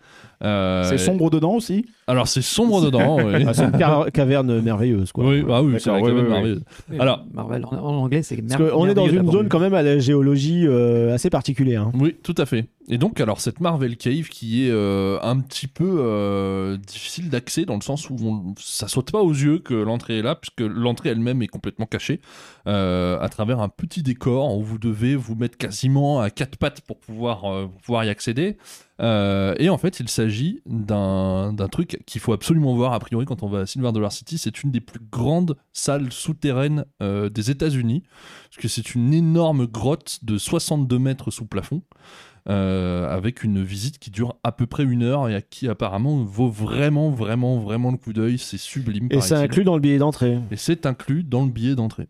Euh, 0.43 0.83
C'est 0.83 0.99
sombre 0.99 1.31
dedans 1.31 1.53
aussi 1.55 1.85
Alors 2.05 2.27
c'est 2.27 2.43
sombre 2.43 2.79
dedans, 2.85 3.17
oui. 3.25 3.43
Ah, 3.47 3.53
c'est 3.55 3.63
une 3.63 4.11
caverne 4.11 4.61
merveilleuse, 4.61 5.11
quoi. 5.11 5.25
Oui, 5.25 5.43
ah 5.49 5.63
oui, 5.63 5.75
c'est 5.79 5.89
la 5.89 5.99
caverne 5.99 6.17
oui, 6.17 6.23
oui. 6.25 6.29
merveilleuse. 6.29 6.63
Oui, 6.91 6.97
Alors- 6.99 7.25
Marvel 7.33 7.65
en, 7.65 7.69
en 7.75 7.95
anglais, 8.03 8.21
c'est 8.21 8.39
Parce 8.43 8.55
qu'on 8.71 8.87
est 8.87 8.93
dans 8.93 9.07
une 9.09 9.31
zone 9.31 9.49
quand 9.49 9.59
même 9.59 9.73
à 9.73 9.81
la 9.81 9.97
géologie 9.97 10.65
euh, 10.67 11.13
assez 11.15 11.29
particulière. 11.31 11.83
hein. 11.87 11.91
Oui, 11.99 12.15
tout 12.21 12.35
à 12.37 12.45
fait. 12.45 12.65
Et 12.89 12.97
donc, 12.97 13.19
alors, 13.19 13.41
cette 13.41 13.59
Marvel 13.59 13.97
Cave 13.97 14.29
qui 14.29 14.65
est 14.65 14.71
euh, 14.71 15.17
un 15.21 15.39
petit 15.39 15.67
peu 15.67 15.97
euh, 15.99 16.77
difficile 16.77 17.29
d'accès 17.29 17.65
dans 17.65 17.75
le 17.75 17.81
sens 17.81 18.09
où 18.09 18.15
on- 18.23 18.53
ça 18.59 18.87
saute 18.87 19.11
pas 19.11 19.21
aux 19.21 19.33
yeux 19.33 19.57
que 19.59 19.73
l'entrée 19.73 20.19
est 20.19 20.21
là, 20.21 20.35
puisque 20.35 20.61
l'entrée 20.61 21.09
elle-même 21.09 21.41
est 21.41 21.47
complètement 21.47 21.85
cachée 21.87 22.21
euh, 22.67 23.19
à 23.19 23.27
travers 23.27 23.59
un 23.59 23.69
petit 23.69 24.03
décor 24.03 24.57
où 24.57 24.61
vous 24.63 24.77
devez 24.77 25.15
vous 25.15 25.35
mettre 25.35 25.57
quasiment 25.57 26.21
à 26.21 26.29
quatre 26.29 26.57
pattes 26.57 26.81
pour 26.81 26.97
pouvoir, 26.99 27.43
euh, 27.45 27.63
pour 27.65 27.81
pouvoir 27.81 28.05
y 28.05 28.09
accéder. 28.09 28.55
Euh, 29.01 29.53
et 29.59 29.69
en 29.69 29.77
fait, 29.77 29.99
il 29.99 30.09
s'agit 30.09 30.61
d'un 30.65 31.53
truc 31.71 32.01
qu'il 32.05 32.21
faut 32.21 32.33
absolument 32.33 32.75
voir 32.75 32.93
a 32.93 32.99
priori 32.99 33.25
quand 33.25 33.43
on 33.43 33.47
va 33.47 33.59
à 33.59 33.65
Silver 33.65 33.91
Dollar 33.91 34.11
City. 34.11 34.37
C'est 34.37 34.63
une 34.63 34.71
des 34.71 34.81
plus 34.81 34.99
grandes 35.11 35.55
salles 35.73 36.11
souterraines 36.11 36.85
euh, 37.01 37.29
des 37.29 37.51
États-Unis, 37.51 38.03
parce 38.49 38.61
que 38.61 38.67
c'est 38.67 38.95
une 38.95 39.13
énorme 39.13 39.67
grotte 39.67 40.19
de 40.23 40.37
62 40.37 40.97
mètres 40.99 41.31
sous 41.31 41.45
plafond. 41.45 41.81
euh, 42.49 43.13
avec 43.13 43.43
une 43.43 43.61
visite 43.61 43.99
qui 43.99 44.09
dure 44.09 44.37
à 44.43 44.51
peu 44.53 44.67
près 44.67 44.83
une 44.83 45.03
heure 45.03 45.27
et 45.27 45.35
à 45.35 45.41
qui 45.41 45.67
apparemment 45.67 46.23
vaut 46.23 46.49
vraiment, 46.49 47.09
vraiment, 47.09 47.59
vraiment 47.59 47.91
le 47.91 47.97
coup 47.97 48.13
d'œil. 48.13 48.37
C'est 48.37 48.57
sublime. 48.57 49.07
Et 49.11 49.17
paraît-il. 49.17 49.33
inclut 49.35 49.63
dans 49.65 49.75
le 49.75 49.81
billet 49.81 49.97
d'entrée. 49.97 50.39
Et 50.49 50.55
c'est 50.55 50.85
inclus 50.85 51.23
dans 51.23 51.43
le 51.43 51.51
billet 51.51 51.75
d'entrée. 51.75 52.07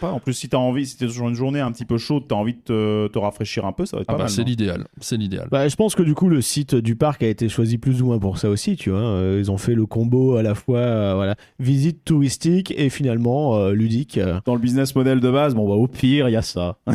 Pas. 0.00 0.10
En 0.12 0.20
plus, 0.20 0.32
si 0.34 0.48
t'as 0.48 0.56
envie, 0.58 0.86
si 0.86 0.96
t'es 0.96 1.08
sur 1.08 1.28
une 1.28 1.34
journée 1.34 1.60
un 1.60 1.70
petit 1.72 1.84
peu 1.84 1.96
chaude, 1.98 2.24
t'as 2.28 2.34
envie 2.34 2.54
de 2.54 2.60
te, 2.60 3.06
te 3.08 3.18
rafraîchir 3.18 3.64
un 3.66 3.72
peu, 3.72 3.86
ça 3.86 3.96
va 3.96 4.02
être 4.02 4.08
Ah 4.08 4.12
pas 4.14 4.18
bah, 4.18 4.24
mal. 4.24 4.30
c'est 4.30 4.44
l'idéal. 4.44 4.86
C'est 5.00 5.16
l'idéal. 5.16 5.48
Bah, 5.50 5.68
je 5.68 5.76
pense 5.76 5.94
que 5.94 6.02
du 6.02 6.14
coup 6.14 6.28
le 6.28 6.40
site 6.40 6.74
du 6.74 6.96
parc 6.96 7.22
a 7.22 7.28
été 7.28 7.48
choisi 7.48 7.78
plus 7.78 8.02
ou 8.02 8.06
moins 8.06 8.18
pour 8.18 8.38
ça 8.38 8.48
aussi, 8.50 8.76
tu 8.76 8.90
vois. 8.90 8.98
Euh, 9.00 9.38
ils 9.38 9.50
ont 9.50 9.58
fait 9.58 9.74
le 9.74 9.86
combo 9.86 10.36
à 10.36 10.42
la 10.42 10.54
fois 10.54 10.78
euh, 10.78 11.12
voilà, 11.14 11.36
visite 11.58 12.04
touristique 12.04 12.72
et 12.76 12.88
finalement 12.90 13.56
euh, 13.56 13.72
ludique. 13.72 14.18
Dans 14.44 14.54
le 14.54 14.60
business 14.60 14.94
model 14.94 15.20
de 15.20 15.30
base, 15.30 15.54
bon 15.54 15.68
bah 15.68 15.74
au 15.74 15.86
pire, 15.88 16.28
il 16.28 16.32
y 16.32 16.36
a 16.36 16.42
ça. 16.42 16.78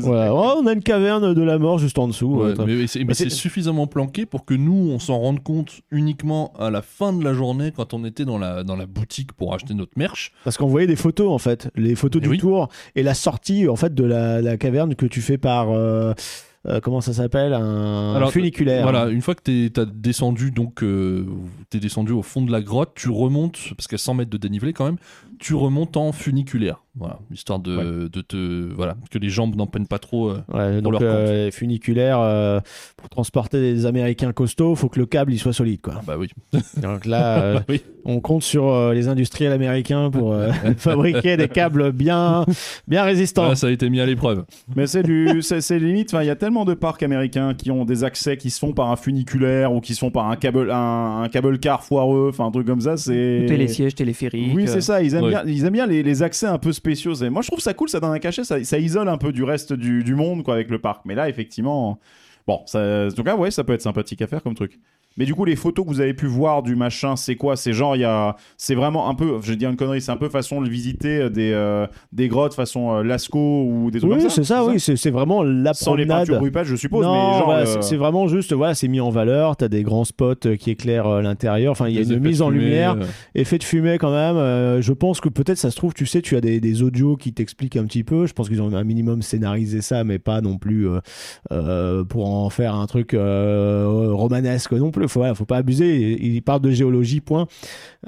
Voilà. 0.00 0.34
Oh, 0.34 0.60
on 0.62 0.66
a 0.66 0.72
une 0.72 0.82
caverne 0.82 1.34
de 1.34 1.42
la 1.42 1.58
mort 1.58 1.78
juste 1.78 1.98
en 1.98 2.08
dessous. 2.08 2.36
Ouais, 2.36 2.52
attends. 2.52 2.66
mais 2.66 2.86
c'est 2.86 3.00
mais 3.00 3.06
Mais 3.06 3.14
c'est 3.14 3.24
c'est- 3.24 3.36
suffisamment 3.36 3.86
planqué 3.86 4.26
pour 4.26 4.44
que 4.44 4.54
nous, 4.54 4.90
on 4.92 4.98
s'en 4.98 5.18
rende 5.18 5.42
compte 5.42 5.80
uniquement 5.90 6.52
à 6.58 6.70
la 6.70 6.82
fin 6.82 7.12
de 7.12 7.22
la 7.24 7.34
journée 7.34 7.72
quand 7.74 7.94
on 7.94 8.04
était 8.04 8.24
dans 8.24 8.38
la, 8.38 8.62
dans 8.64 8.76
la 8.76 8.86
boutique 8.86 9.32
pour 9.32 9.54
acheter 9.54 9.74
notre 9.74 9.92
merch. 9.96 10.32
Parce 10.44 10.56
qu'on 10.56 10.66
voyait 10.68 10.86
des 10.86 10.96
photos 10.96 11.30
en 11.30 11.38
fait, 11.38 11.70
les 11.76 11.94
photos 11.94 12.22
du 12.22 12.28
oui. 12.30 12.38
tour 12.38 12.68
et 12.94 13.02
la 13.02 13.14
sortie 13.14 13.68
en 13.68 13.76
fait 13.76 13.94
de 13.94 14.04
la, 14.04 14.40
la 14.40 14.56
caverne 14.56 14.94
que 14.94 15.06
tu 15.06 15.20
fais 15.20 15.38
par 15.38 15.70
euh, 15.70 16.12
euh, 16.66 16.80
comment 16.80 17.00
ça 17.00 17.14
s'appelle 17.14 17.54
un 17.54 18.14
Alors, 18.14 18.32
funiculaire. 18.32 18.82
Voilà, 18.82 19.08
une 19.08 19.22
fois 19.22 19.34
que 19.34 19.42
t'es 19.42 19.70
t'as 19.72 19.86
descendu, 19.86 20.50
donc 20.50 20.82
euh, 20.82 21.26
t'es 21.70 21.80
descendu 21.80 22.12
au 22.12 22.22
fond 22.22 22.42
de 22.42 22.52
la 22.52 22.60
grotte, 22.60 22.92
tu 22.94 23.08
remontes, 23.08 23.58
parce 23.76 23.88
qu'à 23.88 23.96
100 23.96 24.14
mètres 24.14 24.30
de 24.30 24.36
dénivelé 24.36 24.74
quand 24.74 24.84
même, 24.84 24.98
tu 25.38 25.54
remontes 25.54 25.96
en 25.96 26.12
funiculaire. 26.12 26.84
Voilà, 26.98 27.18
histoire 27.32 27.58
de, 27.60 28.08
de 28.08 28.20
te. 28.20 28.72
Voilà, 28.74 28.96
que 29.10 29.18
les 29.18 29.28
jambes 29.30 29.54
n'en 29.54 29.66
prennent 29.66 29.86
pas 29.86 29.98
trop. 29.98 30.30
euh. 30.30 30.40
Ouais, 30.52 30.82
Pour 30.82 30.92
donc 30.92 31.00
leur 31.00 31.10
euh, 31.10 31.50
funiculaire 31.50 32.18
euh, 32.20 32.60
pour 32.96 33.08
transporter 33.08 33.60
des 33.60 33.86
Américains 33.86 34.32
costauds, 34.32 34.74
faut 34.74 34.88
que 34.88 34.98
le 34.98 35.06
câble 35.06 35.32
il 35.32 35.38
soit 35.38 35.52
solide 35.52 35.80
quoi. 35.80 35.94
Ah 35.98 36.02
bah 36.06 36.16
oui. 36.18 36.28
Donc 36.82 37.06
là, 37.06 37.42
euh, 37.42 37.60
Oui. 37.68 37.80
on 38.04 38.20
compte 38.20 38.42
sur 38.42 38.68
euh, 38.68 38.92
les 38.92 39.06
industriels 39.08 39.52
américains 39.52 40.10
pour 40.10 40.32
euh, 40.32 40.50
fabriquer 40.76 41.36
des 41.36 41.48
câbles 41.48 41.92
bien, 41.92 42.44
bien 42.88 43.04
résistants. 43.04 43.42
Voilà, 43.42 43.56
ça 43.56 43.68
a 43.68 43.70
été 43.70 43.88
mis 43.88 44.00
à 44.00 44.06
l'épreuve. 44.06 44.44
Mais 44.74 44.86
c'est 44.86 45.02
du, 45.04 45.40
c'est 45.42 45.78
limite. 45.78 46.12
Enfin, 46.12 46.22
il 46.22 46.26
y 46.26 46.30
a 46.30 46.36
tellement 46.36 46.50
tellement 46.50 46.64
de 46.64 46.74
parcs 46.74 47.04
américains 47.04 47.54
qui 47.54 47.70
ont 47.70 47.84
des 47.84 48.02
accès 48.02 48.36
qui 48.36 48.50
se 48.50 48.58
font 48.58 48.72
par 48.72 48.90
un 48.90 48.96
funiculaire 48.96 49.72
ou 49.72 49.80
qui 49.80 49.94
se 49.94 50.00
font 50.00 50.10
par 50.10 50.28
un 50.28 50.34
câble, 50.34 50.68
un, 50.72 51.22
un 51.22 51.28
câble 51.28 51.60
car 51.60 51.84
foireux, 51.84 52.30
enfin 52.30 52.46
un 52.46 52.50
truc 52.50 52.66
comme 52.66 52.80
ça. 52.80 52.96
C'est 52.96 53.44
Télésiège, 53.46 53.94
téléphérique. 53.94 54.50
oui, 54.52 54.64
c'est 54.66 54.80
ça. 54.80 55.00
Ils 55.00 55.14
aiment 55.14 55.22
Ouais. 55.22 55.30
bien, 55.30 55.42
ils 55.46 55.64
aiment 55.64 55.72
bien 55.74 55.86
les, 55.86 56.02
les 56.02 56.22
accès 56.24 56.46
un 56.46 56.58
peu 56.58 56.72
spéciaux. 56.80 57.14
C'est- 57.14 57.30
Moi, 57.30 57.42
je 57.42 57.48
trouve 57.48 57.60
ça 57.60 57.74
cool. 57.74 57.88
Ça 57.88 58.00
donne 58.00 58.12
un 58.12 58.18
cachet. 58.18 58.44
Ça, 58.44 58.62
ça 58.64 58.78
isole 58.78 59.08
un 59.08 59.18
peu 59.18 59.32
du 59.32 59.44
reste 59.44 59.72
du, 59.72 60.02
du 60.02 60.14
monde, 60.14 60.42
quoi, 60.42 60.54
avec 60.54 60.70
le 60.70 60.78
parc. 60.80 61.02
Mais 61.04 61.14
là, 61.14 61.28
effectivement, 61.28 61.98
bon, 62.46 62.60
ça, 62.66 63.06
en 63.06 63.14
tout 63.14 63.22
cas, 63.22 63.36
ouais, 63.36 63.50
ça 63.50 63.62
peut 63.64 63.72
être 63.74 63.82
sympathique 63.82 64.20
à 64.22 64.26
faire 64.26 64.42
comme 64.42 64.54
truc. 64.54 64.78
Mais 65.20 65.26
du 65.26 65.34
coup, 65.34 65.44
les 65.44 65.54
photos 65.54 65.84
que 65.84 65.90
vous 65.90 66.00
avez 66.00 66.14
pu 66.14 66.24
voir 66.26 66.62
du 66.62 66.74
machin, 66.76 67.14
c'est 67.14 67.36
quoi? 67.36 67.54
C'est 67.54 67.74
genre, 67.74 67.94
il 67.94 68.00
y 68.00 68.04
a, 68.04 68.36
c'est 68.56 68.74
vraiment 68.74 69.08
un 69.10 69.14
peu, 69.14 69.34
je 69.42 69.50
vais 69.50 69.56
dire 69.56 69.68
une 69.68 69.76
connerie, 69.76 70.00
c'est 70.00 70.10
un 70.10 70.16
peu 70.16 70.30
façon 70.30 70.62
de 70.62 70.68
visiter 70.68 71.28
des, 71.28 71.52
euh, 71.52 71.86
des 72.12 72.26
grottes 72.28 72.54
façon 72.54 72.90
euh, 72.96 73.02
Lascaux 73.02 73.64
ou 73.70 73.90
des 73.90 73.98
trucs 74.00 74.10
Oui, 74.10 74.18
comme 74.18 74.28
ça. 74.30 74.34
c'est 74.34 74.44
ça, 74.44 74.64
oui, 74.64 74.80
c'est 74.80 74.96
c'est 74.96 75.10
vraiment 75.10 75.42
la 75.42 75.74
Sans 75.74 75.94
les 75.94 76.06
promenade. 76.06 76.26
peintures 76.28 76.42
Rupert, 76.42 76.64
je 76.64 76.74
suppose. 76.74 77.04
non, 77.04 77.12
mais 77.12 77.38
genre, 77.38 77.44
voilà, 77.44 77.68
euh, 77.68 77.82
c'est- 77.82 77.96
vraiment 77.96 78.28
juste, 78.28 78.54
voilà, 78.54 78.74
c'est 78.74 78.88
mis 78.88 79.00
en 79.00 79.10
valeur. 79.10 79.56
T'as 79.58 79.68
des 79.68 79.82
grands 79.82 80.04
spots 80.06 80.46
euh, 80.46 80.56
qui 80.56 80.70
éclairent 80.70 81.06
euh, 81.06 81.20
l'intérieur. 81.20 81.72
Enfin, 81.72 81.88
il 81.88 81.94
y 81.96 81.98
a 81.98 82.04
Des 82.04 82.14
une 82.14 82.20
mise 82.20 82.40
en 82.40 82.48
fumée, 82.50 82.64
lumière, 82.64 82.96
euh, 82.98 83.04
effet 83.34 83.58
de 83.58 83.64
fumée 83.64 83.98
quand 83.98 84.10
même. 84.12 84.36
Euh, 84.38 84.80
je 84.80 84.92
pense 84.94 85.20
que 85.20 85.28
peut-être 85.28 85.58
ça 85.58 85.70
se 85.70 85.76
trouve, 85.76 85.92
tu 85.92 86.06
sais, 86.06 86.22
tu 86.22 86.34
as 86.34 86.40
des, 86.40 86.60
des 86.60 86.82
audios 86.82 87.16
qui 87.18 87.34
t'expliquent 87.34 87.76
un 87.76 87.84
petit 87.84 88.04
peu. 88.04 88.24
Je 88.24 88.32
pense 88.32 88.48
qu'ils 88.48 88.62
ont 88.62 88.72
un 88.74 88.84
minimum 88.84 89.20
scénarisé 89.20 89.82
ça, 89.82 90.02
mais 90.02 90.18
pas 90.18 90.40
non 90.40 90.56
plus 90.56 90.88
euh, 90.88 91.00
euh, 91.52 92.04
pour 92.04 92.26
en 92.30 92.48
faire 92.48 92.74
un 92.74 92.86
truc 92.86 93.12
euh, 93.12 94.08
romanesque 94.12 94.72
non 94.72 94.90
plus. 94.90 95.08
Faut, 95.10 95.44
pas 95.44 95.56
abuser. 95.58 96.16
Il, 96.24 96.40
parle 96.42 96.60
de 96.62 96.70
géologie, 96.70 97.20
point. 97.20 97.46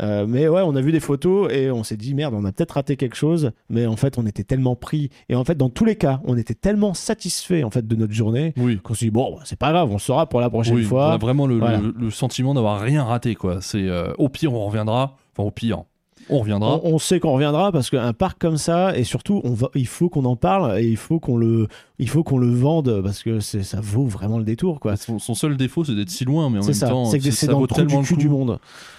Euh, 0.01 0.27
mais 0.27 0.49
ouais, 0.49 0.63
on 0.65 0.75
a 0.77 0.81
vu 0.81 0.93
des 0.93 1.01
photos 1.01 1.53
et 1.53 1.71
on 1.71 1.83
s'est 1.85 1.97
dit 1.97 2.15
merde, 2.15 2.35
on 2.35 2.45
a 2.45 2.53
peut-être 2.53 2.73
raté 2.73 2.97
quelque 2.97 3.17
chose. 3.17 3.51
Mais 3.69 3.87
en 3.87 3.97
fait, 3.97 4.17
on 4.19 4.27
était 4.27 4.45
tellement 4.45 4.77
pris 4.77 5.11
et 5.29 5.35
en 5.35 5.45
fait, 5.45 5.57
dans 5.57 5.69
tous 5.71 5.85
les 5.85 5.97
cas, 5.97 6.21
on 6.25 6.37
était 6.37 6.55
tellement 6.55 6.95
satisfait 6.95 7.63
en 7.65 7.71
fait 7.71 7.87
de 7.87 7.97
notre 7.97 8.13
journée 8.15 8.55
Oui. 8.57 8.79
qu'on 8.83 8.95
s'est 8.95 9.07
dit 9.07 9.11
bon, 9.11 9.39
c'est 9.45 9.59
pas 9.59 9.73
grave, 9.73 9.91
on 9.93 9.99
saura 9.99 10.29
pour 10.29 10.41
la 10.41 10.49
prochaine 10.51 10.75
Oui, 10.77 10.85
on 10.87 10.89
fois. 10.89 11.13
a 11.13 11.17
vraiment 11.19 11.47
le, 11.47 11.59
Voilà. 11.59 11.79
le- 11.79 11.95
le 11.99 12.11
sentiment 12.11 12.55
d'avoir 12.55 12.81
rien 12.81 13.03
raté, 13.05 13.35
quoi. 13.35 13.59
C'est 13.61 13.89
euh, 13.89 14.13
au 14.19 14.29
pire, 14.29 14.53
on 14.55 14.65
reviendra. 14.67 15.17
Enfin, 15.37 15.47
au 15.47 15.51
pire, 15.51 15.83
on 16.29 16.39
reviendra. 16.41 16.81
On, 16.85 16.95
on 16.95 16.99
sait 16.99 17.21
qu'on 17.21 17.33
reviendra 17.33 17.73
parce 17.73 17.91
qu'un 17.91 18.13
parc 18.13 18.39
comme 18.39 18.57
ça 18.57 18.97
et 18.97 19.05
surtout 19.05 19.41
on 19.45 19.53
va, 19.53 19.69
il 19.75 19.87
faut 19.87 20.09
qu'on 20.09 20.25
en 20.25 20.37
parle 20.37 20.79
et 20.81 20.87
il 20.89 20.97
faut 20.97 21.21
qu'on 21.21 21.37
le 21.37 21.69
il 21.99 22.09
faut 22.09 22.23
qu'on 22.25 22.39
le 22.39 22.51
vende 22.53 23.01
parce 23.03 23.23
que 23.23 23.41
c'est- 23.41 23.63
ça 23.63 23.81
vaut 23.81 24.07
vraiment 24.07 24.39
le 24.39 24.45
détour 24.45 24.81
quoi. 24.81 24.97
Son, 24.97 25.19
son 25.19 25.35
seul 25.35 25.57
défaut, 25.57 25.85
c'est 25.85 25.95
d'être 25.95 26.11
si 26.11 26.25
loin, 26.25 26.51
mais 26.51 26.59
en 26.59 26.65
même 26.65 26.73
ça, 26.75 26.89
temps, 26.89 27.05
c'est 27.07 27.19
que 27.19 27.25
c'est 27.25 27.47
ça 27.47 27.53
dans 27.53 27.59
vaut 27.59 27.67
le 27.69 27.75
tellement 27.75 28.03
du 28.03 28.11
le 28.15 28.17
du 28.19 28.29
coup. 28.29 28.33
monde. 28.37 28.59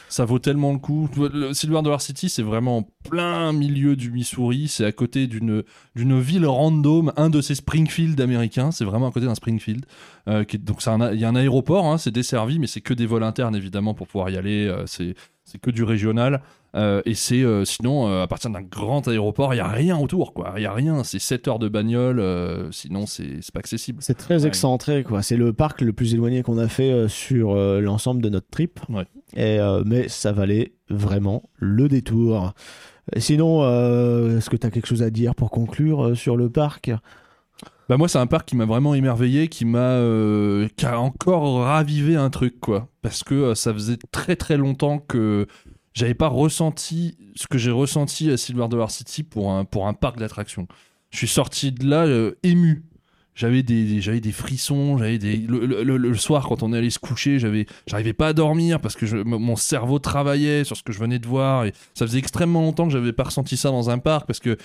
Ça 0.09 0.25
vaut 0.25 0.37
tellement 0.37 0.71
le 0.73 0.77
coup. 0.77 1.09
Le 1.17 1.53
Silver 1.55 1.81
Dollar 1.81 1.99
City, 1.99 2.29
c'est 2.29 2.43
vraiment 2.43 2.77
en 2.77 2.87
plein 3.09 3.51
milieu 3.51 3.95
du 3.95 4.11
Missouri. 4.11 4.67
C'est 4.67 4.85
à 4.85 4.91
côté 4.91 5.25
d'une 5.25 5.63
d'une 5.95 6.19
ville 6.19 6.45
random, 6.45 7.11
un 7.17 7.31
de 7.31 7.41
ces 7.41 7.55
Springfield 7.55 8.21
américains. 8.21 8.69
C'est 8.69 8.85
vraiment 8.85 9.07
à 9.07 9.11
côté 9.11 9.25
d'un 9.25 9.33
Springfield. 9.33 9.85
Euh, 10.27 10.43
qui 10.43 10.59
donc 10.59 10.81
il 11.13 11.19
y 11.19 11.25
a 11.25 11.29
un 11.29 11.35
aéroport, 11.35 11.85
hein, 11.87 11.97
c'est 11.97 12.11
desservi, 12.11 12.59
mais 12.59 12.67
c'est 12.67 12.79
que 12.81 12.93
des 12.93 13.07
vols 13.07 13.23
internes 13.23 13.55
évidemment 13.55 13.95
pour 13.95 14.05
pouvoir 14.07 14.29
y 14.29 14.37
aller. 14.37 14.67
euh, 14.67 14.83
c'est 14.85 15.15
c'est 15.45 15.59
que 15.59 15.69
du 15.71 15.83
régional. 15.83 16.41
Euh, 16.75 17.03
et 17.05 17.13
c'est 17.13 17.43
euh, 17.43 17.65
sinon 17.65 18.07
euh, 18.07 18.23
à 18.23 18.27
partir 18.27 18.49
d'un 18.49 18.61
grand 18.63 19.07
aéroport, 19.07 19.53
il 19.53 19.57
y 19.57 19.59
a 19.59 19.67
rien 19.67 19.95
autour, 19.97 20.33
quoi. 20.33 20.53
Il 20.57 20.63
y 20.63 20.65
a 20.65 20.73
rien. 20.73 21.03
C'est 21.03 21.19
7 21.19 21.47
heures 21.47 21.59
de 21.59 21.69
bagnole. 21.69 22.23
sinon, 22.71 23.05
c'est 23.05 23.39
pas 23.53 23.59
accessible. 23.59 23.99
C'est 24.01 24.17
très 24.17 24.41
Ouais. 24.41 24.47
excentré 24.47 25.03
quoi. 25.03 25.21
C'est 25.21 25.37
le 25.37 25.53
parc 25.53 25.81
le 25.81 25.93
plus 25.93 26.13
éloigné 26.13 26.41
qu'on 26.43 26.57
a 26.57 26.67
fait 26.67 27.07
sur 27.07 27.55
l'ensemble 27.55 28.21
de 28.21 28.29
notre 28.29 28.47
trip. 28.49 28.79
Ouais. 28.89 29.05
Et, 29.35 29.59
mais 29.85 30.07
ça 30.09 30.31
valait 30.31 30.73
vraiment 30.89 31.49
le 31.57 31.87
détour. 31.87 32.53
Sinon, 33.17 33.61
est-ce 34.37 34.49
que 34.49 34.55
tu 34.57 34.65
as 34.65 34.71
quelque 34.71 34.87
chose 34.87 35.03
à 35.03 35.09
dire 35.09 35.35
pour 35.35 35.51
conclure 35.51 36.17
sur 36.17 36.37
le 36.37 36.49
parc? 36.49 36.91
Bah 37.89 37.97
moi 37.97 38.07
c'est 38.07 38.17
un 38.17 38.27
parc 38.27 38.47
qui 38.47 38.55
m'a 38.55 38.65
vraiment 38.65 38.95
émerveillé, 38.95 39.49
qui 39.49 39.65
m'a 39.65 39.79
euh, 39.79 40.67
qui 40.77 40.85
a 40.85 40.99
encore 40.99 41.63
ravivé 41.63 42.15
un 42.15 42.29
truc 42.29 42.59
quoi, 42.59 42.87
parce 43.01 43.23
que 43.23 43.35
euh, 43.35 43.55
ça 43.55 43.73
faisait 43.73 43.97
très 44.11 44.35
très 44.37 44.55
longtemps 44.57 44.99
que 44.99 45.47
j'avais 45.93 46.13
pas 46.13 46.27
ressenti 46.29 47.17
ce 47.35 47.45
que 47.47 47.57
j'ai 47.57 47.71
ressenti 47.71 48.31
à 48.31 48.37
Silver 48.37 48.67
Dollar 48.69 48.89
City 48.89 49.23
pour 49.23 49.51
un 49.51 49.65
pour 49.65 49.87
un 49.87 49.93
parc 49.93 50.17
d'attractions. 50.17 50.67
Je 51.11 51.17
suis 51.17 51.27
sorti 51.27 51.71
de 51.71 51.85
là 51.87 52.05
euh, 52.05 52.31
ému. 52.43 52.83
J'avais 53.35 53.63
des, 53.63 53.99
j'avais 53.99 54.19
des 54.19 54.31
frissons, 54.31 54.99
j'avais 54.99 55.17
des 55.17 55.37
le, 55.37 55.83
le- 55.97 56.13
soir 56.15 56.45
quand 56.47 56.61
on 56.61 56.71
est 56.71 56.77
allé 56.77 56.91
se 56.91 56.99
coucher, 56.99 57.39
j'avais 57.39 57.65
j'arrivais 57.87 58.13
pas 58.13 58.27
à 58.27 58.33
dormir 58.33 58.79
parce 58.79 58.95
que 58.95 59.23
mon 59.23 59.55
cerveau 59.55 59.97
travaillait 59.97 60.63
sur 60.63 60.77
ce 60.77 60.83
que 60.83 60.93
je 60.93 60.99
venais 60.99 61.17
de 61.17 61.25
voir 61.25 61.65
ça 61.95 62.05
faisait 62.05 62.19
extrêmement 62.19 62.61
longtemps 62.61 62.85
que 62.85 62.91
j'avais 62.93 63.11
pas 63.11 63.23
ressenti 63.23 63.57
ça 63.57 63.71
dans 63.71 63.89
un 63.89 63.97
parc 63.97 64.27
parce 64.27 64.39
que 64.39 64.55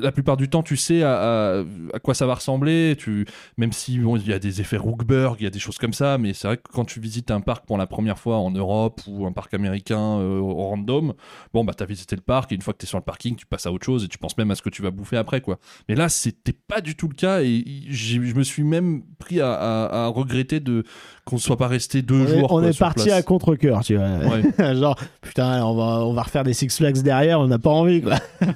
la 0.00 0.12
plupart 0.12 0.36
du 0.36 0.48
temps 0.48 0.62
tu 0.62 0.76
sais 0.76 1.02
à, 1.02 1.62
quoi 2.02 2.14
ça 2.14 2.26
va 2.26 2.34
ressembler, 2.34 2.96
tu 2.98 3.26
même 3.56 3.72
si 3.72 3.94
il 3.94 4.28
y 4.28 4.32
a 4.32 4.38
des 4.38 4.60
effets 4.60 4.76
Rookberg, 4.76 5.36
il 5.40 5.44
y 5.44 5.46
a 5.46 5.50
des 5.50 5.58
choses 5.58 5.78
comme 5.78 5.92
ça, 5.92 6.18
mais 6.18 6.32
c'est 6.34 6.48
vrai 6.48 6.56
que 6.56 6.70
quand 6.72 6.84
tu 6.84 7.00
visites 7.00 7.30
un 7.30 7.40
parc 7.40 7.66
pour 7.66 7.78
la 7.78 7.86
première 7.86 8.18
fois 8.18 8.38
en 8.38 8.50
Europe 8.50 9.00
ou 9.06 9.26
un 9.26 9.32
parc 9.32 9.54
américain 9.54 10.18
euh, 10.18 10.38
au 10.38 10.68
random, 10.68 11.14
bon 11.52 11.64
bah 11.64 11.74
t'as 11.76 11.86
visité 11.86 12.16
le 12.16 12.22
parc 12.22 12.52
et 12.52 12.54
une 12.54 12.62
fois 12.62 12.72
que 12.72 12.78
t'es 12.78 12.86
sur 12.86 12.98
le 12.98 13.04
parking, 13.04 13.36
tu 13.36 13.46
passes 13.46 13.66
à 13.66 13.72
autre 13.72 13.86
chose 13.86 14.04
et 14.04 14.08
tu 14.08 14.18
penses 14.18 14.36
même 14.36 14.50
à 14.50 14.54
ce 14.54 14.62
que 14.62 14.70
tu 14.70 14.82
vas 14.82 14.90
bouffer 14.90 15.16
après 15.16 15.40
quoi. 15.40 15.58
Mais 15.88 15.94
là 15.94 16.08
c'était 16.08 16.52
pas 16.52 16.80
du 16.80 16.96
tout 16.96 17.08
le 17.08 17.14
cas 17.14 17.40
et 17.42 17.64
je 17.88 18.18
me 18.18 18.42
suis 18.42 18.64
même 18.64 19.02
pris 19.18 19.40
à 19.40 20.10
regretter 20.14 20.60
de 20.60 20.84
qu'on 21.28 21.36
ne 21.36 21.40
soit 21.40 21.56
pas 21.56 21.68
resté 21.68 22.02
deux 22.02 22.20
On 22.22 22.24
est, 22.26 22.38
jours. 22.38 22.52
on 22.52 22.60
quoi, 22.60 22.68
est 22.68 22.78
parti 22.78 23.10
à 23.10 23.22
contre-coeur, 23.22 23.84
tu 23.84 23.96
vois. 23.96 24.06
Ouais. 24.18 24.74
Genre, 24.76 24.96
putain, 25.20 25.64
on 25.64 25.74
va, 25.76 26.04
on 26.06 26.12
va 26.12 26.22
refaire 26.22 26.44
des 26.44 26.54
Six 26.54 26.76
Flags 26.76 27.02
derrière, 27.02 27.40
on 27.40 27.46
n'a 27.46 27.58
pas 27.58 27.70
envie, 27.70 28.02
quoi. 28.02 28.16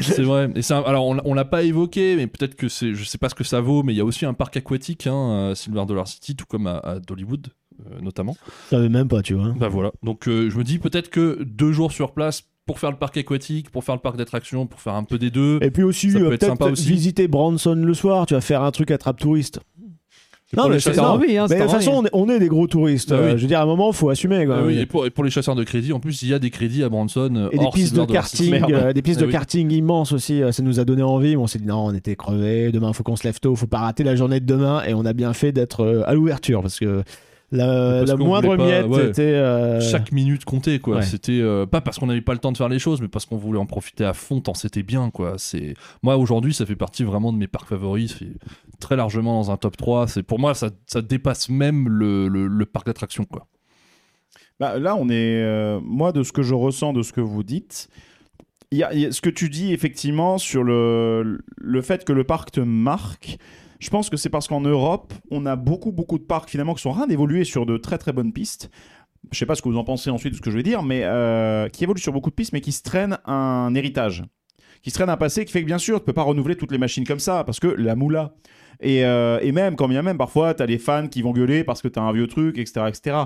C'est 0.00 0.22
vrai. 0.22 0.50
Et 0.54 0.72
un- 0.72 0.82
alors 0.82 1.06
on, 1.06 1.18
on 1.24 1.34
l'a 1.34 1.44
pas 1.44 1.62
évoqué, 1.62 2.16
mais 2.16 2.26
peut-être 2.26 2.54
que 2.56 2.68
c'est, 2.68 2.94
je 2.94 3.04
sais 3.04 3.18
pas 3.18 3.28
ce 3.28 3.34
que 3.34 3.44
ça 3.44 3.60
vaut, 3.60 3.82
mais 3.82 3.92
il 3.92 3.96
y 3.96 4.00
a 4.00 4.04
aussi 4.04 4.26
un 4.26 4.34
parc 4.34 4.56
aquatique, 4.56 5.06
hein, 5.06 5.50
à 5.50 5.54
Silver 5.54 5.84
Dollar 5.86 6.08
City, 6.08 6.34
tout 6.36 6.46
comme 6.46 6.66
à, 6.66 6.78
à 6.78 6.98
Dollywood 7.00 7.48
euh, 7.80 8.00
notamment. 8.00 8.36
Je 8.70 8.76
savais 8.76 8.88
même 8.88 9.08
pas, 9.08 9.22
tu 9.22 9.34
vois. 9.34 9.52
Bah 9.58 9.68
voilà. 9.68 9.90
Donc 10.02 10.28
euh, 10.28 10.48
je 10.50 10.56
me 10.58 10.64
dis 10.64 10.78
peut-être 10.78 11.10
que 11.10 11.42
deux 11.44 11.72
jours 11.72 11.92
sur 11.92 12.12
place 12.12 12.44
pour 12.66 12.78
faire 12.78 12.90
le 12.90 12.96
parc 12.96 13.16
aquatique, 13.18 13.68
pour 13.70 13.84
faire 13.84 13.94
le 13.94 14.00
parc 14.00 14.16
d'attractions, 14.16 14.66
pour 14.66 14.80
faire 14.80 14.94
un 14.94 15.04
peu 15.04 15.18
des 15.18 15.30
deux. 15.30 15.58
Et 15.60 15.70
puis 15.70 15.82
aussi, 15.82 16.10
Ça 16.12 16.18
euh, 16.18 16.30
peut-être 16.30 16.70
visiter 16.80 17.28
Branson 17.28 17.74
le 17.74 17.92
soir, 17.94 18.24
tu 18.26 18.32
vas 18.34 18.40
faire 18.40 18.62
un 18.62 18.70
truc 18.70 18.90
attrape 18.90 19.18
touriste. 19.20 19.60
Pour 20.54 20.70
les 20.70 20.80
c'est 20.80 20.98
envie, 20.98 21.36
hein, 21.36 21.46
Mais 21.50 21.56
de 21.56 21.62
toute 21.62 21.70
façon, 21.70 21.90
on 21.92 22.04
est, 22.04 22.10
on 22.12 22.28
est 22.28 22.38
des 22.38 22.48
gros 22.48 22.66
touristes. 22.66 23.12
Ah 23.12 23.16
oui. 23.20 23.26
Euh, 23.28 23.36
je 23.36 23.42
veux 23.42 23.48
dire, 23.48 23.60
à 23.60 23.62
un 23.62 23.66
moment, 23.66 23.92
faut 23.92 24.08
assumer. 24.10 24.46
Quoi. 24.46 24.56
Ah 24.60 24.62
oui, 24.66 24.78
et, 24.78 24.86
pour, 24.86 25.06
et 25.06 25.10
pour 25.10 25.24
les 25.24 25.30
chasseurs 25.30 25.54
de 25.54 25.64
crédit, 25.64 25.92
en 25.92 26.00
plus 26.00 26.22
il 26.22 26.28
y 26.28 26.34
a 26.34 26.38
des 26.38 26.50
crédits 26.50 26.82
à 26.84 26.88
Branson 26.88 27.30
euh, 27.34 27.48
Et 27.52 27.58
des 27.58 27.64
hors 27.64 27.72
pistes 27.72 27.94
de 27.96 28.04
karting, 28.04 28.62
euh, 28.70 28.92
des 28.92 29.02
pistes 29.02 29.20
de 29.20 29.26
oui. 29.26 29.32
karting 29.32 29.70
immenses 29.70 30.12
aussi. 30.12 30.42
euh, 30.42 30.52
Ça 30.52 30.62
nous 30.62 30.80
a 30.80 30.84
donné 30.84 31.02
envie. 31.02 31.30
mais 31.36 31.42
On 31.42 31.46
s'est 31.46 31.58
dit 31.58 31.66
non, 31.66 31.84
on 31.86 31.94
était 31.94 32.16
crevés. 32.16 32.72
Demain, 32.72 32.92
faut 32.92 33.02
qu'on 33.02 33.16
se 33.16 33.24
lève 33.24 33.38
tôt. 33.40 33.54
Faut 33.56 33.66
pas 33.66 33.78
rater 33.78 34.04
la 34.04 34.16
journée 34.16 34.40
de 34.40 34.46
demain. 34.46 34.82
Et 34.86 34.94
on 34.94 35.04
a 35.04 35.12
bien 35.12 35.32
fait 35.32 35.52
d'être 35.52 35.80
euh, 35.84 36.02
à 36.06 36.14
l'ouverture 36.14 36.62
parce 36.62 36.78
que 36.78 37.02
la, 37.52 38.04
moindre 38.16 38.56
pas- 38.56 38.64
miette 38.66 38.86
ouais. 38.88 39.06
était. 39.10 39.22
euh, 39.22 39.80
Chaque 39.80 40.10
minute 40.10 40.44
comptait 40.44 40.80
quoi. 40.80 40.96
ouais. 40.96 41.02
C'était 41.02 41.38
euh, 41.40 41.66
pas 41.66 41.80
parce 41.80 41.98
qu'on 42.00 42.06
n'avait 42.06 42.20
pas 42.22 42.32
le 42.32 42.40
temps 42.40 42.50
de 42.50 42.56
faire 42.56 42.68
les 42.68 42.80
choses, 42.80 43.00
mais 43.00 43.06
parce 43.06 43.26
qu'on 43.26 43.36
voulait 43.36 43.60
en 43.60 43.66
profiter 43.66 44.04
à 44.04 44.12
fond 44.12 44.40
tant 44.40 44.54
c'était 44.54 44.82
bien 44.82 45.10
quoi. 45.10 45.34
C'est 45.36 45.74
moi 46.02 46.16
aujourd'hui 46.16 46.52
ça 46.52 46.66
fait 46.66 46.74
partie 46.74 47.04
vraiment 47.04 47.32
de 47.32 47.38
mes 47.38 47.46
parcs 47.46 47.68
favoris. 47.68 48.18
Très 48.84 48.96
largement 48.96 49.36
dans 49.40 49.50
un 49.50 49.56
top 49.56 49.78
3 49.78 50.08
C'est 50.08 50.22
pour 50.22 50.38
moi 50.38 50.52
ça, 50.54 50.68
dépasse 51.00 51.48
même 51.48 51.88
le, 51.88 52.64
parc 52.66 52.84
d'attractions. 52.84 53.24
Bah, 54.60 54.78
là, 54.78 54.94
on 54.94 55.08
est. 55.08 55.42
euh, 55.42 55.80
moi, 55.82 56.12
de 56.12 56.22
ce 56.22 56.32
que 56.32 56.42
je 56.42 56.52
ressens, 56.52 56.92
de 56.92 57.00
ce 57.00 57.14
que 57.14 57.22
vous 57.22 57.42
dites, 57.42 57.88
y 58.70 58.80
y 58.80 58.82
a 59.06 59.10
ce 59.10 59.22
que 59.22 59.30
tu 59.30 59.48
dis 59.48 59.72
effectivement 59.72 60.36
sur 60.36 60.62
le, 60.62 61.40
fait 61.80 62.04
que 62.04 62.12
le 62.12 62.24
parc 62.24 62.50
te 62.50 62.60
marque. 62.60 63.38
Je 63.80 63.88
pense 63.88 64.10
que 64.10 64.18
c'est 64.18 64.28
parce 64.28 64.48
qu'en 64.48 64.60
Europe, 64.60 65.14
on 65.30 65.46
a 65.46 65.56
beaucoup, 65.56 65.90
beaucoup 65.90 66.18
de 66.18 66.24
parcs 66.24 66.50
finalement 66.50 66.74
qui 66.74 66.82
sont 66.82 66.90
en 66.90 66.94
train 66.94 67.06
d'évoluer 67.06 67.44
sur 67.44 67.64
de 67.64 67.78
très, 67.78 67.96
très 67.96 68.12
bonnes 68.12 68.34
pistes. 68.34 68.70
Je 69.32 69.38
sais 69.38 69.46
pas 69.46 69.54
ce 69.54 69.62
que 69.62 69.70
vous 69.70 69.78
en 69.78 69.84
pensez 69.84 70.10
ensuite 70.10 70.32
de 70.32 70.36
ce 70.36 70.42
que 70.42 70.50
je 70.50 70.58
vais 70.58 70.62
dire, 70.62 70.82
mais 70.82 71.04
euh, 71.04 71.70
qui 71.70 71.84
évoluent 71.84 72.02
sur 72.02 72.12
beaucoup 72.12 72.28
de 72.28 72.34
pistes, 72.34 72.52
mais 72.52 72.60
qui 72.60 72.72
se 72.72 72.82
traînent 72.82 73.16
un 73.24 73.74
héritage. 73.74 74.24
Qui 74.84 74.90
se 74.90 74.96
traînent 74.96 75.08
un 75.08 75.16
passé 75.16 75.46
qui 75.46 75.52
fait 75.52 75.62
que 75.62 75.66
bien 75.66 75.78
sûr, 75.78 75.98
tu 75.98 76.04
peux 76.04 76.12
pas 76.12 76.24
renouveler 76.24 76.56
toutes 76.56 76.70
les 76.70 76.76
machines 76.76 77.06
comme 77.06 77.18
ça, 77.18 77.42
parce 77.42 77.58
que 77.58 77.68
la 77.68 77.96
moula. 77.96 78.34
Et, 78.80 79.02
euh, 79.06 79.40
même, 79.50 79.76
quand 79.76 79.88
bien 79.88 80.02
même, 80.02 80.18
parfois, 80.18 80.52
tu 80.52 80.62
as 80.62 80.66
les 80.66 80.76
fans 80.76 81.08
qui 81.08 81.22
vont 81.22 81.32
gueuler 81.32 81.64
parce 81.64 81.80
que 81.80 81.88
tu 81.88 81.98
as 81.98 82.02
un 82.02 82.12
vieux 82.12 82.26
truc, 82.26 82.58
etc. 82.58 82.86
etc. 82.88 83.16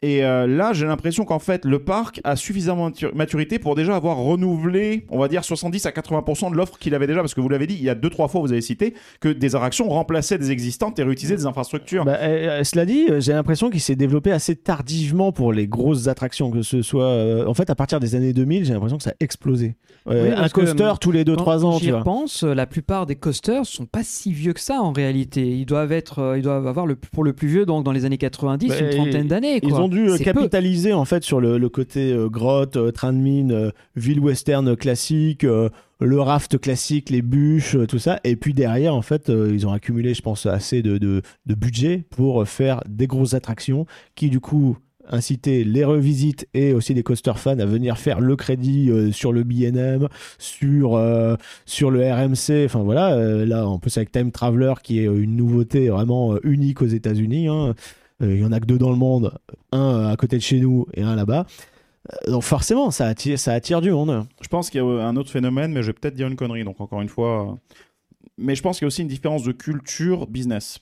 Et 0.00 0.24
euh, 0.24 0.46
là, 0.46 0.72
j'ai 0.72 0.86
l'impression 0.86 1.24
qu'en 1.24 1.40
fait, 1.40 1.64
le 1.64 1.80
parc 1.80 2.20
a 2.22 2.36
suffisamment 2.36 2.90
de 2.90 2.94
maturité 3.16 3.58
pour 3.58 3.74
déjà 3.74 3.96
avoir 3.96 4.16
renouvelé, 4.18 5.04
on 5.10 5.18
va 5.18 5.26
dire, 5.26 5.42
70 5.44 5.86
à 5.86 5.90
80% 5.90 6.52
de 6.52 6.56
l'offre 6.56 6.78
qu'il 6.78 6.94
avait 6.94 7.08
déjà. 7.08 7.18
Parce 7.20 7.34
que 7.34 7.40
vous 7.40 7.48
l'avez 7.48 7.66
dit, 7.66 7.74
il 7.74 7.82
y 7.82 7.90
a 7.90 7.96
deux, 7.96 8.08
trois 8.08 8.28
fois, 8.28 8.40
vous 8.40 8.52
avez 8.52 8.60
cité, 8.60 8.94
que 9.20 9.28
des 9.28 9.56
attractions 9.56 9.88
remplaçaient 9.88 10.38
des 10.38 10.52
existantes 10.52 11.00
et 11.00 11.02
réutilisaient 11.02 11.34
des 11.34 11.46
infrastructures. 11.46 12.04
Bah, 12.04 12.16
euh, 12.20 12.60
euh, 12.60 12.64
cela 12.64 12.86
dit, 12.86 13.06
euh, 13.10 13.20
j'ai 13.20 13.32
l'impression 13.32 13.70
qu'il 13.70 13.80
s'est 13.80 13.96
développé 13.96 14.30
assez 14.30 14.54
tardivement 14.54 15.32
pour 15.32 15.52
les 15.52 15.66
grosses 15.66 16.06
attractions, 16.06 16.52
que 16.52 16.62
ce 16.62 16.80
soit. 16.82 17.02
euh, 17.06 17.46
en 17.46 17.54
fait, 17.54 17.68
à 17.68 17.74
partir 17.74 17.98
des 17.98 18.14
années 18.14 18.32
2000, 18.32 18.64
j'ai 18.66 18.74
l'impression 18.74 18.98
que 18.98 19.02
ça 19.02 19.10
a 19.10 19.14
explosé. 19.18 19.74
Euh, 20.08 20.28
Oui, 20.28 20.34
un 20.36 20.48
coaster 20.48 20.84
euh, 20.84 20.94
tous 21.00 21.10
les 21.10 21.24
2-3 21.24 21.64
ans, 21.64 21.78
J'y 21.78 21.90
vois. 21.90 22.04
pense, 22.04 22.44
la 22.44 22.66
plupart 22.66 23.04
des 23.06 23.16
coasters 23.16 23.66
sont 23.66 23.86
pas 23.86 24.04
si 24.04 24.32
vieux 24.32 24.52
que 24.52 24.60
ça. 24.60 24.80
en 24.80 24.92
réalité. 24.92 25.48
Ils 25.50 25.66
doivent 25.66 25.90
être, 25.90 26.34
ils 26.36 26.42
doivent 26.42 26.68
avoir 26.68 26.86
le, 26.86 26.94
pour 26.94 27.24
le 27.24 27.32
plus 27.32 27.48
vieux 27.48 27.66
donc 27.66 27.82
dans 27.84 27.90
les 27.92 28.04
années 28.04 28.16
90 28.16 28.68
Bah, 28.68 28.78
une 28.78 28.90
trentaine 28.90 29.26
d'années. 29.26 29.56
Ils 29.60 29.68
quoi. 29.70 29.87
Ont 29.88 29.90
dû 29.90 30.08
euh, 30.10 30.18
peu. 30.18 30.24
capitaliser 30.24 30.92
en 30.92 31.04
fait 31.04 31.24
sur 31.24 31.40
le, 31.40 31.58
le 31.58 31.68
côté 31.68 32.12
euh, 32.12 32.28
grotte, 32.28 32.76
euh, 32.76 32.90
train 32.90 33.12
de 33.12 33.18
mine, 33.18 33.52
euh, 33.52 33.70
ville 33.96 34.20
western 34.20 34.76
classique, 34.76 35.44
le 36.00 36.20
raft 36.20 36.58
classique, 36.58 37.10
les 37.10 37.22
bûches, 37.22 37.76
tout 37.88 37.98
ça. 37.98 38.20
Et 38.24 38.36
puis 38.36 38.54
derrière, 38.54 38.94
en 38.94 39.02
fait, 39.02 39.28
ils 39.28 39.66
ont 39.66 39.72
accumulé, 39.72 40.14
je 40.14 40.22
pense, 40.22 40.46
assez 40.46 40.80
de, 40.82 40.96
de, 40.98 41.22
de 41.46 41.54
budget 41.54 42.04
pour 42.10 42.46
faire 42.46 42.80
des 42.88 43.06
grosses 43.08 43.34
attractions 43.34 43.86
qui, 44.14 44.30
du 44.30 44.38
coup, 44.38 44.76
incitaient 45.10 45.64
les 45.64 45.84
revisites 45.84 46.46
et 46.54 46.72
aussi 46.72 46.94
les 46.94 47.02
coaster 47.02 47.32
fans 47.36 47.58
à 47.58 47.64
venir 47.64 47.98
faire 47.98 48.20
le 48.20 48.36
crédit 48.36 48.90
euh, 48.90 49.10
sur 49.10 49.32
le 49.32 49.42
BNM, 49.42 50.08
sur, 50.38 50.96
euh, 50.96 51.34
sur 51.66 51.90
le 51.90 52.00
RMC. 52.00 52.66
Enfin 52.66 52.82
voilà, 52.82 53.14
euh, 53.14 53.46
là, 53.46 53.66
en 53.66 53.78
plus 53.78 53.96
avec 53.96 54.12
Time 54.12 54.30
Traveler 54.30 54.74
qui 54.82 55.00
est 55.00 55.04
une 55.04 55.36
nouveauté 55.36 55.88
vraiment 55.88 56.36
unique 56.42 56.82
aux 56.82 56.86
États-Unis. 56.86 57.48
hein. 57.48 57.74
Euh, 58.22 58.34
Il 58.34 58.40
y 58.40 58.44
en 58.44 58.52
a 58.52 58.60
que 58.60 58.66
deux 58.66 58.78
dans 58.78 58.90
le 58.90 58.96
monde, 58.96 59.38
un 59.72 59.94
euh, 59.94 60.12
à 60.12 60.16
côté 60.16 60.36
de 60.36 60.42
chez 60.42 60.60
nous 60.60 60.86
et 60.94 61.02
un 61.02 61.14
là-bas. 61.16 61.46
Euh, 62.26 62.30
Donc 62.32 62.42
forcément, 62.42 62.90
ça 62.90 63.06
attire, 63.06 63.38
ça 63.38 63.52
attire 63.52 63.80
du 63.80 63.90
monde. 63.90 64.26
Je 64.40 64.48
pense 64.48 64.70
qu'il 64.70 64.80
y 64.80 64.84
a 64.84 64.86
un 64.86 65.16
autre 65.16 65.30
phénomène, 65.30 65.72
mais 65.72 65.82
je 65.82 65.88
vais 65.88 65.92
peut-être 65.92 66.14
dire 66.14 66.28
une 66.28 66.36
connerie, 66.36 66.64
donc 66.64 66.80
encore 66.80 67.00
une 67.00 67.08
fois. 67.08 67.58
Mais 68.36 68.54
je 68.54 68.62
pense 68.62 68.78
qu'il 68.78 68.84
y 68.84 68.86
a 68.86 68.88
aussi 68.88 69.02
une 69.02 69.08
différence 69.08 69.42
de 69.42 69.52
culture 69.52 70.26
business. 70.26 70.78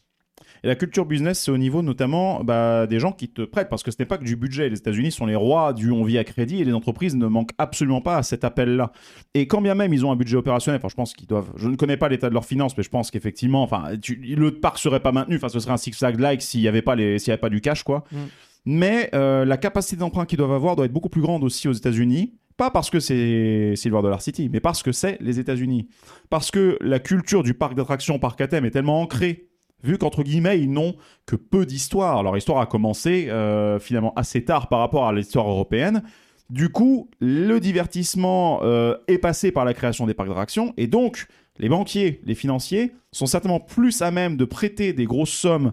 Et 0.66 0.68
la 0.68 0.74
culture 0.74 1.06
business, 1.06 1.38
c'est 1.38 1.52
au 1.52 1.58
niveau 1.58 1.80
notamment 1.80 2.42
bah, 2.42 2.88
des 2.88 2.98
gens 2.98 3.12
qui 3.12 3.28
te 3.28 3.42
prêtent, 3.42 3.68
parce 3.68 3.84
que 3.84 3.92
ce 3.92 3.98
n'est 4.00 4.04
pas 4.04 4.18
que 4.18 4.24
du 4.24 4.34
budget. 4.34 4.68
Les 4.68 4.78
États-Unis 4.78 5.12
sont 5.12 5.24
les 5.24 5.36
rois 5.36 5.72
du 5.72 5.92
on 5.92 6.02
vit 6.02 6.18
à 6.18 6.24
crédit 6.24 6.60
et 6.60 6.64
les 6.64 6.72
entreprises 6.72 7.14
ne 7.14 7.28
manquent 7.28 7.52
absolument 7.56 8.00
pas 8.00 8.16
à 8.16 8.24
cet 8.24 8.42
appel-là. 8.42 8.90
Et 9.34 9.46
quand 9.46 9.60
bien 9.60 9.76
même 9.76 9.94
ils 9.94 10.04
ont 10.04 10.10
un 10.10 10.16
budget 10.16 10.36
opérationnel, 10.36 10.80
enfin 10.80 10.88
je 10.88 10.96
pense 10.96 11.14
qu'ils 11.14 11.28
doivent. 11.28 11.52
Je 11.54 11.68
ne 11.68 11.76
connais 11.76 11.96
pas 11.96 12.08
l'état 12.08 12.28
de 12.28 12.34
leurs 12.34 12.46
finances, 12.46 12.76
mais 12.76 12.82
je 12.82 12.90
pense 12.90 13.12
qu'effectivement, 13.12 13.62
enfin, 13.62 13.90
tu- 14.02 14.16
le 14.16 14.58
parc 14.58 14.78
serait 14.78 14.98
pas 14.98 15.12
maintenu. 15.12 15.36
Enfin, 15.36 15.48
ce 15.48 15.60
serait 15.60 15.72
un 15.72 15.76
Six 15.76 15.92
Flags 15.92 16.18
like 16.18 16.42
s'il 16.42 16.62
n'y 16.62 16.66
avait 16.66 16.82
pas 16.82 16.96
les, 16.96 17.20
s'il 17.20 17.28
y 17.28 17.30
avait 17.30 17.40
pas 17.40 17.48
du 17.48 17.60
cash, 17.60 17.84
quoi. 17.84 18.02
Mm. 18.10 18.16
Mais 18.64 19.10
euh, 19.14 19.44
la 19.44 19.58
capacité 19.58 19.94
d'emprunt 19.94 20.26
qu'ils 20.26 20.38
doivent 20.38 20.50
avoir 20.50 20.74
doit 20.74 20.86
être 20.86 20.92
beaucoup 20.92 21.08
plus 21.10 21.22
grande 21.22 21.44
aussi 21.44 21.68
aux 21.68 21.72
États-Unis. 21.72 22.34
Pas 22.56 22.70
parce 22.70 22.90
que 22.90 22.98
c'est 22.98 23.74
Silver 23.76 24.00
Dollar 24.02 24.20
City, 24.20 24.48
mais 24.50 24.60
parce 24.60 24.82
que 24.82 24.90
c'est 24.90 25.18
les 25.20 25.38
États-Unis. 25.38 25.88
Parce 26.30 26.50
que 26.50 26.76
la 26.80 26.98
culture 26.98 27.42
du 27.44 27.54
parc 27.54 27.74
d'attractions, 27.74 28.18
parc 28.18 28.40
à 28.40 28.48
thème, 28.48 28.64
est 28.64 28.70
tellement 28.70 29.02
ancrée, 29.02 29.45
vu 29.82 29.98
qu'entre 29.98 30.22
guillemets, 30.22 30.60
ils 30.60 30.70
n'ont 30.70 30.94
que 31.26 31.36
peu 31.36 31.66
d'histoire. 31.66 32.22
Leur 32.22 32.36
histoire 32.36 32.60
a 32.60 32.66
commencé 32.66 33.28
euh, 33.28 33.78
finalement 33.78 34.12
assez 34.16 34.44
tard 34.44 34.68
par 34.68 34.80
rapport 34.80 35.06
à 35.06 35.12
l'histoire 35.12 35.48
européenne. 35.48 36.02
Du 36.50 36.68
coup, 36.68 37.10
le 37.20 37.58
divertissement 37.58 38.60
euh, 38.62 38.96
est 39.08 39.18
passé 39.18 39.50
par 39.50 39.64
la 39.64 39.74
création 39.74 40.06
des 40.06 40.14
parcs 40.14 40.28
d'attractions, 40.28 40.72
et 40.76 40.86
donc 40.86 41.26
les 41.58 41.68
banquiers, 41.68 42.20
les 42.24 42.34
financiers 42.34 42.92
sont 43.12 43.26
certainement 43.26 43.60
plus 43.60 44.02
à 44.02 44.10
même 44.10 44.36
de 44.36 44.44
prêter 44.44 44.92
des 44.92 45.06
grosses 45.06 45.30
sommes 45.30 45.72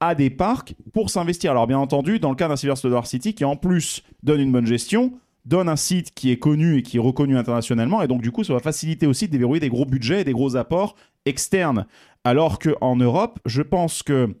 à 0.00 0.14
des 0.14 0.30
parcs 0.30 0.74
pour 0.92 1.10
s'investir. 1.10 1.52
Alors 1.52 1.66
bien 1.66 1.78
entendu, 1.78 2.18
dans 2.18 2.30
le 2.30 2.36
cas 2.36 2.48
d'un 2.48 2.56
Silver 2.56 2.74
Dollar 2.82 3.06
City 3.06 3.34
qui 3.34 3.44
en 3.44 3.56
plus 3.56 4.02
donne 4.22 4.40
une 4.40 4.52
bonne 4.52 4.66
gestion, 4.66 5.14
donne 5.44 5.68
un 5.68 5.76
site 5.76 6.12
qui 6.14 6.30
est 6.30 6.38
connu 6.38 6.78
et 6.78 6.82
qui 6.82 6.98
est 6.98 7.00
reconnu 7.00 7.38
internationalement, 7.38 8.02
et 8.02 8.08
donc 8.08 8.20
du 8.20 8.32
coup 8.32 8.44
ça 8.44 8.52
va 8.52 8.60
faciliter 8.60 9.06
aussi 9.06 9.28
de 9.28 9.32
déverrouiller 9.32 9.60
des 9.60 9.68
gros 9.68 9.86
budgets 9.86 10.20
et 10.20 10.24
des 10.24 10.32
gros 10.32 10.56
apports 10.56 10.94
externes. 11.24 11.86
Alors 12.24 12.58
qu'en 12.58 12.96
Europe, 12.96 13.40
je 13.46 13.62
pense 13.62 14.02
que, 14.02 14.34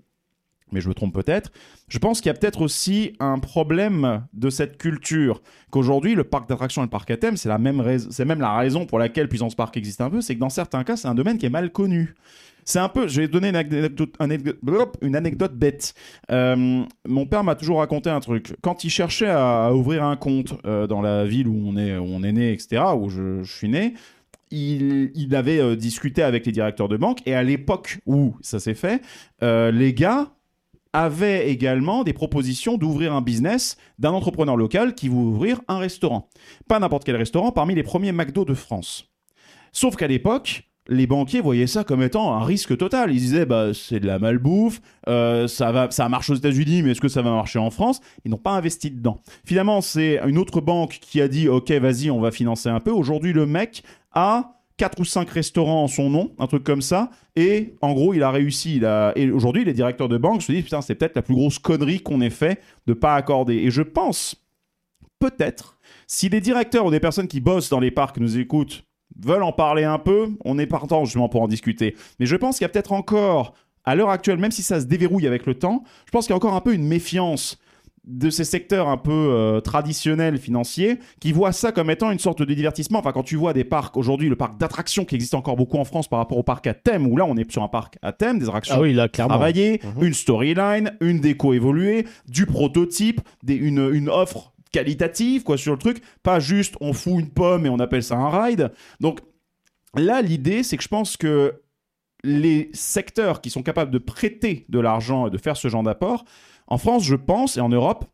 mais 0.70 0.80
je 0.80 0.88
me 0.88 0.94
trompe 0.94 1.14
peut-être, 1.14 1.50
je 1.88 1.98
pense 1.98 2.20
qu'il 2.20 2.28
y 2.28 2.34
a 2.34 2.38
peut-être 2.38 2.62
aussi 2.62 3.14
un 3.18 3.38
problème 3.38 4.24
de 4.32 4.50
cette 4.50 4.78
culture, 4.78 5.42
qu'aujourd'hui 5.70 6.14
le 6.14 6.24
parc 6.24 6.48
d'attractions 6.48 6.82
et 6.82 6.86
le 6.86 6.90
parc 6.90 7.10
à 7.10 7.16
thème, 7.16 7.36
c'est 7.36 7.48
même 7.58 7.82
même 7.82 8.40
la 8.40 8.56
raison 8.56 8.86
pour 8.86 8.98
laquelle 8.98 9.28
Puissance 9.28 9.54
Park 9.54 9.76
existe 9.76 10.00
un 10.00 10.10
peu, 10.10 10.20
c'est 10.20 10.34
que 10.34 10.40
dans 10.40 10.48
certains 10.48 10.84
cas 10.84 10.96
c'est 10.96 11.08
un 11.08 11.14
domaine 11.14 11.38
qui 11.38 11.46
est 11.46 11.50
mal 11.50 11.70
connu. 11.70 12.14
C'est 12.64 12.78
un 12.78 12.88
peu, 12.88 13.08
je 13.08 13.20
vais 13.20 13.28
donner 13.28 13.48
une 13.48 13.56
anecdote, 15.16 15.52
bête. 15.54 15.94
Euh, 16.30 16.84
mon 17.08 17.26
père 17.26 17.42
m'a 17.42 17.56
toujours 17.56 17.78
raconté 17.78 18.08
un 18.08 18.20
truc. 18.20 18.54
Quand 18.62 18.84
il 18.84 18.90
cherchait 18.90 19.28
à, 19.28 19.72
ouvrir 19.74 20.04
un 20.04 20.16
compte 20.16 20.54
euh, 20.64 20.86
dans 20.86 21.02
la 21.02 21.24
ville 21.24 21.48
où 21.48 21.60
on 21.66 21.76
est, 21.76 21.96
où 21.96 22.06
on 22.06 22.22
est 22.22 22.32
né, 22.32 22.52
etc., 22.52 22.82
où 22.96 23.08
je 23.08 23.42
suis 23.42 23.68
né, 23.68 23.94
il, 24.52 25.34
avait 25.34 25.58
euh, 25.58 25.76
discuté 25.76 26.22
avec 26.22 26.46
les 26.46 26.52
directeurs 26.52 26.88
de 26.88 26.96
banque 26.96 27.20
et 27.26 27.34
à 27.34 27.42
l'époque 27.42 27.98
où 28.06 28.36
ça 28.42 28.60
s'est 28.60 28.74
fait, 28.74 29.02
euh, 29.42 29.70
les 29.70 29.94
gars 29.94 30.32
avaient 30.92 31.48
également 31.48 32.04
des 32.04 32.12
propositions 32.12 32.76
d'ouvrir 32.76 33.14
un 33.14 33.22
business 33.22 33.78
d'un 33.98 34.10
entrepreneur 34.10 34.56
local 34.56 34.94
qui 34.94 35.08
veut 35.08 35.14
ouvrir 35.14 35.60
un 35.68 35.78
restaurant. 35.78 36.28
Pas 36.68 36.78
n'importe 36.78 37.04
quel 37.04 37.16
restaurant, 37.16 37.50
parmi 37.50 37.74
les 37.74 37.82
premiers 37.82 38.12
McDo 38.12 38.44
de 38.44 38.54
France. 38.54 39.10
Sauf 39.72 39.96
qu'à 39.96 40.06
l'époque, 40.06 40.70
les 40.92 41.06
banquiers 41.06 41.40
voyaient 41.40 41.66
ça 41.66 41.84
comme 41.84 42.02
étant 42.02 42.34
un 42.34 42.44
risque 42.44 42.76
total. 42.76 43.12
Ils 43.12 43.18
disaient, 43.18 43.46
bah, 43.46 43.74
c'est 43.74 44.00
de 44.00 44.06
la 44.06 44.18
malbouffe, 44.18 44.80
euh, 45.08 45.48
ça, 45.48 45.72
va, 45.72 45.90
ça 45.90 46.08
marche 46.08 46.30
aux 46.30 46.34
États-Unis, 46.34 46.82
mais 46.82 46.92
est-ce 46.92 47.00
que 47.00 47.08
ça 47.08 47.22
va 47.22 47.30
marcher 47.30 47.58
en 47.58 47.70
France? 47.70 48.00
Ils 48.24 48.30
n'ont 48.30 48.36
pas 48.36 48.52
investi 48.52 48.90
dedans. 48.90 49.20
Finalement, 49.44 49.80
c'est 49.80 50.20
une 50.26 50.38
autre 50.38 50.60
banque 50.60 50.98
qui 51.00 51.20
a 51.20 51.28
dit, 51.28 51.48
ok, 51.48 51.70
vas-y, 51.72 52.10
on 52.10 52.20
va 52.20 52.30
financer 52.30 52.68
un 52.68 52.80
peu. 52.80 52.90
Aujourd'hui, 52.90 53.32
le 53.32 53.46
mec 53.46 53.82
a 54.12 54.58
quatre 54.76 55.00
ou 55.00 55.04
cinq 55.04 55.30
restaurants 55.30 55.84
en 55.84 55.88
son 55.88 56.10
nom, 56.10 56.32
un 56.38 56.46
truc 56.46 56.64
comme 56.64 56.82
ça, 56.82 57.10
et 57.36 57.74
en 57.82 57.92
gros, 57.92 58.14
il 58.14 58.22
a 58.22 58.30
réussi. 58.30 58.80
Et 59.16 59.30
aujourd'hui, 59.30 59.64
les 59.64 59.74
directeurs 59.74 60.08
de 60.08 60.18
banque 60.18 60.42
se 60.42 60.52
disent, 60.52 60.64
putain, 60.64 60.82
c'est 60.82 60.94
peut-être 60.94 61.16
la 61.16 61.22
plus 61.22 61.34
grosse 61.34 61.58
connerie 61.58 62.00
qu'on 62.00 62.20
ait 62.20 62.30
fait 62.30 62.60
de 62.86 62.92
pas 62.92 63.14
accorder. 63.14 63.54
Et 63.54 63.70
je 63.70 63.82
pense, 63.82 64.36
peut-être, 65.18 65.78
si 66.06 66.28
des 66.28 66.40
directeurs 66.40 66.86
ou 66.86 66.90
des 66.90 67.00
personnes 67.00 67.28
qui 67.28 67.40
bossent 67.40 67.68
dans 67.68 67.80
les 67.80 67.90
parcs 67.90 68.18
nous 68.18 68.38
écoutent, 68.38 68.84
veulent 69.20 69.42
en 69.42 69.52
parler 69.52 69.84
un 69.84 69.98
peu, 69.98 70.28
on 70.44 70.58
est 70.58 70.66
partant 70.66 71.04
justement 71.04 71.28
pour 71.28 71.42
en 71.42 71.48
discuter. 71.48 71.94
Mais 72.20 72.26
je 72.26 72.36
pense 72.36 72.58
qu'il 72.58 72.64
y 72.64 72.66
a 72.66 72.68
peut-être 72.68 72.92
encore, 72.92 73.54
à 73.84 73.94
l'heure 73.94 74.10
actuelle, 74.10 74.38
même 74.38 74.50
si 74.52 74.62
ça 74.62 74.80
se 74.80 74.86
déverrouille 74.86 75.26
avec 75.26 75.46
le 75.46 75.54
temps, 75.54 75.84
je 76.06 76.10
pense 76.10 76.26
qu'il 76.26 76.32
y 76.32 76.34
a 76.34 76.36
encore 76.36 76.54
un 76.54 76.60
peu 76.60 76.72
une 76.74 76.86
méfiance 76.86 77.58
de 78.04 78.30
ces 78.30 78.42
secteurs 78.42 78.88
un 78.88 78.96
peu 78.96 79.12
euh, 79.12 79.60
traditionnels 79.60 80.36
financiers 80.36 80.98
qui 81.20 81.30
voient 81.30 81.52
ça 81.52 81.70
comme 81.70 81.88
étant 81.88 82.10
une 82.10 82.18
sorte 82.18 82.42
de 82.42 82.52
divertissement. 82.52 82.98
Enfin, 82.98 83.12
quand 83.12 83.22
tu 83.22 83.36
vois 83.36 83.52
des 83.52 83.62
parcs 83.62 83.96
aujourd'hui, 83.96 84.28
le 84.28 84.34
parc 84.34 84.58
d'attractions 84.58 85.04
qui 85.04 85.14
existe 85.14 85.34
encore 85.34 85.54
beaucoup 85.54 85.76
en 85.78 85.84
France 85.84 86.08
par 86.08 86.18
rapport 86.18 86.36
au 86.36 86.42
parc 86.42 86.66
à 86.66 86.74
thème, 86.74 87.06
où 87.06 87.16
là 87.16 87.24
on 87.26 87.36
est 87.36 87.48
sur 87.48 87.62
un 87.62 87.68
parc 87.68 87.98
à 88.02 88.10
thème, 88.12 88.40
des 88.40 88.46
attractions 88.46 88.74
Ah 88.76 88.80
oui, 88.80 88.92
là, 88.92 89.08
clairement. 89.08 89.34
travaillées, 89.34 89.80
Mhm. 89.96 90.04
une 90.04 90.14
storyline, 90.14 90.96
une 91.00 91.20
déco 91.20 91.52
évoluée, 91.52 92.04
du 92.28 92.44
prototype, 92.44 93.20
des, 93.44 93.54
une, 93.54 93.88
une 93.92 94.08
offre 94.08 94.51
qualitative 94.72 95.44
quoi 95.44 95.56
sur 95.56 95.72
le 95.72 95.78
truc, 95.78 96.02
pas 96.22 96.40
juste 96.40 96.76
on 96.80 96.92
fout 96.92 97.20
une 97.20 97.30
pomme 97.30 97.66
et 97.66 97.68
on 97.68 97.78
appelle 97.78 98.02
ça 98.02 98.16
un 98.16 98.30
ride. 98.30 98.72
Donc 99.00 99.20
là 99.94 100.22
l'idée 100.22 100.62
c'est 100.62 100.76
que 100.76 100.82
je 100.82 100.88
pense 100.88 101.16
que 101.16 101.60
les 102.24 102.70
secteurs 102.72 103.40
qui 103.40 103.50
sont 103.50 103.62
capables 103.62 103.90
de 103.90 103.98
prêter 103.98 104.64
de 104.68 104.80
l'argent 104.80 105.26
et 105.26 105.30
de 105.30 105.38
faire 105.38 105.56
ce 105.56 105.68
genre 105.68 105.82
d'apport, 105.82 106.24
en 106.66 106.78
France 106.78 107.04
je 107.04 107.16
pense 107.16 107.56
et 107.56 107.60
en 107.60 107.68
Europe 107.68 108.06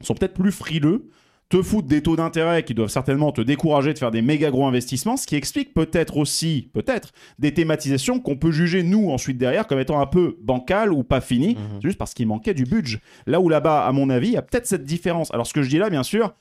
sont 0.00 0.14
peut-être 0.14 0.34
plus 0.34 0.52
frileux 0.52 1.08
te 1.54 1.62
foutent 1.62 1.86
des 1.86 2.02
taux 2.02 2.16
d'intérêt 2.16 2.64
qui 2.64 2.74
doivent 2.74 2.88
certainement 2.88 3.30
te 3.30 3.40
décourager 3.40 3.94
de 3.94 3.98
faire 4.00 4.10
des 4.10 4.22
méga 4.22 4.50
gros 4.50 4.66
investissements, 4.66 5.16
ce 5.16 5.24
qui 5.24 5.36
explique 5.36 5.72
peut-être 5.72 6.16
aussi, 6.16 6.68
peut-être, 6.72 7.12
des 7.38 7.54
thématisations 7.54 8.18
qu'on 8.18 8.36
peut 8.36 8.50
juger 8.50 8.82
nous 8.82 9.10
ensuite 9.10 9.38
derrière 9.38 9.68
comme 9.68 9.78
étant 9.78 10.00
un 10.00 10.06
peu 10.06 10.36
bancales 10.42 10.92
ou 10.92 11.04
pas 11.04 11.20
finies, 11.20 11.56
C'est 11.80 11.86
juste 11.86 11.98
parce 11.98 12.12
qu'il 12.12 12.26
manquait 12.26 12.54
du 12.54 12.64
budget. 12.64 12.98
Là 13.28 13.40
où 13.40 13.48
là-bas, 13.48 13.86
à 13.86 13.92
mon 13.92 14.10
avis, 14.10 14.28
il 14.28 14.32
y 14.32 14.36
a 14.36 14.42
peut-être 14.42 14.66
cette 14.66 14.84
différence. 14.84 15.32
Alors 15.32 15.46
ce 15.46 15.52
que 15.52 15.62
je 15.62 15.68
dis 15.68 15.78
là, 15.78 15.90
bien 15.90 16.02
sûr, 16.02 16.34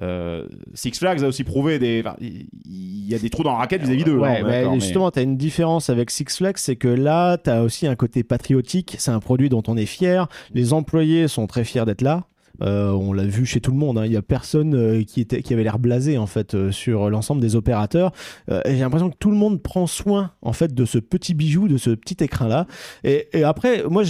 euh, 0.00 0.46
Six 0.72 0.98
Flags 0.98 1.22
a 1.22 1.26
aussi 1.28 1.44
prouvé 1.44 1.78
des, 1.78 2.02
il 2.22 3.06
y 3.06 3.14
a 3.14 3.18
des 3.18 3.28
trous 3.28 3.42
dans 3.42 3.52
la 3.52 3.58
raquette 3.58 3.82
vis-à-vis 3.82 4.04
d'eux. 4.04 4.16
Ouais, 4.16 4.38
hein, 4.38 4.44
mais 4.46 4.50
d'accord, 4.60 4.74
mais- 4.76 4.80
justement, 4.80 5.10
tu 5.10 5.18
as 5.18 5.22
une 5.22 5.36
différence 5.36 5.90
avec 5.90 6.10
Six 6.10 6.24
Flags, 6.38 6.56
c'est 6.56 6.76
que 6.76 6.88
là, 6.88 7.36
tu 7.36 7.50
as 7.50 7.62
aussi 7.62 7.86
un 7.86 7.96
côté 7.96 8.24
patriotique. 8.24 8.96
C'est 8.98 9.10
un 9.10 9.20
produit 9.20 9.50
dont 9.50 9.62
on 9.68 9.76
est 9.76 9.84
fier. 9.84 10.26
Les 10.54 10.72
employés 10.72 11.28
sont 11.28 11.46
très 11.46 11.64
fiers 11.64 11.84
d'être 11.84 12.00
là. 12.00 12.24
Euh, 12.62 12.90
on 12.90 13.12
l'a 13.12 13.24
vu 13.24 13.46
chez 13.46 13.60
tout 13.60 13.70
le 13.70 13.76
monde. 13.76 13.98
hein. 13.98 14.06
Il 14.06 14.12
y 14.12 14.16
a 14.16 14.22
personne 14.22 14.74
euh, 14.74 15.02
qui 15.02 15.20
était 15.20 15.42
qui 15.42 15.52
avait 15.52 15.64
l'air 15.64 15.78
blasé 15.78 16.18
en 16.18 16.26
fait 16.26 16.54
euh, 16.54 16.70
sur 16.70 17.10
l'ensemble 17.10 17.40
des 17.40 17.56
opérateurs. 17.56 18.12
J'ai 18.48 18.78
l'impression 18.78 19.10
que 19.10 19.16
tout 19.18 19.30
le 19.30 19.36
monde 19.36 19.62
prend 19.62 19.86
soin 19.86 20.32
en 20.42 20.52
fait 20.52 20.74
de 20.74 20.84
ce 20.84 20.98
petit 20.98 21.34
bijou, 21.34 21.68
de 21.68 21.76
ce 21.76 21.90
petit 21.90 22.22
écrin 22.22 22.48
là. 22.48 22.66
Et, 23.02 23.44
après, 23.44 23.84
moi, 23.84 24.02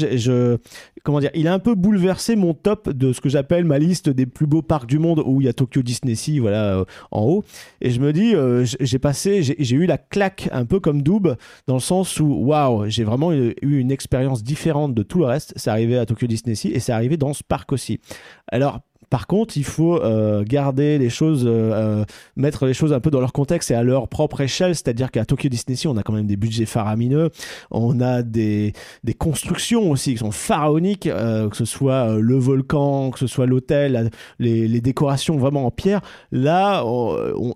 comment 1.02 1.20
dire, 1.20 1.30
il 1.34 1.48
a 1.48 1.54
un 1.54 1.58
peu 1.58 1.74
bouleversé 1.74 2.36
mon 2.36 2.54
top 2.54 2.90
de 2.90 3.12
ce 3.12 3.20
que 3.20 3.28
j'appelle 3.28 3.64
ma 3.64 3.78
liste 3.78 4.08
des 4.08 4.26
plus 4.26 4.46
beaux 4.46 4.62
parcs 4.62 4.88
du 4.88 4.98
monde 4.98 5.22
où 5.24 5.40
il 5.40 5.44
y 5.44 5.48
a 5.48 5.52
Tokyo 5.52 5.82
Disney 5.82 6.14
Sea, 6.14 6.38
voilà, 6.40 6.84
en 7.10 7.22
haut. 7.22 7.44
Et 7.80 7.90
je 7.90 8.00
me 8.00 8.12
dis, 8.12 8.34
j'ai 8.80 8.98
passé, 8.98 9.42
j'ai 9.42 9.76
eu 9.76 9.86
la 9.86 9.98
claque 9.98 10.48
un 10.52 10.64
peu 10.64 10.80
comme 10.80 11.02
Doob, 11.02 11.36
dans 11.66 11.74
le 11.74 11.80
sens 11.80 12.20
où, 12.20 12.26
waouh, 12.26 12.88
j'ai 12.88 13.04
vraiment 13.04 13.32
eu 13.32 13.54
une 13.62 13.90
expérience 13.90 14.42
différente 14.42 14.94
de 14.94 15.02
tout 15.02 15.18
le 15.18 15.26
reste. 15.26 15.52
C'est 15.56 15.70
arrivé 15.70 15.98
à 15.98 16.06
Tokyo 16.06 16.26
Disney 16.26 16.54
Sea 16.54 16.70
et 16.72 16.80
c'est 16.80 16.92
arrivé 16.92 17.16
dans 17.16 17.32
ce 17.32 17.42
parc 17.42 17.72
aussi. 17.72 18.00
Alors, 18.48 18.80
par 19.14 19.28
contre, 19.28 19.56
il 19.56 19.64
faut 19.64 20.02
euh, 20.02 20.42
garder 20.44 20.98
les 20.98 21.08
choses, 21.08 21.44
euh, 21.46 21.72
euh, 22.00 22.04
mettre 22.34 22.66
les 22.66 22.74
choses 22.74 22.92
un 22.92 22.98
peu 22.98 23.10
dans 23.10 23.20
leur 23.20 23.32
contexte 23.32 23.70
et 23.70 23.74
à 23.76 23.84
leur 23.84 24.08
propre 24.08 24.40
échelle. 24.40 24.74
C'est-à-dire 24.74 25.12
qu'à 25.12 25.24
Tokyo 25.24 25.48
Disney 25.48 25.76
on 25.86 25.96
a 25.96 26.02
quand 26.02 26.12
même 26.12 26.26
des 26.26 26.36
budgets 26.36 26.66
faramineux, 26.66 27.30
on 27.70 28.00
a 28.00 28.22
des, 28.22 28.72
des 29.04 29.14
constructions 29.14 29.88
aussi 29.90 30.14
qui 30.14 30.18
sont 30.18 30.32
pharaoniques, 30.32 31.08
que 31.08 31.56
ce 31.56 31.64
soit 31.64 32.18
le 32.18 32.36
volcan, 32.36 33.12
que 33.12 33.20
ce 33.20 33.28
soit 33.28 33.46
l'hôtel, 33.46 34.10
les, 34.40 34.80
décorations 34.80 35.36
vraiment 35.36 35.66
en 35.66 35.70
pierre. 35.70 36.00
Là, 36.32 36.84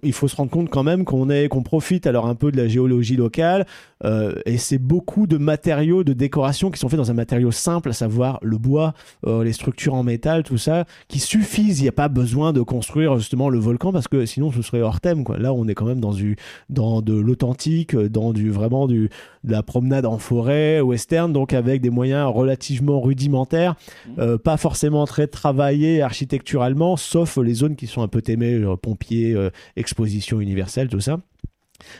il 0.04 0.12
faut 0.12 0.28
se 0.28 0.36
rendre 0.36 0.50
compte 0.52 0.70
quand 0.70 0.84
même 0.84 1.04
qu'on 1.04 1.28
est, 1.28 1.48
qu'on 1.48 1.64
profite 1.64 2.06
alors 2.06 2.26
un 2.26 2.36
peu 2.36 2.52
de 2.52 2.56
la 2.56 2.68
géologie 2.68 3.16
locale. 3.16 3.66
Euh, 4.04 4.34
et 4.46 4.58
c'est 4.58 4.78
beaucoup 4.78 5.26
de 5.26 5.36
matériaux 5.38 6.04
de 6.04 6.12
décoration 6.12 6.70
qui 6.70 6.78
sont 6.78 6.88
faits 6.88 6.98
dans 6.98 7.10
un 7.10 7.14
matériau 7.14 7.50
simple, 7.50 7.90
à 7.90 7.92
savoir 7.92 8.38
le 8.42 8.58
bois, 8.58 8.94
euh, 9.26 9.44
les 9.44 9.52
structures 9.52 9.94
en 9.94 10.02
métal, 10.02 10.42
tout 10.42 10.58
ça, 10.58 10.84
qui 11.08 11.18
suffisent. 11.18 11.80
Il 11.80 11.82
n'y 11.82 11.88
a 11.88 11.92
pas 11.92 12.08
besoin 12.08 12.52
de 12.52 12.60
construire 12.62 13.18
justement 13.18 13.48
le 13.48 13.58
volcan 13.58 13.92
parce 13.92 14.08
que 14.08 14.26
sinon 14.26 14.52
ce 14.52 14.62
serait 14.62 14.82
hors 14.82 15.00
thème. 15.00 15.24
Quoi. 15.24 15.38
Là, 15.38 15.52
on 15.52 15.66
est 15.68 15.74
quand 15.74 15.86
même 15.86 16.00
dans, 16.00 16.12
du, 16.12 16.36
dans 16.70 17.02
de 17.02 17.14
l'authentique, 17.14 17.96
dans 17.96 18.32
du 18.32 18.50
vraiment 18.50 18.86
du, 18.86 19.10
de 19.44 19.52
la 19.52 19.62
promenade 19.62 20.06
en 20.06 20.18
forêt, 20.18 20.80
western, 20.80 21.32
donc 21.32 21.52
avec 21.52 21.80
des 21.80 21.90
moyens 21.90 22.30
relativement 22.32 23.00
rudimentaires, 23.00 23.74
euh, 24.18 24.38
pas 24.38 24.56
forcément 24.56 25.06
très 25.06 25.26
travaillés 25.26 26.02
architecturalement, 26.02 26.96
sauf 26.96 27.36
les 27.38 27.54
zones 27.54 27.76
qui 27.76 27.86
sont 27.86 28.02
un 28.02 28.08
peu 28.08 28.22
genre 28.28 28.78
pompiers, 28.78 29.34
euh, 29.34 29.50
exposition 29.76 30.40
universelle, 30.40 30.88
tout 30.88 31.00
ça. 31.00 31.18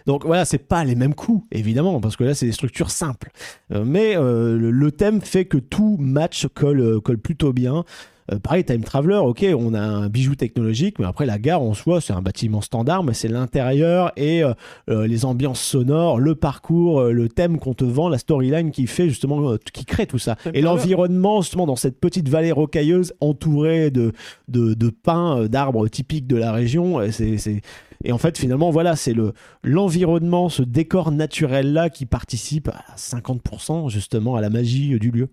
Donc 0.07 0.25
voilà, 0.25 0.45
c'est 0.45 0.59
pas 0.59 0.85
les 0.85 0.95
mêmes 0.95 1.15
coûts, 1.15 1.45
évidemment, 1.53 2.01
parce 2.01 2.17
que 2.17 2.25
là, 2.25 2.35
c'est 2.35 2.47
des 2.47 2.53
structures 2.53 2.91
simples. 2.91 3.31
Euh, 3.73 3.85
mais 3.85 4.17
euh, 4.17 4.59
le, 4.59 4.93
thème 4.93 5.21
fait 5.21 5.45
que 5.45 5.59
tout 5.59 5.97
match 5.99 6.47
colle, 6.55 6.81
euh, 6.81 7.01
colle 7.01 7.19
plutôt 7.19 7.53
bien. 7.53 7.85
Euh, 8.33 8.39
pareil, 8.39 8.65
Time 8.65 8.83
Traveler, 8.83 9.17
ok, 9.17 9.45
on 9.57 9.75
a 9.75 9.81
un 9.81 10.09
bijou 10.09 10.35
technologique, 10.35 10.99
mais 10.99 11.07
après, 11.07 11.27
la 11.27 11.39
gare 11.39 11.63
en 11.63 11.75
soi, 11.75 12.01
c'est 12.01 12.13
un 12.13 12.23
bâtiment 12.23 12.61
standard, 12.61 13.03
mais 13.03 13.15
c'est 13.15 13.29
l'intérieur 13.29 14.13
et 14.17 14.43
euh, 14.43 15.07
les 15.07 15.25
ambiances 15.25 15.61
sonores, 15.61 16.19
le 16.21 16.35
parcours, 16.35 17.01
euh, 17.01 17.13
le 17.13 17.29
thème 17.29 17.59
qu'on 17.59 17.75
te 17.75 17.85
vend, 17.85 18.09
la 18.09 18.19
storyline 18.19 18.71
qui 18.71 18.87
fait 18.87 19.09
justement, 19.09 19.57
qui 19.73 19.85
crée 19.85 20.07
tout 20.07 20.19
ça. 20.19 20.37
Et 20.53 20.61
l'environnement, 20.61 21.41
justement, 21.41 21.67
dans 21.67 21.77
cette 21.77 22.01
petite 22.01 22.29
vallée 22.29 22.53
rocailleuse 22.53 23.15
entourée 23.21 23.91
de, 23.91 24.13
de, 24.49 24.75
de 24.75 24.91
pins, 24.91 25.47
d'arbres 25.47 25.89
typiques 25.89 26.27
de 26.27 26.37
la 26.37 26.53
région, 26.53 27.01
c'est. 27.11 27.63
Et 28.05 28.13
en 28.13 28.19
fait, 28.19 28.39
finalement, 28.39 28.71
voilà, 28.71 28.97
c'est 28.97 29.13
le 29.13 29.33
l'environnement, 29.63 30.49
ce 30.49 30.63
décor 30.63 31.11
naturel-là 31.11 31.91
qui 31.91 32.07
participe 32.07 32.69
à 32.69 32.85
50% 32.97 33.91
justement 33.91 34.37
à 34.37 34.41
la 34.41 34.51
magie 34.51 34.99
du 34.99 35.11
lieu. 35.11 35.29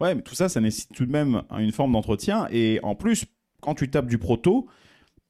Ouais, 0.00 0.14
mais 0.14 0.22
tout 0.22 0.34
ça, 0.34 0.48
ça 0.48 0.60
nécessite 0.60 0.92
tout 0.94 1.06
de 1.06 1.12
même 1.12 1.42
une 1.58 1.72
forme 1.72 1.92
d'entretien. 1.92 2.48
Et 2.50 2.80
en 2.82 2.94
plus, 2.94 3.26
quand 3.60 3.74
tu 3.74 3.90
tapes 3.90 4.06
du 4.06 4.18
proto, 4.18 4.66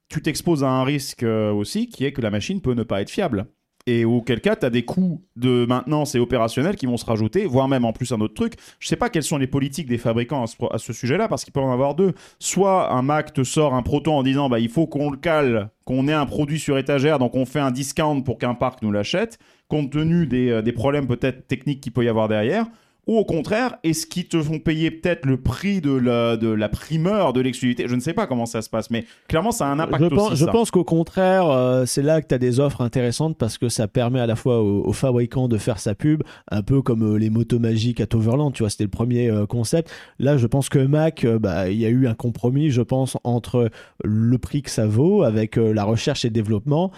tu 0.09 0.23
t'exposes 0.23 0.65
à 0.65 0.71
un 0.71 0.85
risque 0.85 1.23
euh, 1.23 1.53
aussi 1.53 1.89
qui 1.89 2.05
est 2.05 2.13
que 2.13 2.21
la 2.21 2.31
machine 2.31 2.61
peut 2.61 2.75
ne 2.75 2.83
pas 2.83 3.01
être 3.01 3.11
fiable. 3.11 3.47
Et 3.87 4.05
auquel 4.05 4.41
cas, 4.41 4.57
tu 4.57 4.67
as 4.67 4.71
des 4.71 4.85
coûts 4.85 5.23
de 5.37 5.65
maintenance 5.67 6.15
et 6.15 6.19
opérationnels 6.19 6.77
qui 6.77 6.87
vont 6.87 6.97
se 6.97 7.05
rajouter, 7.05 7.47
voire 7.47 7.67
même 7.67 7.85
en 7.85 7.93
plus 7.93 8.13
un 8.13 8.21
autre 8.21 8.35
truc. 8.35 8.55
Je 8.79 8.87
sais 8.87 8.97
pas 8.97 9.09
quelles 9.09 9.23
sont 9.23 9.39
les 9.39 9.47
politiques 9.47 9.89
des 9.89 9.99
fabricants 9.99 10.45
à 10.71 10.79
ce, 10.79 10.93
sujet-là, 10.93 11.29
parce 11.29 11.45
qu'il 11.45 11.53
peut 11.53 11.61
en 11.61 11.73
avoir 11.73 11.95
deux. 11.95 12.13
Soit 12.39 12.93
un 12.93 13.03
Mac 13.03 13.33
te 13.33 13.43
sort 13.43 13.75
un 13.75 13.83
proto 13.83 14.13
en 14.13 14.23
disant 14.23 14.49
bah, 14.49 14.61
il 14.61 14.69
faut 14.69 14.87
qu'on 14.87 15.11
le 15.11 15.17
cale, 15.17 15.71
qu'on 15.85 16.09
ait 16.09 16.13
un 16.13 16.27
produit 16.27 16.61
sur 16.61 16.77
étagère, 16.79 17.19
donc 17.19 17.35
on 17.35 17.47
fait 17.47 17.61
un 17.61 17.71
discount 17.71 18.21
pour 18.21 18.39
qu'un 18.39 18.55
parc 18.55 18.83
nous 18.83 18.93
l'achète, 18.93 19.39
compte 19.69 19.91
tenu 19.91 20.27
des, 20.27 20.51
euh, 20.51 20.63
des 20.63 20.73
problèmes 20.73 21.07
peut-être 21.07 21.47
techniques 21.47 21.81
qu'il 21.81 21.93
peut 21.93 22.05
y 22.05 22.09
avoir 22.09 22.29
derrière. 22.29 22.67
Ou 23.07 23.17
au 23.17 23.25
contraire, 23.25 23.77
est-ce 23.83 24.07
qu'ils 24.07 24.29
te 24.29 24.41
font 24.41 24.59
payer 24.59 24.91
peut-être 24.91 25.27
le 25.27 25.41
prix 25.41 25.81
de 25.81 25.93
la, 25.93 26.37
de 26.37 26.49
la 26.49 26.69
primeur 26.69 27.33
de 27.33 27.41
l'exclusivité? 27.41 27.89
Je 27.89 27.95
ne 27.95 28.01
sais 28.01 28.13
pas 28.13 28.27
comment 28.27 28.47
ça 28.47 28.63
se 28.63 28.71
passe, 28.71 28.91
mais 28.91 29.05
clairement, 29.29 29.53
ça 29.53 29.67
a 29.67 29.71
un 29.71 29.79
impact 29.79 30.05
je 30.05 30.09
pense, 30.09 30.33
aussi. 30.33 30.41
je 30.41 30.45
ça. 30.45 30.53
pense 30.53 30.71
qu'au 30.71 30.85
contraire, 30.85 31.49
euh, 31.49 31.87
c'est 31.87 32.03
là 32.03 32.21
que 32.23 32.29
tu 32.29 32.35
as 32.35 32.39
des 32.39 32.61
offres 32.61 32.83
intéressantes 32.83 33.37
parce 33.37 33.59
que 33.59 33.69
ça 33.69 33.89
permet 33.89 34.21
à 34.21 34.27
la 34.27 34.37
fois 34.37 34.61
aux, 34.63 34.85
aux 34.87 34.93
fabricants 34.93 35.49
de 35.49 35.59
faire 35.59 35.79
sa 35.79 35.95
pub, 35.95 36.23
un 36.51 36.63
peu 36.63 36.83
comme 36.83 37.15
euh, 37.15 37.19
les 37.19 37.31
motos 37.31 37.59
magiques 37.59 38.01
à 38.01 38.07
Toverland, 38.07 38.53
tu 38.53 38.63
vois, 38.63 38.71
c'était 38.71 38.85
le 38.85 38.91
premier 38.91 39.31
euh, 39.31 39.47
concept. 39.47 39.91
Là, 40.19 40.37
je 40.37 40.47
pense 40.47 40.69
que 40.69 40.79
Mac, 40.79 41.27
bah, 41.27 41.71
il 41.71 41.79
y 41.79 41.87
a 41.87 41.89
eu 41.89 42.07
un 42.07 42.15
compromis, 42.15 42.71
je 42.71 42.83
pense, 42.83 43.17
entre 43.25 43.71
le 44.05 44.39
prix 44.39 44.63
que 44.63 44.71
ça 44.71 44.87
vaut 44.87 45.23
avec 45.23 45.57
la 45.57 45.85
recherche 45.85 46.25
et 46.25 46.31
développement, 46.31 46.91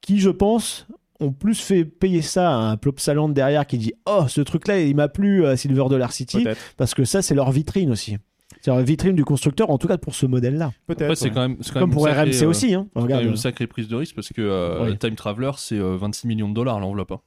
qui, 0.00 0.18
je 0.20 0.30
pense, 0.30 0.86
ont 1.20 1.32
plus 1.32 1.60
fait 1.60 1.84
payer 1.84 2.22
ça 2.22 2.50
à 2.50 2.54
un 2.70 2.76
Plopsaland 2.76 3.28
derrière 3.28 3.66
qui 3.66 3.78
dit 3.78 3.92
Oh, 4.06 4.24
ce 4.28 4.40
truc-là, 4.40 4.80
il 4.80 4.94
m'a 4.96 5.08
plu 5.08 5.46
à 5.46 5.56
Silver 5.56 5.84
Dollar 5.88 6.12
City, 6.12 6.46
parce 6.76 6.94
que 6.94 7.04
ça, 7.04 7.22
c'est 7.22 7.34
leur 7.34 7.50
vitrine 7.50 7.90
aussi. 7.90 8.16
C'est 8.60 8.70
leur 8.70 8.80
vitrine 8.80 9.14
du 9.14 9.24
constructeur, 9.24 9.70
en 9.70 9.78
tout 9.78 9.86
cas 9.88 9.98
pour 9.98 10.14
ce 10.14 10.26
modèle-là. 10.26 10.72
Peut-être. 10.86 11.02
Après, 11.02 11.14
c'est 11.16 11.26
ouais. 11.26 11.30
quand 11.32 11.40
même. 11.42 11.56
c'est 11.60 11.72
quand 11.72 11.80
Comme 11.80 11.90
même 11.90 11.94
pour 11.94 12.04
sacrée, 12.06 12.22
RMC 12.30 12.42
euh, 12.42 12.46
aussi. 12.48 12.74
Hein. 12.74 12.86
c'est 12.88 12.94
quand 12.94 13.02
Regarde. 13.02 13.22
même 13.22 13.30
une 13.32 13.36
sacrée 13.36 13.66
prise 13.66 13.88
de 13.88 13.96
risque 13.96 14.14
parce 14.16 14.28
que 14.32 14.40
euh, 14.42 14.84
Oui. 14.90 14.98
Time 14.98 15.14
Traveler, 15.14 15.52
c'est 15.58 15.78
euh, 15.78 15.96
26 15.96 16.26
millions 16.26 16.48
de 16.48 16.54
dollars 16.54 16.80
l'enveloppe. 16.80 17.12
hein. 17.12 17.20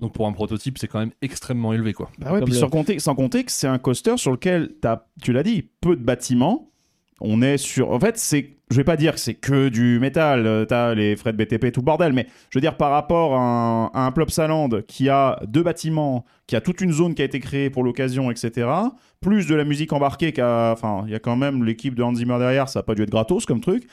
Donc 0.00 0.12
pour 0.14 0.26
un 0.26 0.32
prototype, 0.32 0.78
c'est 0.78 0.88
quand 0.88 0.98
même 0.98 1.12
extrêmement 1.22 1.72
élevé. 1.72 1.92
quoi. 1.92 2.10
Bah 2.18 2.32
ouais, 2.32 2.42
puis 2.42 2.52
le- 2.54 2.58
sans, 2.58 2.68
compter, 2.68 2.98
sans 2.98 3.14
compter 3.14 3.44
que 3.44 3.52
c'est 3.52 3.68
un 3.68 3.78
coaster 3.78 4.16
sur 4.16 4.32
lequel, 4.32 4.70
as, 4.84 5.06
tu 5.22 5.32
l'as 5.32 5.42
dit, 5.44 5.68
peu 5.80 5.94
de 5.96 6.02
bâtiments. 6.02 6.71
On 7.24 7.40
est 7.42 7.56
sur. 7.56 7.90
En 7.92 8.00
fait, 8.00 8.18
c'est. 8.18 8.50
Je 8.70 8.76
vais 8.78 8.84
pas 8.84 8.96
dire 8.96 9.12
que 9.12 9.20
c'est 9.20 9.34
que 9.34 9.68
du 9.68 9.98
métal, 10.00 10.46
euh, 10.46 10.64
t'as 10.64 10.94
les 10.94 11.14
frais 11.14 11.32
de 11.34 11.36
BTP, 11.36 11.70
tout 11.72 11.80
le 11.80 11.84
bordel, 11.84 12.14
mais 12.14 12.26
je 12.48 12.58
veux 12.58 12.62
dire, 12.62 12.76
par 12.78 12.90
rapport 12.90 13.34
à 13.34 13.38
un, 13.38 13.84
à 13.88 14.06
un 14.06 14.12
Plopsaland 14.12 14.70
qui 14.88 15.10
a 15.10 15.38
deux 15.46 15.62
bâtiments, 15.62 16.24
qui 16.46 16.56
a 16.56 16.62
toute 16.62 16.80
une 16.80 16.90
zone 16.90 17.14
qui 17.14 17.20
a 17.20 17.26
été 17.26 17.38
créée 17.38 17.68
pour 17.68 17.84
l'occasion, 17.84 18.30
etc., 18.30 18.66
plus 19.20 19.46
de 19.46 19.54
la 19.54 19.64
musique 19.64 19.92
embarquée, 19.92 20.32
qui 20.32 20.40
a- 20.40 20.72
enfin, 20.72 21.04
il 21.06 21.12
y 21.12 21.14
a 21.14 21.18
quand 21.18 21.36
même 21.36 21.64
l'équipe 21.64 21.94
de 21.94 22.02
Hans 22.02 22.14
Zimmer 22.14 22.38
derrière, 22.38 22.68
ça 22.70 22.78
a 22.80 22.82
pas 22.82 22.94
dû 22.94 23.02
être 23.02 23.10
gratos 23.10 23.44
comme 23.44 23.60
truc. 23.60 23.84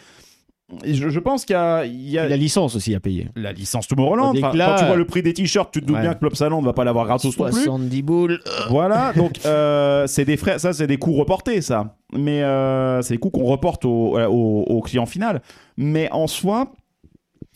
Et 0.83 0.93
je, 0.93 1.09
je 1.09 1.19
pense 1.19 1.45
qu'il 1.45 1.55
y 1.55 1.57
a. 1.57 1.83
il 1.85 2.09
y 2.09 2.17
a- 2.19 2.27
La 2.29 2.37
licence 2.37 2.75
aussi 2.75 2.93
à 2.93 2.99
payer. 2.99 3.27
la 3.35 3.51
licence 3.53 3.87
Tomorrowland. 3.87 4.35
Enfin, 4.37 4.55
là- 4.55 4.67
quand 4.67 4.75
tu 4.81 4.85
vois 4.85 4.95
le 4.97 5.05
prix 5.05 5.23
des 5.23 5.33
t-shirts, 5.33 5.71
tu 5.73 5.81
te 5.81 5.85
doutes 5.85 5.95
Ouais. 5.95 6.01
bien 6.03 6.13
que 6.13 6.19
Plopsaland 6.19 6.61
va 6.61 6.73
pas 6.73 6.83
l'avoir 6.83 7.05
gratos 7.05 7.35
non 7.37 7.45
plus. 7.45 7.53
70 7.63 8.01
boules. 8.03 8.39
Voilà, 8.69 9.11
donc 9.13 9.39
euh, 9.45 10.05
c'est 10.07 10.25
des 10.25 10.37
frais, 10.37 10.59
ça 10.59 10.71
c'est 10.73 10.85
des 10.87 10.97
coûts 10.97 11.13
reportés, 11.13 11.61
ça. 11.61 11.95
Mais 12.13 12.43
euh, 12.43 13.01
c'est 13.01 13.15
des 13.15 13.19
coûts 13.19 13.31
qu'on 13.31 13.45
reporte 13.45 13.85
au, 13.85 14.17
au- 14.19 14.63
au 14.67 14.81
client 14.81 15.05
final. 15.07 15.41
Mais 15.77 16.07
en 16.11 16.27
soi, 16.27 16.71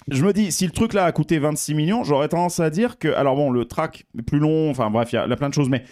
je 0.10 0.24
me 0.26 0.34
dis, 0.34 0.52
si 0.52 0.66
le 0.66 0.72
truc 0.72 0.94
là 0.94 1.06
a 1.06 1.12
coûté 1.12 1.38
26 1.40 1.76
millions, 1.76 2.04
j'aurais 2.04 2.28
tendance 2.30 2.60
à 2.60 2.70
dire 2.70 2.98
que, 2.98 3.10
alors 3.14 3.36
bon, 3.36 3.52
le 3.52 3.66
track 3.66 4.06
est 4.18 4.22
plus 4.24 4.40
long, 4.40 4.70
enfin 4.72 4.90
bref, 4.90 5.12
il 5.14 5.16
y 5.16 5.20
a, 5.20 5.26
il 5.26 5.30
y 5.30 5.34
a 5.34 5.36
plein 5.38 5.50
de 5.50 5.54
choses, 5.54 5.70
mais 5.70 5.84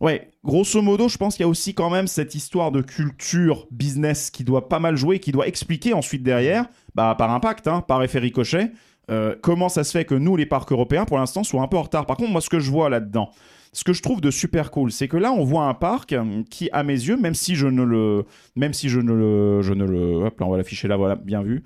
ouais, 0.00 0.30
grosso 0.44 0.80
modo, 0.82 1.08
je 1.08 1.16
pense 1.16 1.36
qu'il 1.36 1.44
y 1.44 1.46
a 1.46 1.48
aussi 1.48 1.74
quand 1.74 1.90
même 1.90 2.06
cette 2.06 2.34
histoire 2.34 2.72
de 2.72 2.80
culture 2.82 3.66
business 3.70 4.30
qui 4.30 4.44
doit 4.44 4.68
pas 4.68 4.78
mal 4.78 4.96
jouer, 4.96 5.18
qui 5.18 5.32
doit 5.32 5.46
expliquer 5.46 5.94
ensuite 5.94 6.22
derrière, 6.22 6.66
bah, 6.94 7.14
par 7.16 7.30
impact, 7.30 7.68
hein, 7.68 7.82
par 7.86 8.02
effet 8.02 8.18
ricochet, 8.18 8.72
euh, 9.10 9.34
comment 9.40 9.68
ça 9.68 9.84
se 9.84 9.90
fait 9.92 10.04
que 10.04 10.14
nous, 10.14 10.36
les 10.36 10.46
parcs 10.46 10.70
européens, 10.72 11.04
pour 11.04 11.18
l'instant, 11.18 11.44
soient 11.44 11.62
un 11.62 11.68
peu 11.68 11.76
en 11.76 11.82
retard. 11.82 12.06
Par 12.06 12.16
contre, 12.16 12.30
moi, 12.30 12.40
ce 12.40 12.48
que 12.48 12.60
je 12.60 12.70
vois 12.70 12.88
là-dedans, 12.88 13.30
ce 13.72 13.84
que 13.84 13.92
je 13.92 14.02
trouve 14.02 14.20
de 14.20 14.30
super 14.30 14.70
cool, 14.70 14.92
c'est 14.92 15.08
que 15.08 15.16
là, 15.16 15.32
on 15.32 15.44
voit 15.44 15.64
un 15.64 15.74
parc 15.74 16.12
euh, 16.12 16.42
qui, 16.50 16.68
à 16.72 16.82
mes 16.82 16.92
yeux, 16.92 17.16
même 17.16 17.34
si 17.34 17.54
je 17.54 17.66
ne 17.66 17.82
le, 17.82 18.26
même 18.54 18.72
si 18.74 18.88
je 18.88 19.00
ne 19.00 19.12
le, 19.12 19.62
je 19.62 19.72
ne 19.72 19.84
le, 19.84 20.24
hop, 20.26 20.38
là, 20.38 20.46
on 20.46 20.50
va 20.50 20.56
l'afficher 20.56 20.88
là, 20.88 20.96
voilà, 20.96 21.16
bien 21.16 21.42
vu. 21.42 21.64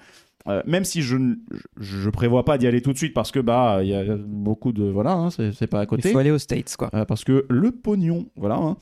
Euh, 0.48 0.62
même 0.66 0.84
si 0.84 1.02
je 1.02 1.16
ne 1.16 1.34
je, 1.78 2.08
prévois 2.10 2.44
pas 2.44 2.56
d'y 2.58 2.66
aller 2.66 2.80
tout 2.80 2.92
de 2.92 2.98
suite 2.98 3.14
parce 3.14 3.32
que 3.32 3.40
bah 3.40 3.78
il 3.82 3.88
y 3.88 3.94
a 3.94 4.16
beaucoup 4.16 4.72
de 4.72 4.84
voilà 4.84 5.12
hein, 5.12 5.30
c'est 5.30 5.66
pas 5.66 5.80
à 5.80 5.82
Il 5.84 5.86
côté 5.88 6.12
faut 6.12 6.18
aller 6.18 6.30
aux 6.30 6.38
States, 6.38 6.76
quoi. 6.76 6.88
euh, 6.94 7.04
parce 7.04 7.24
que 7.24 7.44
le 7.50 7.72
pognon, 7.72 8.26
voilà. 8.36 8.54
hein. 8.56 8.76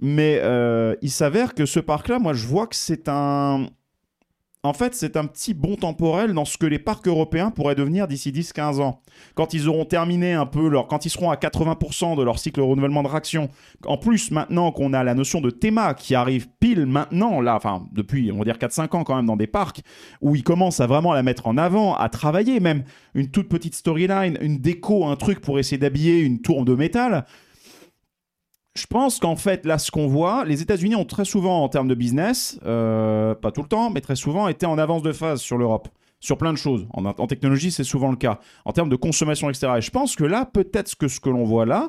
Mais 0.00 0.38
euh, 0.42 0.94
il 1.02 1.10
s'avère 1.10 1.54
que 1.54 1.66
ce 1.66 1.80
parc-là, 1.80 2.18
moi, 2.18 2.34
je 2.34 2.46
vois 2.46 2.66
que 2.66 2.76
c'est 2.76 3.08
un. 3.08 3.66
En 4.64 4.72
fait, 4.72 4.92
c'est 4.96 5.16
un 5.16 5.24
petit 5.26 5.54
bond 5.54 5.76
temporel 5.76 6.32
dans 6.32 6.44
ce 6.44 6.58
que 6.58 6.66
les 6.66 6.80
parcs 6.80 7.06
européens 7.06 7.52
pourraient 7.52 7.76
devenir 7.76 8.08
d'ici 8.08 8.32
10-15 8.32 8.80
ans. 8.80 9.02
Quand 9.36 9.54
ils 9.54 9.68
auront 9.68 9.84
terminé 9.84 10.32
un 10.32 10.46
peu 10.46 10.68
leur. 10.68 10.88
Quand 10.88 11.06
ils 11.06 11.10
seront 11.10 11.30
à 11.30 11.36
80% 11.36 12.16
de 12.16 12.22
leur 12.24 12.40
cycle 12.40 12.58
de 12.58 12.64
renouvellement 12.64 13.04
de 13.04 13.08
réaction. 13.08 13.50
En 13.86 13.98
plus, 13.98 14.32
maintenant 14.32 14.72
qu'on 14.72 14.94
a 14.94 15.04
la 15.04 15.14
notion 15.14 15.40
de 15.40 15.50
théma 15.50 15.94
qui 15.94 16.16
arrive 16.16 16.48
pile 16.58 16.86
maintenant, 16.86 17.40
là, 17.40 17.54
enfin, 17.54 17.86
depuis, 17.92 18.32
on 18.32 18.38
va 18.38 18.44
dire 18.44 18.56
4-5 18.56 18.96
ans 18.96 19.04
quand 19.04 19.14
même 19.14 19.26
dans 19.26 19.36
des 19.36 19.46
parcs, 19.46 19.80
où 20.22 20.34
ils 20.34 20.42
commencent 20.42 20.80
à 20.80 20.88
vraiment 20.88 21.12
la 21.12 21.22
mettre 21.22 21.46
en 21.46 21.56
avant, 21.56 21.94
à 21.94 22.08
travailler 22.08 22.58
même 22.58 22.82
une 23.14 23.30
toute 23.30 23.48
petite 23.48 23.76
storyline, 23.76 24.38
une 24.40 24.58
déco, 24.58 25.06
un 25.06 25.14
truc 25.14 25.40
pour 25.40 25.60
essayer 25.60 25.78
d'habiller 25.78 26.18
une 26.18 26.40
tour 26.40 26.64
de 26.64 26.74
métal. 26.74 27.24
Je 28.78 28.86
pense 28.86 29.18
qu'en 29.18 29.34
fait, 29.34 29.66
là, 29.66 29.76
ce 29.76 29.90
qu'on 29.90 30.06
voit, 30.06 30.44
les 30.44 30.62
États-Unis 30.62 30.94
ont 30.94 31.04
très 31.04 31.24
souvent, 31.24 31.64
en 31.64 31.68
termes 31.68 31.88
de 31.88 31.96
business, 31.96 32.60
euh, 32.64 33.34
pas 33.34 33.50
tout 33.50 33.62
le 33.62 33.66
temps, 33.66 33.90
mais 33.90 34.00
très 34.00 34.14
souvent, 34.14 34.46
été 34.46 34.66
en 34.66 34.78
avance 34.78 35.02
de 35.02 35.10
phase 35.10 35.40
sur 35.40 35.58
l'Europe. 35.58 35.88
Sur 36.20 36.38
plein 36.38 36.52
de 36.52 36.58
choses. 36.58 36.86
En, 36.92 37.04
en 37.04 37.26
technologie, 37.26 37.72
c'est 37.72 37.82
souvent 37.82 38.08
le 38.10 38.16
cas. 38.16 38.38
En 38.64 38.72
termes 38.72 38.88
de 38.88 38.94
consommation, 38.94 39.50
etc. 39.50 39.72
Et 39.78 39.80
je 39.80 39.90
pense 39.90 40.14
que 40.14 40.22
là, 40.22 40.44
peut-être 40.44 40.94
que 40.94 41.08
ce 41.08 41.18
que 41.18 41.28
l'on 41.28 41.44
voit 41.44 41.66
là, 41.66 41.88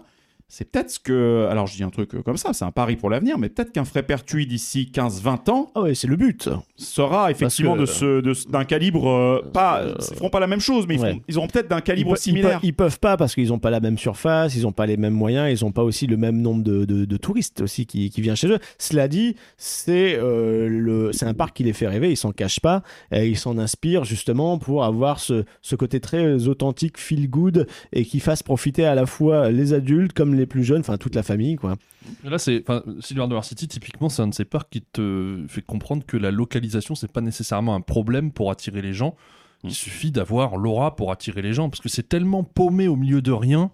c'est 0.49 0.69
peut-être 0.69 0.89
ce 0.89 0.99
que. 0.99 1.47
Alors, 1.49 1.67
je 1.67 1.75
dis 1.75 1.83
un 1.83 1.89
truc 1.89 2.21
comme 2.23 2.35
ça, 2.37 2.53
c'est 2.53 2.65
un 2.65 2.71
pari 2.71 2.95
pour 2.97 3.09
l'avenir, 3.09 3.37
mais 3.37 3.47
peut-être 3.49 3.71
qu'un 3.71 3.85
frais 3.85 4.03
pertuis 4.03 4.45
d'ici 4.47 4.89
15-20 4.93 5.49
ans 5.49 5.71
Ah 5.75 5.81
ouais, 5.81 5.95
c'est 5.95 6.07
le 6.07 6.15
but. 6.15 6.49
sera 6.75 7.31
effectivement 7.31 7.75
que- 7.75 7.81
de 7.81 7.85
ce- 7.85 8.21
de- 8.21 8.51
d'un 8.51 8.63
calibre. 8.65 9.07
euh, 9.09 9.41
pas, 9.53 9.81
Euh, 9.83 9.93
ils 10.11 10.17
feront 10.17 10.29
pas 10.29 10.39
la 10.39 10.47
même 10.47 10.59
chose, 10.59 10.85
mais 10.87 10.95
ils, 10.95 11.01
ouais. 11.01 11.09
feront- 11.11 11.21
ils 11.27 11.37
auront 11.37 11.47
peut-être 11.47 11.67
d'un 11.69 11.77
Ils, 11.77 11.83
calibre 11.83 12.11
pe- 12.13 12.17
ils 12.17 12.21
similaire. 12.21 12.59
pe- 12.59 12.65
ils 12.67 12.73
peuvent 12.73 12.99
pas 12.99 13.15
parce 13.17 13.35
qu'ils 13.35 13.53
ont 13.53 13.59
pas 13.59 13.69
la 13.69 13.79
même 13.79 13.97
surface, 13.97 14.55
ils 14.55 14.65
ont 14.67 14.71
pas 14.71 14.85
les 14.85 14.97
mêmes 14.97 15.13
moyens, 15.13 15.49
ils 15.51 15.63
ont 15.65 15.71
pas 15.71 15.83
aussi 15.83 16.07
le 16.07 16.17
même 16.17 16.41
nombre 16.41 16.63
de, 16.63 16.85
de- 16.85 17.05
de 17.05 17.17
touristes 17.17 17.61
aussi 17.61 17.85
qui, 17.85 18.09
qui 18.09 18.21
viennent 18.21 18.35
chez 18.35 18.47
eux. 18.47 18.59
Cela 18.77 19.07
dit, 19.07 19.35
c'est 19.57 20.17
euh, 20.17 20.67
le, 20.67 21.11
c'est 21.13 21.25
un 21.25 21.33
parc 21.33 21.55
qui 21.55 21.63
les 21.63 21.73
fait 21.73 21.87
rêver, 21.87 22.11
ils 22.11 22.17
s'en 22.17 22.31
cachent 22.31 22.59
pas, 22.59 22.81
et 23.11 23.27
ils 23.27 23.37
s'en 23.37 23.57
inspirent 23.57 24.03
justement 24.05 24.57
pour 24.57 24.83
avoir 24.83 25.19
ce, 25.19 25.43
ce 25.61 25.75
côté 25.75 25.99
très 25.99 26.47
authentique, 26.47 26.97
feel 26.97 27.29
good, 27.29 27.67
et 27.93 28.05
qui 28.05 28.19
fasse 28.19 28.41
profiter 28.43 28.85
à 28.85 28.95
la 28.95 29.05
fois 29.05 29.51
les 29.51 29.73
adultes 29.73 30.13
comme 30.13 30.33
les 30.35 30.38
plus 30.45 30.63
jeunes, 30.63 30.81
enfin 30.81 30.97
toute 30.97 31.15
la 31.15 31.23
famille 31.23 31.55
quoi. 31.55 31.75
Là, 32.23 32.37
c'est 32.37 32.63
enfin, 32.67 32.83
Silver 32.99 33.39
City, 33.43 33.67
typiquement, 33.67 34.09
c'est 34.09 34.21
un 34.21 34.27
de 34.27 34.33
ces 34.33 34.45
parcs 34.45 34.69
qui 34.69 34.81
te 34.81 35.45
fait 35.47 35.61
comprendre 35.61 36.05
que 36.05 36.17
la 36.17 36.31
localisation, 36.31 36.95
c'est 36.95 37.11
pas 37.11 37.21
nécessairement 37.21 37.75
un 37.75 37.81
problème 37.81 38.31
pour 38.31 38.51
attirer 38.51 38.81
les 38.81 38.93
gens. 38.93 39.15
Il 39.63 39.73
suffit 39.73 40.11
d'avoir 40.11 40.55
l'aura 40.55 40.95
pour 40.95 41.11
attirer 41.11 41.41
les 41.41 41.53
gens, 41.53 41.69
parce 41.69 41.81
que 41.81 41.89
c'est 41.89 42.07
tellement 42.07 42.43
paumé 42.43 42.87
au 42.87 42.95
milieu 42.95 43.21
de 43.21 43.31
rien 43.31 43.71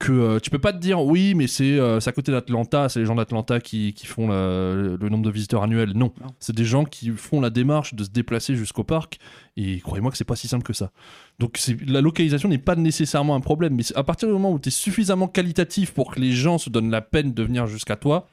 que 0.00 0.10
euh, 0.12 0.40
tu 0.40 0.48
peux 0.50 0.58
pas 0.58 0.72
te 0.72 0.78
dire 0.78 1.00
oui 1.04 1.34
mais 1.34 1.46
c'est 1.46 1.78
euh, 1.78 2.00
c'est 2.00 2.08
à 2.10 2.12
côté 2.12 2.32
d'Atlanta 2.32 2.88
c'est 2.88 2.98
les 3.00 3.06
gens 3.06 3.14
d'Atlanta 3.14 3.60
qui, 3.60 3.92
qui 3.92 4.06
font 4.06 4.28
la- 4.28 4.96
le 4.98 5.08
nombre 5.10 5.24
de 5.24 5.30
visiteurs 5.30 5.62
annuels. 5.62 5.92
Non, 5.94 6.12
Non. 6.20 6.28
c'est 6.40 6.56
des 6.56 6.64
gens 6.64 6.84
qui 6.84 7.10
font 7.10 7.40
la 7.40 7.50
démarche 7.50 7.94
de 7.94 8.02
se 8.02 8.08
déplacer 8.10 8.56
jusqu'au 8.56 8.82
parc 8.82 9.18
et 9.58 9.78
croyez-moi 9.80 10.10
que 10.10 10.16
c'est 10.16 10.24
pas 10.24 10.36
si 10.36 10.48
simple 10.48 10.64
que 10.64 10.72
ça. 10.72 10.90
Donc 11.38 11.58
la 11.86 12.00
localisation 12.00 12.48
n'est 12.48 12.58
pas 12.58 12.76
nécessairement 12.76 13.34
un 13.36 13.40
problème 13.40 13.74
mais 13.76 13.84
à 13.94 14.02
partir 14.02 14.26
du 14.26 14.32
moment 14.32 14.50
où 14.52 14.58
tu 14.58 14.68
es 14.68 14.72
suffisamment 14.72 15.28
qualitatif 15.28 15.92
pour 15.92 16.12
que 16.14 16.18
les 16.18 16.32
gens 16.32 16.56
se 16.58 16.70
donnent 16.70 16.90
la 16.90 17.02
peine 17.02 17.32
de 17.34 17.42
venir 17.42 17.66
jusqu'à 17.66 17.96
toi 17.96 18.26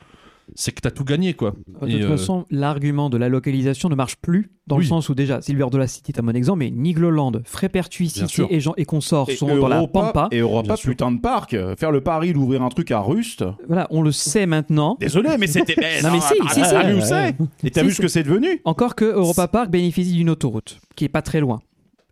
c'est 0.56 0.72
que 0.72 0.82
t'as 0.82 0.92
tout 0.92 1.04
gagné 1.04 1.34
quoi 1.34 1.54
De 1.82 1.92
toute 1.92 2.02
euh, 2.02 2.08
façon, 2.10 2.46
l'argument 2.50 3.10
de 3.10 3.18
la 3.18 3.30
localisation 3.30 3.90
ne 3.90 3.96
marche 3.96 4.16
plus 4.18 4.52
dans 4.68 4.78
Oui. 4.78 4.84
le 4.84 4.88
sens 4.90 5.10
où 5.10 5.16
déjà 5.16 5.42
Silver 5.42 5.68
Dollar 5.72 5.88
City 5.88 6.12
est 6.16 6.20
un 6.20 6.24
bon 6.24 6.36
exemple, 6.36 6.60
mais 6.60 6.72
Nigloland, 6.72 7.32
Frépertuis 7.46 8.10
City 8.10 8.42
et, 8.50 8.60
Jean, 8.60 8.74
et 8.78 8.86
consorts 8.86 9.30
Et 9.30 9.36
sont 9.36 9.48
dans 9.48 9.68
la 9.68 9.78
Europa- 9.78 10.12
pampa. 10.14 10.28
Et 10.32 10.40
Europa, 10.40 10.68
Bien 10.68 10.76
sûr. 10.76 10.90
putain 10.92 11.12
de 11.12 11.20
parc. 11.20 11.54
Euh, 11.54 11.76
Faire 11.78 11.92
le 11.92 12.02
pari 12.02 12.34
d'ouvrir 12.34 12.62
un 12.64 12.70
truc 12.70 12.92
à 12.92 13.00
Rust. 13.00 13.44
Voilà, 13.68 13.88
on 13.92 14.02
le 14.02 14.12
sait 14.12 14.46
maintenant. 14.46 14.98
Désolé, 15.00 15.30
mais 15.40 15.48
c'était. 15.48 15.76
Non, 16.04 16.12
mais 16.12 16.20
si, 16.20 16.34
si, 16.50 16.54
si. 16.56 16.62
Ah. 16.76 17.30
Et 17.64 17.72
t'as 17.72 17.82
Si, 17.82 17.86
vu 17.88 17.92
si. 17.92 17.98
ce 17.98 18.02
que 18.02 18.08
c'est 18.08 18.24
devenu 18.24 18.62
Encore 18.66 18.96
que 18.96 19.06
Europa 19.06 19.48
Park 19.48 19.70
bénéficie 19.70 20.14
d'une 20.14 20.30
autoroute 20.30 20.80
qui 20.96 21.06
est 21.06 21.10
pas 21.10 21.22
très 21.22 21.40
loin. 21.40 21.60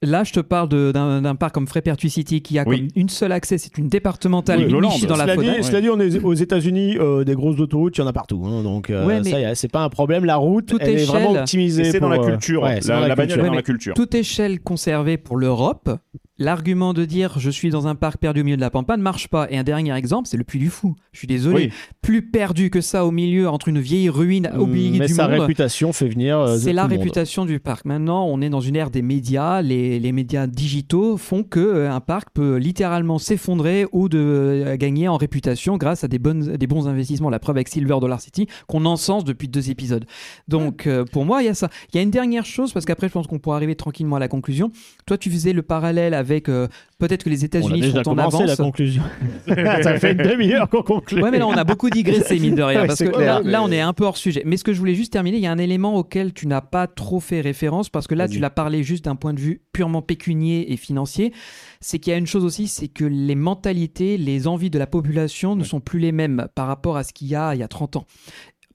Là, 0.01 0.23
je 0.25 0.33
te 0.33 0.39
parle 0.41 0.67
d'un 0.93 1.35
parc 1.35 1.53
comme 1.53 1.67
Frépertuis 1.67 2.09
City 2.09 2.41
qui 2.41 2.59
a 2.59 2.63
Oui. 2.67 2.79
comme 2.81 2.87
une 3.01 3.09
seule 3.09 3.31
accès, 3.31 3.57
c'est 3.57 3.77
une 3.77 3.87
départementale 3.87 4.59
Oui, 4.65 4.71
dans 5.07 5.15
la 5.15 5.23
Cela 5.23 5.35
dit, 5.37 5.45
forêt. 5.47 5.63
cela 5.63 5.81
dit, 5.81 5.89
on 5.89 5.99
est 5.99 6.21
aux 6.23 6.33
États-Unis, 6.33 6.97
euh, 6.99 7.23
des 7.23 7.33
grosses 7.33 7.59
autoroutes, 7.59 7.97
il 7.97 8.01
y 8.01 8.03
en 8.03 8.07
a 8.07 8.13
partout. 8.13 8.43
hein, 8.45 8.61
donc, 8.61 8.89
euh, 8.89 9.05
Ouais, 9.05 9.23
ça, 9.23 9.55
c'est 9.55 9.71
pas 9.71 9.83
un 9.83 9.89
problème. 9.89 10.25
La 10.25 10.35
route, 10.35 10.65
Toute 10.65 10.81
elle 10.81 10.99
est 10.99 11.05
vraiment 11.05 11.31
optimisée. 11.31 11.85
C'est 11.85 11.99
dans 12.01 12.09
pour, 12.09 12.17
la 12.17 12.21
euh, 12.23 12.31
culture. 12.31 12.61
ouais, 12.63 12.81
la, 12.81 12.99
dans 13.01 13.07
la 13.07 13.15
bagnole 13.15 13.45
dans 13.47 13.61
culture. 13.61 13.93
toute 13.93 14.13
échelle 14.15 14.59
conservée 14.59 15.17
pour 15.17 15.37
l'Europe, 15.37 15.89
l'argument 16.37 16.93
de 16.93 17.05
dire 17.05 17.39
je 17.39 17.49
suis 17.49 17.69
dans 17.69 17.87
un 17.87 17.95
parc 17.95 18.17
perdu 18.17 18.41
au 18.41 18.43
milieu 18.43 18.57
de 18.57 18.61
la 18.61 18.69
pampa 18.69 18.97
ne 18.97 19.01
marche 19.01 19.27
pas. 19.27 19.47
Et 19.49 19.57
un 19.57 19.63
dernier 19.63 19.95
exemple, 19.95 20.27
c'est 20.27 20.37
le 20.37 20.43
Puy 20.43 20.59
du 20.59 20.69
Fou. 20.69 20.95
Je 21.11 21.19
suis 21.19 21.27
désolé. 21.27 21.65
Oui. 21.65 21.71
Plus 22.01 22.21
perdu 22.21 22.69
que 22.69 22.81
ça 22.81 23.05
au 23.05 23.11
milieu, 23.11 23.47
entre 23.49 23.67
une 23.69 23.79
vieille 23.79 24.09
ruine 24.09 24.49
oubliée 24.57 24.99
mais 24.99 25.07
du 25.07 25.13
sa 25.13 25.27
monde. 25.27 25.39
réputation 25.41 25.93
fait 25.93 26.07
venir. 26.09 26.37
euh, 26.39 26.57
C'est 26.57 26.69
tout 26.71 26.75
la 26.75 26.83
monde. 26.83 26.91
réputation 26.91 27.45
du 27.45 27.59
parc. 27.59 27.85
Maintenant, 27.85 28.25
on 28.27 28.41
est 28.41 28.49
dans 28.49 28.59
une 28.61 28.75
ère 28.75 28.89
des 28.91 29.01
médias. 29.01 29.61
Les, 29.61 29.99
les 29.99 30.11
médias 30.11 30.47
digitaux 30.47 31.17
font 31.17 31.43
que 31.43 31.59
euh, 31.59 31.91
un 31.91 31.99
parc 32.01 32.29
peut 32.33 32.57
littéralement 32.57 33.17
s'effondrer 33.17 33.85
ou 33.91 34.09
de 34.09 34.17
euh, 34.19 34.77
gagner 34.77 35.07
en 35.07 35.17
réputation 35.17 35.77
grâce 35.77 36.03
à 36.03 36.07
des, 36.07 36.19
bonnes, 36.19 36.57
des 36.57 36.67
bons 36.67 36.87
investissements. 36.87 37.29
La 37.29 37.39
preuve 37.39 37.55
avec 37.57 37.69
Silver 37.69 37.97
Dollar 38.01 38.19
City, 38.19 38.47
qu'on 38.67 38.85
encense 38.85 39.23
depuis 39.23 39.47
deux 39.47 39.69
épisodes. 39.69 40.05
Donc, 40.47 40.87
pour 41.11 41.25
moi, 41.25 41.41
il 41.41 41.45
y 41.45 41.49
a 41.49 41.53
ça. 41.53 41.69
Il 41.93 41.97
y 41.97 41.99
a 41.99 42.03
une 42.03 42.11
dernière 42.11 42.45
chose, 42.45 42.73
parce 42.73 42.85
qu'après, 42.85 43.07
je 43.07 43.13
pense 43.13 43.27
qu'on 43.27 43.39
pourra 43.39 43.55
arriver 43.55 43.75
tranquillement 43.75 44.17
à 44.17 44.19
la 44.19 44.27
conclusion. 44.27 44.71
Toi, 45.05 45.17
tu 45.17 45.29
faisais 45.31 45.53
le 45.53 45.61
parallèle 45.61 46.13
avec 46.13 46.24
euh, 46.49 46.67
peut-être 46.97 47.23
que 47.23 47.29
les 47.29 47.45
États-Unis 47.45 47.91
sont 47.91 47.99
en 47.99 48.03
commencé 48.03 48.37
avance. 48.37 48.49
la 48.49 48.55
conclusion. 48.55 49.03
ça 49.47 49.99
fait 49.99 50.11
une 50.13 50.17
demi-heure 50.17 50.69
qu'on 50.69 50.81
conclut. 50.83 51.21
Ouais, 51.21 51.31
mais 51.31 51.39
là, 51.39 51.47
on 51.47 51.53
a 51.53 51.63
beaucoup 51.63 51.89
digressé, 51.89 52.39
mine 52.39 52.55
de 52.55 52.63
rien, 52.63 52.81
Ouais, 52.81 52.87
parce 52.87 52.99
que 52.99 53.09
clair, 53.09 53.35
là, 53.35 53.41
mais- 53.43 53.51
là, 53.51 53.63
on 53.63 53.71
est 53.71 53.79
un 53.81 53.93
peu 53.93 54.05
hors 54.05 54.17
sujet. 54.17 54.43
Mais 54.45 54.57
ce 54.57 54.63
que 54.63 54.73
je 54.73 54.79
voulais 54.79 54.95
juste 54.95 55.13
terminer, 55.13 55.37
il 55.37 55.43
y 55.43 55.47
a 55.47 55.51
un 55.51 55.57
élément 55.57 55.95
auquel 55.95 56.33
tu 56.33 56.47
n'as 56.47 56.61
pas 56.61 56.87
trop 56.87 57.19
fait 57.19 57.41
référence, 57.41 57.89
parce 57.89 58.07
que 58.07 58.15
là, 58.15 58.27
tu 58.27 58.39
l'as 58.39 58.49
parlé 58.49 58.83
juste 58.83 59.05
d'un 59.05 59.15
point 59.15 59.33
de 59.33 59.39
vue 59.39 59.61
purement 59.73 60.01
pécunier 60.01 60.71
et 60.71 60.77
financier. 60.77 61.33
C'est 61.81 61.99
qu'il 61.99 62.11
y 62.11 62.13
a 62.13 62.17
une 62.17 62.27
chose 62.27 62.43
aussi, 62.45 62.67
c'est 62.67 62.87
que 62.87 63.05
les 63.05 63.35
mentalités, 63.35 64.17
les 64.17 64.47
envies 64.47 64.69
de 64.69 64.79
la 64.79 64.87
population 64.87 65.55
ne 65.55 65.63
sont 65.63 65.79
plus 65.79 65.99
les 65.99 66.11
mêmes 66.11 66.47
par 66.55 66.67
rapport 66.67 66.97
à 66.97 67.03
ce 67.03 67.13
qu'il 67.13 67.27
y 67.27 67.35
a 67.35 67.53
il 67.53 67.59
y 67.59 67.63
a 67.63 67.67
30 67.67 67.97
ans. 67.97 68.05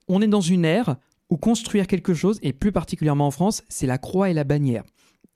On 0.07 0.21
est 0.21 0.27
dans 0.27 0.41
une 0.41 0.65
ère 0.65 0.95
où 1.29 1.37
construire 1.37 1.87
quelque 1.87 2.13
chose, 2.13 2.39
et 2.41 2.51
plus 2.51 2.71
particulièrement 2.73 3.27
en 3.27 3.31
France, 3.31 3.63
c'est 3.69 3.87
la 3.87 3.97
croix 3.97 4.29
et 4.29 4.33
la 4.33 4.43
bannière. 4.43 4.83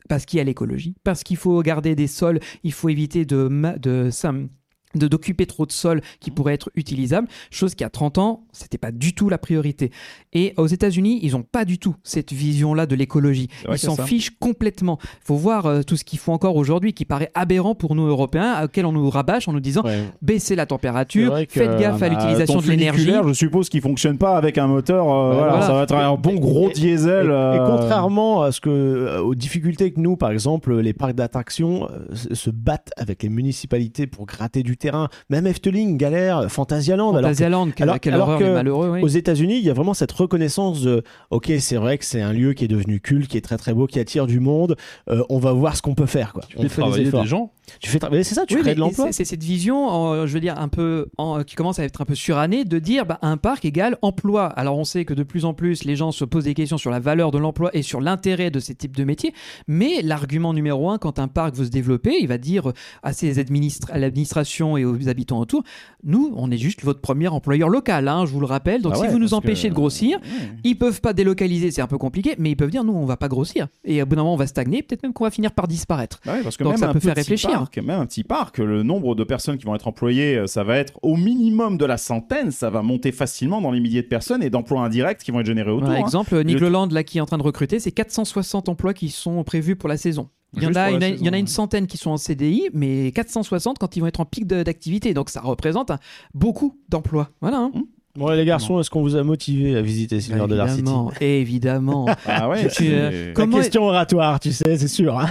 Parce 0.07 0.25
qu'il 0.25 0.37
y 0.37 0.41
a 0.41 0.43
l'écologie, 0.43 0.95
parce 1.03 1.23
qu'il 1.23 1.37
faut 1.37 1.61
garder 1.61 1.95
des 1.95 2.07
sols, 2.07 2.39
il 2.63 2.73
faut 2.73 2.89
éviter 2.89 3.25
de, 3.25 3.49
de, 3.79 4.09
sam- 4.11 4.49
de 4.95 5.07
d'occuper 5.07 5.45
trop 5.45 5.65
de 5.65 5.71
sols 5.71 6.01
qui 6.19 6.31
pourraient 6.31 6.53
être 6.53 6.69
utilisables, 6.75 7.27
chose 7.51 7.75
qui 7.75 7.83
à 7.83 7.89
30 7.89 8.17
ans, 8.17 8.43
c'était 8.51 8.77
pas 8.77 8.91
du 8.91 9.13
tout 9.13 9.29
la 9.29 9.37
priorité. 9.37 9.91
Et 10.33 10.53
aux 10.57 10.67
États-Unis, 10.67 11.19
ils 11.23 11.35
ont 11.35 11.43
pas 11.43 11.65
du 11.65 11.77
tout 11.79 11.95
cette 12.03 12.33
vision-là 12.33 12.85
de 12.85 12.95
l'écologie. 12.95 13.49
Ils 13.69 13.77
s'en 13.77 13.95
fichent 13.95 14.31
complètement. 14.39 14.97
Faut 15.23 15.35
voir 15.35 15.65
euh, 15.65 15.81
tout 15.83 15.97
ce 15.97 16.03
qu'ils 16.03 16.19
font 16.19 16.33
encore 16.33 16.55
aujourd'hui 16.55 16.93
qui 16.93 17.05
paraît 17.05 17.31
aberrant 17.35 17.75
pour 17.75 17.95
nous 17.95 18.05
Européens, 18.07 18.63
auquel 18.63 18.85
on 18.85 18.91
nous 18.91 19.09
rabâche 19.09 19.47
en 19.47 19.53
nous 19.53 19.59
disant 19.59 19.83
Ouais. 19.83 20.03
baissez 20.21 20.55
la 20.55 20.65
température, 20.65 21.37
faites 21.49 21.79
gaffe 21.79 22.01
à 22.01 22.05
Ah, 22.05 22.09
l'utilisation 22.09 22.59
de 22.61 22.67
l'énergie. 22.67 23.11
je 23.27 23.33
suppose 23.33 23.69
qu'il 23.69 23.81
fonctionne 23.81 24.17
pas 24.17 24.37
avec 24.37 24.57
un 24.57 24.67
moteur. 24.67 25.07
euh, 25.09 25.29
Ouais, 25.29 25.35
voilà, 25.35 25.51
voilà. 25.51 25.65
Ça 25.67 25.73
va 25.73 25.83
être 25.83 25.95
un 25.95 26.15
bon 26.15 26.35
gros 26.35 26.69
Et- 26.69 26.73
diesel. 26.73 27.25
Et, 27.25 27.29
et 27.29 27.31
euh, 27.31 27.65
contrairement 27.67 28.41
à 28.43 28.51
ce 28.51 28.61
que, 28.61 28.69
euh, 28.69 29.21
aux 29.21 29.35
difficultés 29.35 29.91
que 29.91 29.99
nous, 29.99 30.15
par 30.17 30.31
exemple, 30.31 30.75
les 30.79 30.93
parcs 30.93 31.13
d'attractions 31.15 31.87
euh, 31.89 32.15
se- 32.15 32.33
se 32.33 32.49
battent 32.49 32.91
avec 32.97 33.23
les 33.23 33.29
municipalités 33.29 34.07
pour 34.07 34.25
gratter 34.25 34.63
du 34.63 34.77
terrain. 34.77 34.84
Même 35.29 35.47
Efteling 35.47 35.97
galère, 35.97 36.51
Phantasialand. 36.51 37.09
alors 37.09 37.21
que- 37.21 37.25
Phantasialand, 37.27 37.71
quelle, 37.71 37.89
alors- 37.89 37.99
quelle 37.99 38.13
alors 38.13 38.27
horreur, 38.29 38.39
que 38.39 38.53
malheureux. 38.53 38.89
oui. 38.93 39.01
Aux 39.01 39.07
États-Unis, 39.07 39.57
il 39.57 39.63
y 39.65 39.69
a 39.69 39.73
vraiment 39.73 39.93
cette 39.93 40.11
reconnaissance 40.11 40.81
de 40.81 41.03
OK, 41.31 41.51
c'est 41.59 41.77
vrai 41.77 41.97
que 41.97 42.05
c'est 42.05 42.21
un 42.21 42.33
lieu 42.33 42.53
qui 42.53 42.65
est 42.65 42.67
devenu 42.69 42.99
culte, 42.99 43.27
qui 43.29 43.37
est 43.37 43.41
très 43.41 43.57
très 43.57 43.73
beau, 43.73 43.87
qui 43.87 43.99
attire 43.99 44.27
du 44.27 44.39
monde. 44.39 44.75
Euh, 45.09 45.23
on 45.29 45.39
va 45.39 45.53
voir 45.53 45.75
ce 45.75 45.81
qu'on 45.81 45.95
peut 45.95 46.05
faire. 46.05 46.33
Quoi. 46.33 46.43
tu 46.49 46.57
on 46.57 46.61
fais 46.63 46.67
des 46.67 46.73
travailler 46.73 47.07
efforts. 47.07 47.21
des 47.23 47.27
gens 47.27 47.51
Tu 47.81 47.89
fais 47.89 47.97
travailler, 47.97 48.23
c'est 48.23 48.35
ça, 48.35 48.45
tu 48.45 48.55
Oui, 48.55 48.61
crées 48.61 48.75
de 48.75 48.79
l'emploi. 48.79 49.07
c'est- 49.07 49.11
C'est 49.13 49.25
cette 49.25 49.43
vision, 49.43 49.87
en- 49.87 50.27
je 50.27 50.33
veux 50.33 50.39
dire, 50.39 50.59
un 50.59 50.67
peu, 50.67 51.07
en- 51.17 51.43
qui 51.43 51.55
commence 51.55 51.79
à 51.79 51.83
être 51.83 51.99
un 52.01 52.05
peu 52.05 52.13
surannée, 52.13 52.63
de 52.63 52.77
dire 52.77 53.05
bah, 53.07 53.17
un 53.23 53.37
parc 53.37 53.65
égale 53.65 53.97
emploi. 54.03 54.45
Alors 54.45 54.77
on 54.77 54.83
sait 54.83 55.03
que 55.03 55.13
de 55.15 55.23
plus 55.23 55.45
en 55.45 55.53
plus, 55.55 55.83
les 55.83 55.95
gens 55.95 56.11
se 56.11 56.25
posent 56.25 56.43
des 56.43 56.53
questions 56.53 56.77
sur 56.77 56.91
la 56.91 56.99
valeur 56.99 57.31
de 57.31 57.37
l'emploi 57.39 57.71
et 57.73 57.81
sur 57.81 58.01
l'intérêt 58.01 58.51
de 58.51 58.59
ces 58.59 58.75
types 58.75 58.95
de 58.95 59.03
métiers. 59.03 59.33
Mais 59.67 60.01
l'argument 60.03 60.53
numéro 60.53 60.89
un, 60.91 60.97
quand 60.99 61.17
un 61.17 61.27
parc 61.27 61.55
veut 61.55 61.65
se 61.65 61.69
développer, 61.71 62.13
il 62.21 62.27
va 62.27 62.37
dire 62.37 62.71
à 63.03 63.13
ses 63.13 63.39
administra- 63.39 63.93
à 63.93 63.97
l'administration 63.97 64.64
et 64.77 64.85
aux 64.85 65.07
habitants 65.07 65.39
autour, 65.39 65.63
nous, 66.03 66.33
on 66.35 66.51
est 66.51 66.57
juste 66.57 66.83
votre 66.83 67.01
premier 67.01 67.27
employeur 67.27 67.69
local, 67.69 68.07
hein, 68.07 68.25
je 68.25 68.31
vous 68.31 68.39
le 68.39 68.45
rappelle. 68.45 68.81
Donc 68.81 68.93
Ah 68.95 68.99
si 69.01 69.07
vous 69.07 69.19
nous 69.19 69.29
que- 69.29 69.35
empêchez 69.35 69.69
de 69.69 69.73
grossir, 69.73 70.19
ouais. 70.19 70.49
ils 70.63 70.75
peuvent 70.75 71.01
pas 71.01 71.13
délocaliser, 71.13 71.71
c'est 71.71 71.81
un 71.81 71.87
peu 71.87 71.97
compliqué, 71.97 72.35
mais 72.37 72.51
ils 72.51 72.55
peuvent 72.55 72.71
dire 72.71 72.83
nous, 72.83 72.93
on 72.93 73.05
va 73.05 73.17
pas 73.17 73.27
grossir. 73.27 73.67
Et 73.83 74.01
au 74.01 74.05
bout 74.05 74.15
d'un 74.15 74.23
moment, 74.23 74.33
on 74.33 74.37
va 74.37 74.47
stagner, 74.47 74.81
peut-être 74.81 75.03
même 75.03 75.13
qu'on 75.13 75.23
va 75.23 75.31
finir 75.31 75.51
par 75.51 75.67
disparaître. 75.67 76.19
Bah 76.25 76.33
ouais, 76.33 76.43
parce 76.43 76.57
que 76.57 76.63
Donc 76.63 76.73
même 76.73 76.79
ça 76.79 76.89
un 76.89 76.93
peut 76.93 76.99
faire 76.99 77.15
réfléchir. 77.15 77.51
Parc, 77.51 77.77
même 77.77 77.99
un 77.99 78.05
petit 78.05 78.23
parc, 78.23 78.57
le 78.57 78.83
nombre 78.83 79.15
de 79.15 79.23
personnes 79.23 79.57
qui 79.57 79.65
vont 79.65 79.75
être 79.75 79.87
employées, 79.87 80.37
euh, 80.37 80.47
ça 80.47 80.63
va 80.63 80.77
être 80.77 80.93
au 81.01 81.15
minimum 81.15 81.77
de 81.77 81.85
la 81.85 81.97
centaine, 81.97 82.51
ça 82.51 82.69
va 82.69 82.81
monter 82.81 83.11
facilement 83.11 83.61
dans 83.61 83.71
les 83.71 83.79
milliers 83.79 84.01
de 84.01 84.07
personnes 84.07 84.43
et 84.43 84.49
d'emplois 84.49 84.81
indirects 84.81 85.19
qui 85.19 85.31
vont 85.31 85.39
être 85.39 85.45
générés 85.45 85.71
autour. 85.71 85.87
Par 85.87 85.97
hein. 85.97 85.99
exemple, 85.99 86.43
Nigloland, 86.43 86.87
là, 86.87 87.03
qui 87.03 87.17
est 87.17 87.21
en 87.21 87.25
train 87.25 87.37
de 87.37 87.43
recruter, 87.43 87.79
c'est 87.79 87.91
460 87.91 88.69
emplois 88.69 88.93
qui 88.93 89.09
sont 89.09 89.43
prévus 89.43 89.75
pour 89.75 89.89
la 89.89 89.97
saison. 89.97 90.29
Il 90.57 90.63
y, 90.63 90.67
en 90.67 90.75
a, 90.75 90.91
il, 90.91 91.23
y 91.25 91.29
en 91.29 91.33
une 91.33 91.47
centaine 91.47 91.87
qui 91.87 91.97
sont 91.97 92.11
en 92.11 92.17
CDI, 92.17 92.69
mais 92.73 93.11
460 93.11 93.77
quand 93.79 93.95
ils 93.95 93.99
vont 93.99 94.07
être 94.07 94.19
en 94.19 94.25
pic 94.25 94.47
de- 94.47 94.63
d'activité. 94.63 95.13
Donc 95.13 95.29
ça 95.29 95.41
représente 95.41 95.91
beaucoup 96.33 96.77
d'emplois. 96.89 97.29
Voilà. 97.41 97.57
hein. 97.57 97.71
Bon, 98.17 98.29
les 98.29 98.45
garçons, 98.45 98.79
est-ce 98.79 98.89
qu'on 98.89 99.01
vous 99.01 99.17
a 99.17 99.23
motivé 99.23 99.75
à 99.75 99.81
visiter 99.81 100.21
Silver 100.21 100.47
Dollar 100.47 100.69
City 100.69 100.89
évidemment, 101.19 102.05
évidemment. 102.05 102.05
Ah 102.25 102.47
ouais, 102.47 102.69
Tu- 102.69 102.87
euh, 102.89 103.33
comment 103.35 103.57
question 103.57 103.83
oratoire, 103.83 104.39
tu 104.39 104.53
sais, 104.53 104.77
c'est 104.77 104.87
sûr. 104.87 105.19
hein. 105.19 105.27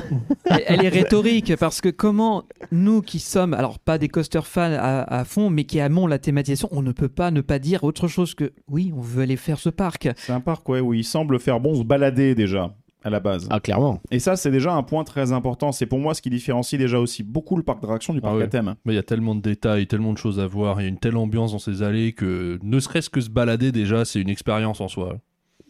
elle, 0.67 0.85
est 0.85 0.91
rhétorique 0.91 1.57
parce 1.57 1.81
que 1.81 1.89
comment 1.89 2.45
nous 2.73 3.01
qui 3.01 3.21
sommes, 3.21 3.55
alors 3.55 3.79
pas 3.79 3.97
des 3.97 4.09
coaster 4.09 4.43
fans 4.45 4.71
à, 4.79 5.01
à 5.21 5.25
fond, 5.25 5.49
mais 5.49 5.65
qui 5.65 5.79
aimons 5.79 6.07
la 6.07 6.19
thématisation, 6.19 6.69
on 6.73 6.83
ne 6.83 6.93
peut 6.93 7.09
pas 7.09 7.31
ne 7.31 7.41
pas 7.41 7.59
dire 7.59 7.85
autre 7.85 8.07
chose 8.07 8.35
que 8.35 8.53
oui, 8.69 8.93
on 8.95 9.01
veut 9.01 9.23
aller 9.23 9.37
faire 9.39 9.59
ce 9.59 9.71
parc. 9.71 10.11
c'est 10.19 10.33
un 10.35 10.41
parc 10.41 10.69
ouais, 10.69 10.81
où 10.81 10.93
il 10.93 11.05
semble 11.05 11.41
faire 11.41 11.61
bon 11.61 11.75
se 11.77 11.85
balader 11.85 12.35
déjà 12.35 12.75
à 13.05 13.11
la 13.11 13.21
base. 13.21 13.47
Ah, 13.51 13.61
clairement. 13.61 14.01
Et 14.11 14.19
ça, 14.19 14.35
c'est 14.35 14.51
déjà 14.51 14.73
un 14.73 14.83
point 14.83 15.05
très 15.05 15.33
important. 15.33 15.71
C'est 15.73 15.87
pour 15.87 15.99
moi 15.99 16.15
ce 16.15 16.23
qui 16.23 16.31
différencie 16.31 16.79
déjà 16.79 16.99
aussi 16.99 17.23
beaucoup 17.23 17.57
le 17.57 17.63
parc 17.63 17.81
d'attractions 17.81 18.15
du 18.15 18.21
Ah 18.23 18.29
parc 18.29 18.37
ouais. 18.37 18.45
à 18.45 18.49
thème. 18.49 18.75
Mais 18.85 18.95
il 18.95 18.97
y 18.97 18.99
a 18.99 19.03
tellement 19.03 19.35
de 19.35 19.41
détails, 19.43 19.87
tellement 19.87 20.13
de 20.13 20.19
choses 20.19 20.41
à 20.41 20.47
voir, 20.47 20.81
il 20.81 20.85
y 20.85 20.87
a 20.87 20.89
une 20.89 20.99
telle 20.99 21.17
ambiance 21.17 21.53
dans 21.53 21.59
ces 21.59 21.83
allées 21.83 22.13
que 22.13 22.59
ne 22.63 22.81
serait-ce 22.81 23.11
que 23.11 23.21
se 23.21 23.31
balader 23.31 23.71
déjà, 23.73 24.05
c'est 24.05 24.21
une 24.21 24.31
expérience 24.31 24.81
en 24.81 24.89
soi. 24.89 25.19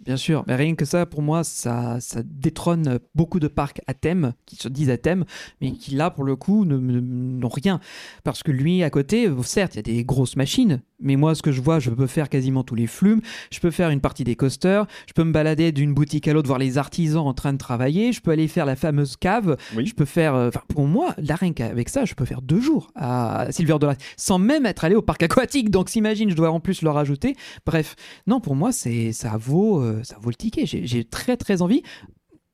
Bien 0.05 0.17
sûr, 0.19 0.45
mais 0.47 0.55
rien 0.55 0.75
que 0.75 0.85
ça, 0.85 1.07
pour 1.07 1.23
moi, 1.23 1.45
ça, 1.45 1.99
ça 1.99 2.21
détrône 2.23 2.99
beaucoup 3.15 3.41
de 3.41 3.49
parcs 3.49 3.81
à 3.87 3.95
thème, 3.95 4.35
qui 4.45 4.57
se 4.57 4.69
disent 4.69 4.91
à 4.91 4.99
thème, 4.99 5.25
mais 5.63 5.73
qui 5.73 5.95
là, 5.95 6.11
pour 6.11 6.25
le 6.25 6.37
coup, 6.37 6.67
n'ont 6.67 7.49
rien. 7.49 7.81
Parce 8.23 8.43
que 8.43 8.53
lui, 8.53 8.83
à 8.83 8.91
côté, 8.91 9.31
certes, 9.45 9.75
il 9.75 9.79
y 9.79 9.81
a 9.81 9.83
des 9.83 10.05
grosses 10.05 10.37
machines, 10.37 10.83
mais 11.01 11.17
moi, 11.17 11.35
ce 11.35 11.43
que 11.43 11.53
je 11.53 11.61
vois, 11.61 11.79
je 11.81 11.91
peux 11.91 12.07
faire 12.07 12.29
quasiment 12.29 12.63
tous 12.63 12.75
les 12.75 12.87
flumes, 12.87 13.21
je 13.51 13.61
peux 13.61 13.71
faire 13.71 13.91
une 13.91 14.01
partie 14.01 14.25
des 14.25 14.37
coasters, 14.37 14.87
je 15.07 15.13
peux 15.13 15.25
me 15.25 15.33
balader 15.33 15.73
d'une 15.73 15.93
boutique 15.93 16.29
à 16.29 16.33
l'autre, 16.33 16.47
voir 16.47 16.59
les 16.59 16.79
artisans 16.79 17.27
en 17.27 17.35
train 17.35 17.53
de 17.53 17.59
travailler, 17.59 18.13
je 18.13 18.21
peux 18.21 18.31
aller 18.31 18.49
faire 18.49 18.65
la 18.67 18.77
fameuse 18.77 19.17
cave, 19.17 19.57
Oui. 19.77 19.87
je 19.87 19.95
peux 19.95 20.05
faire, 20.05 20.35
euh, 20.35 20.49
enfin, 20.49 20.63
pour 20.69 20.87
moi, 20.87 21.15
là, 21.19 21.35
rien 21.37 21.53
qu'avec 21.53 21.89
ça, 21.89 22.05
je 22.05 22.15
peux 22.15 22.25
faire 22.25 22.43
deux 22.43 22.61
jours 22.61 22.91
à 22.95 23.47
Silver 23.51 23.77
Dollar, 23.81 23.97
sans 24.17 24.39
même 24.39 24.67
être 24.67 24.85
allé 24.85 24.95
au 24.95 25.03
parc 25.03 25.23
aquatique. 25.23 25.71
Donc, 25.71 25.89
s'imagine, 25.89 26.31
je 26.31 26.37
dois 26.37 26.51
en 26.51 26.61
plus 26.61 26.83
le 26.83 26.91
rajouter. 26.91 27.35
Bref, 27.67 27.97
non, 28.27 28.41
pour 28.41 28.55
moi, 28.55 28.73
c'est 28.73 29.13
ça 29.13 29.37
vaut, 29.37 29.81
euh, 29.81 30.01
ça 30.05 30.17
vaut 30.21 30.31
le 30.31 30.37
ticket. 30.37 30.65
J'ai 30.67 31.05
très 31.05 31.37
très 31.37 31.63
envie. 31.63 31.83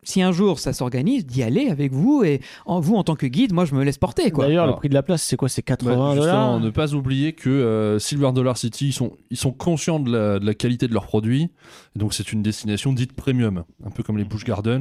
Si 0.03 0.23
un 0.23 0.33
jour 0.33 0.59
ça 0.59 0.73
s'organise, 0.73 1.27
d'y 1.27 1.43
aller 1.43 1.69
avec 1.69 1.93
vous 1.93 2.23
et 2.25 2.41
en 2.67 2.81
vous 2.81 2.97
en 2.97 3.05
tant 3.05 3.17
que 3.17 3.27
guide, 3.27 3.53
moi 3.53 3.65
je 3.65 3.75
me 3.75 3.85
laisse 3.85 3.99
porter 3.99 4.31
quoi. 4.31 4.47
D'ailleurs, 4.47 4.67
le 4.67 4.75
prix 4.75 4.89
de 4.89 4.95
la 4.95 5.03
place, 5.03 5.23
c'est 5.23 5.37
quoi? 5.37 5.49
C'est 5.49 5.63
Bah, 5.63 5.77
80 5.77 5.93
justement, 6.15 6.15
dollars 6.17 6.61
ne 6.61 6.71
pas 6.71 6.95
oublier 6.95 7.33
que 7.33 7.51
euh, 7.51 7.99
Silver 7.99 8.33
Dollar 8.33 8.57
City, 8.57 8.89
ils 8.89 8.93
sont, 8.93 9.13
ils 9.31 9.37
sont 9.37 9.53
conscients 9.53 10.01
de 10.01 10.11
la, 10.13 10.39
de 10.39 10.47
la 10.47 10.55
qualité 10.55 10.89
de 10.89 10.95
leurs 10.95 11.07
produits. 11.07 11.51
Donc, 11.97 12.15
c'est 12.15 12.33
une 12.33 12.43
destination 12.43 12.93
dite 12.93 13.13
premium, 13.13 13.65
un 13.85 13.91
peu 13.91 14.03
comme 14.03 14.17
les 14.17 14.25
Busch 14.25 14.45
Gardens. 14.45 14.81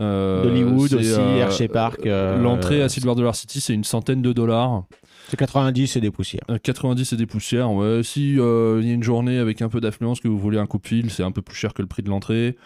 Euh, 0.00 0.44
D'Hollywood 0.44 0.88
c'est, 0.90 0.94
aussi, 0.96 1.10
euh, 1.18 1.38
Hershey 1.38 1.68
Park. 1.68 2.06
euh, 2.06 2.38
L'entrée 2.40 2.82
à 2.82 2.88
Silver 2.88 3.14
Dollar 3.16 3.34
City, 3.34 3.60
c'est 3.60 3.74
une 3.74 3.84
centaine 3.84 4.22
de 4.22 4.32
dollars. 4.32 4.84
C'est 5.28 5.36
90 5.36 5.96
et 5.96 6.00
des 6.00 6.10
poussières. 6.10 6.44
Euh, 6.50 6.58
90 6.62 7.12
et 7.12 7.16
des 7.16 7.26
poussières. 7.26 7.70
Ouais. 7.72 8.02
Si 8.02 8.38
euh, 8.38 8.78
il 8.80 8.88
y 8.88 8.90
a 8.90 8.94
une 8.94 9.02
journée 9.02 9.38
avec 9.38 9.60
un 9.60 9.68
peu 9.68 9.80
d'affluence 9.80 10.20
que 10.20 10.28
vous 10.28 10.38
voulez 10.38 10.58
un 10.58 10.66
coup 10.66 10.78
de 10.78 10.86
fil, 10.86 11.10
c'est 11.10 11.22
un 11.24 11.32
peu 11.32 11.42
plus 11.42 11.56
cher 11.56 11.74
que 11.74 11.82
le 11.82 11.88
prix 11.88 12.02
de 12.02 12.08
l'entrée. 12.08 12.56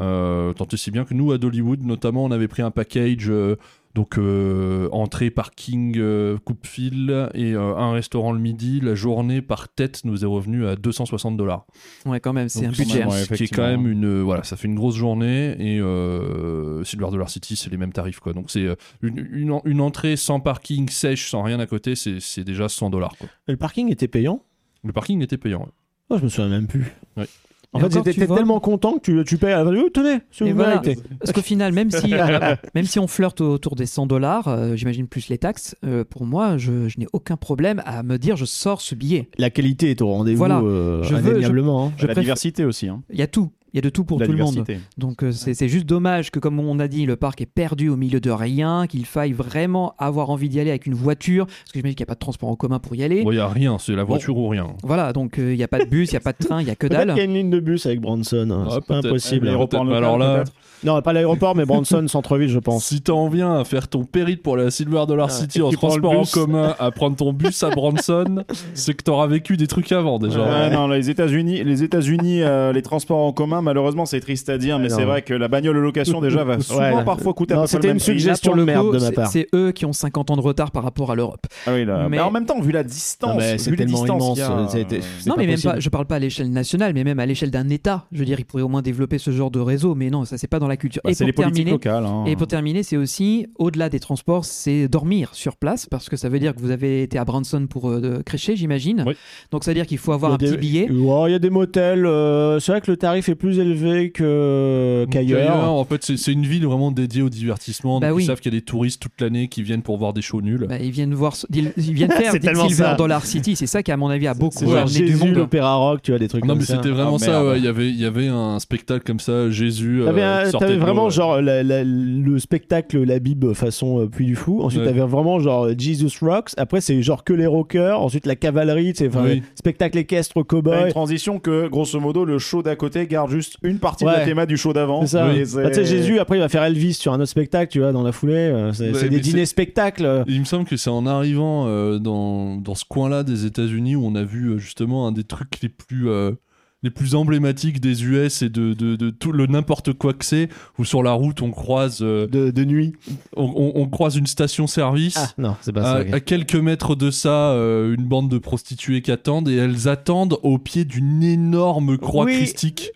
Euh, 0.00 0.52
tant 0.54 0.66
et 0.72 0.76
si 0.76 0.90
bien 0.90 1.04
que 1.04 1.14
nous, 1.14 1.32
à 1.32 1.38
Dollywood, 1.38 1.82
notamment, 1.84 2.24
on 2.24 2.30
avait 2.30 2.48
pris 2.48 2.62
un 2.62 2.70
package. 2.70 3.28
euh, 3.28 3.56
donc 3.96 4.18
euh, 4.18 4.88
entrée, 4.92 5.30
parking, 5.32 5.96
euh, 5.98 6.38
coupe-fil 6.44 7.28
et 7.34 7.54
euh, 7.54 7.74
un 7.76 7.90
restaurant 7.90 8.30
le 8.30 8.38
midi. 8.38 8.78
La 8.80 8.94
journée 8.94 9.42
par 9.42 9.68
tête 9.68 10.02
nous 10.04 10.22
est 10.22 10.28
revenu 10.28 10.64
à 10.64 10.76
260 10.76 11.36
dollars. 11.36 11.66
Ouais, 12.06 12.20
quand 12.20 12.32
même, 12.32 12.48
c'est 12.48 12.66
un 12.66 12.70
budget. 12.70 13.04
ouais. 13.04 13.24
Ce 13.24 13.34
qui 13.34 13.42
est 13.42 13.48
quand 13.48 13.64
même 13.66 13.88
une 13.88 14.04
euh, 14.04 14.20
voilà, 14.22 14.44
ça 14.44 14.56
fait 14.56 14.68
une 14.68 14.76
grosse 14.76 14.94
journée 14.94 15.56
et 15.58 15.80
euh, 15.80 16.84
Silver 16.84 17.08
Dollar 17.10 17.28
City 17.28 17.56
c'est 17.56 17.68
les 17.70 17.76
mêmes 17.76 17.92
tarifs 17.92 18.20
quoi. 18.20 18.32
Donc 18.32 18.50
c'est 18.52 18.64
euh, 18.64 18.76
une, 19.02 19.26
une, 19.32 19.50
en- 19.50 19.62
une 19.64 19.80
entrée 19.80 20.14
sans 20.16 20.38
parking 20.38 20.88
sèche, 20.88 21.28
sans 21.28 21.42
rien 21.42 21.58
à 21.58 21.66
côté, 21.66 21.94
c'est 21.96 22.44
déjà 22.44 22.68
100 22.68 22.90
dollars 22.90 23.16
quoi. 23.18 23.28
Le 23.48 23.56
parking 23.56 23.90
était 23.90 24.06
payant? 24.08 24.44
Le 24.84 24.92
parking 24.92 25.20
était 25.20 25.36
payant. 25.36 25.62
ouais. 25.62 25.72
Oh, 26.10 26.16
je 26.18 26.24
me 26.24 26.28
souviens 26.28 26.48
même 26.48 26.68
plus. 26.68 26.92
Ouais. 27.16 27.26
En 27.72 27.78
Et 27.78 27.82
fait, 27.82 27.98
encore, 27.98 28.36
tellement 28.36 28.58
content 28.58 28.94
que 28.98 29.00
tu, 29.00 29.24
tu 29.24 29.38
payes. 29.38 29.52
à 29.52 29.62
la- 29.62 29.70
Oh, 29.70 29.88
tenez, 29.94 30.18
c'est 30.32 30.44
Et 30.44 30.48
une 30.48 30.54
voilà. 30.56 30.78
vérité. 30.80 31.00
Parce 31.20 31.30
qu'au 31.32 31.40
final, 31.40 31.72
même 31.72 31.90
si, 31.92 32.12
euh, 32.14 32.56
même 32.74 32.84
si 32.84 32.98
on 32.98 33.06
flirte 33.06 33.40
autour 33.40 33.76
des 33.76 33.86
100 33.86 34.06
dollars, 34.06 34.48
euh, 34.48 34.74
j'imagine 34.74 35.06
plus 35.06 35.28
les 35.28 35.38
taxes, 35.38 35.76
euh, 35.84 36.02
pour 36.04 36.26
moi, 36.26 36.58
je, 36.58 36.88
je 36.88 36.98
n'ai 36.98 37.06
aucun 37.12 37.36
problème 37.36 37.80
à 37.86 38.02
me 38.02 38.18
dire 38.18 38.34
je 38.36 38.44
sors 38.44 38.80
ce 38.80 38.96
billet. 38.96 39.28
La 39.38 39.50
qualité 39.50 39.90
est 39.90 40.02
au 40.02 40.08
rendez-vous 40.08 40.38
Voilà. 40.38 40.58
euh, 40.60 41.04
Je 41.04 41.14
veux- 41.14 41.30
indéniablement. 41.30 41.86
hein. 41.86 41.92
Je 41.96 42.08
la 42.08 42.14
diversité 42.14 42.64
aussi. 42.64 42.88
Hein. 42.88 43.02
Il 43.10 43.20
y 43.20 43.22
a 43.22 43.28
tout. 43.28 43.50
Il 43.72 43.76
y 43.76 43.78
a 43.78 43.82
de 43.82 43.88
tout 43.88 44.04
pour 44.04 44.20
tout 44.20 44.32
le 44.32 44.38
monde. 44.38 44.64
Donc 44.98 45.22
euh, 45.22 45.32
c'est 45.32 45.68
juste 45.68 45.86
dommage 45.86 46.30
que, 46.30 46.38
comme 46.38 46.58
on 46.60 46.78
a 46.78 46.88
dit, 46.88 47.06
le 47.06 47.16
parc 47.16 47.40
est 47.40 47.46
perdu 47.46 47.88
au 47.88 47.96
milieu 47.96 48.20
de 48.20 48.30
rien, 48.30 48.86
qu'il 48.88 49.06
faille 49.06 49.32
vraiment 49.32 49.94
avoir 49.98 50.30
envie 50.30 50.48
d'y 50.48 50.60
aller 50.60 50.70
avec 50.70 50.86
une 50.86 50.94
voiture, 50.94 51.46
parce 51.46 51.72
que 51.72 51.78
j'imagine 51.78 51.94
qu'il 51.94 52.04
n'y 52.04 52.08
a 52.08 52.12
pas 52.12 52.14
de 52.14 52.20
transport 52.20 52.48
en 52.48 52.56
commun 52.56 52.78
pour 52.78 52.94
y 52.96 53.02
aller. 53.04 53.22
Bon, 53.22 53.32
il 53.32 53.36
y 53.36 53.40
a 53.40 53.48
rien, 53.48 53.78
c'est 53.78 53.92
la 53.94 54.04
voiture 54.04 54.36
ou 54.36 54.48
rien. 54.48 54.68
Voilà, 54.82 55.12
donc 55.12 55.38
euh, 55.38 55.52
il 55.52 55.56
n'y 55.56 55.62
a 55.62 55.68
pas 55.68 55.78
de 55.78 55.88
bus, 55.88 56.10
il 56.10 56.14
n'y 56.14 56.16
a 56.18 56.20
pas 56.20 56.32
de 56.32 56.44
train, 56.46 56.60
il 56.60 56.64
n'y 56.64 56.70
a 56.70 56.76
que 56.76 56.86
dalle. 56.86 57.08
qu'il 57.08 57.18
y 57.18 57.20
a 57.20 57.24
une 57.24 57.34
ligne 57.34 57.50
de 57.50 57.60
bus 57.60 57.86
avec 57.86 58.00
Branson. 58.00 58.48
hein. 58.50 58.64
Ah, 58.66 58.70
c'est 58.74 58.84
pas 58.86 58.96
impossible. 58.96 59.46
L'aéroport 59.46 59.90
Alors 59.92 60.18
là. 60.18 60.44
Non, 60.82 61.00
pas 61.02 61.12
l'aéroport, 61.12 61.54
mais 61.54 61.66
Branson, 61.66 62.06
centre-ville, 62.08 62.48
je 62.48 62.58
pense. 62.58 62.86
Si 62.86 63.02
t'en 63.02 63.28
viens 63.28 63.60
à 63.60 63.64
faire 63.64 63.86
ton 63.88 64.04
périple 64.04 64.40
pour 64.42 64.56
la 64.56 64.70
Silver 64.70 65.04
Dollar 65.06 65.26
Ah, 65.30 65.32
City 65.32 65.60
en 65.60 65.70
transport 65.70 66.12
en 66.18 66.24
commun, 66.24 66.74
à 66.78 66.90
prendre 66.90 67.16
ton 67.16 67.34
bus 67.34 67.62
à 67.62 67.68
Branson, 67.70 68.44
c'est 68.72 68.94
que 68.94 69.02
t'auras 69.02 69.26
vécu 69.26 69.58
des 69.58 69.66
trucs 69.66 69.92
avant 69.92 70.18
déjà. 70.18 70.40
Ouais, 70.42 70.70
non, 70.70 70.88
les 70.88 71.10
États-Unis, 71.10 71.62
les 71.64 71.82
États-Unis, 71.82 72.42
euh, 72.42 72.72
les 72.72 72.80
transports 72.80 73.18
en 73.18 73.32
commun, 73.32 73.59
malheureusement, 73.62 74.06
c'est 74.06 74.20
triste 74.20 74.48
à 74.48 74.58
dire, 74.58 74.78
mais 74.78 74.88
non. 74.88 74.96
c'est 74.96 75.04
vrai 75.04 75.22
que 75.22 75.34
la 75.34 75.48
bagnole 75.48 75.76
de 75.76 75.80
location 75.80 76.20
déjà 76.20 76.44
va 76.44 76.60
souvent 76.60 76.80
Ouais. 76.80 77.04
parfois 77.04 77.34
coûter 77.34 77.54
Non, 77.54 77.60
à 77.60 77.62
peu 77.64 77.68
c'était 77.68 77.88
une 77.88 77.94
prix. 77.96 78.04
suggestion. 78.06 78.54
De 78.56 78.64
merde 78.64 78.86
coup, 78.86 78.92
de 78.94 78.98
ma 79.00 79.06
c'est- 79.06 79.12
part. 79.12 79.28
c'est 79.30 79.46
eux 79.54 79.72
qui 79.72 79.84
ont 79.86 79.92
50 79.92 80.30
ans 80.30 80.36
de 80.36 80.40
retard 80.40 80.70
par 80.70 80.82
rapport 80.82 81.10
à 81.10 81.14
l'Europe. 81.14 81.46
Ah 81.66 81.72
oui, 81.74 81.84
là. 81.84 82.02
Mais- 82.04 82.08
Mais... 82.16 82.20
en 82.20 82.30
même 82.30 82.46
temps, 82.46 82.60
vu 82.60 82.72
la 82.72 82.82
distance, 82.82 83.30
Non, 83.30 83.36
mais 83.38 83.58
c'est 83.58 83.74
tellement 83.76 84.04
immense, 84.06 84.38
a, 84.40 84.68
ça 84.68 84.76
a 84.76 84.80
été- 84.80 84.96
euh, 84.98 85.00
Non, 85.26 85.34
pas 85.34 85.40
mais 85.40 85.46
même 85.46 85.54
possible. 85.56 85.72
pas, 85.74 85.80
je 85.80 85.88
parle 85.88 86.06
pas 86.06 86.16
à 86.16 86.18
l'échelle 86.18 86.50
nationale, 86.50 86.92
mais 86.94 87.04
même 87.04 87.18
à 87.18 87.26
l'échelle 87.26 87.50
d'un 87.50 87.68
État. 87.68 88.06
Je 88.12 88.18
veux 88.18 88.24
dire, 88.24 88.38
ils 88.40 88.44
pourraient 88.44 88.62
au 88.62 88.68
moins 88.68 88.82
développer 88.82 89.18
ce 89.18 89.30
genre 89.30 89.50
de 89.50 89.60
réseau, 89.60 89.94
mais 89.94 90.10
non, 90.10 90.24
ça 90.24 90.38
c'est 90.38 90.46
pas 90.48 90.58
dans 90.58 90.68
la 90.68 90.76
culture. 90.76 91.00
bah, 91.04 91.10
et, 91.10 91.14
c'est 91.14 91.24
pour 91.24 91.26
les 91.28 91.32
politiques 91.32 91.54
terminer, 91.54 91.70
locales. 91.72 92.04
hein. 92.06 92.24
et 92.26 92.36
pour 92.36 92.46
terminer, 92.46 92.82
c'est 92.82 92.96
aussi, 92.96 93.46
au-delà 93.58 93.88
des 93.88 94.00
transports, 94.00 94.44
c'est 94.44 94.88
dormir 94.88 95.30
sur 95.32 95.56
place, 95.56 95.86
parce 95.86 96.08
que 96.08 96.16
ça 96.16 96.28
veut 96.28 96.38
dire 96.38 96.54
que 96.54 96.60
vous 96.60 96.70
avez 96.70 97.02
été 97.02 97.18
à 97.18 97.24
Branson 97.24 97.66
pour 97.68 97.90
euh, 97.90 98.00
de- 98.00 98.22
crécher, 98.22 98.56
j'imagine. 98.56 99.04
Oui. 99.06 99.14
Donc 99.50 99.64
ça 99.64 99.70
veut 99.70 99.74
dire 99.74 99.86
qu'il 99.86 99.98
faut 99.98 100.12
avoir 100.12 100.32
un 100.32 100.34
a 100.34 100.38
petit 100.38 100.50
des- 100.52 100.56
billet. 100.56 100.88
Il 100.90 101.30
y 101.32 101.34
a 101.34 101.38
des 101.38 101.50
motels. 101.50 102.06
euh, 102.06 102.58
c'est 102.60 102.72
vrai 102.72 102.80
que 102.80 102.90
le 102.90 102.96
tarif 102.96 103.28
est 103.28 103.34
plus 103.34 103.49
élevé 103.58 104.10
que- 104.10 105.06
qu'ailleurs. 105.10 105.70
En 105.72 105.84
fait, 105.84 106.04
c'est 106.16 106.32
une 106.32 106.46
ville 106.46 106.64
vraiment 106.66 106.90
dédiée 106.90 107.22
au 107.22 107.28
divertissement. 107.28 108.00
Bah 108.00 108.08
donc 108.08 108.16
oui. 108.18 108.22
Ils 108.24 108.26
savent 108.26 108.40
qu'il 108.40 108.52
y 108.52 108.56
a 108.56 108.58
des 108.60 108.64
touristes 108.64 109.00
toute 109.02 109.20
l'année 109.20 109.48
qui 109.48 109.62
viennent 109.62 109.82
pour 109.82 109.96
voir 109.98 110.12
des 110.12 110.22
shows 110.22 110.42
nuls. 110.42 110.66
Bah, 110.68 110.76
ils 110.80 110.90
viennent 110.90 111.14
voir, 111.14 111.34
ils 111.54 111.72
ils 111.76 111.94
viennent 111.94 112.10
faire 112.10 112.32
Silver 112.32 112.68
ça. 112.70 112.94
Dollar 112.94 113.24
City. 113.24 113.56
C'est 113.56 113.66
ça 113.66 113.82
qui, 113.82 113.92
à 113.92 113.96
mon 113.96 114.08
avis, 114.08 114.26
a 114.26 114.34
beaucoup 114.34 114.64
amené 114.72 114.84
du 115.00 115.06
Jésus, 115.08 115.16
monde. 115.24 115.34
l'opéra 115.34 115.74
rock, 115.76 116.02
tu 116.02 116.10
vois, 116.12 116.18
des 116.18 116.28
trucs 116.28 116.44
non, 116.44 116.50
comme 116.50 116.58
mais 116.58 116.64
ça. 116.64 116.76
c'était 116.76 116.90
vraiment 116.90 117.16
Ah, 117.16 117.24
ça. 117.24 117.44
ouais. 117.44 117.58
Il 117.58 117.64
y 117.64 117.68
avait, 117.68 117.88
il 117.88 118.00
y 118.00 118.04
avait 118.04 118.28
un 118.28 118.58
spectacle 118.58 119.04
comme 119.04 119.20
ça, 119.20 119.50
Jésus. 119.50 120.02
T'avais, 120.04 120.22
euh, 120.22 120.50
sortait 120.50 120.66
t'avais 120.66 120.78
l'eau, 120.78 120.84
vraiment 120.84 121.04
ouais. 121.06 121.10
genre 121.10 121.40
la- 121.40 121.62
la- 121.62 121.84
le 121.84 122.38
spectacle 122.38 123.02
La 123.04 123.18
Bible 123.18 123.54
façon 123.54 124.00
euh, 124.00 124.06
Puy 124.06 124.26
du 124.26 124.36
Fou. 124.36 124.60
Ensuite, 124.62 124.80
Ouais. 124.82 124.86
t'avais 124.86 125.00
vraiment 125.00 125.38
genre 125.40 125.68
Jesus 125.78 126.10
Rocks. 126.20 126.50
Après, 126.56 126.80
c'est 126.80 127.00
genre 127.02 127.24
que 127.24 127.32
les 127.32 127.46
rockers. 127.46 128.00
Ensuite, 128.00 128.26
la 128.26 128.36
cavalerie, 128.36 128.92
c'est 128.94 129.14
Oui. 129.16 129.42
spectacle 129.54 129.98
équestre 129.98 130.34
T'as 130.34 130.40
une 130.40 130.44
cowboy. 130.44 130.90
transition 130.90 131.38
que, 131.38 131.68
grosso 131.68 131.98
modo, 132.00 132.24
le 132.24 132.38
show 132.38 132.62
d'à 132.62 132.76
côté 132.76 133.06
garde 133.06 133.30
juste 133.30 133.39
une 133.62 133.78
partie 133.78 134.04
de 134.04 134.08
Ouais. 134.10 134.18
la 134.18 134.24
théma 134.24 134.46
du 134.46 134.56
show 134.56 134.72
d'avant. 134.72 135.02
C'est 135.02 135.08
ça. 135.18 135.28
Oui, 135.28 135.42
Bah, 135.54 135.68
tu 135.68 135.74
sais, 135.76 135.84
Jésus, 135.84 136.18
après, 136.18 136.36
il 136.36 136.40
va 136.40 136.48
faire 136.48 136.62
Elvis 136.64 136.94
sur 136.94 137.12
un 137.12 137.16
autre 137.20 137.30
spectacle, 137.30 137.70
tu 137.72 137.80
vois, 137.80 137.92
dans 137.92 138.02
la 138.02 138.12
foulée. 138.12 138.34
euh, 138.34 138.72
C'est 138.72 138.88
Ouais, 138.90 138.94
c'est 138.98 139.04
mais 139.04 139.10
des 139.10 139.20
dîners 139.20 139.46
spectacles. 139.46 140.24
Il 140.26 140.40
me 140.40 140.44
semble 140.44 140.64
que 140.64 140.76
c'est 140.76 140.90
en 140.90 141.06
arrivant 141.06 141.66
euh, 141.66 141.98
dans, 141.98 142.56
dans 142.56 142.74
ce 142.74 142.84
coin-là 142.88 143.22
des 143.22 143.46
États-Unis 143.46 143.96
où 143.96 144.04
on 144.06 144.14
a 144.14 144.22
vu 144.22 144.48
euh, 144.50 144.58
justement 144.58 145.06
un 145.06 145.12
des 145.12 145.24
trucs 145.24 145.60
les 145.62 145.68
plus, 145.68 146.08
euh, 146.08 146.32
les 146.82 146.90
plus 146.90 147.14
emblématiques 147.14 147.80
des 147.80 148.04
US 148.04 148.40
et 148.42 148.48
de, 148.48 148.72
de, 148.72 148.96
de 148.96 149.10
tout 149.10 149.32
le 149.32 149.46
n'importe 149.46 149.92
quoi 149.92 150.14
que 150.14 150.24
c'est, 150.24 150.48
où 150.78 150.84
sur 150.84 151.02
la 151.02 151.12
route 151.12 151.42
on 151.42 151.50
croise, 151.50 151.98
euh, 152.00 152.26
De, 152.26 152.50
de 152.50 152.64
nuit. 152.64 152.92
on, 153.36 153.44
on- 153.54 153.72
on 153.82 153.86
croise 153.88 154.16
une 154.16 154.26
station-service. 154.26 155.16
Ah, 155.18 155.28
non, 155.38 155.56
c'est 155.60 155.72
pas 155.72 155.82
À, 155.98 156.04
ça. 156.08 156.16
à 156.16 156.20
quelques 156.20 156.54
mètres 156.56 156.94
de 156.94 157.10
ça, 157.10 157.50
euh, 157.50 157.94
une 157.94 158.04
bande 158.04 158.30
de 158.30 158.38
prostituées 158.38 159.02
qui 159.02 159.10
attendent 159.12 159.48
et 159.48 159.56
elles 159.56 159.88
attendent 159.88 160.38
au 160.42 160.58
pied 160.58 160.84
d'une 160.84 161.22
énorme 161.22 161.98
croix 161.98 162.24
Oui. 162.24 162.36
christique. 162.36 162.90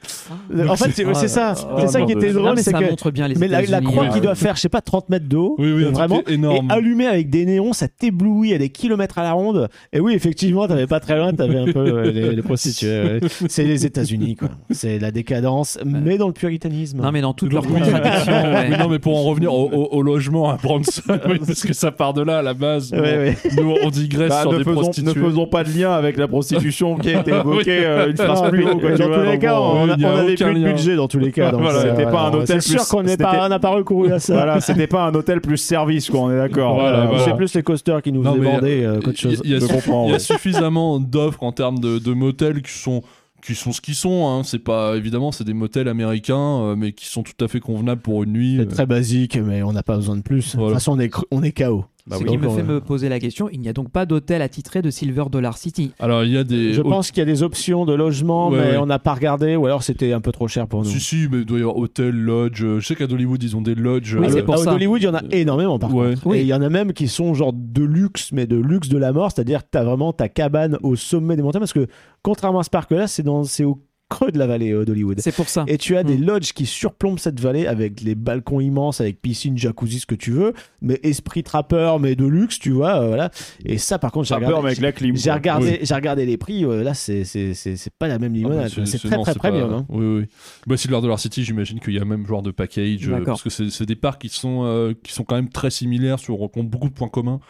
En 0.69 0.77
fait, 0.77 0.90
c'est 0.94 1.05
c'est 1.15 1.28
ça. 1.28 1.55
Ah, 1.56 1.77
C'est 1.81 1.89
ça 1.89 2.01
qui 2.02 2.15
non, 2.15 2.20
était 2.20 2.32
drôle, 2.32 2.55
mais 2.56 2.62
c'est 2.62 2.70
ça 2.70 2.81
que. 2.81 2.89
montre 2.89 3.11
bien 3.11 3.28
les 3.28 3.35
Mais 3.35 3.48
la, 3.48 3.81
croix 3.82 4.09
qui 4.09 4.20
doit 4.20 4.35
faire, 4.35 4.56
je 4.56 4.62
sais 4.62 4.69
pas, 4.69 4.81
30 4.81 5.11
mètres 5.11 5.28
de 5.28 5.36
haut. 5.36 5.56
Oui, 5.59 5.73
oui, 5.73 5.85
vraiment. 5.85 6.23
énorme. 6.27 6.69
Et 6.70 6.73
allumé 6.73 7.06
avec 7.06 7.28
des 7.31 7.44
néons, 7.44 7.73
ça 7.73 7.89
t'éblouit 7.89 8.55
à 8.55 8.59
des 8.59 8.70
kilomètres 8.70 9.19
à 9.19 9.23
la 9.23 9.32
ronde. 9.32 9.69
Et 9.93 10.01
oui, 10.01 10.15
effectivement, 10.15 10.66
t'avais 10.66 10.86
pas 10.86 11.01
très 11.01 11.19
loin, 11.19 11.32
t'avais 11.35 11.59
un 11.59 11.66
peu 11.73 11.78
euh, 11.81 12.11
les, 12.11 12.35
les 12.35 12.43
prostituées. 12.43 13.20
ouais. 13.20 13.20
C'est 13.48 13.73
les 13.74 13.86
États-Unis, 13.86 14.36
quoi. 14.36 14.48
C'est 14.70 14.98
la 14.98 15.10
décadence, 15.10 15.78
mais 15.84 16.18
dans 16.18 16.26
le 16.26 16.32
puritanisme. 16.32 17.01
Non, 17.02 17.12
mais 17.12 17.20
dans 17.20 17.32
toutes 17.34 17.52
leurs 17.52 17.64
Oui. 17.66 17.72
contradictions. 17.80 18.32
ouais. 18.32 18.66
Oui, 18.70 18.76
non, 18.78 18.88
mais 18.88 18.98
pour 18.98 19.16
en 19.18 19.22
revenir 19.22 19.52
au, 19.52 19.68
au- 19.70 19.88
au 19.96 20.02
logement 20.02 20.51
à 20.51 20.56
Branson, 20.56 21.02
oui, 21.28 21.38
parce 21.46 21.62
que 21.62 21.72
ça 21.72 21.90
part 21.92 22.14
de 22.14 22.22
là 22.22 22.38
à 22.38 22.42
la 22.42 22.55
base. 22.55 22.92
Ouais, 22.92 22.98
Bon, 22.98 23.05
ouais. 23.05 23.36
Nous, 23.62 23.74
on 23.84 23.90
digresse 23.90 24.30
Bah, 24.30 24.42
sur 24.42 24.52
ne, 24.52 24.59
des 24.59 24.64
faisons, 24.64 24.80
prostituées. 24.80 25.09
ne 25.20 25.26
faisons 25.26 25.46
pas 25.46 25.64
de 25.64 25.70
lien 25.78 25.92
avec 25.92 26.16
la 26.16 26.28
prostitution 26.28 26.96
qui 26.96 27.10
a 27.14 27.20
été 27.20 27.30
évoquée 27.34 27.84
euh, 27.84 28.10
une 28.10 28.16
phrase 28.16 28.48
plus 28.51 28.64
haut. 28.64 28.78
quoi, 28.78 28.92
tu 28.92 28.98
dans 28.98 29.09
vois, 29.09 29.16
tous 29.18 29.22
les 29.24 29.32
donc 29.32 29.40
cas, 29.40 29.55
bon, 29.56 29.62
on, 29.74 29.90
a- 29.90 29.94
il 29.96 30.01
y 30.01 30.05
a 30.05 30.09
on 30.09 30.16
avait 30.16 30.32
aucun 30.34 30.46
plus 30.51 30.55
de 30.60 30.64
lien. 30.66 30.72
budget 30.72 30.96
dans 30.96 31.09
tous 31.09 31.18
les 31.18 31.32
cas. 31.32 31.51
donc 31.51 31.60
Voilà, 31.62 31.80
c'est- 31.82 31.90
c'était 31.90 32.10
pas 32.10 32.22
un 32.28 32.32
hôtel 32.34 32.62
C'est 32.62 32.68
sûr 32.70 32.80
plus- 32.80 32.88
qu'on 32.90 33.02
n'est 33.02 33.10
c'était- 33.10 33.24
pas- 33.24 33.48
n'a 33.48 33.59
pas 33.59 33.70
recouru 33.70 34.12
à 34.12 34.18
ça. 34.18 34.34
Voilà, 34.34 34.60
c'était 34.60 34.86
pas 34.86 35.06
un 35.06 35.14
hôtel 35.14 35.40
plus 35.40 35.56
service, 35.59 36.09
quoi, 36.10 36.20
on 36.20 36.30
est 36.30 36.36
d'accord. 36.36 36.74
Voilà, 36.74 36.90
Voilà, 36.90 37.06
voilà. 37.06 37.24
C'est 37.24 37.36
plus 37.36 37.55
les 37.55 37.62
coasters 37.62 38.02
qui 38.02 38.12
nous 38.12 38.22
Non, 38.22 38.32
faisaient 38.34 38.44
mais 38.44 38.52
bander 38.55 38.84
euh, 38.84 39.01
qu'autre 39.01 39.18
chose. 39.18 39.40
Il 39.44 39.51
y 39.51 39.55
a, 39.55 39.59
Je 39.60 39.66
comprends, 39.66 40.05
il 40.05 40.09
y 40.09 40.10
a 40.10 40.14
ouais. 40.14 40.18
suffisamment 40.18 41.01
d'offres 41.01 41.42
en 41.42 41.52
termes 41.52 41.78
de, 41.78 41.98
de 41.98 42.12
motels 42.12 42.62
qui 42.62 42.72
sont 42.72 43.02
qui 43.45 43.55
sont 43.55 43.73
ce 43.73 43.81
qu'ils 43.81 43.95
sont. 43.95 44.27
Hein. 44.29 44.43
C'est 44.45 44.59
pas 44.59 44.97
évidemment, 44.97 45.33
c'est 45.33 45.45
des 45.45 45.55
motels 45.55 45.89
américains, 45.89 46.61
euh, 46.62 46.77
mais 46.77 46.93
qui 46.93 47.07
sont 47.07 47.23
tout 47.23 47.45
à 47.45 47.49
fait 47.49 47.61
convenables 47.61 48.01
pour 48.01 48.23
une 48.23 48.33
nuit. 48.33 48.57
C'est 48.61 48.69
très 48.69 48.87
basique, 48.87 49.37
mais 49.37 49.62
on 49.62 49.73
n'a 49.73 49.83
pas 49.83 49.97
besoin 49.97 50.16
de 50.16 50.23
plus. 50.23 50.57
De 50.57 50.61
toute 50.61 50.73
façon, 50.73 50.93
on 50.93 51.01
est, 51.01 51.12
on 51.31 51.43
est 51.43 51.53
KO. 51.53 51.85
Bah 52.06 52.16
Ce 52.18 52.22
oui. 52.22 52.28
qui 52.28 52.36
me 52.36 52.51
fait 52.51 52.62
me 52.62 52.82
poser 52.82 53.09
la 53.09 53.18
question, 53.18 53.48
il 53.51 53.60
n'y 53.60 53.68
a 53.68 53.72
donc 53.72 53.90
pas 53.90 54.05
d'hôtel 54.05 54.43
attitré 54.43 54.82
de 54.82 54.90
Silver 54.90 55.24
Dollar 55.31 55.56
City. 55.56 55.93
Alors 55.98 56.22
il 56.22 56.32
y 56.32 56.36
a 56.36 56.44
des. 56.44 56.74
Je 56.74 56.82
pense 56.82 57.10
qu'il 57.10 57.20
y 57.20 57.22
a 57.22 57.24
des 57.24 57.43
options 57.43 57.86
de 57.86 57.94
logement, 57.94 58.51
Ouais, 58.51 58.59
mais 58.59 58.70
ouais. 58.72 58.76
on 58.76 58.85
n'a 58.85 58.98
pas 58.98 59.14
regardé, 59.14 59.56
ou 59.56 59.64
alors 59.64 59.82
c'était 59.82 60.12
un 60.12 60.20
peu 60.20 60.31
trop 60.31 60.47
cher 60.47 60.66
pour 60.68 60.81
nous. 60.85 60.90
Si 60.90 61.01
si, 61.01 61.28
mais 61.32 61.39
il 61.39 61.44
doit 61.47 61.59
y 61.59 61.62
avoir 61.62 61.78
hôtel, 61.78 62.10
lodge. 62.10 62.62
euh, 62.62 62.78
Je 62.78 62.86
sais 62.86 62.94
qu'à 62.94 63.06
Dollywood 63.06 63.43
ils 63.43 63.56
ont 63.56 63.62
des 63.62 63.74
lodges. 63.74 64.16
Oui, 64.20 64.26
euh, 64.26 64.31
c'est 64.31 64.43
pour 64.43 64.55
à 64.55 64.59
ça. 64.59 64.74
Hollywood, 64.74 65.01
il 65.01 65.05
y 65.05 65.09
en 65.09 65.14
a 65.14 65.22
énormément 65.31 65.78
par 65.78 65.94
Ouais. 65.94 66.10
contre. 66.10 66.26
Oui. 66.26 66.39
Et 66.39 66.40
il 66.43 66.47
y 66.47 66.52
en 66.52 66.60
a 66.60 66.68
même 66.68 66.93
qui 66.93 67.09
sont 67.09 67.32
genre 67.32 67.55
de 67.55 67.82
luxe, 67.85 68.32
mais 68.32 68.47
de 68.47 68.56
luxe 68.56 68.90
de 68.90 68.98
la 68.98 69.12
mort, 69.14 69.32
c'est-à-dire 69.32 69.62
que 69.62 69.68
tu 69.72 69.78
as 69.78 69.85
vraiment 69.85 70.12
ta 70.12 70.28
cabane 70.28 70.76
au 70.82 70.97
sommet 70.97 71.36
des 71.36 71.43
montagnes, 71.43 71.60
parce 71.60 71.72
que 71.72 71.86
contrairement 72.22 72.59
à 72.59 72.64
ce 72.64 72.70
parc-là, 72.70 73.06
c'est 73.06 73.22
dans- 73.22 73.44
c'est 73.44 73.64
au 73.64 73.81
creux 74.10 74.31
de 74.31 74.39
la 74.39 74.47
vallée 74.47 74.70
euh, 74.72 74.85
d'Hollywood. 74.85 75.20
C'est 75.20 75.35
pour 75.35 75.48
ça. 75.48 75.64
Et 75.66 75.78
tu 75.78 75.97
as 75.97 76.05
des 76.05 76.16
Mm. 76.18 76.24
lodges 76.26 76.52
qui 76.52 76.66
surplombent 76.66 77.18
cette 77.18 77.40
vallée 77.40 77.66
avec 77.66 78.01
les 78.02 78.14
balcons 78.14 78.60
immenses, 78.60 79.01
avec 79.01 79.20
piscine, 79.20 79.56
jacuzzi, 79.59 80.01
ce 80.01 80.06
que 80.06 80.14
tu 80.14 80.31
veux, 80.31 80.52
mais 80.82 81.01
esprit 81.02 81.43
trappeur, 81.43 81.98
mais 81.98 82.14
de 82.14 82.26
luxe, 82.26 82.59
tu 82.59 82.70
vois, 82.70 83.01
euh, 83.02 83.09
voilà. 83.09 83.31
Et 83.64 83.78
ça, 83.78 83.98
par 83.98 84.12
contre, 84.12 84.28
j'ai 84.28 84.35
regardé, 84.35 84.66
avec 84.66 84.81
la 84.81 84.93
clim. 84.93 85.16
j'ai 85.16 85.32
regardé, 85.32 85.81
j'ai 85.82 85.94
regardé 85.94 86.26
les 86.26 86.36
prix, 86.36 86.64
euh, 86.64 86.82
là, 86.85 86.94
c'est, 86.94 87.24
c'est, 87.24 87.55
c'est, 87.55 87.76
c'est 87.76 87.93
pas 87.98 88.06
la 88.09 88.18
même 88.18 88.32
Ah, 88.32 88.36
limonade, 88.36 88.59
bah, 88.68 88.74
quoi. 88.74 88.86
c'est, 88.86 88.98
très 88.98 89.16
non, 89.16 89.22
très 89.22 89.32
c'est 89.32 89.39
premium. 89.39 89.68
pas- 89.70 89.76
hein. 89.76 89.86
Oui, 89.89 90.06
oui. 90.20 90.26
Bah, 90.66 90.76
Silver 90.76 91.01
Dollar 91.01 91.18
City, 91.18 91.43
j'imagine 91.43 91.81
qu'il 91.81 91.94
y 91.94 91.98
a 91.98 92.05
même 92.05 92.26
genre 92.26 92.43
de 92.43 92.51
package. 92.51 93.09
euh, 93.09 93.24
parce 93.24 93.43
que 93.43 93.51
c'est 93.51 93.70
c'est 93.70 93.86
des 93.86 93.97
parcs 93.97 94.20
qui 94.20 94.28
sont, 94.28 94.64
euh, 94.64 94.93
qui 95.02 95.12
sont 95.12 95.24
quand 95.24 95.35
même 95.36 95.48
très 95.48 95.70
similaires, 95.70 96.18
sur, 96.18 96.36
qui 96.52 96.59
ont 96.60 96.64
beaucoup 96.64 96.89
de 96.89 96.94
points 96.94 97.09
communs. 97.09 97.40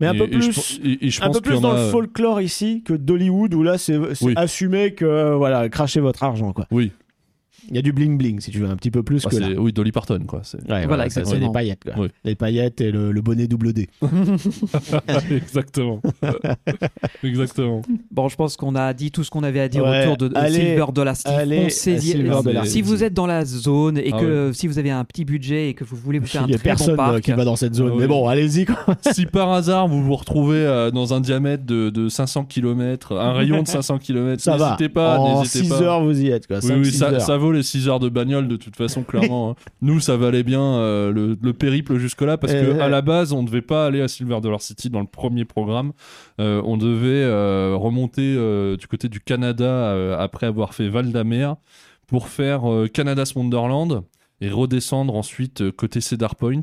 Mais 0.00 0.06
un 0.08 0.14
Et- 0.14 0.18
peu 0.18 0.28
plus, 0.28 0.48
pe- 0.48 0.86
et- 0.88 1.06
et 1.06 1.10
je 1.10 1.22
un 1.22 1.26
pense 1.26 1.36
peu 1.36 1.40
plus 1.42 1.50
qu'il 1.54 1.62
y 1.62 1.66
en 1.66 1.70
dans 1.70 1.76
a- 1.76 1.84
le 1.84 1.90
folklore 1.90 2.40
ici 2.40 2.82
que 2.84 2.92
d'Hollywood 2.94 3.54
où 3.54 3.62
là 3.62 3.78
c'est, 3.78 3.98
c'est 4.14 4.24
Oui. 4.24 4.32
assumé 4.36 4.92
que 4.94 5.04
euh, 5.04 5.36
voilà, 5.36 5.68
crachez 5.68 6.00
votre 6.00 6.22
argent 6.24 6.52
quoi. 6.52 6.66
Oui. 6.70 6.90
Il 7.70 7.76
y 7.76 7.78
a 7.78 7.82
du 7.82 7.92
bling 7.92 8.18
bling 8.18 8.40
si 8.40 8.50
tu 8.50 8.58
veux, 8.58 8.68
un 8.68 8.76
petit 8.76 8.90
peu 8.90 9.02
plus 9.02 9.22
Ah, 9.26 9.30
que 9.30 9.36
là. 9.36 9.48
oui, 9.58 9.72
Dolly 9.72 9.92
Parton, 9.92 10.20
quoi. 10.26 10.40
c'est- 10.42 10.58
Ouais, 10.70 10.86
Voilà, 10.86 11.08
c'est- 11.10 11.24
les 11.38 11.48
paillettes, 11.50 11.84
quoi. 11.84 11.94
Oui. 11.98 12.08
Les 12.24 12.34
paillettes 12.34 12.80
et 12.80 12.90
le, 12.90 13.12
le 13.12 13.20
bonnet 13.22 13.46
double 13.46 13.72
D. 13.72 13.88
Exactement. 15.30 16.00
Exactement. 17.22 17.82
Bon, 18.10 18.28
je 18.28 18.36
pense 18.36 18.56
qu'on 18.56 18.74
a 18.74 18.92
dit 18.92 19.10
tout 19.10 19.24
ce 19.24 19.30
qu'on 19.30 19.42
avait 19.42 19.60
à 19.60 19.68
dire 19.68 19.84
Ouais, 19.84 20.02
autour 20.06 20.16
de 20.28 20.36
allez, 20.36 20.54
Silver 20.54 20.84
Dollar 20.94 21.16
City. 21.16 21.28
allez 21.30 21.58
à 21.58 21.62
Foncez-y. 21.64 22.00
Silver 22.00 22.40
Dollar 22.44 22.66
si 22.66 22.82
vous 22.82 23.02
êtes 23.04 23.14
dans 23.14 23.26
la 23.26 23.44
zone 23.44 23.98
et 23.98 24.10
Ah 24.12 24.18
que 24.20 24.52
si 24.52 24.66
vous 24.66 24.78
avez 24.78 24.90
un 24.90 25.04
petit 25.04 25.24
budget 25.24 25.70
et 25.70 25.74
que 25.74 25.84
vous 25.84 25.96
voulez 25.96 26.18
vous 26.18 26.26
faire 26.26 26.42
un 26.44 26.46
Il 26.48 26.54
a 26.54 26.58
très 26.58 26.64
personne 26.64 26.94
euh, 26.94 26.96
parc, 26.96 27.20
qui 27.22 27.32
va 27.32 27.44
dans 27.44 27.56
cette 27.56 27.74
zone. 27.74 27.92
Ah 27.94 27.98
Mais 28.00 28.06
bon, 28.06 28.28
allez-y 28.28 28.64
quoi. 28.66 28.76
si 29.12 29.26
par 29.26 29.50
hasard 29.52 29.88
vous 29.88 30.02
vous 30.02 30.16
retrouvez 30.16 30.58
euh, 30.58 30.90
dans 30.90 31.14
un 31.14 31.20
diamètre 31.20 31.64
de, 31.64 31.90
de 31.90 32.08
500 32.08 32.44
km, 32.44 33.16
un 33.16 33.32
rayon 33.32 33.62
de 33.62 33.68
500 33.68 33.98
km, 33.98 34.42
Ça 34.42 34.56
va. 34.56 34.70
n'hésitez 34.70 34.88
pas, 34.88 35.18
en 35.18 35.40
n'hésitez 35.40 35.60
6 35.64 35.68
pas. 35.68 35.82
heures, 35.82 36.04
vous 36.04 36.20
y 36.20 36.28
êtes 36.28 36.46
quoi. 36.46 36.58
Oui, 36.62 36.68
5, 36.68 36.76
oui, 36.78 36.84
6 36.86 36.98
ça, 36.98 37.10
heures. 37.10 37.20
ça 37.20 37.36
vaut 37.36 37.52
les 37.54 37.62
6 37.62 37.88
heures 37.88 38.00
de 38.00 38.08
bagnole 38.08 38.48
de 38.48 38.56
toute 38.56 38.76
façon, 38.76 39.02
clairement. 39.02 39.50
hein. 39.50 39.54
Nous, 39.80 40.00
ça 40.00 40.16
valait 40.16 40.42
bien 40.42 40.62
euh, 40.62 41.10
le, 41.12 41.36
le 41.40 41.52
périple 41.52 41.96
jusque-là 41.98 42.36
parce 42.36 42.52
Euh, 42.52 42.74
que 42.74 42.80
à 42.80 42.88
la 42.88 43.00
base, 43.02 43.32
on 43.32 43.42
ne 43.42 43.46
devait 43.46 43.62
pas 43.62 43.86
aller 43.86 44.00
à 44.02 44.08
Silver 44.08 44.40
Dollar 44.40 44.60
City 44.60 44.90
dans 44.90 45.00
le 45.00 45.06
premier 45.06 45.44
programme. 45.44 45.92
Euh, 46.40 46.60
on 46.64 46.76
devait 46.76 47.22
euh, 47.24 47.74
remonter 47.76 48.34
du 48.76 48.86
côté 48.86 49.08
du 49.08 49.20
Canada 49.20 50.16
après 50.18 50.46
avoir 50.46 50.74
fait 50.74 50.88
Val 50.88 51.10
d'Amer 51.12 51.54
pour 52.06 52.28
faire 52.28 52.62
Canada's 52.92 53.34
Wonderland 53.34 54.04
et 54.40 54.50
redescendre 54.50 55.14
ensuite 55.14 55.70
côté 55.70 56.00
Cedar 56.00 56.36
Point. 56.36 56.62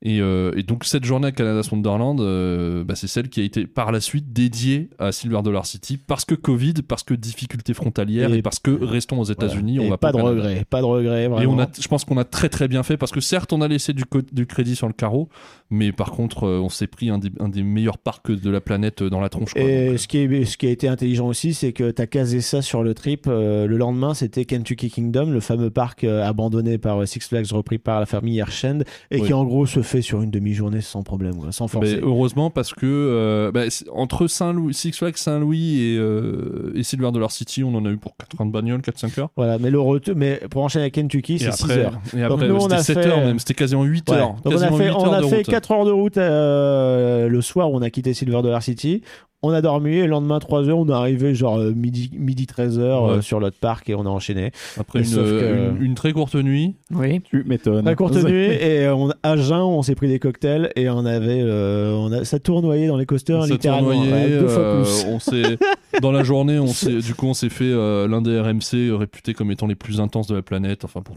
Et, 0.00 0.20
euh, 0.20 0.52
et 0.56 0.62
donc 0.62 0.84
cette 0.84 1.04
journée 1.04 1.26
à 1.26 1.32
Canada's 1.32 1.72
Wonderland, 1.72 2.20
euh, 2.20 2.84
bah, 2.84 2.94
c'est 2.94 3.08
celle 3.08 3.28
qui 3.28 3.40
a 3.40 3.42
été 3.42 3.66
par 3.66 3.90
la 3.90 4.00
suite 4.00 4.32
dédiée 4.32 4.90
à 5.00 5.10
Silver 5.10 5.42
Dollar 5.42 5.66
City 5.66 5.96
parce 5.96 6.24
que 6.24 6.36
Covid, 6.36 6.74
parce 6.86 7.02
que 7.02 7.14
difficultés 7.14 7.74
frontalières 7.74 8.32
et, 8.32 8.38
Et- 8.38 8.42
parce 8.42 8.60
que 8.60 8.70
restons 8.70 9.18
aux 9.18 9.24
États-Unis, 9.24 9.78
Voilà. 9.78 9.88
on 9.88 9.90
va 9.90 9.98
pas 9.98 10.12
de 10.12 10.16
au 10.16 10.20
Canada. 10.20 10.40
regret, 10.42 10.64
pas 10.70 10.80
de 10.82 10.86
regret. 10.86 11.24
Et 11.24 11.46
on 11.48 11.58
a, 11.58 11.66
je 11.80 11.88
pense 11.88 12.04
qu'on 12.04 12.16
a 12.16 12.24
très 12.24 12.48
très 12.48 12.68
bien 12.68 12.84
fait 12.84 12.96
parce 12.96 13.10
que 13.10 13.20
certes 13.20 13.52
on 13.52 13.60
a 13.60 13.66
laissé 13.66 13.92
du 13.92 14.04
crédit 14.46 14.76
sur 14.76 14.86
le 14.86 14.92
carreau, 14.92 15.28
mais 15.70 15.92
par 15.92 16.10
contre 16.12 16.44
euh, 16.44 16.58
on 16.60 16.68
s'est 16.68 16.86
pris 16.86 17.10
un 17.10 17.18
des, 17.18 17.30
un 17.40 17.48
des 17.48 17.62
meilleurs 17.62 17.98
parcs 17.98 18.30
de 18.30 18.50
la 18.50 18.60
planète 18.60 19.02
euh, 19.02 19.10
dans 19.10 19.20
la 19.20 19.28
tronche. 19.28 19.52
quoi. 19.52 19.62
Et 19.62 19.88
Donc, 19.90 19.98
ce 19.98 20.08
qui, 20.08 20.18
est, 20.18 20.44
ce 20.44 20.56
qui 20.56 20.66
a 20.66 20.70
été 20.70 20.88
intelligent 20.88 21.26
aussi, 21.26 21.54
c'est 21.54 21.72
que 21.72 21.90
tu 21.90 22.00
as 22.02 22.06
casé 22.06 22.40
ça 22.40 22.62
sur 22.62 22.82
le 22.82 22.94
trip. 22.94 23.26
euh, 23.28 23.66
le 23.66 23.76
lendemain, 23.76 24.14
c'était 24.14 24.44
Kentucky 24.44 24.90
Kingdom, 24.90 25.26
le 25.30 25.40
fameux 25.40 25.70
parc 25.70 26.04
euh, 26.04 26.24
abandonné 26.24 26.78
par 26.78 27.02
euh, 27.02 27.06
Six 27.06 27.20
Flags, 27.28 27.46
repris 27.52 27.78
par 27.78 28.00
la 28.00 28.06
famille 28.06 28.38
Hershend, 28.38 28.82
et 29.10 29.20
Oui. 29.20 29.26
qui 29.26 29.32
en 29.34 29.44
gros 29.44 29.66
se 29.66 29.82
fait 29.82 30.02
sur 30.02 30.22
une 30.22 30.30
demi-journée 30.30 30.80
sans 30.80 31.02
problème, 31.02 31.36
quoi, 31.36 31.52
sans 31.52 31.66
Mais 31.66 31.70
forcer. 31.70 32.00
heureusement 32.02 32.50
parce 32.50 32.72
que 32.74 32.86
euh, 32.86 33.50
bah, 33.52 33.62
entre 33.92 34.26
Saint-Louis, 34.26 34.74
Six 34.74 34.92
Flags 34.92 35.16
Saint-Louis 35.16 35.80
et, 35.82 35.96
euh, 35.98 36.72
et 36.74 36.82
Silver 36.82 37.10
Dollar 37.12 37.30
City, 37.30 37.62
on 37.64 37.74
en 37.74 37.84
a 37.84 37.90
eu 37.90 37.96
pour 37.98 38.16
4 38.16 38.44
de 38.46 38.50
bagnole, 38.50 38.80
4-5 38.80 39.20
heures. 39.20 39.30
Voilà, 39.36 39.58
mais 39.58 39.70
le 39.70 39.80
retour, 39.80 40.14
mais 40.16 40.40
pour 40.50 40.62
enchaîner 40.62 40.84
avec 40.84 40.94
Kentucky, 40.94 41.38
c'est 41.38 41.52
6 41.52 41.62
après, 41.64 41.78
heures. 41.78 42.00
et 42.16 42.22
après 42.22 42.48
c'était 42.60 42.74
a 42.74 42.82
7 42.82 42.98
fait- 43.02 43.06
heures 43.06 43.18
même, 43.20 43.38
c'était 43.38 43.54
quasiment 43.54 43.84
8 43.84 44.08
Ouais. 44.10 44.16
heures. 44.16 44.34
Donc 44.44 44.54
on 44.54 44.62
a 44.62 44.70
fait, 44.72 44.84
8 44.86 44.90
on 44.92 45.04
heures 45.06 45.12
a 45.14 45.22
fait. 45.28 45.44
4 45.60 45.70
heures 45.72 45.84
de 45.84 45.90
route 45.90 46.16
euh, 46.18 47.28
le 47.28 47.40
soir 47.40 47.70
où 47.70 47.76
on 47.76 47.82
a 47.82 47.90
quitté 47.90 48.14
Silver 48.14 48.42
Dollar 48.42 48.62
City. 48.62 49.02
On 49.40 49.50
a 49.50 49.60
dormi 49.62 49.94
et 49.94 50.02
le 50.02 50.08
lendemain 50.08 50.40
3 50.40 50.68
heures, 50.68 50.78
on 50.78 50.88
est 50.88 50.92
arrivé 50.92 51.32
genre 51.32 51.58
euh, 51.58 51.70
midi, 51.72 52.10
midi 52.12 52.46
13 52.48 52.80
heures 52.80 53.04
euh, 53.08 53.20
sur 53.20 53.38
l'autre 53.38 53.56
parc 53.60 53.88
et 53.88 53.94
on 53.94 54.04
a 54.04 54.08
enchaîné. 54.08 54.50
Après 54.80 54.98
une, 54.98 55.04
sauf 55.04 55.24
que- 55.28 55.70
une, 55.78 55.82
une 55.82 55.94
très 55.94 56.12
courte 56.12 56.34
nuit. 56.34 56.74
oui. 56.92 57.20
Tu 57.22 57.44
m'étonnes. 57.44 57.84
Très 57.84 57.94
courte 57.94 58.16
nuit 58.16 58.46
et 58.46 58.88
on, 58.88 59.10
à 59.22 59.36
jeun 59.36 59.60
on 59.60 59.82
s'est 59.82 59.94
pris 59.94 60.08
des 60.08 60.18
cocktails 60.18 60.72
et 60.74 60.88
on 60.90 61.06
avait 61.06 61.40
euh, 61.40 61.92
on 61.92 62.10
a, 62.12 62.24
ça 62.24 62.40
tournoyait 62.40 62.88
dans 62.88 62.96
les 62.96 63.06
coasters 63.06 63.42
Ça 63.44 63.48
littéralement 63.52 63.90
tournoyait, 63.92 64.12
ouais, 64.12 64.40
deux 64.40 64.48
fois 64.48 64.62
euh, 64.62 64.82
plus. 64.82 65.04
on 65.06 65.20
s'est 65.20 65.56
dans 66.02 66.10
la 66.10 66.24
journée, 66.24 66.58
on 66.58 66.66
s'est 66.66 66.98
du 66.98 67.14
coup 67.14 67.26
on 67.26 67.34
s'est 67.34 67.48
fait 67.48 67.62
euh, 67.64 68.08
l'un 68.08 68.22
des 68.22 68.40
RMC 68.40 68.98
réputés 68.98 69.34
comme 69.34 69.52
étant 69.52 69.68
les 69.68 69.76
plus 69.76 70.00
intenses 70.00 70.26
de 70.26 70.34
la 70.34 70.42
planète. 70.42 70.84
Enfin 70.84 71.00
pour 71.00 71.16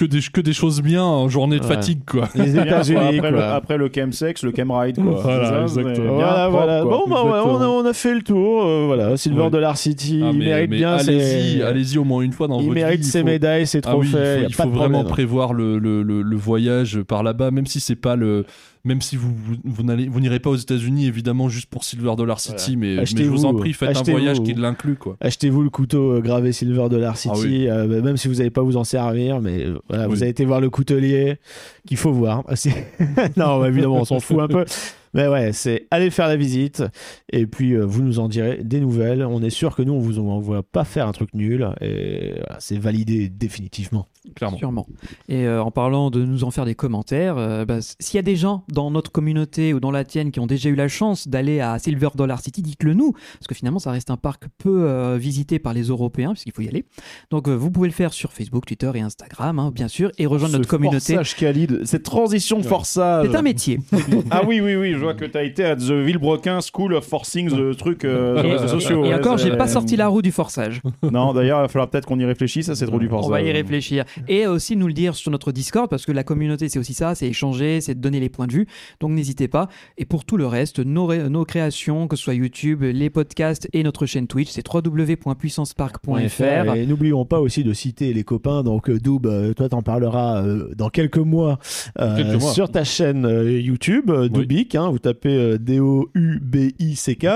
que 0.00 0.04
des 0.06 0.20
que 0.32 0.40
des 0.40 0.52
choses 0.54 0.80
bien 0.82 1.02
en 1.04 1.28
journée 1.28 1.58
de 1.58 1.62
Ouais. 1.64 1.68
fatigue 1.74 2.00
quoi. 2.06 2.28
Les 2.34 2.56
États-Unis 2.58 2.98
après, 2.98 3.18
quoi. 3.18 3.30
le, 3.30 3.42
après 3.42 3.76
le 3.78 3.90
chemsex, 3.94 4.42
le 4.42 4.52
chemride, 4.56 4.96
quoi. 4.96 5.20
Voilà, 5.22 5.48
ça, 5.48 5.62
exactement. 5.80 6.14
Voilà, 6.14 6.48
propre, 6.48 6.50
voilà. 6.56 6.82
quoi. 6.82 6.90
Bon, 6.90 7.04
bah, 7.08 7.22
ouais, 7.24 7.40
on, 7.44 7.60
a, 7.60 7.66
on 7.66 7.84
a 7.84 7.92
fait 7.92 8.14
le 8.14 8.22
tour. 8.22 8.64
euh, 8.64 8.84
voilà, 8.86 9.16
Silver 9.16 9.42
Ouais. 9.42 9.50
Dollar 9.50 9.76
City, 9.76 10.20
Ah, 10.24 10.30
il 10.32 10.38
mais- 10.38 10.44
mérite 10.46 10.70
mais 10.70 10.76
bien 10.78 10.92
allez-y, 10.94 11.58
ses, 11.58 11.62
allez-y 11.62 11.98
au 11.98 12.04
moins 12.04 12.22
une 12.22 12.32
fois 12.32 12.48
dans 12.48 12.58
il 12.60 12.64
votre 12.68 12.74
mérite 12.74 13.00
vie. 13.00 13.06
ses 13.06 13.20
faut- 13.20 13.26
médailles, 13.26 13.66
ses 13.66 13.80
Ah 13.84 13.96
oui, 13.96 14.08
trophées. 14.10 14.18
il 14.18 14.36
faut, 14.36 14.40
y 14.40 14.44
a 14.44 14.48
il 14.48 14.54
faut 14.54 14.62
vraiment 14.70 14.98
problème. 15.00 15.06
prévoir 15.12 15.52
le, 15.52 15.78
le, 15.78 16.02
le, 16.02 16.22
le 16.22 16.36
voyage 16.36 17.00
par 17.02 17.22
là-bas, 17.22 17.50
même 17.50 17.66
si 17.66 17.80
c'est 17.80 17.94
pas 17.96 18.16
le, 18.16 18.46
même 18.84 19.02
si 19.02 19.16
vous 19.16 19.34
vous, 19.64 20.20
n'irez 20.20 20.40
pas 20.40 20.50
aux 20.50 20.56
États-Unis 20.56 21.06
évidemment 21.06 21.48
juste 21.48 21.68
pour 21.68 21.84
Silver 21.84 22.14
Dollar 22.16 22.40
City, 22.40 22.76
mais, 22.76 22.88
mais 22.88 22.94
je 22.96 23.00
Achetez-vous, 23.02 23.36
vous 23.36 23.44
en 23.44 23.54
prie 23.54 23.72
faites 23.72 23.96
un 23.96 24.02
voyage 24.02 24.40
qui 24.42 24.54
l'inclut 24.54 24.96
quoi. 24.96 25.16
Achetez-vous 25.20 25.62
le 25.62 25.70
couteau 25.70 26.12
euh, 26.16 26.20
gravé 26.20 26.52
Silver 26.52 26.88
Dollar 26.88 27.16
City, 27.16 27.34
Ah 27.34 27.40
oui. 27.40 27.68
euh, 27.68 28.02
même 28.02 28.16
si 28.16 28.28
vous 28.28 28.36
n'allez 28.36 28.50
pas 28.50 28.62
vous 28.62 28.76
en 28.76 28.84
servir, 28.84 29.40
mais 29.40 29.66
euh, 29.66 29.78
voilà, 29.88 30.04
Oui. 30.08 30.14
vous 30.14 30.22
avez 30.22 30.30
été 30.30 30.44
voir 30.44 30.60
le 30.60 30.70
coutelier 30.70 31.36
qu'il 31.86 31.96
faut 31.96 32.12
voir. 32.12 32.44
Non, 33.36 33.60
bah, 33.60 33.68
évidemment, 33.68 34.00
on 34.00 34.04
s'en 34.04 34.20
fout 34.20 34.38
un 34.40 34.48
peu. 34.48 34.64
Mais 35.12 35.26
ouais, 35.26 35.52
c'est 35.52 35.86
aller 35.90 36.10
faire 36.10 36.28
la 36.28 36.36
visite 36.36 36.84
et 37.32 37.46
puis 37.46 37.72
euh, 37.72 37.84
vous 37.84 38.02
nous 38.02 38.20
en 38.20 38.28
direz 38.28 38.60
des 38.62 38.80
nouvelles. 38.80 39.24
On 39.24 39.42
est 39.42 39.50
sûr 39.50 39.74
que 39.74 39.82
nous, 39.82 39.92
on 39.92 39.98
vous 39.98 40.18
envoie 40.20 40.62
pas 40.62 40.84
faire 40.84 41.08
un 41.08 41.12
truc 41.12 41.34
nul 41.34 41.68
et 41.80 42.30
voilà, 42.36 42.56
c'est 42.60 42.78
validé 42.78 43.28
définitivement. 43.28 44.06
Clairement. 44.36 44.58
Sûrement. 44.58 44.86
Et 45.28 45.46
euh, 45.46 45.62
en 45.62 45.70
parlant 45.70 46.10
de 46.10 46.24
nous 46.24 46.44
en 46.44 46.50
faire 46.50 46.64
des 46.66 46.74
commentaires, 46.74 47.36
euh, 47.38 47.64
bah, 47.64 47.78
s'il 47.80 48.16
y 48.16 48.18
a 48.18 48.22
des 48.22 48.36
gens 48.36 48.64
dans 48.68 48.90
notre 48.90 49.10
communauté 49.10 49.72
ou 49.72 49.80
dans 49.80 49.90
la 49.90 50.04
tienne 50.04 50.30
qui 50.30 50.40
ont 50.40 50.46
déjà 50.46 50.68
eu 50.68 50.74
la 50.74 50.88
chance 50.88 51.26
d'aller 51.26 51.60
à 51.60 51.78
Silver 51.78 52.08
Dollar 52.14 52.40
City, 52.40 52.60
dites-le 52.60 52.92
nous, 52.94 53.12
parce 53.12 53.46
que 53.48 53.54
finalement 53.54 53.78
ça 53.78 53.90
reste 53.90 54.10
un 54.10 54.16
parc 54.18 54.44
peu 54.58 54.82
euh, 54.88 55.16
visité 55.16 55.58
par 55.58 55.72
les 55.72 55.84
Européens, 55.84 56.32
puisqu'il 56.32 56.52
faut 56.52 56.60
y 56.62 56.68
aller. 56.68 56.84
Donc 57.30 57.48
euh, 57.48 57.54
vous 57.54 57.70
pouvez 57.70 57.88
le 57.88 57.94
faire 57.94 58.12
sur 58.12 58.32
Facebook, 58.32 58.66
Twitter 58.66 58.90
et 58.94 59.00
Instagram, 59.00 59.58
hein, 59.58 59.70
bien 59.74 59.88
sûr, 59.88 60.10
et 60.18 60.26
rejoindre 60.26 60.52
Ce 60.52 60.58
notre 60.58 60.68
communauté. 60.68 61.14
Forçage 61.14 61.36
Khalid, 61.36 61.86
cette 61.86 62.02
transition 62.02 62.58
de 62.58 62.64
forçage. 62.66 63.26
C'est 63.30 63.36
un 63.36 63.42
métier. 63.42 63.78
Ah 64.30 64.42
oui, 64.46 64.60
oui, 64.60 64.76
oui, 64.76 64.92
je 64.92 64.98
vois 64.98 65.14
que 65.14 65.24
tu 65.24 65.36
as 65.38 65.42
été 65.42 65.64
à 65.64 65.74
The 65.76 65.90
Villebrequin 65.92 66.58
School 66.60 66.94
of 66.94 67.04
Forcing 67.06 67.48
the 67.50 67.76
truc 67.76 68.04
euh, 68.04 68.36
Et, 68.36 68.40
sur 68.40 68.46
les 68.48 68.52
réseaux 68.56 68.68
sociaux. 68.68 69.04
et 69.04 69.08
ouais, 69.08 69.14
encore, 69.14 69.38
c'est- 69.38 69.50
j'ai 69.50 69.56
pas 69.56 69.66
sorti 69.66 69.96
la 69.96 70.08
roue 70.08 70.22
du 70.22 70.30
forçage. 70.30 70.82
Non, 71.02 71.32
d'ailleurs, 71.32 71.58
il 71.58 71.62
va 71.62 71.68
falloir 71.68 71.88
peut-être 71.88 72.06
qu'on 72.06 72.18
y 72.18 72.24
réfléchisse, 72.24 72.66
ça 72.66 72.74
c'est 72.74 72.86
trop 72.86 72.98
du 72.98 73.08
forçage. 73.08 73.28
On 73.28 73.30
va 73.30 73.42
y 73.42 73.50
réfléchir. 73.50 74.04
Et 74.28 74.46
aussi 74.46 74.76
nous 74.76 74.86
le 74.86 74.92
dire 74.92 75.14
sur 75.14 75.30
notre 75.30 75.52
Discord, 75.52 75.88
parce 75.88 76.06
que 76.06 76.12
la 76.12 76.24
communauté, 76.24 76.68
c'est 76.68 76.78
aussi 76.78 76.94
ça, 76.94 77.14
c'est 77.14 77.28
échanger, 77.28 77.80
c'est 77.80 77.98
donner 77.98 78.20
les 78.20 78.28
points 78.28 78.46
de 78.46 78.52
vue. 78.52 78.66
Donc 79.00 79.10
n'hésitez 79.12 79.48
pas. 79.48 79.68
Et 79.98 80.04
pour 80.04 80.24
tout 80.24 80.36
le 80.36 80.46
reste, 80.46 80.78
nos, 80.80 81.06
ré- 81.06 81.28
nos 81.28 81.44
créations, 81.44 82.08
que 82.08 82.16
ce 82.16 82.22
soit 82.24 82.34
YouTube, 82.34 82.82
les 82.82 83.10
podcasts 83.10 83.68
et 83.72 83.82
notre 83.82 84.06
chaîne 84.06 84.26
Twitch, 84.26 84.50
c'est 84.50 84.64
www.puissancepark.fr. 84.72 86.74
Et 86.76 86.86
n'oublions 86.86 87.24
pas 87.24 87.40
aussi 87.40 87.64
de 87.64 87.72
citer 87.72 88.12
les 88.12 88.24
copains. 88.24 88.62
Donc, 88.62 88.88
euh, 88.90 88.98
Doub, 88.98 89.26
euh, 89.26 89.52
toi, 89.54 89.68
t'en 89.68 89.82
parleras 89.82 90.42
euh, 90.42 90.68
dans 90.76 90.88
quelques 90.90 91.18
mois, 91.18 91.58
euh, 91.98 92.16
Quelques 92.16 92.40
mois. 92.40 92.52
sur 92.52 92.70
ta 92.70 92.84
chaîne 92.84 93.24
euh, 93.26 93.60
YouTube, 93.60 94.10
euh, 94.10 94.28
Doubic. 94.28 94.74
hein, 94.74 94.88
vous 94.90 94.98
tapez 94.98 95.34
euh, 95.34 95.58
D-O-U-B-I-C-K 95.58 97.26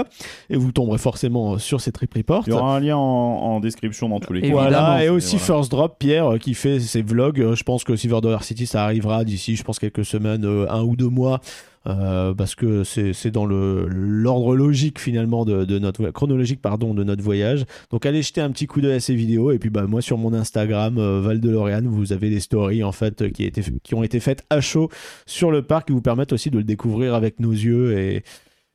et 0.51 0.57
vous 0.57 0.73
tomberez 0.73 0.99
forcément 0.99 1.55
euh, 1.55 1.59
sur 1.59 1.81
ces 1.81 1.93
trip 1.93 2.13
reports. 2.15 2.45
Il 2.47 2.51
y 2.51 2.53
aura 2.57 2.77
un 2.77 2.81
lien 2.81 2.97
en, 2.97 3.01
en 3.01 3.61
description 3.61 4.09
dans 4.09 4.21
tous 4.21 4.33
les 4.33 4.43
cas. 4.43 4.51
Voilà, 4.51 5.03
et 5.03 5.07
Et 5.07 5.09
aussi 5.09 5.37
voilà. 5.37 5.45
First 5.61 5.71
Drop, 5.71 5.97
Pierre, 5.99 6.35
euh, 6.35 6.39
qui 6.39 6.55
fait 6.55 6.64
ses 6.81 7.03
vlogs. 7.03 7.41
Euh, 7.41 7.55
Je 7.55 7.63
pense 7.63 7.85
que 7.85 7.97
Silver 7.97 8.21
Dollar 8.21 8.43
City, 8.45 8.67
ça 8.67 8.85
arrivera 8.85 9.25
d'ici, 9.25 9.57
je 9.57 9.63
pense, 9.65 9.79
quelques 9.79 10.05
semaines, 10.05 10.45
euh, 10.45 10.67
un 10.71 10.83
ou 10.83 10.97
deux 10.97 11.09
mois. 11.09 11.41
euh, 11.87 12.33
parce 12.33 12.55
que 12.55 12.83
c'est 12.83 13.31
dans 13.31 13.45
l'ordre 13.45 14.57
logique 14.57 14.99
finalement 14.99 15.45
de, 15.45 15.67
de 15.67 15.79
notre 15.79 16.09
chronologique 16.13 16.63
pardon 16.63 16.95
de 16.95 17.05
notre 17.05 17.23
voyage 17.23 17.67
donc 17.91 18.07
allez 18.07 18.23
jeter 18.23 18.41
un 18.41 18.51
petit 18.53 18.67
coup 18.67 18.81
d'œil 18.81 18.95
à 18.95 19.01
ces 19.01 19.15
vidéos 19.15 19.51
et 19.53 19.59
puis 19.59 19.69
bah 19.69 19.85
moi 19.87 20.01
sur 20.01 20.17
mon 20.17 20.33
Instagram 20.33 20.95
Val 21.21 21.41
de 21.41 21.51
Lorraine 21.51 21.87
vous 21.87 22.15
avez 22.15 22.31
des 22.31 22.41
stories 22.41 22.83
en 22.83 22.93
fait 22.93 23.31
qui 23.33 23.95
ont 23.95 24.03
été 24.03 24.19
faites 24.19 24.45
à 24.49 24.63
chaud 24.63 24.89
sur 25.27 25.51
le 25.51 25.61
parc 25.61 25.89
qui 25.89 25.93
vous 25.93 26.01
permettent 26.01 26.33
aussi 26.33 26.49
de 26.51 26.57
le 26.57 26.65
découvrir 26.65 27.13
avec 27.15 27.39
nos 27.39 27.53
yeux 27.53 27.99
et 27.99 28.25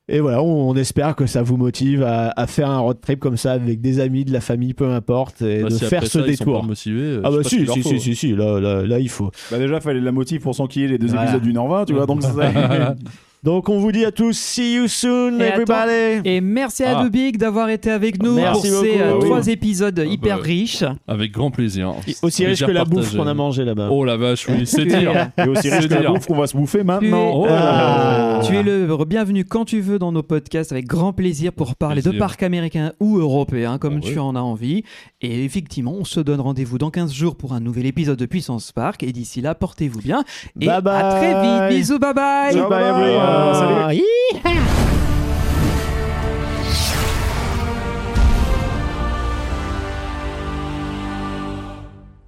et 0.10 0.20
voilà, 0.20 0.42
on, 0.44 0.70
on 0.70 0.76
espère 0.76 1.16
que 1.16 1.26
ça 1.26 1.42
vous 1.44 1.56
motive 1.58 2.04
à, 2.04 2.34
à 2.36 2.48
faire 2.48 2.70
un 2.70 2.80
road 2.80 2.98
trip 3.02 3.20
comme 3.20 3.38
ça 3.38 3.52
avec 3.54 3.80
des 3.82 4.00
amis, 4.00 4.26
de 4.26 4.34
la 4.34 4.42
famille, 4.42 4.74
peu 4.74 4.90
importe, 4.90 5.42
et 5.42 5.62
Bah, 5.62 5.70
de 5.70 5.74
si 5.74 5.86
faire 5.86 6.00
après 6.00 6.10
ce 6.10 6.20
ça, 6.20 6.28
ils 6.28 6.36
sont 6.38 6.46
détour. 6.46 6.62
pas 6.62 6.68
motivés, 6.68 7.02
euh, 7.02 7.22
Ah 7.24 7.30
bah 7.32 7.38
ce 7.44 7.50
si, 7.50 7.68
si, 7.68 7.82
faut. 7.82 7.90
si, 7.90 8.00
si, 8.00 8.16
si, 8.16 8.36
là, 8.36 8.60
là, 8.60 8.86
là, 8.86 9.00
il 9.00 9.10
faut. 9.10 9.32
Bah 9.52 9.58
déjà, 9.60 9.80
fallait 9.80 10.02
la 10.02 10.12
motive 10.12 10.42
pour 10.42 10.56
s'enquiller 10.56 10.88
les 10.88 10.98
deux 10.98 11.08
Voilà. 11.08 11.24
épisodes 11.24 11.42
d'une 11.44 11.58
heure 11.58 11.68
vingt, 11.68 11.86
tu 11.86 11.94
vois, 11.94 12.06
donc 12.06 12.24
ça... 12.24 12.34
Donc 13.44 13.70
on 13.70 13.80
vous 13.80 13.92
dit 13.94 14.04
à 14.04 14.12
tous, 14.12 14.38
see 14.38 14.76
you 14.76 14.88
soon, 14.88 15.40
Et 15.40 15.44
everybody 15.44 16.22
Et 16.26 16.42
merci 16.42 16.84
à 16.84 17.00
Ah. 17.00 17.10
D'avoir 17.38 17.70
été 17.70 17.90
avec 17.90 18.22
nous 18.22 18.36
Merci 18.36 18.70
pour 18.70 18.80
ces 18.82 18.88
beaucoup. 18.88 19.00
euh, 19.02 19.10
Ah 19.12 19.16
oui. 19.18 19.26
trois 19.26 19.48
épisodes 19.48 20.00
Ah 20.00 20.06
hyper 20.06 20.38
bah, 20.38 20.44
riches. 20.44 20.84
Avec 21.08 21.32
grand 21.32 21.50
plaisir. 21.52 21.94
Aussi 22.22 22.46
riche 22.46 22.66
que 22.66 22.72
la 22.72 22.84
bouffe 22.86 23.16
qu'on 23.16 23.28
a 23.28 23.34
mangé 23.34 23.64
là-bas. 23.64 23.88
Oh 23.92 24.04
la 24.04 24.18
vache, 24.18 24.48
oui, 24.50 24.66
c'est 24.66 24.86
dire. 24.86 25.30
Et 25.38 25.48
aussi 25.48 25.70
riche 25.70 25.88
que 25.88 25.94
la 25.94 26.10
bouffe 26.12 26.26
qu'on 26.26 26.36
va 26.38 26.48
se 26.48 26.58
bouffer 26.58 26.84
maintenant. 26.84 27.32
Oh. 27.34 27.48
Ah. 27.50 28.42
Tu 28.46 28.56
es 28.58 28.64
le 28.64 28.88
bienvenu 29.06 29.46
quand 29.46 29.66
tu 29.66 29.80
veux 29.80 30.00
dans 30.00 30.12
nos 30.12 30.24
podcasts 30.24 30.72
avec 30.72 30.86
grand 30.88 31.14
plaisir 31.14 31.54
pour 31.54 31.76
parler 31.76 32.02
de 32.02 32.12
parcs 32.12 32.44
américains 32.44 32.92
ou 33.00 33.18
européens 33.20 33.78
comme 33.78 33.98
Oh, 33.98 34.06
tu 34.06 34.14
oui. 34.14 34.20
en 34.20 34.36
as 34.36 34.42
envie. 34.42 34.84
Et 35.22 35.46
effectivement, 35.46 35.96
on 35.98 36.04
se 36.06 36.20
donne 36.20 36.42
rendez-vous 36.42 36.78
dans 36.78 36.90
15 36.92 37.14
jours 37.14 37.36
pour 37.36 37.54
un 37.54 37.60
nouvel 37.60 37.86
épisode 37.86 38.18
de 38.20 38.26
Puissance 38.26 38.72
Park. 38.72 39.02
Et 39.04 39.12
d'ici 39.14 39.40
là, 39.42 39.56
portez-vous 39.56 40.00
bien. 40.02 40.24
Et 40.60 40.66
Bye 40.66 40.82
bye. 40.82 41.02
à 41.02 41.10
très 41.12 41.70
vite. 41.70 41.78
Bisous, 41.78 42.00
bye 42.00 42.14
bye. 42.14 42.54
Bye 42.56 42.70
bye, 42.70 43.29
Bye 43.30 43.52
bye. 43.52 43.52
everyone. 43.52 43.56
Salut. 43.56 43.96
Yeehaw. 43.96 44.99